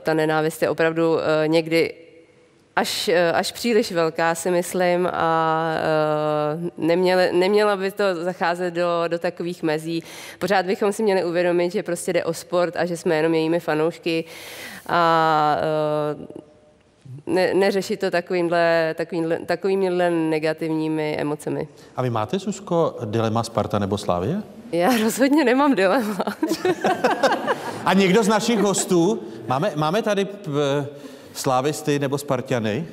ta 0.00 0.14
nenávist 0.14 0.62
je 0.62 0.70
opravdu 0.70 1.18
někdy 1.46 1.94
až, 2.76 3.08
eh, 3.08 3.32
až 3.32 3.52
příliš 3.52 3.92
velká, 3.92 4.34
si 4.34 4.50
myslím, 4.50 5.08
a 5.12 5.74
uh, 6.54 6.86
neměla, 6.86 7.22
neměla 7.32 7.76
by 7.76 7.90
to 7.90 8.24
zacházet 8.24 8.74
do, 8.74 9.04
do 9.08 9.18
takových 9.18 9.62
mezí. 9.62 10.02
Pořád 10.38 10.66
bychom 10.66 10.92
si 10.92 11.02
měli 11.02 11.24
uvědomit, 11.24 11.72
že 11.72 11.82
prostě 11.82 12.12
jde 12.12 12.24
o 12.24 12.34
sport 12.34 12.76
a 12.76 12.86
že 12.86 12.96
jsme 12.96 13.16
jenom 13.16 13.34
jejími 13.34 13.60
fanoušky 13.60 14.24
a 14.88 15.56
uh, 16.14 17.34
ne, 17.34 17.54
neřešit 17.54 18.00
to 18.00 18.10
takovýmhle, 18.10 18.94
takovýmhle, 18.98 19.38
takovýmhle 19.38 20.10
negativními 20.10 21.16
emocemi. 21.20 21.68
A 21.96 22.02
vy 22.02 22.10
máte, 22.10 22.38
Susko, 22.38 22.96
dilema 23.04 23.42
Sparta 23.42 23.78
nebo 23.78 23.98
Slávie? 23.98 24.42
Já 24.72 24.96
rozhodně 24.96 25.44
nemám 25.44 25.74
dilema. 25.74 26.24
A 27.84 27.94
někdo 27.94 28.22
z 28.22 28.28
našich 28.28 28.58
hostů, 28.58 29.22
máme, 29.48 29.72
máme 29.76 30.02
tady 30.02 30.24
p- 30.24 30.50
slávisty 31.34 31.98
nebo 31.98 32.18
Spartiany? 32.18 32.86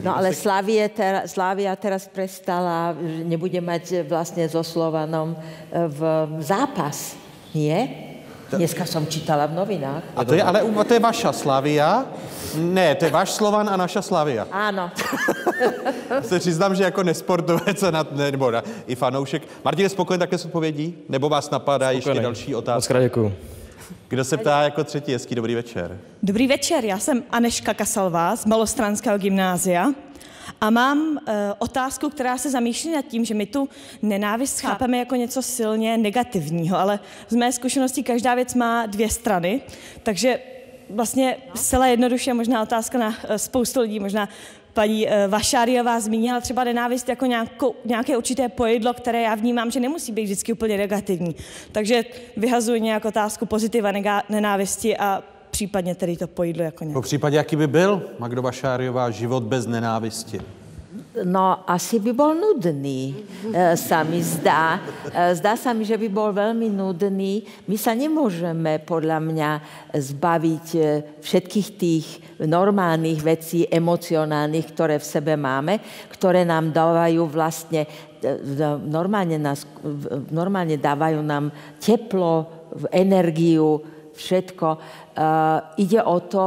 No 0.00 0.16
ale 0.16 0.32
Slavia, 0.32 0.88
ter, 0.88 1.28
Slavia 1.28 1.76
teraz 1.76 2.08
prestala, 2.08 2.96
že 2.96 3.20
nebude 3.20 3.60
mať 3.60 4.08
vlastne 4.08 4.48
so 4.48 4.64
Slovanom 4.64 5.36
e, 5.36 5.38
v 5.92 6.00
zápas. 6.40 7.20
Nie? 7.52 8.08
Dneska 8.50 8.82
som 8.82 9.06
čítala 9.06 9.46
v 9.46 9.54
novinách. 9.54 10.02
A 10.16 10.26
to 10.26 10.34
je 10.34 10.42
ale 10.42 10.66
to 10.66 10.92
je 10.96 11.02
vaša 11.02 11.30
Slavia? 11.30 12.08
Ne, 12.58 12.98
to 12.98 13.06
je 13.06 13.12
váš 13.14 13.38
Slovan 13.38 13.68
a 13.68 13.76
naša 13.78 14.02
Slavia. 14.02 14.48
Áno. 14.50 14.90
Se 16.28 16.38
přiznám, 16.38 16.74
že 16.74 16.82
jako 16.82 17.02
nesportovec 17.02 17.82
na, 17.82 18.02
ne, 18.10 18.30
nebo 18.32 18.50
na, 18.50 18.64
i 18.86 18.94
fanoušek. 18.96 19.42
Martin 19.64 19.84
je 19.84 19.88
spokojen 19.88 20.18
také 20.20 20.38
s 20.38 20.44
odpovědí? 20.44 20.96
Nebo 21.08 21.28
vás 21.28 21.50
napadá 21.50 21.90
ještě 21.90 22.10
Spokojený. 22.10 22.22
další 22.22 22.54
otázka? 22.54 22.94
Moc 22.94 23.02
děkuju. 23.02 23.32
Kdo 24.08 24.24
se 24.24 24.36
ptá 24.36 24.62
jako 24.62 24.84
třetí? 24.84 25.12
Hezký 25.12 25.34
dobrý 25.34 25.54
večer. 25.54 25.98
Dobrý 26.22 26.46
večer, 26.46 26.84
já 26.84 26.98
jsem 26.98 27.22
Aneška 27.30 27.74
Kasalová 27.74 28.36
z 28.36 28.46
Malostranského 28.46 29.18
gymnázia 29.18 29.92
a 30.60 30.70
mám 30.70 30.98
uh, 30.98 31.16
otázku, 31.58 32.10
která 32.10 32.38
se 32.38 32.50
zamýšlí 32.50 32.92
nad 32.92 33.04
tím, 33.04 33.24
že 33.24 33.34
my 33.34 33.46
tu 33.46 33.68
nenávist 34.02 34.60
chápeme 34.60 34.98
jako 34.98 35.14
něco 35.14 35.42
silně 35.42 35.98
negativního, 35.98 36.78
ale 36.78 37.00
z 37.28 37.34
mé 37.34 37.52
zkušenosti 37.52 38.02
každá 38.02 38.34
věc 38.34 38.54
má 38.54 38.86
dvě 38.86 39.10
strany, 39.10 39.60
takže 40.02 40.38
vlastně 40.90 41.36
zcela 41.54 41.86
jednoduše 41.86 42.34
možná 42.34 42.62
otázka 42.62 42.98
na 42.98 43.08
uh, 43.08 43.14
spoustu 43.36 43.80
lidí, 43.80 44.00
možná 44.00 44.28
paní 44.74 45.06
uh, 45.06 45.12
Vašáriová 45.28 46.00
zmínila 46.00 46.40
třeba 46.40 46.64
nenávist 46.64 47.08
jako 47.08 47.26
nějakou, 47.26 47.74
nějaké 47.84 48.16
určité 48.16 48.48
pojedlo, 48.48 48.94
které 48.94 49.22
já 49.22 49.34
vnímám, 49.34 49.70
že 49.70 49.80
nemusí 49.80 50.12
být 50.12 50.24
vždycky 50.24 50.52
úplně 50.52 50.76
negativní. 50.76 51.36
Takže 51.72 52.04
vyhazuji 52.36 52.80
nějak 52.80 53.04
otázku 53.04 53.46
pozitiva 53.46 53.92
nega- 53.92 54.22
nenávisti 54.28 54.96
a 54.96 55.22
případně 55.50 55.94
tedy 55.94 56.16
to 56.16 56.26
pojídlo 56.26 56.62
jako 56.62 56.84
nějak. 56.84 56.94
Po 56.94 57.02
případě, 57.02 57.36
jaký 57.36 57.56
by 57.56 57.66
byl 57.66 58.02
Magdo 58.18 58.42
Bašáriová 58.42 59.10
život 59.10 59.42
bez 59.42 59.66
nenávisti? 59.66 60.40
No, 61.10 61.66
asi 61.66 61.98
by 61.98 62.14
bol 62.14 62.38
nudný, 62.38 63.26
e, 63.50 63.74
sa 63.74 64.06
mi 64.06 64.22
zdá. 64.22 64.78
E, 65.10 65.34
Zdá 65.34 65.58
sa 65.58 65.74
mi, 65.74 65.82
že 65.82 65.98
by 65.98 66.06
bol 66.06 66.30
veľmi 66.30 66.70
nudný. 66.70 67.42
My 67.66 67.74
sa 67.74 67.98
nemôžeme, 67.98 68.78
podľa 68.86 69.18
mňa, 69.18 69.50
zbaviť 69.90 70.66
e, 70.78 70.80
všetkých 71.18 71.68
tých 71.74 72.06
normálnych 72.46 73.26
vecí, 73.26 73.66
emocionálnych, 73.66 74.70
ktoré 74.70 75.02
v 75.02 75.10
sebe 75.10 75.34
máme, 75.34 75.82
ktoré 76.14 76.46
nám 76.46 76.70
dávajú 76.70 77.26
vlastne, 77.26 77.90
e, 78.22 78.30
v- 78.30 78.78
normálne, 78.78 79.34
nás, 79.34 79.66
normálne 80.30 80.78
dávajú 80.78 81.26
nám 81.26 81.50
teplo, 81.82 82.46
energiu, 82.94 83.82
všetko. 84.14 84.68
Uh, 85.10 85.76
ide 85.76 86.00
o 86.00 86.22
to, 86.24 86.46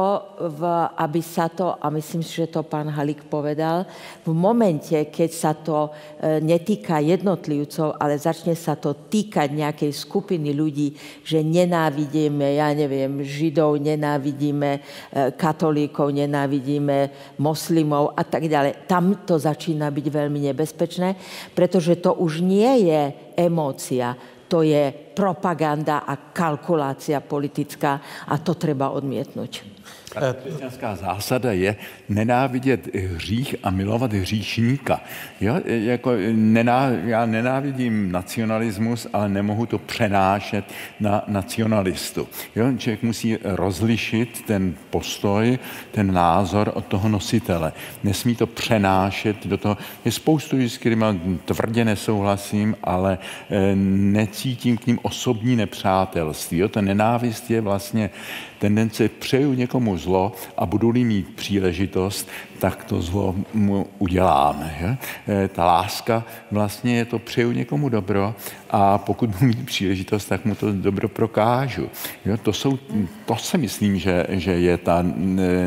aby 0.98 1.20
sa 1.22 1.46
to, 1.52 1.78
a 1.78 1.86
myslím 1.94 2.24
si, 2.24 2.42
že 2.42 2.50
to 2.50 2.66
pán 2.66 2.90
Halík 2.90 3.28
povedal, 3.30 3.86
v 4.24 4.32
momente, 4.34 4.96
keď 5.10 5.30
sa 5.30 5.52
to 5.54 5.90
uh, 5.90 6.42
netýka 6.42 6.98
jednotlivcov, 6.98 8.00
ale 8.00 8.18
začne 8.18 8.56
sa 8.58 8.74
to 8.74 9.06
týkať 9.06 9.52
nejakej 9.52 9.92
skupiny 9.94 10.50
ľudí, 10.56 10.96
že 11.22 11.44
nenávidíme, 11.44 12.58
ja 12.58 12.72
neviem, 12.74 13.22
židov, 13.22 13.78
nenávidíme 13.78 14.70
uh, 14.80 15.30
katolíkov, 15.36 16.10
nenávidíme 16.10 17.14
moslimov 17.38 18.16
a 18.18 18.26
tak 18.26 18.50
ďalej. 18.50 18.90
Tam 18.90 19.22
to 19.22 19.38
začína 19.38 19.92
byť 19.92 20.06
veľmi 20.08 20.40
nebezpečné, 20.50 21.14
pretože 21.54 22.00
to 22.02 22.16
už 22.16 22.42
nie 22.42 22.90
je 22.90 23.02
emócia, 23.38 24.33
to 24.54 24.62
je 24.62 24.94
propaganda 25.18 26.06
a 26.06 26.30
kalkulácia 26.30 27.18
politická 27.18 27.98
a 28.30 28.38
to 28.38 28.54
treba 28.54 28.94
odmietnúť. 28.94 29.73
Křesťanská 30.14 30.96
zásada 30.96 31.52
je 31.52 31.76
nenávidět 32.08 32.94
hřích 32.94 33.56
a 33.62 33.70
milovat 33.70 34.12
hříšníka. 34.12 35.00
Jo? 35.40 35.60
Jako 35.64 36.12
nená, 36.32 36.88
já 36.88 37.26
nenávidím 37.26 38.12
nacionalismus, 38.12 39.06
ale 39.12 39.28
nemohu 39.28 39.66
to 39.66 39.78
přenášet 39.78 40.64
na 41.00 41.24
nacionalistu. 41.26 42.28
Jo? 42.56 42.66
Člověk 42.78 43.02
musí 43.02 43.38
rozlišit 43.44 44.42
ten 44.46 44.74
postoj, 44.90 45.58
ten 45.90 46.12
názor 46.12 46.72
od 46.74 46.86
toho 46.86 47.08
nositele. 47.08 47.72
Nesmí 48.04 48.36
to 48.36 48.46
přenášet 48.46 49.46
do 49.46 49.56
toho. 49.56 49.76
Je 50.04 50.12
spoustu 50.12 50.56
lidí, 50.56 50.70
s 50.70 50.78
kterými 50.78 51.04
tvrdě 51.44 51.84
nesouhlasím, 51.84 52.76
ale 52.82 53.18
eh, 53.50 53.76
necítím 53.76 54.78
k 54.78 54.86
ním 54.86 54.98
osobní 55.02 55.56
nepřátelství. 55.56 56.58
Jo? 56.58 56.68
Ta 56.68 56.80
nenávist 56.80 57.50
je 57.50 57.60
vlastně 57.60 58.10
tendence 58.58 59.08
přeju 59.08 59.52
někomu 59.54 59.96
zlo 59.98 60.32
a 60.56 60.66
budu-li 60.66 61.04
mít 61.04 61.34
příležitost, 61.36 62.28
tak 62.58 62.84
to 62.84 63.02
zlo 63.02 63.34
mu 63.54 63.86
uděláme. 63.98 64.74
Že? 64.80 64.96
Eh, 65.28 65.48
Ta 65.48 65.64
láska 65.64 66.24
vlastně 66.50 66.96
je 66.96 67.04
to 67.04 67.18
přeju 67.18 67.52
někomu 67.52 67.88
dobro 67.88 68.34
a 68.70 68.98
pokud 68.98 69.30
budu 69.30 69.46
mít 69.46 69.66
příležitost, 69.66 70.24
tak 70.24 70.44
mu 70.44 70.54
to 70.54 70.72
dobro 70.72 71.08
prokážu. 71.08 71.88
Jo? 72.24 72.36
To, 72.36 72.52
jsou, 72.52 72.78
to 73.26 73.36
si 73.36 73.58
myslím, 73.58 73.98
že, 73.98 74.26
že 74.28 74.52
je 74.52 74.78
ta 74.78 75.04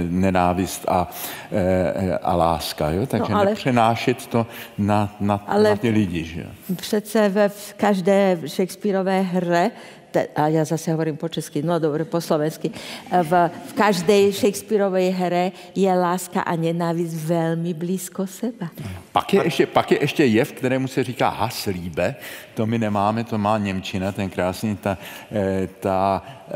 nenávist 0.10 0.86
a, 0.88 1.10
eh, 1.52 2.18
a 2.18 2.36
láska. 2.36 2.90
Jo? 2.90 3.06
Takže 3.06 3.34
ale- 3.34 3.46
nepřenášet 3.46 4.28
to 4.28 4.48
na, 4.78 5.16
na, 5.20 5.44
Ale- 5.48 5.70
na 5.70 5.76
ty 5.76 5.90
lidi. 5.90 6.24
Že? 6.24 6.46
Přece 6.76 7.30
ve 7.30 7.52
každé 7.78 8.38
Shakespeareové 8.48 9.22
hře, 9.22 9.72
a 10.36 10.48
já 10.48 10.66
zase 10.66 10.92
hovorím 10.92 11.18
po 11.18 11.30
česky, 11.30 11.62
no 11.62 11.80
dobře, 11.80 12.06
po 12.06 12.22
slovensky, 12.22 12.72
v, 13.24 13.50
v 13.68 13.74
každé 13.74 14.32
Shakespeareové 14.32 15.10
hře 15.10 15.52
je 15.76 15.94
láska 15.94 16.42
a 16.42 16.56
nenávist 16.56 17.14
velmi 17.14 17.74
blízko 17.74 18.28
seba. 18.28 18.70
Pak 19.18 19.34
je, 19.34 19.44
ještě, 19.44 19.66
pak 19.66 19.92
je 19.92 19.98
ještě 20.02 20.26
jev, 20.26 20.52
kterému 20.52 20.88
se 20.88 21.04
říká 21.04 21.30
haslíbe. 21.30 22.16
To 22.54 22.66
my 22.66 22.80
nemáme, 22.80 23.24
to 23.24 23.38
má 23.38 23.58
Němčina, 23.58 24.12
ten 24.12 24.30
krásný, 24.30 24.76
ta, 24.76 24.98
eh, 25.32 25.68
ta 25.80 26.24
eh, 26.48 26.54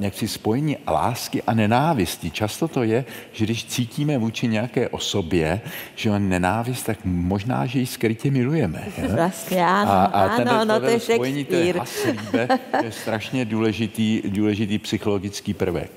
jaksi 0.00 0.28
spojení 0.28 0.76
lásky 0.88 1.42
a 1.42 1.54
nenávisti. 1.54 2.30
Často 2.30 2.68
to 2.68 2.82
je, 2.82 3.04
že 3.32 3.44
když 3.44 3.64
cítíme 3.64 4.18
vůči 4.18 4.48
nějaké 4.48 4.88
osobě, 4.88 5.60
že 5.94 6.10
on 6.10 6.28
nenávist, 6.28 6.86
tak 6.86 6.98
možná, 7.04 7.66
že 7.66 7.78
ji 7.78 7.86
skrytě 7.86 8.30
milujeme. 8.30 8.84
je? 9.02 9.08
Vlastně 9.08 9.66
ano, 9.66 9.90
a, 9.90 10.04
a 10.04 10.24
ano, 10.24 10.36
tenhle- 10.36 10.64
no 10.64 10.80
to 10.80 10.86
je 10.86 11.00
spojení 11.00 11.44
té 11.44 11.72
Shakespeare. 11.72 11.78
haslíbe 11.78 12.48
je 12.84 12.92
strašně 12.92 13.44
důležitý, 13.44 14.22
důležitý 14.28 14.78
psychologický 14.78 15.54
prvek. 15.54 15.90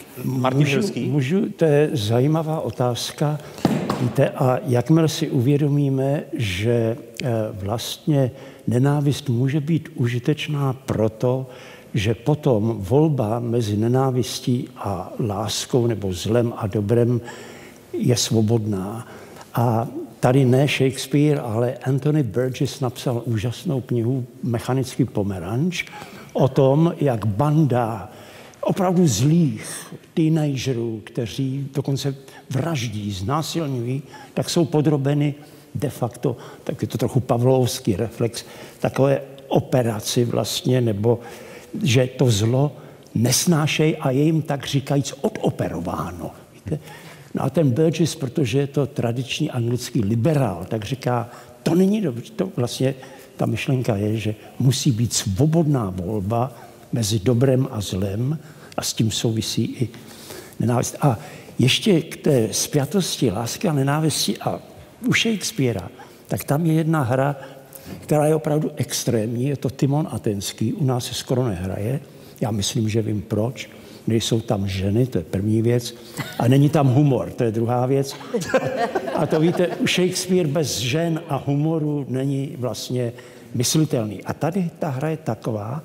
můžu, 0.53 0.81
můžu, 0.95 1.49
to 1.49 1.65
je 1.65 1.89
zajímavá 1.93 2.61
otázka. 2.61 3.39
Víte, 4.01 4.29
a 4.29 4.59
jakmile 4.65 5.07
si 5.07 5.29
uvědomíme, 5.29 6.23
že 6.33 6.97
eh, 7.23 7.29
vlastně 7.53 8.31
nenávist 8.67 9.29
může 9.29 9.59
být 9.59 9.89
užitečná 9.95 10.73
proto, 10.73 11.47
že 11.93 12.15
potom 12.15 12.77
volba 12.79 13.39
mezi 13.39 13.77
nenávistí 13.77 14.67
a 14.77 15.13
láskou 15.27 15.87
nebo 15.87 16.13
zlem 16.13 16.53
a 16.57 16.67
dobrem 16.67 17.21
je 17.93 18.15
svobodná. 18.15 19.07
A 19.53 19.87
tady 20.19 20.45
ne 20.45 20.67
Shakespeare, 20.67 21.39
ale 21.39 21.73
Anthony 21.73 22.23
Burgess 22.23 22.79
napsal 22.79 23.21
úžasnou 23.25 23.81
knihu 23.81 24.25
Mechanický 24.43 25.05
pomeranč 25.05 25.85
o 26.33 26.47
tom, 26.47 26.93
jak 27.01 27.25
banda 27.25 28.11
opravdu 28.61 29.07
zlých 29.07 29.93
teenagerů, 30.13 31.01
kteří 31.03 31.69
dokonce 31.73 32.15
vraždí, 32.49 33.11
znásilňují, 33.11 34.01
tak 34.33 34.49
jsou 34.49 34.65
podrobeny 34.65 35.35
de 35.75 35.89
facto, 35.89 36.37
tak 36.63 36.81
je 36.81 36.87
to 36.87 36.97
trochu 36.97 37.19
pavlovský 37.19 37.95
reflex, 37.95 38.45
takové 38.79 39.21
operaci 39.47 40.25
vlastně, 40.25 40.81
nebo 40.81 41.19
že 41.83 42.07
to 42.07 42.31
zlo 42.31 42.71
nesnášej 43.15 43.97
a 43.99 44.11
je 44.11 44.23
jim 44.23 44.41
tak 44.41 44.67
říkajíc 44.67 45.13
odoperováno. 45.21 46.31
Víte? 46.53 46.79
No 47.33 47.43
a 47.43 47.49
ten 47.49 47.71
Burgess, 47.71 48.15
protože 48.15 48.59
je 48.59 48.67
to 48.67 48.87
tradiční 48.87 49.51
anglický 49.51 50.01
liberál, 50.01 50.65
tak 50.69 50.85
říká, 50.85 51.29
to 51.63 51.75
není 51.75 52.01
dobře, 52.01 52.33
to 52.35 52.49
vlastně 52.55 52.95
ta 53.37 53.45
myšlenka 53.45 53.95
je, 53.95 54.17
že 54.17 54.35
musí 54.59 54.91
být 54.91 55.13
svobodná 55.13 55.89
volba 55.89 56.51
mezi 56.91 57.19
dobrem 57.19 57.67
a 57.71 57.81
zlem 57.81 58.39
a 58.77 58.81
s 58.81 58.93
tím 58.93 59.11
souvisí 59.11 59.63
i 59.63 59.89
nenávist. 60.59 60.95
A 61.01 61.19
ještě 61.59 62.01
k 62.01 62.17
té 62.17 62.47
spjatosti 62.51 63.31
lásky 63.31 63.67
a 63.67 63.73
nenávisti 63.73 64.37
a 64.37 64.59
u 65.07 65.13
Shakespearea, 65.13 65.89
tak 66.27 66.43
tam 66.43 66.65
je 66.65 66.73
jedna 66.73 67.01
hra, 67.01 67.35
která 68.01 68.25
je 68.25 68.35
opravdu 68.35 68.71
extrémní, 68.75 69.47
je 69.47 69.57
to 69.57 69.69
Timon 69.69 70.07
Atenský, 70.11 70.73
u 70.73 70.85
nás 70.85 71.05
se 71.05 71.13
skoro 71.13 71.47
nehraje, 71.47 71.99
já 72.41 72.51
myslím, 72.51 72.89
že 72.89 73.01
vím 73.01 73.21
proč. 73.21 73.69
nejsou 74.09 74.41
tam 74.41 74.67
ženy, 74.67 75.05
to 75.05 75.17
je 75.17 75.23
první 75.23 75.61
věc, 75.61 75.95
a 76.39 76.47
není 76.47 76.69
tam 76.69 76.87
humor, 76.87 77.31
to 77.31 77.43
je 77.43 77.51
druhá 77.51 77.85
věc. 77.85 78.15
A, 79.15 79.25
to 79.25 79.39
víte, 79.39 79.69
Shakespeare 79.87 80.47
bez 80.47 80.77
žen 80.77 81.21
a 81.29 81.43
humoru 81.45 82.05
není 82.09 82.55
vlastně 82.57 83.13
myslitelný. 83.55 84.23
A 84.23 84.33
tady 84.33 84.69
ta 84.79 84.89
hra 84.89 85.09
je 85.09 85.17
taková, 85.17 85.83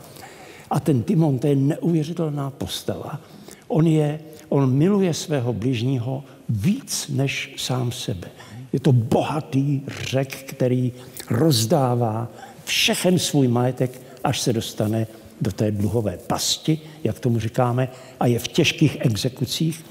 a 0.75 0.81
ten 0.81 1.03
Timon, 1.03 1.39
to 1.39 1.47
je 1.47 1.57
neuvěřitelná 1.57 2.51
postava. 2.51 3.21
On, 3.69 3.87
je, 3.87 4.21
on 4.49 4.73
miluje 4.73 5.15
svého 5.15 5.53
bližního 5.53 6.25
víc 6.49 7.11
než 7.15 7.55
sám 7.57 7.93
sebe. 7.93 8.29
Je 8.73 8.81
to 8.81 8.93
bohatý 8.93 9.81
řek, 10.11 10.43
který 10.43 10.93
rozdává 11.31 12.29
všechen 12.65 13.19
svůj 13.19 13.49
majetek, 13.49 14.01
až 14.25 14.41
se 14.41 14.53
dostane 14.53 15.07
do 15.41 15.53
té 15.53 15.71
dluhové 15.71 16.19
pasti, 16.27 16.81
jak 17.05 17.21
tomu 17.21 17.39
říkáme, 17.39 17.89
a 18.21 18.27
je 18.27 18.39
v 18.39 18.49
těžkých 18.49 18.97
exekucích 19.01 19.85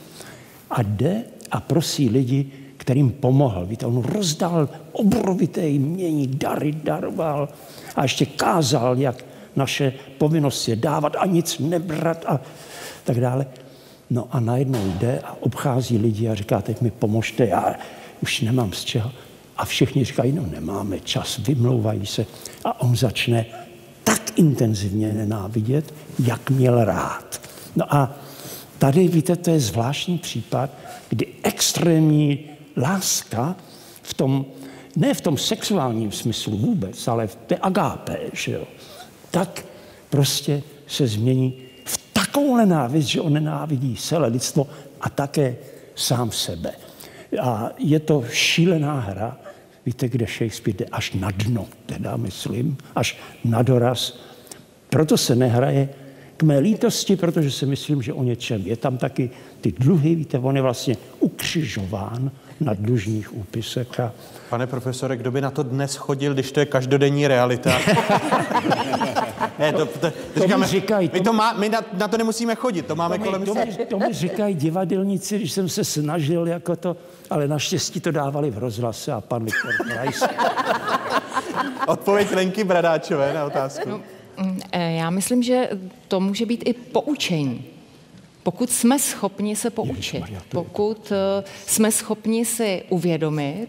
a 0.69 0.81
jde 0.84 1.23
a 1.51 1.60
prosí 1.60 2.10
lidi, 2.10 2.51
kterým 2.77 3.11
pomohl. 3.11 3.65
Víte, 3.65 3.85
on 3.85 4.01
rozdal 4.01 4.69
obrovité 4.91 5.68
jmění, 5.68 6.27
dary 6.27 6.72
daroval 6.72 7.49
a 7.95 8.03
ještě 8.03 8.26
kázal, 8.26 8.97
jak 8.97 9.26
naše 9.56 9.94
povinnost 10.18 10.68
je 10.68 10.76
dávat 10.76 11.16
a 11.20 11.26
nic 11.26 11.60
nebrat 11.60 12.26
a 12.28 12.40
tak 13.04 13.20
dále. 13.20 13.46
No 14.10 14.28
a 14.32 14.40
najednou 14.40 14.94
jde 14.98 15.20
a 15.20 15.38
obchází 15.40 15.98
lidi 15.98 16.30
a 16.30 16.36
říká, 16.36 16.62
teď 16.62 16.82
mi 16.82 16.92
pomožte, 16.92 17.46
já 17.46 17.76
už 18.22 18.42
nemám 18.42 18.74
z 18.74 18.84
čeho. 18.84 19.12
A 19.58 19.66
všichni 19.66 20.06
říkají, 20.06 20.32
no 20.32 20.46
nemáme 20.46 21.00
čas, 21.00 21.38
vymlouvají 21.38 22.06
se. 22.06 22.26
A 22.64 22.82
on 22.82 22.96
začne 22.96 23.46
tak 24.04 24.40
intenzivně 24.40 25.14
nenávidět, 25.14 25.94
jak 26.20 26.50
měl 26.50 26.86
rád. 26.86 27.42
No 27.76 27.96
a 27.96 28.16
tady, 28.78 29.08
víte, 29.08 29.36
to 29.36 29.50
je 29.50 29.60
zvláštní 29.60 30.18
případ, 30.18 30.70
kdy 31.10 31.28
extrémní 31.44 32.40
láska 32.78 33.56
v 34.02 34.14
tom, 34.14 34.46
ne 34.96 35.14
v 35.14 35.22
tom 35.22 35.38
sexuálním 35.38 36.12
smyslu 36.12 36.58
vůbec, 36.58 37.08
ale 37.08 37.28
v 37.28 37.36
té 37.36 37.58
agápe, 37.58 38.18
že 38.34 38.52
jo, 38.52 38.64
tak 39.34 39.65
prostě 40.10 40.64
se 40.88 41.07
změní 41.07 41.57
v 41.85 42.14
takovou 42.14 42.57
nenávist, 42.57 43.07
že 43.07 43.22
on 43.22 43.34
nenávidí 43.34 43.95
celé 43.95 44.27
lidstvo 44.27 44.68
a 45.01 45.10
také 45.10 45.55
sám 45.95 46.31
sebe. 46.31 46.72
A 47.41 47.69
je 47.77 47.99
to 47.99 48.23
šílená 48.31 48.99
hra, 48.99 49.38
víte, 49.85 50.10
kde 50.10 50.26
Shakespeare 50.26 50.77
jde 50.77 50.85
až 50.85 51.14
na 51.14 51.31
dno, 51.31 51.68
teda 51.85 52.18
myslím, 52.18 52.77
až 52.95 53.18
na 53.45 53.61
doraz. 53.61 54.19
Proto 54.89 55.18
se 55.18 55.35
nehraje 55.35 55.89
k 56.38 56.43
mé 56.43 56.60
lítosti, 56.60 57.15
protože 57.15 57.51
si 57.51 57.65
myslím, 57.65 58.01
že 58.01 58.14
o 58.14 58.23
něčem 58.23 58.61
je 58.65 58.77
tam 58.77 58.97
taky 58.97 59.30
ty 59.61 59.72
dluhy, 59.72 60.15
víte, 60.15 60.39
on 60.39 60.55
je 60.55 60.61
vlastně 60.61 60.97
ukřižován 61.19 62.31
na 62.64 62.73
dlužních 62.73 63.35
úpisech. 63.35 63.99
A... 63.99 64.11
Pane 64.49 64.68
profesore, 64.68 65.18
kdo 65.18 65.31
by 65.31 65.41
na 65.41 65.52
to 65.52 65.64
dnes 65.64 65.95
chodil, 65.95 66.34
když 66.34 66.52
to 66.52 66.60
je 66.60 66.65
každodenní 66.65 67.27
realita? 67.27 67.72
ne, 69.60 69.73
to, 69.73 69.85
to, 69.85 69.99
to, 69.99 70.11
to 70.34 70.40
říkáme, 70.40 70.68
říkají, 70.68 71.10
my, 71.14 71.22
to 71.22 71.34
má, 71.34 71.53
my 71.53 71.69
na, 71.69 71.81
na, 71.98 72.07
to 72.07 72.18
nemusíme 72.18 72.56
chodit, 72.56 72.85
to 72.85 72.95
máme 72.95 73.18
to 73.18 73.23
kolem 73.23 73.45
to, 73.45 73.53
mi, 73.53 73.65
to 73.90 73.99
mi 73.99 74.14
říkají 74.14 74.56
divadelníci, 74.56 75.38
když 75.38 75.52
jsem 75.52 75.69
se 75.69 75.84
snažil 75.84 76.48
jako 76.48 76.76
to, 76.76 76.98
ale 77.30 77.48
naštěstí 77.48 77.99
to 77.99 78.11
dávali 78.11 78.52
v 78.52 78.57
rozhlase 78.57 79.11
a 79.11 79.22
pan 79.22 79.45
Viktor 79.45 79.72
Krajs. 79.91 80.23
Odpověď 81.88 82.31
Lenky 82.31 82.64
Bradáčové 82.64 83.34
na 83.34 83.45
otázku. 83.45 83.90
No, 83.90 84.02
já 84.73 85.10
myslím, 85.10 85.44
že 85.44 85.69
to 86.07 86.19
může 86.19 86.45
být 86.45 86.64
i 86.65 86.73
poučení. 86.73 87.73
Pokud 88.44 88.70
jsme 88.70 88.99
schopni 88.99 89.56
se 89.56 89.70
poučit, 89.70 90.24
pokud 90.49 91.11
eh, 91.11 91.44
jsme 91.65 91.91
schopni 91.91 92.45
si 92.45 92.84
uvědomit, 92.90 93.68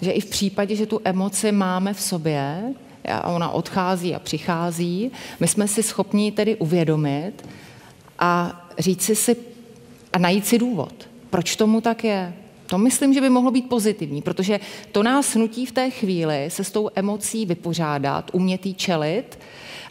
že 0.00 0.10
i 0.10 0.20
v 0.20 0.26
případě, 0.26 0.76
že 0.76 0.86
tu 0.86 1.00
emoci 1.04 1.52
máme 1.52 1.94
v 1.94 2.00
sobě, 2.00 2.74
a 3.08 3.28
ona 3.28 3.50
odchází 3.50 4.14
a 4.14 4.18
přichází, 4.18 5.10
my 5.40 5.48
jsme 5.48 5.68
si 5.68 5.82
schopni 5.82 6.32
tedy 6.32 6.56
uvědomit 6.56 7.32
a 8.18 8.62
říci 8.78 9.16
si 9.16 9.36
a 10.12 10.18
najít 10.18 10.46
si 10.46 10.58
důvod, 10.58 11.08
proč 11.30 11.56
tomu 11.56 11.80
tak 11.80 12.04
je. 12.04 12.34
To 12.66 12.78
myslím, 12.78 13.14
že 13.14 13.20
by 13.20 13.30
mohlo 13.30 13.50
být 13.50 13.68
pozitivní, 13.68 14.22
protože 14.22 14.60
to 14.92 15.02
nás 15.02 15.34
nutí 15.34 15.66
v 15.66 15.72
té 15.72 15.90
chvíli 15.90 16.46
se 16.48 16.64
s 16.64 16.70
tou 16.70 16.90
emocí 16.94 17.46
vypořádat, 17.46 18.30
umět 18.32 18.66
jí 18.66 18.74
čelit, 18.74 19.38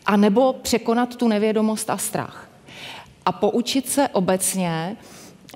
a 0.06 0.18
nebo 0.18 0.54
překonat 0.54 1.16
tu 1.16 1.28
nevědomost 1.28 1.90
a 1.90 1.98
strach 1.98 2.49
a 3.26 3.32
poučit 3.32 3.90
se 3.90 4.08
obecně. 4.08 4.98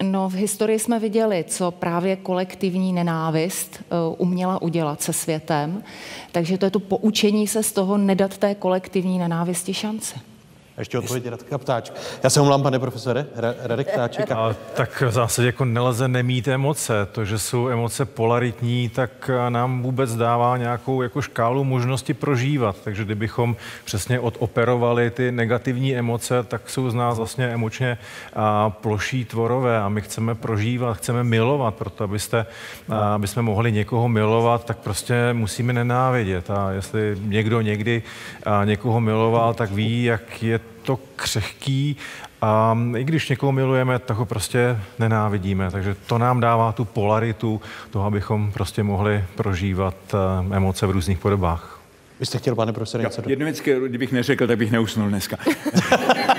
No, 0.03 0.29
v 0.29 0.33
historii 0.33 0.79
jsme 0.79 0.99
viděli, 0.99 1.45
co 1.47 1.71
právě 1.71 2.15
kolektivní 2.15 2.93
nenávist 2.93 3.79
eh, 3.79 3.83
uměla 4.17 4.61
udělat 4.61 5.01
se 5.01 5.13
světem, 5.13 5.83
takže 6.31 6.57
to 6.57 6.65
je 6.65 6.71
to 6.71 6.79
poučení 6.79 7.47
se 7.47 7.63
z 7.63 7.71
toho 7.71 7.97
nedat 7.97 8.37
té 8.37 8.55
kolektivní 8.55 9.19
nenávisti 9.19 9.73
šance. 9.73 10.32
Ještě 10.77 10.99
odpověď 10.99 11.27
Radka 11.27 11.57
Ptáčka. 11.57 11.95
Já 12.23 12.29
se 12.29 12.41
omlám, 12.41 12.63
pane 12.63 12.79
profesore, 12.79 13.25
Radek 13.63 13.93
Ptáček. 13.93 14.31
A 14.31 14.55
tak 14.73 15.01
v 15.01 15.11
zásadě 15.11 15.45
jako 15.45 15.65
nelze 15.65 16.07
nemít 16.07 16.47
emoce. 16.47 17.07
To, 17.11 17.25
že 17.25 17.39
jsou 17.39 17.67
emoce 17.67 18.05
polaritní, 18.05 18.89
tak 18.89 19.29
nám 19.49 19.83
vůbec 19.83 20.15
dává 20.15 20.57
nějakou 20.57 21.01
jako 21.01 21.21
škálu 21.21 21.63
možnosti 21.63 22.13
prožívat. 22.13 22.75
Takže 22.83 23.05
kdybychom 23.05 23.55
přesně 23.85 24.19
odoperovali 24.19 25.11
ty 25.11 25.31
negativní 25.31 25.95
emoce, 25.95 26.43
tak 26.43 26.69
jsou 26.69 26.89
z 26.89 26.93
nás 26.93 27.17
vlastně 27.17 27.45
emočně 27.45 27.97
a 28.35 28.69
ploší 28.69 29.25
tvorové 29.25 29.81
a 29.81 29.89
my 29.89 30.01
chceme 30.01 30.35
prožívat, 30.35 30.93
chceme 30.93 31.23
milovat, 31.23 31.75
proto 31.75 32.03
abyste, 32.03 32.45
a, 32.89 33.13
aby 33.13 33.27
jsme 33.27 33.41
mohli 33.41 33.71
někoho 33.71 34.09
milovat, 34.09 34.65
tak 34.65 34.77
prostě 34.77 35.15
musíme 35.33 35.73
nenávidět. 35.73 36.49
A 36.49 36.71
jestli 36.71 37.17
někdo 37.21 37.61
někdy 37.61 38.03
a, 38.45 38.65
někoho 38.65 39.01
miloval, 39.01 39.53
tak 39.53 39.71
ví, 39.71 40.03
jak 40.03 40.43
je 40.43 40.62
to 40.83 40.99
křehký 41.15 41.97
a 42.41 42.77
i 42.97 43.03
když 43.03 43.29
někoho 43.29 43.51
milujeme, 43.51 43.99
tak 43.99 44.17
ho 44.17 44.25
prostě 44.25 44.77
nenávidíme. 44.99 45.71
Takže 45.71 45.95
to 46.07 46.17
nám 46.17 46.39
dává 46.39 46.71
tu 46.71 46.85
polaritu 46.85 47.61
toho, 47.89 48.05
abychom 48.05 48.51
prostě 48.51 48.83
mohli 48.83 49.23
prožívat 49.35 49.95
eh, 50.13 50.55
emoce 50.55 50.87
v 50.87 50.91
různých 50.91 51.19
podobách. 51.19 51.79
Vy 52.19 52.25
jste 52.25 52.37
chtěl, 52.37 52.55
pane 52.55 52.73
profesore, 52.73 53.03
něco 53.03 53.21
Jednu 53.27 53.45
věc, 53.45 53.61
kdybych 53.87 54.11
neřekl, 54.11 54.47
tak 54.47 54.57
bych 54.57 54.71
neusnul 54.71 55.09
dneska. 55.09 55.37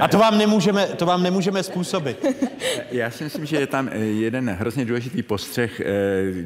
A 0.00 0.08
to 0.08 0.18
vám 0.18 0.38
nemůžeme, 0.38 0.86
to 0.86 1.06
vám 1.06 1.22
nemůžeme 1.22 1.62
způsobit. 1.62 2.26
Já 2.90 3.10
si 3.10 3.24
myslím, 3.24 3.46
že 3.46 3.56
je 3.56 3.66
tam 3.66 3.88
eh, 3.92 3.98
jeden 3.98 4.50
hrozně 4.50 4.84
důležitý 4.84 5.22
postřeh 5.22 5.80
eh, 5.80 5.84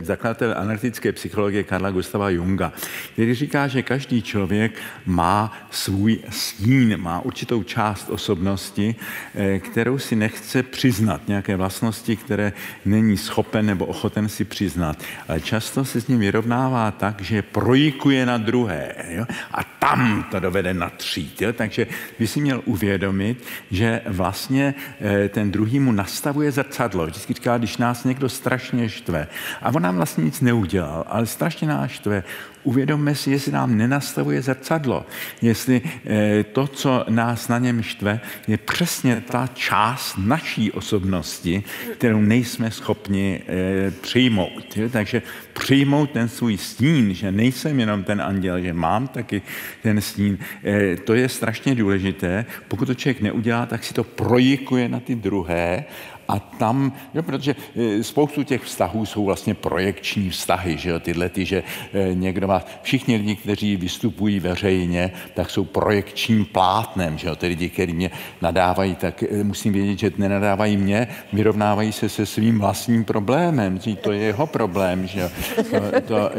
zakladatel 0.02 0.54
analytické 0.56 1.12
psychologie 1.12 1.64
Karla 1.64 1.90
Gustava 1.90 2.30
Junga, 2.30 2.72
který 3.12 3.34
říká, 3.34 3.68
že 3.68 3.82
každý 3.82 4.22
člověk 4.22 4.72
má 5.06 5.52
svůj 5.70 6.18
stín, 6.30 6.96
má 6.96 7.20
určitou 7.20 7.62
část 7.62 8.10
osobnosti, 8.10 8.94
eh, 9.34 9.58
kterou 9.58 9.98
si 9.98 10.16
nechce 10.16 10.62
přiznat, 10.62 11.28
nějaké 11.28 11.56
vlastnosti, 11.56 12.16
které 12.16 12.52
není 12.84 13.16
schopen 13.16 13.66
nebo 13.66 13.86
ochoten 13.86 14.28
si 14.28 14.44
přiznat. 14.44 14.98
Ale 15.28 15.40
často 15.40 15.84
se 15.84 16.00
s 16.00 16.08
ním 16.08 16.18
vyrovnává 16.18 16.90
tak, 16.90 17.22
že 17.22 17.42
projikuje 17.42 18.26
na 18.26 18.38
druhé 18.38 18.94
jo? 19.08 19.24
a 19.52 19.64
tam 19.64 20.26
to 20.30 20.40
dovede 20.40 20.74
natřít. 20.74 21.42
Jo? 21.42 21.52
Takže 21.52 21.86
by 22.18 22.26
si 22.26 22.40
měl 22.40 22.62
uvědomit, 22.64 23.43
že 23.70 24.00
vlastně 24.06 24.74
eh, 25.00 25.28
ten 25.28 25.50
druhý 25.50 25.80
mu 25.80 25.92
nastavuje 25.92 26.52
zrcadlo. 26.52 27.06
Vždycky 27.06 27.34
říká, 27.34 27.58
když 27.58 27.76
nás 27.76 28.04
někdo 28.04 28.28
strašně 28.28 28.88
štve. 28.88 29.26
A 29.62 29.68
on 29.74 29.82
nám 29.82 29.96
vlastně 29.96 30.24
nic 30.24 30.40
neudělal, 30.40 31.04
ale 31.08 31.26
strašně 31.26 31.68
nás 31.68 31.90
štve 31.90 32.24
uvědomme 32.64 33.14
si, 33.14 33.30
jestli 33.30 33.52
nám 33.52 33.76
nenastavuje 33.76 34.42
zrcadlo, 34.42 35.06
jestli 35.42 35.82
eh, 36.06 36.44
to, 36.44 36.66
co 36.66 37.04
nás 37.08 37.48
na 37.48 37.58
něm 37.58 37.82
štve, 37.82 38.20
je 38.48 38.56
přesně 38.56 39.22
ta 39.30 39.48
část 39.54 40.14
naší 40.18 40.72
osobnosti, 40.72 41.62
kterou 41.92 42.20
nejsme 42.20 42.70
schopni 42.70 43.40
eh, 43.46 43.90
přijmout. 43.90 44.78
Takže 44.90 45.22
přijmout 45.52 46.10
ten 46.10 46.28
svůj 46.28 46.56
stín, 46.56 47.14
že 47.14 47.32
nejsem 47.32 47.80
jenom 47.80 48.04
ten 48.04 48.22
anděl, 48.22 48.60
že 48.60 48.72
mám 48.72 49.08
taky 49.08 49.42
ten 49.82 50.00
stín, 50.00 50.38
eh, 50.64 50.96
to 50.96 51.14
je 51.14 51.28
strašně 51.28 51.74
důležité. 51.74 52.46
Pokud 52.68 52.86
to 52.86 52.94
člověk 52.94 53.20
neudělá, 53.20 53.66
tak 53.66 53.84
si 53.84 53.94
to 53.94 54.04
projikuje 54.04 54.88
na 54.88 55.00
ty 55.00 55.14
druhé 55.14 55.84
A 56.28 56.38
tam, 56.38 56.92
jo, 57.14 57.22
protože 57.22 57.56
eh, 57.76 58.02
spoustu 58.02 58.42
těch 58.42 58.62
vztahů 58.62 59.06
jsou 59.06 59.24
vlastně 59.24 59.54
projekční 59.54 60.30
vztahy, 60.30 60.78
že 60.78 60.90
jo, 60.90 61.00
tyhle 61.00 61.28
ty, 61.28 61.44
že 61.44 61.62
eh, 61.92 62.14
někdo 62.14 62.48
má, 62.48 62.62
všichni 62.82 63.16
lidi, 63.16 63.36
kteří 63.36 63.76
vystupují 63.76 64.40
veřejně, 64.40 65.12
tak 65.34 65.50
jsou 65.50 65.64
projekčním 65.64 66.44
plátnem, 66.44 67.18
že 67.18 67.28
jo, 67.28 67.36
ty 67.36 67.46
lidi, 67.46 67.68
kteří 67.68 67.92
mě 67.92 68.10
nadávají, 68.42 68.94
tak 68.94 69.22
eh, 69.22 69.44
musím 69.44 69.72
vědět, 69.72 69.98
že 69.98 70.12
nenadávají 70.18 70.76
mě, 70.76 71.08
vyrovnávají 71.32 71.92
se 71.92 72.08
se 72.08 72.26
svým 72.26 72.58
vlastním 72.58 73.04
problémem, 73.04 73.78
že 73.80 73.96
to 73.96 74.12
je 74.12 74.20
jeho 74.20 74.46
problém, 74.46 75.06
že 75.06 75.20
jo. 75.20 75.30
To, 75.70 76.00
to, 76.00 76.30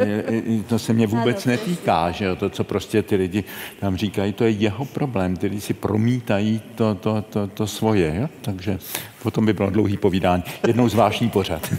to 0.67 0.79
se 0.79 0.93
mě 0.93 1.07
vůbec 1.07 1.45
netýká, 1.45 2.11
že 2.11 2.25
jo, 2.25 2.35
to, 2.35 2.49
co 2.49 2.63
prostě 2.63 3.03
ty 3.03 3.15
lidi 3.15 3.43
tam 3.79 3.97
říkají, 3.97 4.33
to 4.33 4.43
je 4.43 4.49
jeho 4.49 4.85
problém, 4.85 5.37
ty 5.37 5.47
lidi 5.47 5.61
si 5.61 5.73
promítají 5.73 6.61
to, 6.75 6.95
to, 6.95 7.21
to, 7.21 7.47
to 7.47 7.67
svoje, 7.67 8.15
jo? 8.15 8.29
takže 8.41 8.79
Potom 9.25 9.45
by 9.45 9.53
bylo 9.53 9.69
dlouhý 9.69 9.97
povídání. 9.97 10.43
Jednou 10.67 10.89
zvláštní 10.89 11.29
pořad. 11.29 11.73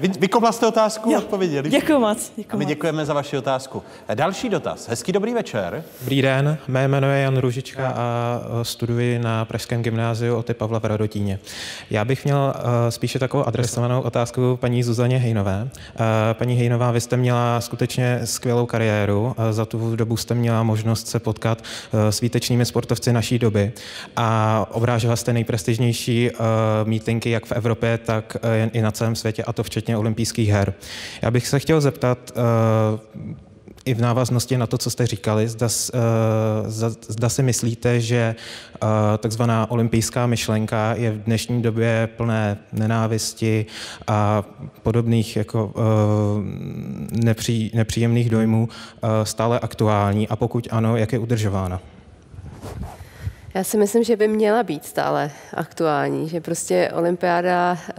Vy, 0.00 0.08
vykovla 0.08 0.52
jste 0.52 0.66
otázku, 0.66 1.10
jo. 1.10 1.18
odpověděli. 1.18 1.70
Děkuji 1.70 1.98
moc. 1.98 2.32
Děkuji 2.36 2.54
A 2.54 2.56
my 2.56 2.64
děkujeme 2.64 3.06
za 3.06 3.14
vaši 3.14 3.38
otázku. 3.38 3.82
Další 4.14 4.48
dotaz. 4.48 4.88
Hezký 4.88 5.12
dobrý 5.12 5.34
večer. 5.34 5.84
Dobrý 6.00 6.22
den, 6.22 6.58
mé 6.68 6.88
jméno 6.88 7.10
je 7.10 7.22
Jan 7.22 7.36
Růžička 7.36 7.88
a 7.96 8.40
studuji 8.62 9.18
na 9.18 9.44
Pražském 9.44 9.82
gymnáziu 9.82 10.36
Oty 10.36 10.54
Pavla 10.54 10.80
v 10.80 10.84
Radotíně. 10.84 11.38
Já 11.90 12.04
bych 12.04 12.24
měl 12.24 12.54
spíše 12.88 13.18
takovou 13.18 13.44
adresovanou 13.44 14.00
otázku 14.00 14.58
paní 14.60 14.82
Zuzaně 14.82 15.18
Hejnové. 15.18 15.68
Paní 16.32 16.54
Hejnová, 16.54 16.90
vy 16.90 17.00
jste 17.00 17.16
měla 17.16 17.60
skutečně 17.60 18.20
skvělou 18.24 18.66
kariéru. 18.66 19.36
Za 19.50 19.64
tu 19.64 19.96
dobu 19.96 20.16
jste 20.16 20.34
měla 20.34 20.62
možnost 20.62 21.08
se 21.08 21.18
potkat 21.18 21.62
s 21.92 22.20
výtečnými 22.20 22.64
sportovci 22.64 23.12
naší 23.12 23.38
doby 23.38 23.72
a 24.16 24.66
obrážela 24.70 25.16
jste 25.16 25.32
nejprestižnější 25.32 26.23
uh, 26.30 26.38
mítinky 26.84 27.30
jak 27.30 27.46
v 27.46 27.52
Evropě, 27.52 27.98
tak 27.98 28.36
uh, 28.44 28.70
i 28.72 28.82
na 28.82 28.90
celém 28.90 29.16
světě, 29.16 29.44
a 29.44 29.52
to 29.52 29.62
včetně 29.62 29.96
olympijských 29.96 30.48
her. 30.48 30.74
Já 31.22 31.30
bych 31.30 31.48
se 31.48 31.58
chtěl 31.58 31.80
zeptat, 31.80 32.32
uh, 32.36 33.34
i 33.84 33.94
v 33.94 34.00
návaznosti 34.00 34.58
na 34.58 34.66
to, 34.66 34.78
co 34.78 34.90
jste 34.90 35.06
říkali, 35.06 35.48
zda, 35.48 35.68
zda, 36.66 36.90
zda 37.08 37.28
si 37.28 37.42
myslíte, 37.42 38.00
že 38.00 38.34
takzvaná 39.18 39.70
olympijská 39.70 40.26
myšlenka 40.26 40.94
je 40.94 41.10
v 41.10 41.18
dnešní 41.22 41.62
době 41.62 42.08
plné 42.16 42.58
nenávisti 42.72 43.66
a 44.06 44.44
podobných 44.82 45.36
jako 45.36 45.72
nepří, 47.24 47.70
nepříjemných 47.74 48.30
dojmů 48.30 48.68
stále 49.22 49.60
aktuální 49.60 50.28
a 50.28 50.36
pokud 50.36 50.68
ano, 50.70 50.96
jak 50.96 51.12
je 51.12 51.18
udržována? 51.18 51.80
Já 53.54 53.64
si 53.64 53.76
myslím, 53.76 54.04
že 54.04 54.16
by 54.16 54.28
měla 54.28 54.62
být 54.62 54.84
stále 54.84 55.30
aktuální, 55.54 56.28
že 56.28 56.40
prostě 56.40 56.90
olympiáda 56.94 57.78
eh, 57.90 57.94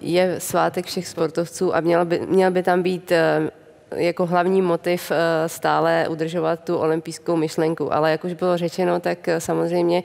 je 0.00 0.40
svátek 0.40 0.86
všech 0.86 1.08
sportovců 1.08 1.76
a 1.76 1.80
měla 1.80 2.04
by, 2.04 2.20
měla 2.26 2.50
by 2.50 2.62
tam 2.62 2.82
být 2.82 3.12
eh, 3.12 3.50
jako 3.96 4.26
hlavní 4.26 4.62
motiv 4.62 5.10
eh, 5.10 5.48
stále 5.48 6.06
udržovat 6.08 6.64
tu 6.64 6.76
olympijskou 6.76 7.36
myšlenku. 7.36 7.94
Ale 7.94 8.10
jak 8.10 8.24
už 8.24 8.32
bylo 8.32 8.56
řečeno, 8.58 9.00
tak 9.00 9.28
samozřejmě 9.38 10.02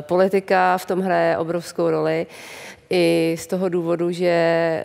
politika 0.00 0.78
v 0.78 0.86
tom 0.86 1.00
hraje 1.00 1.38
obrovskou 1.38 1.90
roli 1.90 2.26
i 2.90 3.36
z 3.38 3.46
toho 3.46 3.68
důvodu, 3.68 4.10
že 4.10 4.84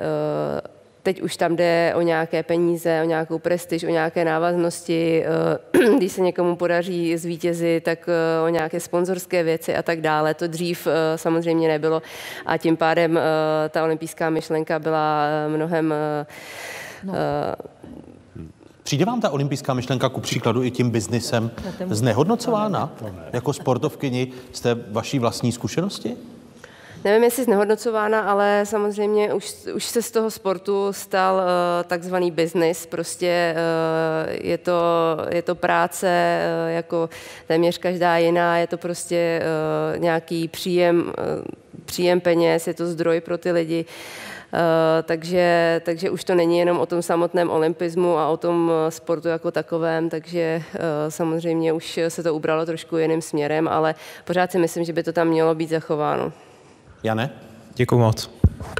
Teď 1.05 1.21
už 1.21 1.37
tam 1.37 1.55
jde 1.55 1.93
o 1.95 2.01
nějaké 2.01 2.43
peníze, 2.43 3.01
o 3.03 3.05
nějakou 3.05 3.39
prestiž, 3.39 3.83
o 3.83 3.87
nějaké 3.87 4.25
návaznosti. 4.25 5.23
Eh, 5.25 5.95
když 5.97 6.11
se 6.11 6.21
někomu 6.21 6.55
podaří 6.55 7.17
zvítězit, 7.17 7.83
tak 7.83 8.09
eh, 8.09 8.45
o 8.45 8.49
nějaké 8.49 8.79
sponzorské 8.79 9.43
věci 9.43 9.75
a 9.75 9.83
tak 9.83 10.01
dále. 10.01 10.33
To 10.33 10.47
dřív 10.47 10.87
eh, 10.87 11.17
samozřejmě 11.17 11.67
nebylo 11.67 12.01
a 12.45 12.57
tím 12.57 12.77
pádem 12.77 13.19
ta 13.69 13.83
olympijská 13.83 14.29
myšlenka 14.29 14.79
byla 14.79 15.25
mnohem 15.47 15.93
no. 17.03 17.13
Přijde 18.83 19.05
vám 19.05 19.21
ta 19.21 19.29
olympijská 19.29 19.73
myšlenka 19.73 20.09
ku 20.09 20.21
příkladu 20.21 20.63
i 20.63 20.71
tím 20.71 20.89
biznisem 20.89 21.51
znehodnocována? 21.89 22.93
Jako 23.33 23.53
sportovkyni 23.53 24.31
jste 24.51 24.77
vaší 24.91 25.19
vlastní 25.19 25.51
zkušenosti? 25.51 26.17
Nevím, 27.05 27.23
jestli 27.23 27.43
znehodnocována, 27.43 28.19
ale 28.19 28.61
samozřejmě 28.63 29.33
už, 29.33 29.53
už 29.75 29.85
se 29.85 30.01
z 30.01 30.11
toho 30.11 30.31
sportu 30.31 30.87
stal 30.93 31.35
uh, 31.35 31.41
takzvaný 31.87 32.31
business. 32.31 32.85
Prostě 32.85 33.55
uh, 33.55 34.33
je, 34.41 34.57
to, 34.57 34.81
je 35.29 35.41
to 35.41 35.55
práce 35.55 36.07
uh, 36.07 36.71
jako 36.71 37.09
téměř 37.47 37.77
každá 37.77 38.17
jiná, 38.17 38.57
je 38.57 38.67
to 38.67 38.77
prostě 38.77 39.41
nějaký 39.97 40.47
příjem, 40.47 41.13
příjem 41.85 42.21
peněz, 42.21 42.67
je 42.67 42.73
to 42.73 42.87
zdroj 42.87 43.21
pro 43.21 43.37
ty 43.37 43.51
lidi. 43.51 43.85
Uh, 44.53 44.59
takže, 45.03 45.81
takže 45.85 46.09
už 46.09 46.23
to 46.23 46.35
není 46.35 46.59
jenom 46.59 46.79
o 46.79 46.85
tom 46.85 47.01
samotném 47.01 47.49
olympismu 47.49 48.17
a 48.17 48.29
o 48.29 48.37
tom 48.37 48.71
sportu 48.89 49.27
jako 49.27 49.51
takovém, 49.51 50.09
takže 50.09 50.61
uh, 50.73 50.81
samozřejmě 51.09 51.73
už 51.73 51.99
se 52.07 52.23
to 52.23 52.33
ubralo 52.33 52.65
trošku 52.65 52.97
jiným 52.97 53.21
směrem, 53.21 53.67
ale 53.67 53.95
pořád 54.25 54.51
si 54.51 54.59
myslím, 54.59 54.83
že 54.83 54.93
by 54.93 55.03
to 55.03 55.13
tam 55.13 55.27
mělo 55.27 55.55
být 55.55 55.69
zachováno. 55.69 56.31
Jane? 57.05 57.29
Děkuji 57.75 57.97
moc. 57.97 58.29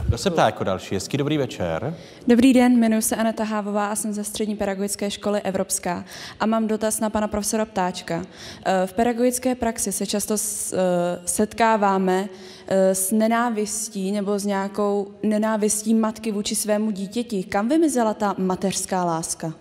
Kdo 0.06 0.18
se 0.18 0.30
ptá 0.30 0.46
jako 0.46 0.64
další? 0.64 0.96
Hezký 0.96 1.18
dobrý 1.18 1.38
večer. 1.38 1.96
Dobrý 2.28 2.54
den, 2.54 2.78
jmenuji 2.78 3.02
se 3.02 3.16
Aneta 3.16 3.44
Hávová 3.44 3.88
a 3.88 3.96
jsem 3.96 4.14
ze 4.14 4.24
Střední 4.24 4.56
pedagogické 4.56 5.12
školy 5.12 5.42
Evropská 5.42 6.06
a 6.40 6.46
mám 6.46 6.68
dotaz 6.68 7.00
na 7.00 7.10
pana 7.10 7.28
profesora 7.28 7.66
Ptáčka. 7.66 8.26
Eh, 8.66 8.88
v 8.88 8.94
pedagogické 8.94 9.56
praxi 9.56 9.92
se 9.92 10.06
často 10.06 10.36
eh, 10.36 10.78
setkáváme 11.26 12.30
eh, 12.68 12.96
s 12.96 13.12
nenávistí 13.12 14.12
nebo 14.12 14.40
s 14.40 14.46
nějakou 14.46 15.08
nenávistí 15.24 15.94
matky 15.94 16.32
vůči 16.32 16.56
svému 16.56 16.92
dítěti. 16.92 17.44
Kam 17.44 17.70
vymizela 17.70 18.14
ta 18.14 18.36
mateřská 18.38 19.06
láska? 19.06 19.54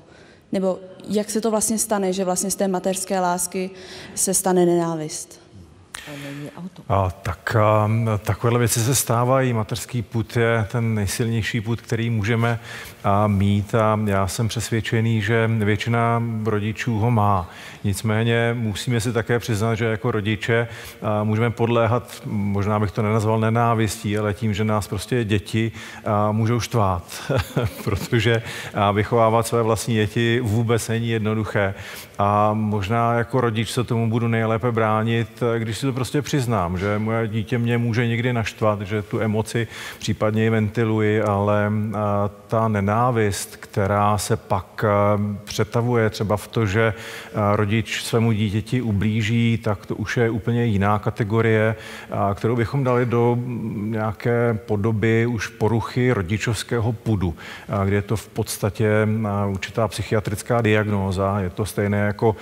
Nebo 0.52 0.78
jak 1.08 1.30
se 1.30 1.40
to 1.40 1.50
vlastně 1.50 1.78
stane, 1.78 2.12
že 2.12 2.24
vlastně 2.24 2.50
z 2.50 2.54
té 2.54 2.68
mateřské 2.68 3.20
lásky 3.20 3.70
se 4.14 4.34
stane 4.34 4.66
nenávist? 4.66 5.43
A, 6.88 7.10
tak 7.10 7.56
a, 7.56 7.90
takovéhle 8.18 8.58
věci 8.58 8.80
se 8.80 8.94
stávají. 8.94 9.52
Mateřský 9.52 10.02
put 10.02 10.36
je 10.36 10.66
ten 10.72 10.94
nejsilnější 10.94 11.60
put, 11.60 11.80
který 11.80 12.10
můžeme 12.10 12.58
a, 13.04 13.26
mít 13.26 13.74
a 13.74 13.98
já 14.04 14.26
jsem 14.26 14.48
přesvědčený, 14.48 15.22
že 15.22 15.50
většina 15.58 16.22
rodičů 16.44 16.98
ho 16.98 17.10
má. 17.10 17.50
Nicméně 17.84 18.56
musíme 18.58 19.00
si 19.00 19.12
také 19.12 19.38
přiznat, 19.38 19.74
že 19.74 19.84
jako 19.84 20.10
rodiče 20.10 20.68
a, 21.02 21.24
můžeme 21.24 21.50
podléhat, 21.50 22.22
možná 22.26 22.80
bych 22.80 22.90
to 22.90 23.02
nenazval 23.02 23.40
nenávistí, 23.40 24.18
ale 24.18 24.34
tím, 24.34 24.54
že 24.54 24.64
nás 24.64 24.88
prostě 24.88 25.24
děti 25.24 25.72
a, 26.04 26.32
můžou 26.32 26.60
štvát, 26.60 27.32
protože 27.84 28.42
a, 28.74 28.90
vychovávat 28.90 29.46
své 29.46 29.62
vlastní 29.62 29.94
děti 29.94 30.40
vůbec 30.40 30.88
není 30.88 31.08
jednoduché. 31.08 31.74
A 32.18 32.50
možná 32.54 33.14
jako 33.14 33.40
rodič 33.40 33.70
se 33.70 33.84
tomu 33.84 34.10
budu 34.10 34.28
nejlépe 34.28 34.72
bránit, 34.72 35.42
když 35.58 35.78
si 35.78 35.86
to 35.86 35.92
prostě 35.92 36.22
přiznám, 36.22 36.78
že 36.78 36.98
moje 36.98 37.28
dítě 37.28 37.58
mě 37.58 37.78
může 37.78 38.06
někdy 38.06 38.32
naštvat, 38.32 38.80
že 38.80 39.02
tu 39.02 39.20
emoci 39.20 39.66
případně 39.98 40.46
i 40.46 40.50
ventiluji, 40.50 41.22
ale 41.22 41.72
ta 42.48 42.68
nenávist, 42.68 43.56
která 43.56 44.18
se 44.18 44.36
pak 44.36 44.84
přetavuje 45.44 46.10
třeba 46.10 46.36
v 46.36 46.48
to, 46.48 46.66
že 46.66 46.94
rodič 47.52 48.02
svému 48.02 48.32
dítěti 48.32 48.82
ublíží, 48.82 49.58
tak 49.64 49.86
to 49.86 49.94
už 49.94 50.16
je 50.16 50.30
úplně 50.30 50.64
jiná 50.64 50.98
kategorie, 50.98 51.76
kterou 52.34 52.56
bychom 52.56 52.84
dali 52.84 53.06
do 53.06 53.38
nějaké 53.74 54.58
podoby 54.66 55.26
už 55.26 55.48
poruchy 55.48 56.12
rodičovského 56.12 56.92
pudu, 56.92 57.34
kde 57.84 57.96
je 57.96 58.02
to 58.02 58.16
v 58.16 58.28
podstatě 58.28 59.08
určitá 59.48 59.88
psychiatrická 59.88 60.60
diagnóza. 60.60 61.40
Je 61.40 61.50
to 61.50 61.66
stejné 61.66 62.03
jako 62.06 62.36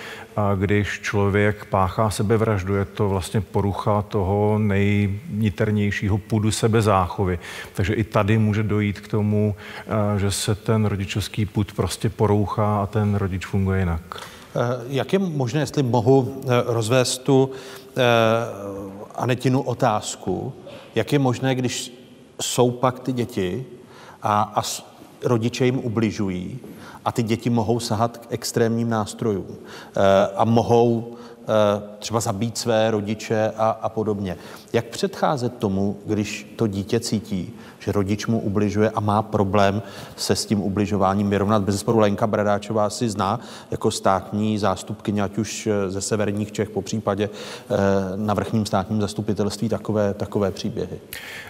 když 0.57 1.01
člověk 1.01 1.65
páchá 1.65 2.11
sebevraždu, 2.11 2.75
je 2.75 2.85
to 2.85 3.09
vlastně 3.09 3.41
porucha 3.41 4.03
toho 4.03 4.59
nejniternějšího 4.59 6.19
půdu 6.19 6.51
sebezáchovy. 6.51 7.39
Takže 7.75 7.95
i 7.95 8.05
tady 8.05 8.39
může 8.39 8.63
dojít 8.63 9.01
k 9.01 9.09
tomu, 9.09 9.55
že 10.17 10.31
se 10.31 10.55
ten 10.55 10.85
rodičovský 10.85 11.47
půd 11.47 11.73
prostě 11.73 12.09
porouchá 12.09 12.83
a 12.83 12.87
ten 12.87 13.15
rodič 13.15 13.47
funguje 13.47 13.81
jinak. 13.81 14.03
Eh, 14.57 14.85
jak 14.89 15.13
je 15.13 15.19
možné, 15.19 15.61
jestli 15.61 15.83
mohu 15.83 16.43
eh, 16.45 16.49
rozvést 16.67 17.19
tu 17.19 17.51
Anetinu 19.15 19.61
otázku, 19.61 20.53
jak 20.95 21.13
je 21.13 21.19
možné, 21.19 21.55
když 21.55 21.93
jsou 22.41 22.71
pak 22.71 23.01
ty 23.01 23.13
děti 23.13 23.65
a, 24.23 24.53
a 24.57 24.63
rodiče 25.25 25.65
jim 25.65 25.79
ubližují 25.79 26.59
a 27.05 27.13
ty 27.13 27.23
děti 27.23 27.51
mohou 27.51 27.81
sahat 27.81 28.19
k 28.19 28.27
extrémním 28.31 28.91
nástrojům 28.91 29.57
a 30.37 30.45
mohou 30.45 31.17
třeba 31.99 32.21
zabít 32.21 32.59
své 32.59 32.91
rodiče 32.91 33.53
a, 33.57 33.71
a 33.71 33.89
podobně. 33.89 34.37
Jak 34.73 34.85
předcházet 34.85 35.57
tomu, 35.59 35.97
když 36.07 36.53
to 36.57 36.67
dítě 36.67 37.01
cítí, 37.01 37.53
že 37.79 37.93
rodič 37.93 38.27
mu 38.27 38.41
ubližuje 38.41 38.91
a 38.91 39.01
má 39.01 39.23
problém 39.23 39.83
se 40.17 40.37
s 40.37 40.47
tím 40.47 40.61
ubližováním 40.61 41.31
vyrovnat. 41.31 41.63
Bez 41.63 41.81
sporu 41.81 41.99
Lenka 41.99 42.27
Bradáčová 42.27 42.91
si 42.91 43.09
zná 43.11 43.41
jako 43.71 43.91
státní 43.91 44.59
zástupkyně, 44.59 45.23
ať 45.23 45.39
už 45.39 45.69
ze 45.89 46.01
severních 46.01 46.53
Čech, 46.53 46.71
po 46.71 46.83
případě 46.83 47.31
na 48.17 48.35
vrchním 48.35 48.67
státním 48.67 49.01
zastupitelství 49.01 49.69
takové, 49.69 50.15
takové 50.15 50.51
příběhy. 50.51 50.99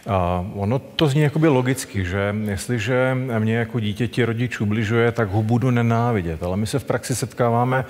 A 0.07 0.47
ono 0.55 0.79
to 0.79 1.07
zní 1.07 1.21
jakoby 1.21 1.49
logicky, 1.49 2.05
že 2.05 2.35
jestliže 2.45 3.17
mě 3.39 3.57
jako 3.57 3.81
dítěti 3.81 4.25
rodič 4.25 4.61
ubližuje, 4.61 5.13
tak 5.13 5.31
ho 5.31 5.43
budu 5.43 5.71
nenávidět. 5.71 6.43
Ale 6.43 6.57
my 6.57 6.67
se 6.67 6.79
v 6.79 6.85
praxi 6.85 7.15
setkáváme 7.15 7.85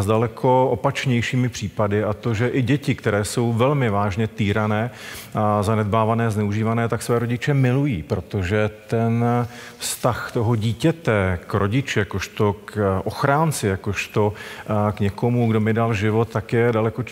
s 0.00 0.06
daleko 0.06 0.70
opačnějšími 0.70 1.48
případy 1.48 2.04
a 2.04 2.12
to, 2.12 2.34
že 2.34 2.48
i 2.48 2.62
děti, 2.62 2.94
které 2.94 3.24
jsou 3.24 3.52
velmi 3.52 3.90
vážně 3.90 4.26
týrané, 4.26 4.71
a 5.34 5.62
zanedbávané, 5.62 6.30
zneužívané, 6.30 6.88
tak 6.88 7.02
své 7.02 7.18
rodiče 7.18 7.54
milují, 7.54 8.02
protože 8.02 8.70
ten 8.86 9.24
vztah 9.78 10.32
toho 10.32 10.56
dítěte 10.56 11.38
k 11.46 11.54
rodiči, 11.54 11.98
jakožto 11.98 12.52
k 12.52 13.00
ochránci, 13.04 13.66
jakožto 13.66 14.32
k 14.92 15.00
někomu, 15.00 15.50
kdo 15.50 15.60
mi 15.60 15.72
dal 15.72 15.94
život, 15.94 16.28
tak 16.28 16.52
je 16.52 16.72
daleko, 16.72 17.04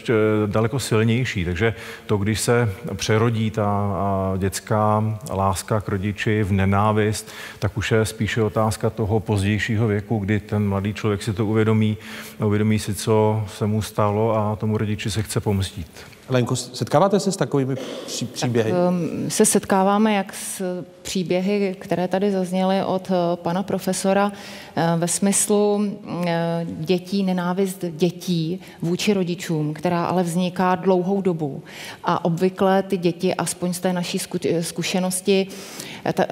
daleko 0.47 0.79
silnější. 0.79 1.45
Takže 1.45 1.75
to, 2.07 2.17
když 2.17 2.41
se 2.41 2.73
přerodí 2.95 3.51
ta 3.51 3.93
dětská 4.39 5.19
láska 5.33 5.81
k 5.81 5.89
rodiči 5.89 6.43
v 6.43 6.53
nenávist, 6.53 7.31
tak 7.59 7.77
už 7.77 7.93
je 7.93 8.05
spíše 8.05 8.43
otázka 8.43 8.91
toho 8.91 9.21
pozdějšího 9.21 9.87
věku, 9.87 10.19
kdy 10.19 10.41
ten 10.41 10.69
mladý 10.69 10.95
člověk 10.95 11.23
si 11.23 11.33
to 11.33 11.47
uvědomí, 11.47 11.97
uvědomí 12.45 12.79
si, 12.79 12.95
co 12.95 13.45
se 13.47 13.67
mu 13.67 13.83
stalo 13.83 14.37
a 14.37 14.57
tomu 14.57 14.79
rodiči 14.79 15.11
se 15.11 15.23
chce 15.23 15.41
pomstit. 15.41 16.07
Lenko, 16.31 16.57
setkáváte 16.57 17.21
se 17.21 17.33
s 17.33 17.37
takovými 17.37 17.77
pří, 18.07 18.27
příběhy? 18.27 18.71
Tak, 18.71 18.81
um, 18.89 19.31
se 19.31 19.47
setkáváme 19.47 20.15
jak 20.15 20.35
s 20.35 20.63
příběhy, 21.03 21.77
které 21.79 22.09
tady 22.09 22.33
zazněly 22.33 22.85
od 22.85 23.11
uh, 23.11 23.17
pana 23.35 23.63
profesora 23.63 24.27
uh, 24.27 24.83
ve 24.97 25.09
smyslu 25.09 25.75
uh, 25.75 26.25
dětí, 26.65 27.23
nenávist 27.23 27.85
dětí 27.91 28.61
vůči 28.83 29.13
rodičům, 29.13 29.75
která 29.75 30.05
ale 30.05 30.23
vzniká 30.23 30.75
dlouhou 30.75 31.21
dobu. 31.21 31.63
A 32.05 32.25
obvykle 32.25 32.83
ty 32.83 32.97
děti, 32.97 33.35
aspoň 33.35 33.73
z 33.73 33.81
té 33.81 33.93
naší 33.93 34.19
zkušenosti, 34.61 35.47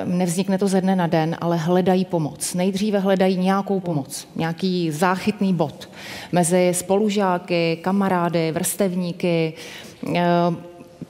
nevznikne 0.05 0.59
to 0.59 0.69
ze 0.69 0.81
dne 0.81 0.97
na 0.97 1.07
den, 1.07 1.37
ale 1.41 1.57
hledají 1.57 2.05
pomoc. 2.05 2.55
Nejdříve 2.55 2.99
hledají 2.99 3.37
nějakou 3.37 3.81
pomoc, 3.81 4.29
nějaký 4.37 4.91
záchytný 4.91 5.55
bod 5.55 5.89
mezi 6.33 6.71
spolužáky, 6.75 7.79
kamarády, 7.83 8.53
vrstevníky, 8.53 9.53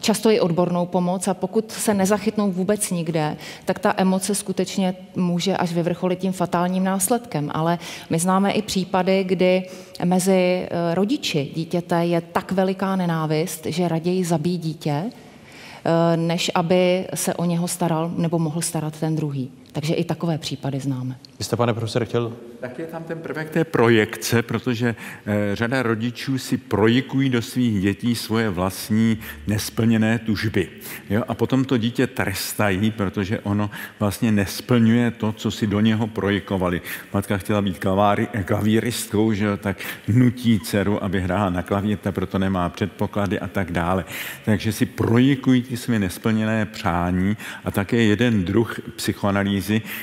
často 0.00 0.30
i 0.30 0.40
odbornou 0.40 0.86
pomoc 0.86 1.28
a 1.28 1.34
pokud 1.34 1.72
se 1.72 1.94
nezachytnou 1.94 2.52
vůbec 2.52 2.90
nikde, 2.90 3.36
tak 3.64 3.78
ta 3.78 3.94
emoce 3.96 4.34
skutečně 4.34 4.94
může 5.16 5.56
až 5.56 5.72
vyvrcholit 5.72 6.18
tím 6.18 6.32
fatálním 6.32 6.84
následkem. 6.84 7.50
Ale 7.54 7.78
my 8.10 8.18
známe 8.18 8.52
i 8.52 8.62
případy, 8.62 9.24
kdy 9.24 9.62
mezi 10.04 10.32
eh, 10.32 10.94
rodiči 10.94 11.50
dítěte 11.54 12.04
je 12.04 12.20
tak 12.20 12.52
veliká 12.52 12.96
nenávist, 12.96 13.66
že 13.66 13.88
raději 13.88 14.24
zabíjí 14.24 14.58
dítě, 14.58 15.04
eh, 15.04 16.16
než 16.16 16.50
aby 16.54 17.06
se 17.14 17.34
o 17.34 17.44
něho 17.44 17.68
staral 17.68 18.10
nebo 18.16 18.38
mohl 18.38 18.60
starat 18.60 19.00
ten 19.00 19.16
druhý. 19.16 19.50
Takže 19.72 19.94
i 19.94 20.04
takové 20.04 20.38
případy 20.38 20.80
známe. 20.80 21.16
Vy 21.38 21.44
jste, 21.44 21.56
pane 21.56 21.74
profesore, 21.74 22.06
chtěl 22.06 22.32
tak 22.60 22.78
je 22.78 22.86
tam 22.86 23.04
ten 23.04 23.18
prvek 23.18 23.50
té 23.50 23.64
projekce, 23.64 24.42
protože 24.42 24.94
e, 25.26 25.56
řada 25.56 25.82
rodičů 25.82 26.38
si 26.38 26.56
projikují 26.56 27.30
do 27.30 27.42
svých 27.42 27.80
dětí 27.80 28.14
svoje 28.14 28.50
vlastní 28.50 29.18
nesplněné 29.46 30.18
tužby. 30.18 30.68
Jo? 31.10 31.22
A 31.28 31.34
potom 31.34 31.64
to 31.64 31.76
dítě 31.76 32.06
trestají, 32.06 32.90
protože 32.90 33.40
ono 33.40 33.70
vlastně 34.00 34.32
nesplňuje 34.32 35.10
to, 35.10 35.32
co 35.32 35.50
si 35.50 35.66
do 35.66 35.80
něho 35.80 36.06
projikovali. 36.06 36.80
Matka 37.12 37.38
chtěla 37.38 37.62
být 37.62 37.78
klaváry, 37.78 38.28
klavíristkou, 38.44 39.32
že 39.32 39.44
jo? 39.44 39.56
tak 39.56 39.76
nutí 40.08 40.60
dceru, 40.60 41.04
aby 41.04 41.20
hrála 41.20 41.50
na 41.50 41.62
klavír, 41.62 41.98
proto 42.10 42.38
nemá 42.38 42.68
předpoklady 42.68 43.40
a 43.40 43.48
tak 43.48 43.72
dále. 43.72 44.04
Takže 44.44 44.72
si 44.72 44.86
projikují 44.86 45.62
ty 45.62 45.76
své 45.76 45.98
nesplněné 45.98 46.66
přání 46.66 47.36
a 47.64 47.70
také 47.70 47.96
jeden 47.96 48.44
druh 48.44 48.80
psychoanalýzy, 48.96 49.57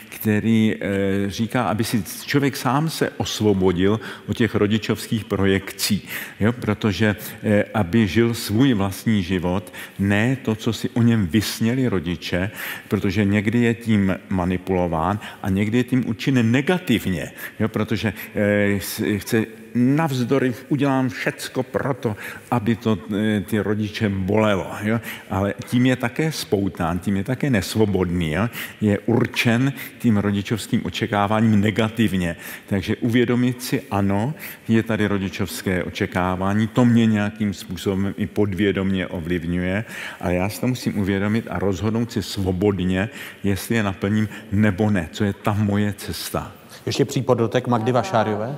který 0.09 0.75
e, 0.75 0.77
říká, 1.29 1.63
aby 1.63 1.83
si 1.83 2.03
člověk 2.25 2.57
sám 2.57 2.89
se 2.89 3.09
osvobodil 3.09 3.99
od 4.27 4.37
těch 4.37 4.55
rodičovských 4.55 5.25
projekcí, 5.25 6.07
jo? 6.39 6.53
protože 6.53 7.15
eh, 7.43 7.63
aby 7.73 8.07
žil 8.07 8.33
svůj 8.33 8.73
vlastní 8.73 9.23
život, 9.23 9.73
ne 9.99 10.35
to, 10.35 10.55
co 10.55 10.73
si 10.73 10.89
o 10.89 11.01
něm 11.01 11.27
vysněli 11.27 11.87
rodiče, 11.87 12.51
protože 12.87 13.25
někdy 13.25 13.59
je 13.59 13.73
tím 13.73 14.15
manipulován 14.29 15.19
a 15.43 15.49
někdy 15.49 15.77
je 15.77 15.83
tím 15.83 16.09
učinen 16.09 16.51
negativně, 16.51 17.31
jo? 17.59 17.67
protože 17.67 18.13
eh, 18.35 18.79
chce 19.17 19.45
navzdory 19.75 20.53
udělám 20.69 21.09
všecko 21.09 21.63
proto, 21.63 22.15
aby 22.51 22.75
to 22.75 22.97
eh, 22.97 23.41
ty 23.41 23.59
rodiče 23.59 24.09
bolelo. 24.09 24.71
Jo? 24.83 24.99
Ale 25.29 25.53
tím 25.65 25.85
je 25.85 25.95
také 25.95 26.31
spoután, 26.31 26.99
tím 26.99 27.17
je 27.17 27.23
také 27.23 27.49
nesvobodný. 27.49 28.31
Jo? 28.31 28.49
Je 28.81 28.99
určen 28.99 29.73
tím 29.99 30.17
rodičovským 30.17 30.81
očekáváním 30.85 31.61
negativně. 31.61 32.35
Takže 32.65 32.95
uvědomit 32.95 33.63
si, 33.63 33.81
ano, 33.91 34.33
je 34.67 34.83
tady 34.83 35.07
rodičovské 35.07 35.83
očekávání, 35.83 36.67
to 36.67 36.85
mě 36.85 37.05
nějakým 37.05 37.53
způsobem 37.53 38.13
i 38.17 38.27
podvědomně 38.27 39.07
ovlivňuje, 39.07 39.85
ale 40.21 40.35
já 40.35 40.49
si 40.49 40.61
to 40.61 40.67
musím 40.67 40.99
uvědomit 40.99 41.47
a 41.49 41.59
rozhodnout 41.59 42.11
si 42.11 42.23
svobodně, 42.23 43.09
jestli 43.43 43.75
je 43.75 43.83
naplním 43.83 44.29
nebo 44.51 44.89
ne, 44.89 45.09
co 45.11 45.23
je 45.23 45.33
ta 45.33 45.53
moje 45.53 45.93
cesta. 45.93 46.51
Ještě 46.85 47.05
přípodotek 47.05 47.67
Magdy 47.67 47.91
Vašáriové? 47.91 48.55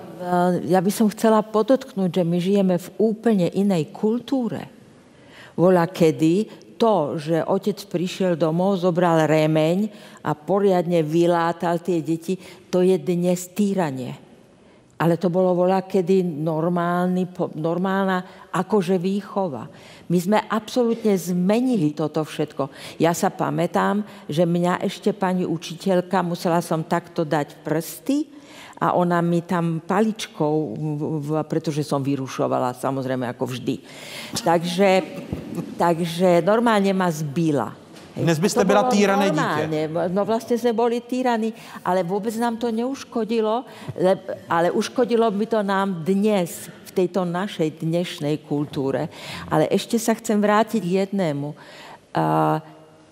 Ja 0.67 0.83
by 0.83 0.91
som 0.91 1.07
chcela 1.07 1.39
podotknúť, 1.39 2.11
že 2.11 2.23
my 2.27 2.37
žijeme 2.43 2.75
v 2.75 2.87
úplne 2.99 3.47
inej 3.47 3.95
kultúre. 3.95 4.67
Vola 5.55 5.87
kedy 5.87 6.45
to, 6.75 7.15
že 7.15 7.39
otec 7.47 7.79
prišiel 7.87 8.35
domov, 8.35 8.83
zobral 8.83 9.23
remeň 9.23 9.87
a 10.27 10.35
poriadne 10.35 11.07
vylátal 11.07 11.79
tie 11.79 12.03
deti, 12.03 12.35
to 12.67 12.83
je 12.83 12.99
dnes 12.99 13.39
týranie. 13.55 14.13
Ale 14.99 15.15
to 15.15 15.31
bolo 15.31 15.55
vola 15.55 15.87
kedy 15.87 16.21
normálny, 16.21 17.31
normálna 17.55 18.51
akože 18.51 18.99
výchova. 18.99 19.71
My 20.07 20.17
sme 20.23 20.39
absolútne 20.47 21.13
zmenili 21.19 21.91
toto 21.91 22.23
všetko. 22.23 22.71
Ja 22.99 23.11
sa 23.11 23.27
pamätám, 23.27 24.07
že 24.31 24.47
mňa 24.47 24.79
ešte 24.87 25.11
pani 25.11 25.43
učiteľka, 25.43 26.23
musela 26.23 26.63
som 26.63 26.83
takto 26.83 27.27
dať 27.27 27.59
prsty, 27.63 28.37
a 28.77 28.93
ona 28.93 29.25
mi 29.25 29.41
tam 29.41 29.81
paličkou, 29.81 30.77
pretože 31.49 31.81
som 31.81 32.05
vyrušovala, 32.05 32.77
samozrejme 32.77 33.25
ako 33.33 33.49
vždy. 33.49 33.81
Takže, 34.45 35.01
takže 35.81 36.45
normálne 36.45 36.93
ma 36.93 37.09
zbila. 37.09 37.73
Dnes 38.17 38.39
byste 38.39 38.65
byla 38.65 38.83
týrané 38.83 39.29
dítě. 39.29 39.89
No 40.07 40.25
vlastně 40.25 40.57
jsme 40.57 40.73
byli 40.73 41.01
týraní, 41.01 41.53
ale 41.85 42.03
vůbec 42.03 42.35
nám 42.37 42.57
to 42.57 42.71
neuškodilo, 42.71 43.65
ale 44.49 44.71
uškodilo 44.71 45.31
by 45.31 45.45
to 45.45 45.63
nám 45.63 46.03
dnes, 46.03 46.69
v 46.87 46.91
této 47.05 47.29
našej 47.29 47.85
dnešnej 47.85 48.41
kultúre. 48.49 49.13
Ale 49.53 49.69
ešte 49.69 50.01
sa 50.01 50.17
chcem 50.17 50.41
vrátiť 50.41 50.81
k 50.81 50.93
jednému. 51.05 51.53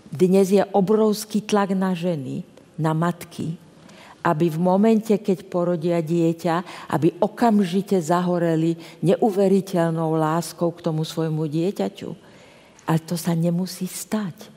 Dnes 0.09 0.47
je 0.49 0.65
obrovský 0.73 1.45
tlak 1.45 1.77
na 1.77 1.93
ženy, 1.93 2.41
na 2.81 2.97
matky, 2.97 3.53
aby 4.25 4.49
v 4.49 4.57
momente, 4.57 5.13
keď 5.13 5.45
porodia 5.45 6.01
dieťa, 6.01 6.87
aby 6.97 7.13
okamžite 7.21 8.01
zahoreli 8.01 8.73
neuveriteľnou 9.05 10.17
láskou 10.17 10.73
k 10.73 10.81
tomu 10.81 11.05
svojmu 11.05 11.45
dieťaťu. 11.45 12.09
Ale 12.89 12.99
to 13.05 13.13
sa 13.13 13.37
nemusí 13.37 13.85
stať. 13.85 14.54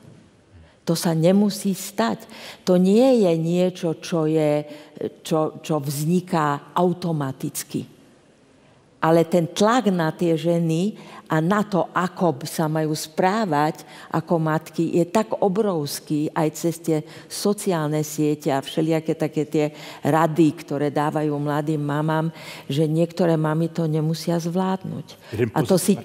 To 0.89 0.97
sa 0.97 1.13
nemusí 1.13 1.77
stať. 1.77 2.25
To 2.65 2.81
nie 2.81 3.21
je 3.21 3.31
niečo, 3.37 4.01
čo, 4.01 4.25
je, 4.25 4.65
čo, 5.21 5.61
čo 5.61 5.77
vzniká 5.77 6.73
automaticky. 6.73 7.85
Ale 8.99 9.23
ten 9.29 9.47
tlak 9.53 9.93
na 9.93 10.09
tie 10.09 10.33
ženy 10.33 10.97
a 11.29 11.39
na 11.39 11.61
to, 11.61 11.87
ako 11.93 12.41
sa 12.43 12.65
majú 12.65 12.91
správať 12.91 13.85
ako 14.09 14.41
matky, 14.41 14.97
je 14.97 15.05
tak 15.07 15.39
obrovský 15.39 16.27
aj 16.33 16.49
cez 16.57 16.75
tie 16.81 16.97
sociálne 17.29 18.01
siete 18.01 18.49
a 18.49 18.59
všelijaké 18.59 19.13
také 19.13 19.45
tie 19.45 19.65
rady, 20.01 20.51
ktoré 20.57 20.89
dávajú 20.89 21.31
mladým 21.37 21.79
mamám, 21.79 22.33
že 22.65 22.89
niektoré 22.89 23.37
mamy 23.37 23.69
to 23.69 23.85
nemusia 23.85 24.35
zvládnuť. 24.41 25.07
A 25.53 25.61
to 25.63 25.77
si 25.79 25.95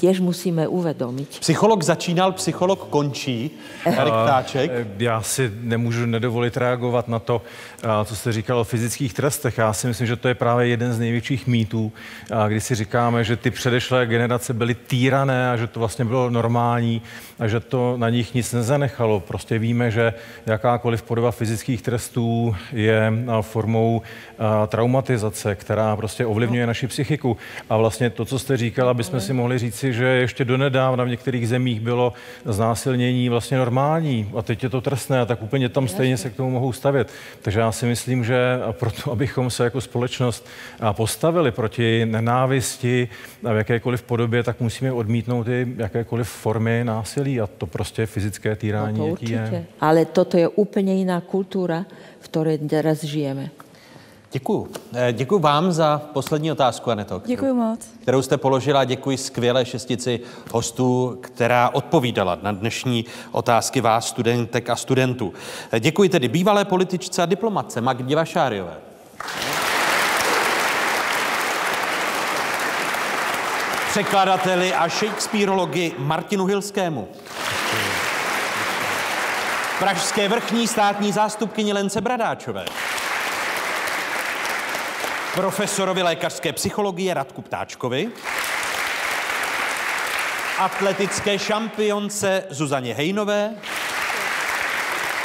tiež 0.00 0.20
musíme 0.24 0.64
uvedomiť. 0.64 1.44
Psycholog 1.44 1.84
začínal, 1.84 2.32
psycholog 2.32 2.88
končí. 2.88 3.50
Erik 3.84 4.14
Ptáček. 4.24 4.70
Eh, 4.74 4.86
Já 4.98 5.22
si 5.22 5.52
nemůžu 5.60 6.06
nedovolit 6.06 6.56
reagovat 6.56 7.08
na 7.08 7.18
to, 7.18 7.42
eh, 7.82 8.04
co 8.04 8.16
jste 8.16 8.32
říkal 8.32 8.58
o 8.58 8.64
fyzických 8.64 9.14
trestech. 9.14 9.58
Já 9.58 9.72
si 9.72 9.86
myslím, 9.86 10.06
že 10.06 10.16
to 10.16 10.28
je 10.28 10.34
právě 10.34 10.68
jeden 10.68 10.92
z 10.92 10.98
největších 10.98 11.46
mýtů, 11.46 11.92
eh, 11.92 12.48
kdy 12.48 12.60
si 12.60 12.74
říkáme, 12.74 13.24
že 13.24 13.36
ty 13.36 13.50
předešlé 13.50 14.06
generace 14.06 14.54
byly 14.54 14.74
týrané 14.74 15.50
a 15.50 15.56
že 15.56 15.66
to 15.66 15.80
vlastně 15.80 16.04
bylo 16.04 16.30
normální 16.30 17.02
a 17.38 17.48
že 17.48 17.60
to 17.60 17.96
na 17.96 18.08
nich 18.08 18.34
nic 18.34 18.52
nezanechalo. 18.52 19.20
Prostě 19.20 19.58
víme, 19.58 19.90
že 19.90 20.14
jakákoliv 20.46 21.02
podoba 21.02 21.30
fyzických 21.30 21.82
trestů 21.82 22.56
je 22.72 23.12
formou 23.40 24.02
traumatizace, 24.66 25.54
která 25.54 25.96
prostě 25.96 26.26
ovlivňuje 26.26 26.66
naši 26.66 26.86
psychiku. 26.86 27.36
A 27.70 27.76
vlastně 27.76 28.10
to, 28.10 28.24
co 28.24 28.38
jste 28.38 28.56
říkal, 28.56 28.88
aby 28.88 29.04
jsme 29.04 29.20
si 29.20 29.32
mohli 29.32 29.58
říci, 29.58 29.89
že 29.92 30.04
ještě 30.04 30.44
donedávna 30.44 31.04
v 31.04 31.08
některých 31.08 31.48
zemích 31.48 31.80
bylo 31.80 32.12
znásilnění 32.44 33.28
vlastně 33.28 33.58
normální 33.58 34.30
a 34.36 34.42
teď 34.42 34.62
je 34.62 34.68
to 34.68 34.80
trestné 34.80 35.20
a 35.20 35.26
tak 35.26 35.42
úplně 35.42 35.68
tam 35.68 35.88
stejně 35.88 36.16
se 36.16 36.30
k 36.30 36.36
tomu 36.36 36.50
mohou 36.50 36.72
stavět. 36.72 37.08
Takže 37.42 37.60
já 37.60 37.72
si 37.72 37.86
myslím, 37.86 38.24
že 38.24 38.58
proto, 38.72 39.12
abychom 39.12 39.50
se 39.50 39.64
jako 39.64 39.80
společnost 39.80 40.46
postavili 40.92 41.50
proti 41.50 42.06
nenávisti 42.06 43.08
v 43.42 43.56
jakékoliv 43.56 44.02
podobě, 44.02 44.42
tak 44.42 44.60
musíme 44.60 44.92
odmítnout 44.92 45.48
i 45.48 45.66
jakékoliv 45.76 46.28
formy 46.28 46.84
násilí 46.84 47.40
a 47.40 47.46
to 47.46 47.66
prostě 47.66 48.06
fyzické 48.06 48.56
týrání 48.56 48.98
No 48.98 49.04
to 49.04 49.10
dětí 49.10 49.32
je. 49.32 49.64
Ale 49.80 50.04
toto 50.04 50.36
je 50.36 50.48
úplne 50.48 50.92
iná 51.00 51.20
kultúra, 51.20 51.86
v 52.20 52.24
ktorej 52.28 52.58
teraz 52.66 53.00
žijeme. 53.04 53.50
Děkuju. 54.32 54.68
Eh, 54.94 55.12
Děkuju 55.12 55.40
vám 55.40 55.72
za 55.72 56.02
poslední 56.12 56.52
otázku, 56.52 56.90
Aneto. 56.90 57.22
Děkuji 57.26 57.52
moc. 57.54 57.80
kterou 58.02 58.22
jste 58.22 58.36
položila. 58.36 58.84
Děkuji 58.84 59.16
skvělé 59.16 59.64
šestici 59.64 60.20
hostů, 60.52 61.18
která 61.20 61.70
odpovídala 61.72 62.38
na 62.42 62.52
dnešní 62.52 63.04
otázky 63.32 63.80
vás, 63.80 64.08
studentek 64.08 64.70
a 64.70 64.76
studentů. 64.76 65.32
Děkuji 65.80 66.08
tedy 66.08 66.28
bývalé 66.28 66.64
političce 66.64 67.22
a 67.22 67.26
diplomatce 67.26 67.80
Magdě 67.80 68.16
Vašáriové. 68.16 68.74
Překladateli 73.90 74.74
a 74.74 74.88
shakespearologi 74.88 75.92
Martinu 75.98 76.46
Hilskému. 76.46 77.08
Pražské 79.78 80.28
vrchní 80.28 80.68
státní 80.68 81.12
zástupkyni 81.12 81.72
Lence 81.72 82.00
Bradáčové. 82.00 82.64
Profesorovi 85.34 86.02
lékařské 86.02 86.52
psychologie 86.52 87.14
Radku 87.14 87.42
Ptáčkovi. 87.42 88.08
Atletické 90.58 91.38
šampionce 91.38 92.44
Zuzaně 92.50 92.94
Hejnové. 92.94 93.54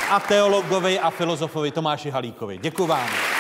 A 0.10 0.20
teologovi 0.20 1.00
a 1.00 1.10
filozofovi 1.10 1.72
Tomáši 1.72 2.10
Halíkovi. 2.10 2.58
Děkuji 2.58 2.88
vám. 2.88 3.35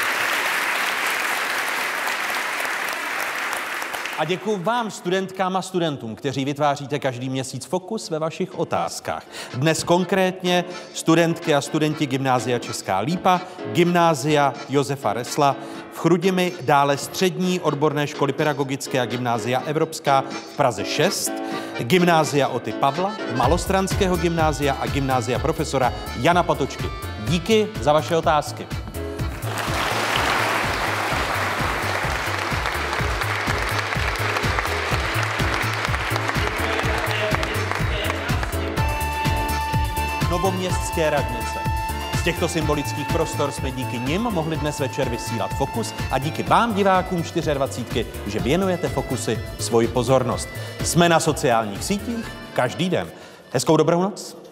A 4.19 4.25
děkuji 4.25 4.57
vám, 4.57 4.91
studentkám 4.91 5.55
a 5.55 5.61
studentům, 5.61 6.15
kteří 6.15 6.45
vytváříte 6.45 6.99
každý 6.99 7.29
měsíc 7.29 7.65
fokus 7.65 8.09
ve 8.09 8.19
vašich 8.19 8.59
otázkách. 8.59 9.23
Dnes 9.55 9.83
konkrétně 9.83 10.65
studentky 10.93 11.55
a 11.55 11.61
studenti 11.61 12.05
Gymnázia 12.05 12.59
Česká 12.59 12.99
Lípa, 12.99 13.41
Gymnázia 13.73 14.53
Josefa 14.69 15.13
Resla, 15.13 15.55
v 15.93 15.99
Chrudimi 15.99 16.53
dále 16.61 16.97
střední 16.97 17.59
odborné 17.59 18.07
školy 18.07 18.33
pedagogické 18.33 19.01
a 19.01 19.05
Gymnázia 19.05 19.63
Evropská 19.65 20.23
v 20.51 20.57
Praze 20.57 20.85
6, 20.85 21.31
Gymnázia 21.79 22.47
Oty 22.47 22.71
Pavla, 22.71 23.15
Malostranského 23.35 24.17
gymnázia 24.17 24.73
a 24.73 24.87
Gymnázia 24.87 25.39
profesora 25.39 25.93
Jana 26.19 26.43
Patočky. 26.43 26.85
Díky 27.27 27.67
za 27.81 27.93
vaše 27.93 28.17
otázky. 28.17 28.67
Novoměstské 40.45 41.09
radnice. 41.09 41.59
Z 42.19 42.23
těchto 42.23 42.47
symbolických 42.47 43.07
prostor 43.07 43.51
jsme 43.51 43.71
díky 43.71 43.99
nim 43.99 44.21
mohli 44.21 44.57
dnes 44.57 44.79
večer 44.79 45.09
vysílat 45.09 45.51
Fokus 45.57 45.93
a 46.11 46.17
díky 46.17 46.43
vám, 46.43 46.73
divákům 46.73 47.23
24, 47.53 48.05
že 48.27 48.39
věnujete 48.39 48.89
Fokusy 48.89 49.39
svoji 49.59 49.87
pozornost. 49.87 50.49
Jsme 50.83 51.09
na 51.09 51.19
sociálních 51.19 51.83
sítích 51.83 52.31
každý 52.53 52.89
den. 52.89 53.07
Hezkou 53.53 53.77
dobrou 53.77 54.01
noc. 54.01 54.44